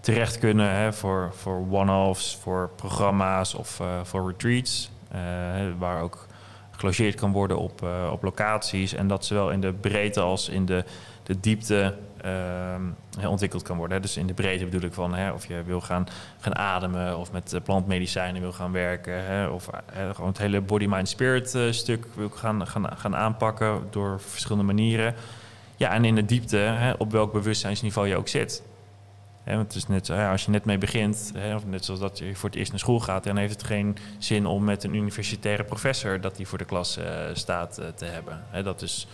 terecht 0.00 0.38
kunnen 0.38 0.70
hè, 0.70 0.92
voor, 0.92 1.32
voor 1.34 1.66
one-offs, 1.70 2.36
voor 2.36 2.70
programma's 2.76 3.54
of 3.54 3.80
eh, 3.80 3.86
voor 4.02 4.30
retreats. 4.30 4.90
eh, 5.10 5.18
waar 5.78 6.02
ook 6.02 6.26
gelogeerd 6.70 7.14
kan 7.14 7.32
worden 7.32 7.58
op, 7.58 7.86
op 8.10 8.22
locaties. 8.22 8.94
En 8.94 9.08
dat 9.08 9.24
zowel 9.24 9.50
in 9.50 9.60
de 9.60 9.72
breedte 9.72 10.20
als 10.20 10.48
in 10.48 10.66
de, 10.66 10.84
de 11.22 11.40
diepte 11.40 11.94
ehm, 12.26 12.82
hè, 13.20 13.28
ontwikkeld 13.28 13.62
kan 13.62 13.76
worden. 13.76 13.96
Hè. 13.96 14.02
Dus 14.02 14.16
in 14.16 14.26
de 14.26 14.34
breedte 14.34 14.64
bedoel 14.64 14.80
ik 14.88 14.92
van 14.94 15.14
hè, 15.14 15.32
of 15.32 15.46
je 15.46 15.62
wil 15.66 15.80
gaan, 15.80 16.06
gaan 16.40 16.56
ademen 16.56 17.18
of 17.18 17.32
met 17.32 17.52
eh, 17.52 17.60
plantmedicijnen 17.62 18.40
wil 18.40 18.52
gaan 18.52 18.72
werken. 18.72 19.24
Hè, 19.26 19.46
of 19.46 19.68
eh, 19.68 20.10
gewoon 20.14 20.30
het 20.30 20.38
hele 20.38 20.60
body-mind-spirit 20.60 21.54
eh, 21.54 21.62
stuk 21.70 22.04
wil 22.14 22.28
gaan, 22.28 22.66
gaan, 22.66 22.98
gaan 22.98 23.16
aanpakken 23.16 23.82
door 23.90 24.20
verschillende 24.20 24.64
manieren. 24.66 25.14
Ja, 25.76 25.90
en 25.92 26.04
in 26.04 26.14
de 26.14 26.24
diepte, 26.24 26.56
hè, 26.56 26.92
op 26.92 27.12
welk 27.12 27.32
bewustzijnsniveau 27.32 28.08
je 28.08 28.16
ook 28.16 28.28
zit. 28.28 28.62
Hè, 29.44 29.54
want 29.56 29.66
het 29.66 29.76
is 29.76 29.86
net, 29.86 30.06
ja, 30.06 30.30
als 30.30 30.44
je 30.44 30.50
net 30.50 30.64
mee 30.64 30.78
begint, 30.78 31.32
hè, 31.36 31.54
of 31.54 31.66
net 31.66 31.84
zoals 31.84 32.00
dat 32.00 32.18
je 32.18 32.34
voor 32.34 32.48
het 32.48 32.58
eerst 32.58 32.70
naar 32.70 32.80
school 32.80 33.00
gaat, 33.00 33.24
dan 33.24 33.36
heeft 33.36 33.52
het 33.52 33.64
geen 33.64 33.96
zin 34.18 34.46
om 34.46 34.64
met 34.64 34.84
een 34.84 34.94
universitaire 34.94 35.64
professor 35.64 36.20
dat 36.20 36.36
die 36.36 36.46
voor 36.46 36.58
de 36.58 36.64
klas 36.64 36.96
eh, 36.96 37.04
staat 37.32 37.78
eh, 37.78 37.86
te 37.94 38.04
hebben. 38.04 38.42
Hè, 38.50 38.62
dat 38.62 38.82
is- 38.82 39.06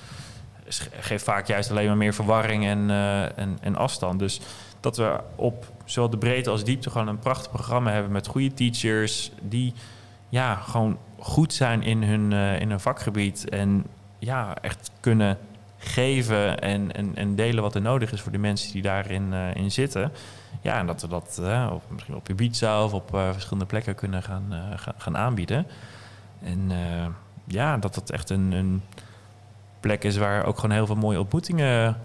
geeft 0.80 1.24
vaak 1.24 1.46
juist 1.46 1.70
alleen 1.70 1.86
maar 1.86 1.96
meer 1.96 2.14
verwarring 2.14 2.66
en, 2.66 2.90
eh, 2.90 3.38
en, 3.38 3.58
en 3.60 3.76
afstand. 3.76 4.18
Dus 4.18 4.40
dat 4.80 4.96
we 4.96 5.20
op 5.36 5.72
zowel 5.84 6.10
de 6.10 6.18
breedte 6.18 6.50
als 6.50 6.64
diepte 6.64 6.90
gewoon 6.90 7.08
een 7.08 7.18
prachtig 7.18 7.50
programma 7.50 7.90
hebben 7.90 8.12
met 8.12 8.26
goede 8.26 8.54
teachers 8.54 9.30
die 9.40 9.72
ja, 10.28 10.54
gewoon 10.54 10.98
goed 11.18 11.54
zijn 11.54 11.82
in 11.82 12.02
hun, 12.02 12.32
eh, 12.32 12.60
in 12.60 12.70
hun 12.70 12.80
vakgebied 12.80 13.48
en 13.48 13.84
ja, 14.18 14.56
echt 14.60 14.90
kunnen 15.00 15.38
geven 15.78 16.60
en, 16.60 16.92
en, 16.92 17.12
en 17.14 17.34
delen 17.34 17.62
wat 17.62 17.74
er 17.74 17.80
nodig 17.80 18.12
is 18.12 18.20
voor 18.20 18.32
de 18.32 18.38
mensen 18.38 18.72
die 18.72 18.82
daarin 18.82 19.32
eh, 19.32 19.54
in 19.54 19.70
zitten. 19.70 20.12
Ja, 20.60 20.78
en 20.78 20.86
dat 20.86 21.00
we 21.00 21.08
dat 21.08 21.40
op, 21.70 21.82
misschien 21.90 22.14
op 22.14 22.28
Ibiza 22.28 22.84
of 22.84 22.92
op 22.92 23.08
verschillende 23.10 23.66
plekken 23.66 23.94
kunnen 23.94 24.22
gaan, 24.22 24.44
gaan, 24.96 25.16
aanbieden. 25.16 25.66
En 26.42 26.70
ja, 27.44 27.76
dat 27.78 27.94
dat 27.94 28.10
echt 28.10 28.30
een, 28.30 28.52
een 28.52 28.82
plek 29.82 30.04
is 30.04 30.16
waar 30.16 30.44
ook 30.46 30.58
gewoon 30.58 30.76
heel 30.76 30.86
veel 30.86 30.96
mooie 30.96 31.18
ontmoetingen 31.20 31.96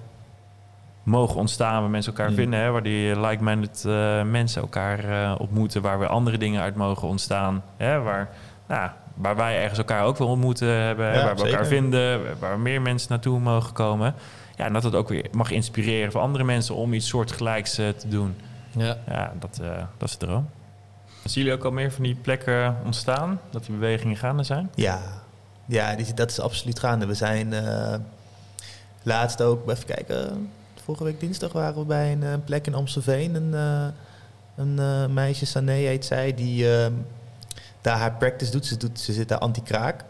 mogen 1.04 1.36
ontstaan. 1.40 1.82
Waar 1.82 1.90
mensen 1.90 2.12
elkaar 2.14 2.30
Mm. 2.30 2.36
vinden, 2.36 2.60
hè, 2.60 2.72
waar 2.72 2.84
die 2.84 3.20
like-minded 3.20 3.84
eh, 3.86 4.24
mensen 4.24 4.62
elkaar 4.62 5.00
eh, 5.04 5.36
ontmoeten. 5.40 5.82
Waar 5.82 6.00
weer 6.00 6.08
andere 6.08 6.38
dingen 6.38 6.62
uit 6.62 6.76
mogen 6.76 7.08
ontstaan. 7.08 7.64
Hè, 7.78 8.02
waar, 8.02 8.30
nou, 8.68 8.90
waar 9.16 9.36
wij 9.36 9.62
ergens 9.62 9.78
elkaar 9.80 10.04
ook 10.04 10.18
wil 10.18 10.28
ontmoeten 10.28 10.68
hebben. 10.68 11.14
Ja, 11.14 11.24
waar 11.24 11.36
we 11.36 11.44
elkaar 11.50 11.66
vinden. 11.66 12.22
Waar 12.40 12.60
meer 12.60 12.82
mensen 12.82 13.10
naartoe 13.10 13.40
mogen 13.40 13.74
komen. 13.74 14.14
Ja, 14.56 14.66
en 14.66 14.74
dat 14.74 14.84
het 14.84 14.96
ook 14.96 15.10
weer 15.10 15.26
mag 15.32 15.52
inspireren 15.52 16.12
voor 16.12 16.22
andere 16.22 16.44
mensen 16.44 16.76
om 16.76 16.94
iets 16.94 17.08
soortgelijks 17.08 17.78
eh, 17.78 17.90
te 17.90 18.08
doen. 18.08 18.36
Ja. 18.72 18.98
Ja, 19.10 19.34
dat, 19.40 19.62
dat 19.98 20.10
is 20.10 20.18
de 20.18 20.26
droom. 20.26 20.50
Zien 21.24 21.44
jullie 21.44 21.58
ook 21.60 21.66
al 21.66 21.72
meer 21.72 21.92
van 21.92 22.04
die 22.04 22.16
plekken 22.16 22.76
ontstaan? 22.86 23.40
Dat 23.50 23.66
die 23.66 23.76
bewegingen 23.76 24.16
gaande 24.18 24.44
zijn? 24.44 24.70
Ja, 24.76 25.00
ja 25.68 25.96
dat 26.16 26.32
is 26.32 26.40
absoluut 26.40 26.80
gaande. 26.80 27.06
We 27.06 27.14
zijn 27.14 27.54
eh, 27.54 27.96
laatst 29.04 29.42
ook, 29.42 29.70
even 29.70 29.86
kijken, 29.86 30.50
vorige 30.88 31.04
week 31.04 31.20
dinsdag 31.20 31.52
waren 31.52 31.80
we 31.80 31.86
bij 31.86 32.12
een, 32.12 32.24
eh, 32.24 32.34
plek 32.46 32.68
in 32.68 32.74
Amstelveen. 32.74 33.36
Een, 33.36 33.54
eh, 33.54 33.88
een 34.56 35.14
meisje, 35.14 35.46
Sané 35.46 35.72
heet 35.72 36.06
zij, 36.06 36.34
die 36.34 36.76
eh, 36.76 36.92
daar 37.82 37.98
haar 37.98 38.14
practice 38.14 38.52
doet. 38.52 38.66
Ze, 38.66 38.78
doet, 38.78 39.00
ze 39.00 39.14
zit 39.14 39.30
daar 39.30 39.38
anti-kraak. 39.38 40.04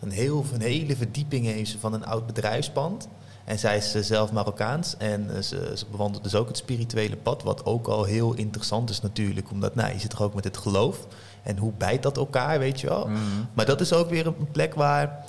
Een, 0.00 0.10
heel, 0.10 0.44
een 0.52 0.60
hele 0.60 0.96
verdieping 0.96 1.46
heeft 1.46 1.70
ze 1.70 1.78
van 1.78 1.92
een 1.92 2.06
oud 2.06 2.26
bedrijfspand. 2.26 3.08
En 3.44 3.58
zij 3.58 3.76
is 3.76 3.90
zelf 3.90 4.32
Marokkaans 4.32 4.96
en 4.96 5.44
ze, 5.44 5.72
ze 5.74 5.84
bewandelt 5.90 6.22
dus 6.22 6.34
ook 6.34 6.48
het 6.48 6.56
spirituele 6.56 7.16
pad, 7.16 7.42
wat 7.42 7.64
ook 7.64 7.86
al 7.86 8.04
heel 8.04 8.34
interessant 8.34 8.90
is 8.90 9.00
natuurlijk, 9.00 9.50
omdat 9.50 9.74
nou, 9.74 9.92
je 9.92 9.98
zit 9.98 10.12
er 10.12 10.22
ook 10.22 10.34
met 10.34 10.44
het 10.44 10.56
geloof. 10.56 11.06
En 11.42 11.58
hoe 11.58 11.72
bijt 11.78 12.02
dat 12.02 12.16
elkaar, 12.16 12.58
weet 12.58 12.80
je 12.80 12.86
wel? 12.88 13.08
Maar 13.52 13.66
dat 13.66 13.80
is 13.80 13.92
ook 13.92 14.10
weer 14.10 14.26
een 14.26 14.50
plek 14.52 14.74
waar 14.74 15.24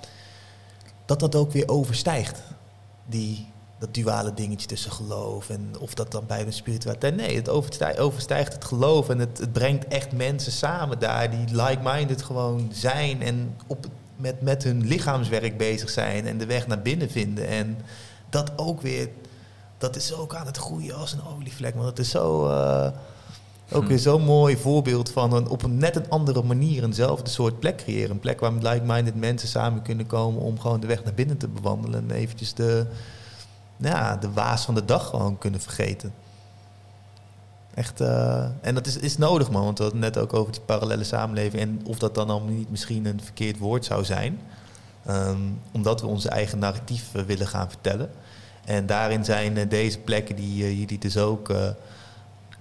dat 1.05 1.19
dat 1.19 1.35
ook 1.35 1.51
weer 1.51 1.69
overstijgt. 1.69 2.41
Die, 3.05 3.47
dat 3.79 3.93
duale 3.93 4.33
dingetje 4.33 4.67
tussen 4.67 4.91
geloof 4.91 5.49
en 5.49 5.73
of 5.79 5.93
dat 5.93 6.11
dan 6.11 6.23
bij 6.27 6.45
de 6.45 6.51
spiritualiteit. 6.51 7.15
Nee, 7.15 7.35
het 7.35 7.49
overstijgt, 7.49 7.99
overstijgt 7.99 8.53
het 8.53 8.65
geloof 8.65 9.09
en 9.09 9.19
het, 9.19 9.37
het 9.37 9.51
brengt 9.51 9.87
echt 9.87 10.11
mensen 10.11 10.51
samen 10.51 10.99
daar 10.99 11.29
die 11.29 11.45
like-minded 11.55 12.21
gewoon 12.21 12.69
zijn 12.73 13.21
en 13.21 13.55
op, 13.67 13.85
met, 14.15 14.41
met 14.41 14.63
hun 14.63 14.85
lichaamswerk 14.87 15.57
bezig 15.57 15.89
zijn 15.89 16.27
en 16.27 16.37
de 16.37 16.45
weg 16.45 16.67
naar 16.67 16.81
binnen 16.81 17.09
vinden. 17.09 17.47
En 17.47 17.77
dat 18.29 18.51
ook 18.55 18.81
weer, 18.81 19.09
dat 19.77 19.95
is 19.95 20.13
ook 20.13 20.35
aan 20.35 20.45
het 20.45 20.57
groeien 20.57 20.95
als 20.95 21.13
een 21.13 21.25
olievlek. 21.35 21.75
Want 21.75 21.87
het 21.87 21.99
is 21.99 22.09
zo. 22.09 22.49
eh, 22.49 22.91
ook 23.73 23.85
weer 23.85 23.99
zo'n 23.99 24.23
mooi 24.23 24.57
voorbeeld 24.57 25.11
van 25.11 25.33
een, 25.33 25.47
op 25.47 25.63
een 25.63 25.77
net 25.77 25.95
een 25.95 26.09
andere 26.09 26.43
manier 26.43 26.83
eenzelfde 26.83 27.29
soort 27.29 27.59
plek 27.59 27.77
creëren. 27.77 28.11
Een 28.11 28.19
plek 28.19 28.39
waar 28.39 28.51
like-minded 28.51 29.15
mensen 29.15 29.47
samen 29.47 29.81
kunnen 29.81 30.07
komen 30.07 30.41
om 30.41 30.59
gewoon 30.59 30.79
de 30.79 30.87
weg 30.87 31.03
naar 31.03 31.13
binnen 31.13 31.37
te 31.37 31.47
bewandelen. 31.47 32.09
En 32.09 32.15
eventjes 32.15 32.53
de, 32.53 32.85
ja, 33.77 34.17
de 34.17 34.31
waas 34.31 34.65
van 34.65 34.75
de 34.75 34.85
dag 34.85 35.09
gewoon 35.09 35.37
kunnen 35.37 35.61
vergeten. 35.61 36.13
Echt, 37.73 38.01
eh, 38.01 38.45
en 38.61 38.75
dat 38.75 38.87
is, 38.87 38.97
is 38.97 39.17
nodig 39.17 39.51
man, 39.51 39.63
want 39.63 39.77
we 39.77 39.83
hadden 39.83 40.01
net 40.01 40.17
ook 40.17 40.33
over 40.33 40.51
die 40.51 40.61
parallele 40.61 41.03
samenleving. 41.03 41.61
En 41.61 41.81
of 41.85 41.99
dat 41.99 42.15
dan 42.15 42.29
allemaal 42.29 42.53
niet 42.53 42.69
misschien 42.69 43.05
een 43.05 43.21
verkeerd 43.23 43.57
woord 43.57 43.85
zou 43.85 44.05
zijn. 44.05 44.39
Ehm, 45.05 45.37
omdat 45.71 46.01
we 46.01 46.07
onze 46.07 46.29
eigen 46.29 46.59
narratief 46.59 47.15
eh, 47.15 47.21
willen 47.21 47.47
gaan 47.47 47.69
vertellen. 47.69 48.09
En 48.65 48.85
daarin 48.85 49.25
zijn 49.25 49.57
eh, 49.57 49.69
deze 49.69 49.99
plekken 49.99 50.35
die 50.35 50.77
jullie 50.77 50.99
dus 50.99 51.17
ook 51.17 51.51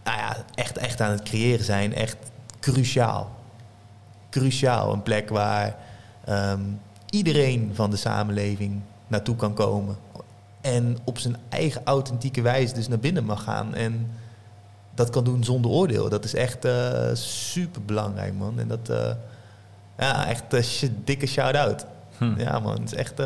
nou 0.04 0.18
ja, 0.18 0.36
echt, 0.54 0.78
echt 0.78 1.00
aan 1.00 1.10
het 1.10 1.22
creëren 1.22 1.64
zijn, 1.64 1.94
echt 1.94 2.16
cruciaal. 2.60 3.30
Cruciaal. 4.30 4.92
Een 4.92 5.02
plek 5.02 5.28
waar 5.28 5.76
ehm, 6.24 6.60
iedereen 7.10 7.70
van 7.74 7.90
de 7.90 7.96
samenleving 7.96 8.80
naartoe 9.06 9.36
kan 9.36 9.54
komen. 9.54 9.96
En 10.60 10.98
op 11.04 11.18
zijn 11.18 11.36
eigen 11.48 11.80
authentieke 11.84 12.42
wijze 12.42 12.74
dus 12.74 12.88
naar 12.88 12.98
binnen 12.98 13.24
mag 13.24 13.42
gaan. 13.42 13.74
En 13.74 14.10
dat 14.94 15.10
kan 15.10 15.24
doen 15.24 15.44
zonder 15.44 15.70
oordeel. 15.70 16.08
Dat 16.08 16.24
is 16.24 16.34
echt 16.34 16.66
super 17.12 17.82
belangrijk, 17.84 18.34
man. 18.34 18.58
En 18.58 18.68
dat, 18.68 18.88
eh, 18.88 19.10
ja, 19.98 20.26
echt 20.26 20.42
een 20.52 20.64
sh- 20.64 20.84
dikke 21.04 21.26
shout-out. 21.26 21.86
Hm. 22.18 22.38
Ja, 22.40 22.58
man. 22.58 22.80
Het 22.80 22.92
is 22.92 22.94
echt. 22.94 23.20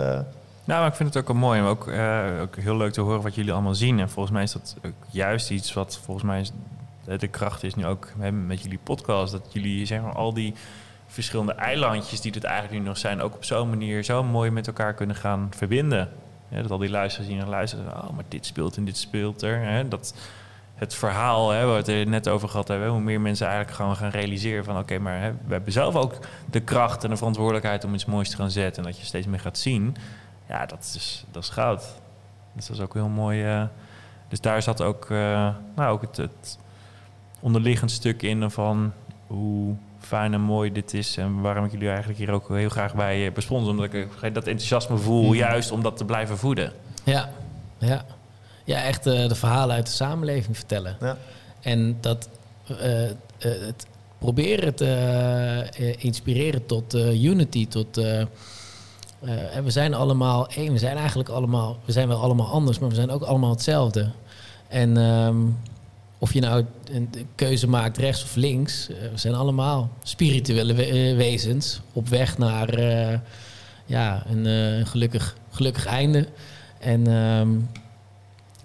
Nou, 0.66 0.80
maar 0.80 0.88
ik 0.88 0.94
vind 0.94 1.14
het 1.14 1.22
ook 1.22 1.28
wel 1.28 1.36
mooi. 1.36 1.60
Maar 1.60 1.70
ook, 1.70 1.88
eh, 1.88 2.40
ook 2.40 2.56
heel 2.56 2.76
leuk 2.76 2.92
te 2.92 3.00
horen 3.00 3.22
wat 3.22 3.34
jullie 3.34 3.52
allemaal 3.52 3.74
zien. 3.74 4.00
En 4.00 4.10
volgens 4.10 4.34
mij 4.34 4.42
is 4.42 4.52
dat 4.52 4.76
ook 4.86 4.92
juist 5.10 5.50
iets 5.50 5.72
wat 5.72 6.00
volgens 6.04 6.26
mij 6.26 6.46
eh, 7.06 7.18
de 7.18 7.28
kracht 7.28 7.62
is 7.62 7.74
nu 7.74 7.86
ook 7.86 8.08
met 8.46 8.62
jullie 8.62 8.78
podcast. 8.82 9.32
Dat 9.32 9.52
jullie 9.52 9.86
zeg 9.86 10.00
maar 10.00 10.14
al 10.14 10.34
die 10.34 10.54
verschillende 11.06 11.52
eilandjes 11.52 12.20
die 12.20 12.32
het 12.32 12.44
eigenlijk 12.44 12.80
nu 12.80 12.88
nog 12.88 12.98
zijn, 12.98 13.20
ook 13.20 13.34
op 13.34 13.44
zo'n 13.44 13.68
manier 13.68 14.02
zo 14.02 14.24
mooi 14.24 14.50
met 14.50 14.66
elkaar 14.66 14.94
kunnen 14.94 15.16
gaan 15.16 15.48
verbinden. 15.56 16.08
Dat 16.48 16.70
al 16.70 16.78
die 16.78 16.90
luisteraars 16.90 17.30
zien 17.30 17.40
en 17.40 17.48
luisteren. 17.48 17.86
Oh, 17.86 18.10
maar 18.10 18.24
dit 18.28 18.46
speelt 18.46 18.76
en 18.76 18.84
dit 18.84 18.96
speelt 18.96 19.42
er. 19.42 19.60
Hè, 19.60 19.88
dat 19.88 20.14
het 20.74 20.94
verhaal, 20.94 21.50
hè, 21.50 21.66
waar 21.66 21.82
we 21.82 21.92
het 21.92 22.08
net 22.08 22.28
over 22.28 22.48
gehad 22.48 22.68
hebben, 22.68 22.88
hoe 22.88 23.00
meer 23.00 23.20
mensen 23.20 23.46
eigenlijk 23.46 23.76
gewoon 23.76 23.96
gaan 23.96 24.10
realiseren 24.10 24.64
van 24.64 24.78
oké, 24.78 24.98
maar 24.98 25.20
hè, 25.20 25.32
we 25.46 25.52
hebben 25.52 25.72
zelf 25.72 25.94
ook 25.94 26.18
de 26.50 26.60
kracht 26.60 27.04
en 27.04 27.10
de 27.10 27.16
verantwoordelijkheid 27.16 27.84
om 27.84 27.94
iets 27.94 28.04
moois 28.04 28.30
te 28.30 28.36
gaan 28.36 28.50
zetten. 28.50 28.84
En 28.84 28.90
dat 28.90 28.98
je 28.98 29.06
steeds 29.06 29.26
meer 29.26 29.40
gaat 29.40 29.58
zien. 29.58 29.96
Ja, 30.48 30.66
dat 30.66 30.92
is, 30.94 31.24
dat 31.30 31.42
is 31.42 31.48
goud. 31.48 31.82
Dus 32.52 32.66
dat 32.66 32.76
is 32.76 32.82
ook 32.82 32.94
heel 32.94 33.08
mooi. 33.08 33.44
eh, 33.44 33.62
dus 34.28 34.40
daar 34.40 34.62
zat 34.62 34.82
ook, 34.82 35.04
eh, 35.10 35.48
nou, 35.76 35.92
ook 35.92 36.00
het, 36.00 36.16
het 36.16 36.58
onderliggend 37.40 37.90
stuk 37.90 38.22
in 38.22 38.50
van 38.50 38.92
hoe 39.26 39.74
fijn 40.00 40.34
en 40.34 40.40
mooi 40.40 40.72
dit 40.72 40.94
is. 40.94 41.16
En 41.16 41.40
waarom 41.40 41.64
ik 41.64 41.70
jullie 41.72 41.88
eigenlijk 41.88 42.18
hier 42.18 42.30
ook 42.30 42.48
heel 42.48 42.68
graag 42.68 42.94
bij 42.94 43.26
eh, 43.26 43.32
besponsor. 43.32 43.70
Omdat 43.70 43.84
ik 43.92 44.08
dat 44.34 44.46
enthousiasme 44.46 44.96
voel, 44.96 45.22
Mhm. 45.22 45.34
juist 45.34 45.70
om 45.70 45.82
dat 45.82 45.96
te 45.96 46.04
blijven 46.04 46.38
voeden. 46.38 46.72
Ja, 47.04 47.30
ja. 47.78 48.04
ja 48.64 48.82
echt 48.82 49.06
eh, 49.06 49.28
de 49.28 49.34
verhalen 49.34 49.74
uit 49.76 49.86
de 49.86 49.92
samenleving 49.92 50.56
vertellen. 50.56 50.96
ja. 51.00 51.16
En 51.60 51.96
dat 52.00 52.28
eh, 52.66 53.04
eh, 53.10 53.14
het 53.38 53.86
proberen 54.18 54.74
te 54.74 54.86
eh, 55.76 56.04
inspireren 56.04 56.66
tot 56.66 56.94
eh, 56.94 57.22
unity, 57.24 57.68
tot. 57.68 58.00
Eh, 59.26 59.56
en 59.56 59.64
we 59.64 59.70
zijn 59.70 59.94
allemaal 59.94 60.48
één. 60.48 60.72
We 60.72 60.78
zijn 60.78 60.96
eigenlijk 60.96 61.28
allemaal. 61.28 61.78
We 61.84 61.92
zijn 61.92 62.08
wel 62.08 62.20
allemaal 62.20 62.48
anders, 62.48 62.78
maar 62.78 62.88
we 62.88 62.94
zijn 62.94 63.10
ook 63.10 63.22
allemaal 63.22 63.50
hetzelfde. 63.50 64.10
En 64.68 64.96
ehm, 64.96 65.36
of 66.18 66.32
je 66.32 66.40
nou 66.40 66.64
een 66.90 67.10
keuze 67.34 67.68
maakt 67.68 67.96
rechts 67.96 68.22
of 68.22 68.34
links, 68.34 68.88
eh, 68.88 68.96
we 69.10 69.18
zijn 69.18 69.34
allemaal 69.34 69.90
spirituele 70.02 70.84
eh, 70.84 71.16
wezens 71.16 71.80
op 71.92 72.08
weg 72.08 72.38
naar 72.38 72.80
ja, 73.86 74.24
een 74.28 74.86
gelukkig, 74.86 75.36
gelukkig 75.50 75.86
einde. 75.86 76.28
En 76.80 77.06
ehm, 77.06 77.48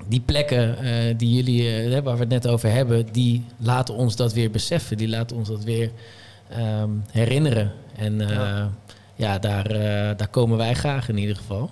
die 0.08 0.20
plekken 0.20 0.78
die 1.18 1.36
jullie, 1.36 2.02
waar 2.02 2.14
we 2.14 2.20
het 2.20 2.30
net 2.30 2.48
over 2.48 2.72
hebben, 2.72 3.06
die 3.12 3.46
laten 3.58 3.94
ons 3.94 4.16
dat 4.16 4.34
weer 4.34 4.52
beseffen. 4.52 4.98
Die 4.98 5.10
laten 5.10 5.38
ons 5.38 5.48
dat 5.48 5.64
weer 5.64 5.92
ehm, 6.50 6.90
herinneren. 7.12 7.72
En 7.96 8.20
ja. 8.20 8.72
Ja. 9.22 9.40
daar, 9.40 9.66
eh, 9.66 10.18
daar 10.18 10.28
komen 10.32 10.58
wij 10.58 10.74
graag 10.74 11.10
in 11.10 11.18
ieder 11.18 11.36
geval. 11.36 11.70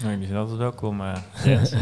Nou, 0.00 0.10
jullie 0.12 0.26
zijn 0.26 0.38
altijd 0.38 0.58
welkom. 0.58 1.00
Rens. 1.44 1.72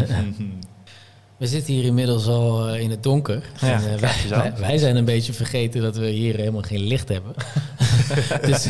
We 1.36 1.47
zitten 1.47 1.74
hier 1.74 1.85
inmiddels 1.85 2.27
al 2.27 2.69
eh, 2.69 2.81
in 2.81 2.90
het 2.90 3.03
donker. 3.03 3.43
Ja, 3.61 3.73
En, 3.73 4.01
wij, 4.01 4.15
wij, 4.28 4.53
wij 4.59 4.78
zijn 4.78 4.97
een 4.97 5.05
beetje 5.05 5.32
vergeten 5.32 5.82
dat 5.82 5.97
we 5.97 6.07
hier 6.07 6.36
helemaal 6.36 6.62
geen 6.62 6.81
licht 6.82 7.09
hebben. 7.09 7.32
dus 8.51 8.66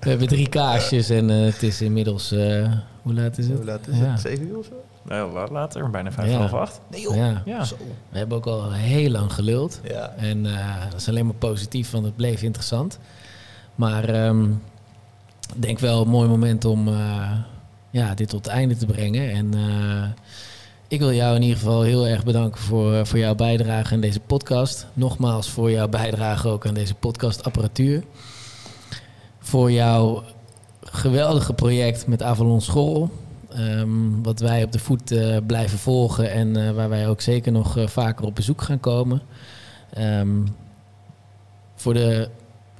we 0.00 0.08
hebben 0.08 0.28
drie 0.28 0.48
kaarsjes 0.48 1.10
en 1.10 1.30
eh, 1.30 1.44
het 1.44 1.62
is 1.62 1.80
inmiddels... 1.80 2.32
eh, 2.32 2.72
hoe 3.02 3.14
laat 3.14 3.38
is 3.38 3.46
het? 3.46 3.56
Hoe 3.56 3.64
laat 3.64 3.88
is 3.88 3.98
Ja. 3.98 4.04
het? 4.04 4.20
Zeven 4.20 4.46
uur 4.48 4.58
of 4.58 4.64
zo? 4.64 4.72
Nou, 5.08 5.32
laat- 5.32 5.50
later, 5.50 5.90
bijna 5.90 6.12
vijf, 6.12 6.30
Ja. 6.30 6.36
half 6.38 6.52
acht. 6.52 6.80
Nee 6.90 7.00
joh. 7.00 7.16
Ja. 7.44 7.64
We 8.10 8.18
hebben 8.18 8.36
ook 8.36 8.46
al 8.46 8.72
heel 8.72 9.10
lang 9.10 9.32
geluld. 9.32 9.80
Ja. 9.88 10.14
En 10.16 10.46
eh, 10.46 10.82
dat 10.90 11.00
is 11.00 11.08
alleen 11.08 11.26
maar 11.26 11.34
positief, 11.34 11.90
want 11.90 12.04
het 12.04 12.16
bleef 12.16 12.42
interessant. 12.42 12.98
Maar 13.74 14.08
ehm, 14.08 14.46
denk 15.56 15.78
wel 15.78 16.02
een 16.02 16.08
mooi 16.08 16.28
moment 16.28 16.64
om 16.64 16.88
eh, 16.88 17.30
ja, 17.90 18.14
dit 18.14 18.28
tot 18.28 18.44
het 18.44 18.54
einde 18.54 18.76
te 18.76 18.86
brengen. 18.86 19.30
En 19.30 19.54
eh, 19.54 20.08
ik 20.88 20.98
wil 20.98 21.12
jou 21.12 21.36
in 21.36 21.42
ieder 21.42 21.58
geval 21.58 21.82
heel 21.82 22.06
erg 22.06 22.24
bedanken 22.24 22.60
voor, 22.60 22.94
eh, 22.94 23.04
voor 23.04 23.18
jouw 23.18 23.34
bijdrage 23.34 23.94
aan 23.94 24.00
deze 24.00 24.20
podcast. 24.20 24.86
Nogmaals 24.92 25.50
voor 25.50 25.70
jouw 25.70 25.88
bijdrage 25.88 26.48
ook 26.48 26.66
aan 26.66 26.74
deze 26.74 26.94
podcastapparatuur. 26.94 28.04
Voor 29.38 29.72
jouw 29.72 30.22
geweldige 30.82 31.52
project 31.52 32.06
met 32.06 32.22
Avalon 32.22 32.60
School. 32.60 33.10
Ehm, 33.48 34.22
wat 34.22 34.40
wij 34.40 34.64
op 34.64 34.72
de 34.72 34.78
voet 34.78 35.14
blijven 35.46 35.78
volgen 35.78 36.30
en 36.30 36.74
waar 36.74 36.88
wij 36.88 37.08
ook 37.08 37.20
zeker 37.20 37.52
nog 37.52 37.76
vaker 37.86 38.24
op 38.24 38.34
bezoek 38.34 38.62
gaan 38.62 38.80
komen. 38.80 39.22
Ehm, 39.90 40.42
voor 41.74 41.94
de 41.94 42.28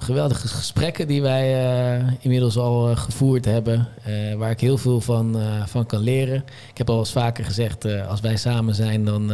geweldige 0.05 0.47
gesprekken 0.47 1.07
die 1.07 1.21
wij 1.21 1.65
eh, 1.97 2.07
inmiddels 2.19 2.57
al 2.57 2.89
eh, 2.89 2.97
gevoerd 2.97 3.45
hebben. 3.45 3.87
eh, 4.03 4.33
waar 4.35 4.51
ik 4.51 4.59
heel 4.59 4.77
veel 4.77 5.01
van, 5.01 5.37
van 5.65 5.85
kan 5.85 5.99
leren. 6.01 6.43
Ik 6.71 6.77
heb 6.77 6.89
al 6.89 6.99
eens 6.99 7.11
vaker 7.11 7.45
gezegd, 7.45 7.85
als 8.07 8.19
wij 8.19 8.37
samen 8.37 8.75
zijn, 8.75 9.05
dan 9.05 9.31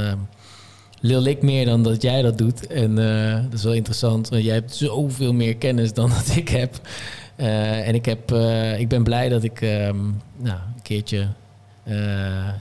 lul 1.00 1.26
ik 1.26 1.42
meer 1.42 1.66
dan 1.66 1.84
dat 1.84 2.02
jij 2.02 2.22
dat 2.22 2.38
doet. 2.38 2.68
En 2.68 2.96
dat 3.44 3.54
is 3.54 3.64
wel 3.64 3.74
interessant, 3.74 4.30
want 4.30 4.44
jij 4.44 4.54
hebt 4.54 4.76
zoveel 4.76 5.34
meer 5.34 5.56
kennis 5.56 5.94
dan 5.94 6.10
dat 6.26 6.36
ik 6.36 6.50
heb. 6.50 6.80
En 7.36 7.96
ik, 7.96 8.06
heb, 8.06 8.32
ik 8.78 8.88
ben 8.88 9.04
blij 9.04 9.30
dat 9.30 9.44
ik 9.44 9.62
ehm, 9.62 10.00
nou, 10.38 10.58
een 10.76 10.82
keertje 10.82 11.28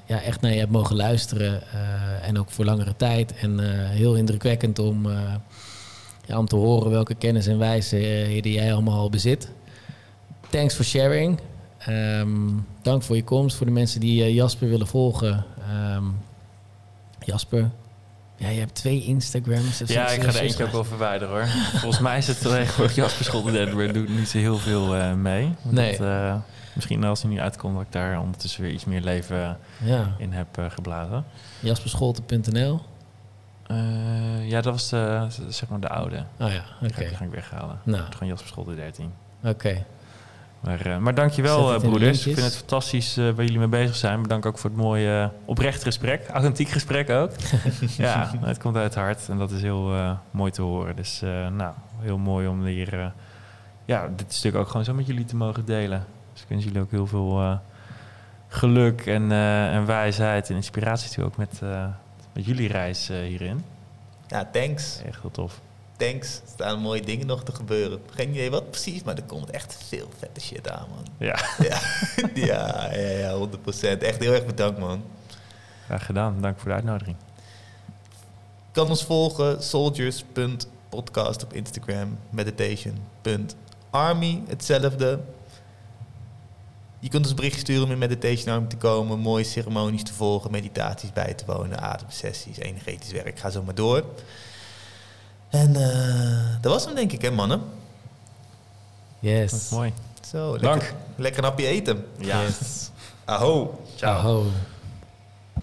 ja, 0.06 0.22
echt 0.22 0.40
naar 0.40 0.52
je 0.52 0.58
heb 0.58 0.70
mogen 0.70 0.96
luisteren. 0.96 1.62
en 2.22 2.38
ook 2.38 2.50
voor 2.50 2.64
langere 2.64 2.96
tijd. 2.96 3.34
En 3.34 3.58
heel 3.88 4.14
indrukwekkend 4.14 4.78
om, 4.78 5.06
ja, 6.30 6.38
om 6.38 6.46
te 6.46 6.56
horen 6.56 6.90
welke 6.90 7.14
kennis 7.14 7.46
en 7.46 7.58
wijsheden 7.58 8.52
jij 8.52 8.72
allemaal 8.72 8.98
al 8.98 9.10
bezit. 9.10 9.50
Thanks 10.50 10.74
for 10.74 10.84
sharing. 10.84 11.40
Ehm, 11.78 12.30
dank 12.82 13.02
voor 13.02 13.16
je 13.16 13.24
komst. 13.24 13.56
Voor 13.56 13.66
de 13.66 13.72
mensen 13.72 14.00
die 14.00 14.22
eh, 14.22 14.34
Jasper 14.34 14.68
willen 14.68 14.86
volgen. 14.86 15.44
Ehm, 15.68 16.04
Jasper, 17.24 17.70
ja, 18.36 18.48
je 18.48 18.58
hebt 18.58 18.74
twee 18.74 19.04
Instagrams. 19.04 19.82
Ja, 19.86 20.08
ik 20.08 20.22
ga 20.22 20.28
er 20.28 20.40
eentje 20.40 20.64
ook 20.64 20.72
wel 20.72 20.84
verwijderen 20.84 21.34
hoor. 21.34 21.46
Volgens 21.46 22.00
mij 22.00 22.18
is 22.18 22.26
het 22.26 22.40
tegenwoordig 22.40 22.94
Jasper 23.02 23.24
Scholten 23.24 23.92
doet 23.92 24.08
niet 24.08 24.28
zo 24.28 24.38
heel 24.38 24.56
veel 24.56 24.96
eh, 24.96 25.14
mee. 25.14 25.54
Nee. 25.62 25.90
dat, 25.96 26.06
eh, 26.06 26.34
misschien 26.72 27.04
als 27.04 27.22
hij 27.22 27.30
nu 27.30 27.40
uitkomt 27.40 27.74
dat 27.74 27.82
ik 27.82 27.92
daar 27.92 28.20
ondertussen 28.20 28.62
weer 28.62 28.72
iets 28.72 28.84
meer 28.84 29.00
leven 29.00 29.58
Ja, 29.84 30.14
in 30.18 30.32
heb 30.32 30.58
eh, 30.58 30.64
geblazen. 30.68 31.24
jasperscholten.nl. 31.60 32.80
Eh, 33.70 34.48
ja, 34.48 34.60
dat 34.60 34.72
was 34.72 34.88
de, 34.88 35.26
zeg 35.48 35.68
maar 35.68 35.80
de 35.80 35.88
oude. 35.88 36.24
Oh 36.38 36.52
ja, 36.52 36.64
oké. 36.82 37.04
Ga, 37.04 37.24
ik 37.24 37.30
weghalen. 37.30 37.80
Nou. 37.82 38.02
Gewoon 38.12 38.28
Jasper 38.28 38.48
Scholten 38.48 38.76
13. 38.76 39.12
Oké. 39.44 39.84
Maar, 40.60 40.86
eh, 40.86 40.96
maar 40.96 41.14
dankjewel 41.14 41.74
eh, 41.74 41.80
broeders. 41.80 42.26
Ik 42.26 42.34
vind 42.34 42.46
het 42.46 42.56
fantastisch 42.56 43.16
waar 43.16 43.34
jullie 43.34 43.58
mee 43.58 43.68
bezig 43.68 43.96
zijn. 43.96 44.22
Bedankt 44.22 44.46
ook 44.46 44.58
voor 44.58 44.70
het 44.70 44.78
mooie 44.78 45.30
oprecht 45.44 45.82
gesprek. 45.82 46.28
Authentiek 46.28 46.68
gesprek 46.68 47.10
ook. 47.10 47.30
ja, 47.96 48.30
het 48.40 48.58
komt 48.58 48.76
uit 48.76 48.84
het 48.84 48.94
hart 48.94 49.28
en 49.28 49.38
dat 49.38 49.50
is 49.50 49.62
heel 49.62 49.94
mooi 50.30 50.50
te 50.50 50.62
horen. 50.62 50.96
Dus 50.96 51.20
nou, 51.56 51.74
heel 51.98 52.18
mooi 52.18 52.46
om 52.46 52.64
hier 52.64 53.12
ja, 53.84 54.08
dit 54.16 54.34
stuk 54.34 54.54
ook 54.54 54.66
gewoon 54.66 54.84
zo 54.84 54.94
met 54.94 55.06
jullie 55.06 55.24
te 55.24 55.36
mogen 55.36 55.64
delen. 55.64 56.06
Dus 56.32 56.42
ik 56.42 56.48
wens 56.48 56.64
jullie 56.64 56.80
ook 56.80 56.90
heel 56.90 57.06
veel 57.06 57.60
geluk 58.48 59.06
en, 59.06 59.32
en 59.72 59.86
wijsheid 59.86 60.50
en 60.50 60.56
inspiratie 60.56 61.10
toe 61.10 61.24
ook 61.24 61.36
met, 61.36 61.60
met 62.32 62.44
jullie 62.44 62.68
reis 62.68 63.08
eh, 63.08 63.18
hierin. 63.18 63.64
Ja, 64.28 64.48
thanks. 64.52 65.00
Echt 65.06 65.20
heel 65.20 65.30
tof. 65.30 65.60
Thanks. 65.96 66.36
Er 66.36 66.42
staan 66.52 66.80
mooie 66.80 67.02
dingen 67.02 67.26
nog 67.26 67.44
te 67.44 67.54
gebeuren. 67.54 68.00
Geen 68.10 68.30
idee 68.30 68.50
wat 68.50 68.70
precies, 68.70 69.02
maar 69.02 69.16
er 69.16 69.22
komt 69.22 69.50
echt 69.50 69.76
veel 69.88 70.08
vette 70.18 70.40
shit 70.40 70.70
aan, 70.70 70.86
man. 70.88 71.06
Ja, 71.18 71.38
ja, 71.70 71.80
ja, 72.34 72.92
ja, 72.94 73.10
ja, 73.10 73.38
100%. 73.48 73.50
Echt 73.98 74.20
heel 74.20 74.32
erg 74.32 74.46
bedankt, 74.46 74.78
man. 74.78 75.02
graag 75.84 76.06
gedaan. 76.06 76.40
Dank 76.40 76.58
voor 76.58 76.68
de 76.68 76.74
uitnodiging. 76.74 77.16
kan 78.72 78.88
ons 78.88 79.04
volgen, 79.04 79.62
soldiers.podcast 79.62 81.44
op 81.44 81.52
Instagram, 81.52 82.18
meditation.army, 82.30 84.42
hetzelfde. 84.48 85.20
Je 87.00 87.08
kunt 87.08 87.24
ons 87.24 87.34
bericht 87.34 87.58
sturen 87.58 87.84
om 87.84 87.90
in 87.90 87.98
Meditation 87.98 88.54
Army 88.54 88.66
te 88.66 88.76
komen, 88.76 89.18
mooie 89.18 89.44
ceremonies 89.44 90.02
te 90.02 90.12
volgen, 90.12 90.50
meditaties 90.50 91.12
bij 91.12 91.34
te 91.34 91.44
wonen, 91.46 91.80
ademsessies, 91.80 92.58
energetisch 92.58 93.10
werk, 93.12 93.38
ga 93.38 93.50
zo 93.50 93.62
maar 93.62 93.74
door. 93.74 94.04
En 95.48 95.76
eh, 95.76 96.62
dat 96.62 96.72
was 96.72 96.84
hem 96.84 96.94
denk 96.94 97.12
ik, 97.12 97.22
hè 97.22 97.30
mannen? 97.30 97.62
Yes. 99.18 99.50
Dat 99.50 99.60
is 99.60 99.68
mooi. 99.68 99.92
Zo, 100.30 100.58
Dank. 100.58 100.80
lekker, 100.80 100.96
lekker 101.16 101.38
een 101.42 101.48
hapje 101.48 101.66
eten. 101.66 102.06
Ja. 102.18 102.42
Yes. 102.42 102.90
Aho. 103.24 103.80
Ciao. 103.96 104.18
Aho. 104.18 104.46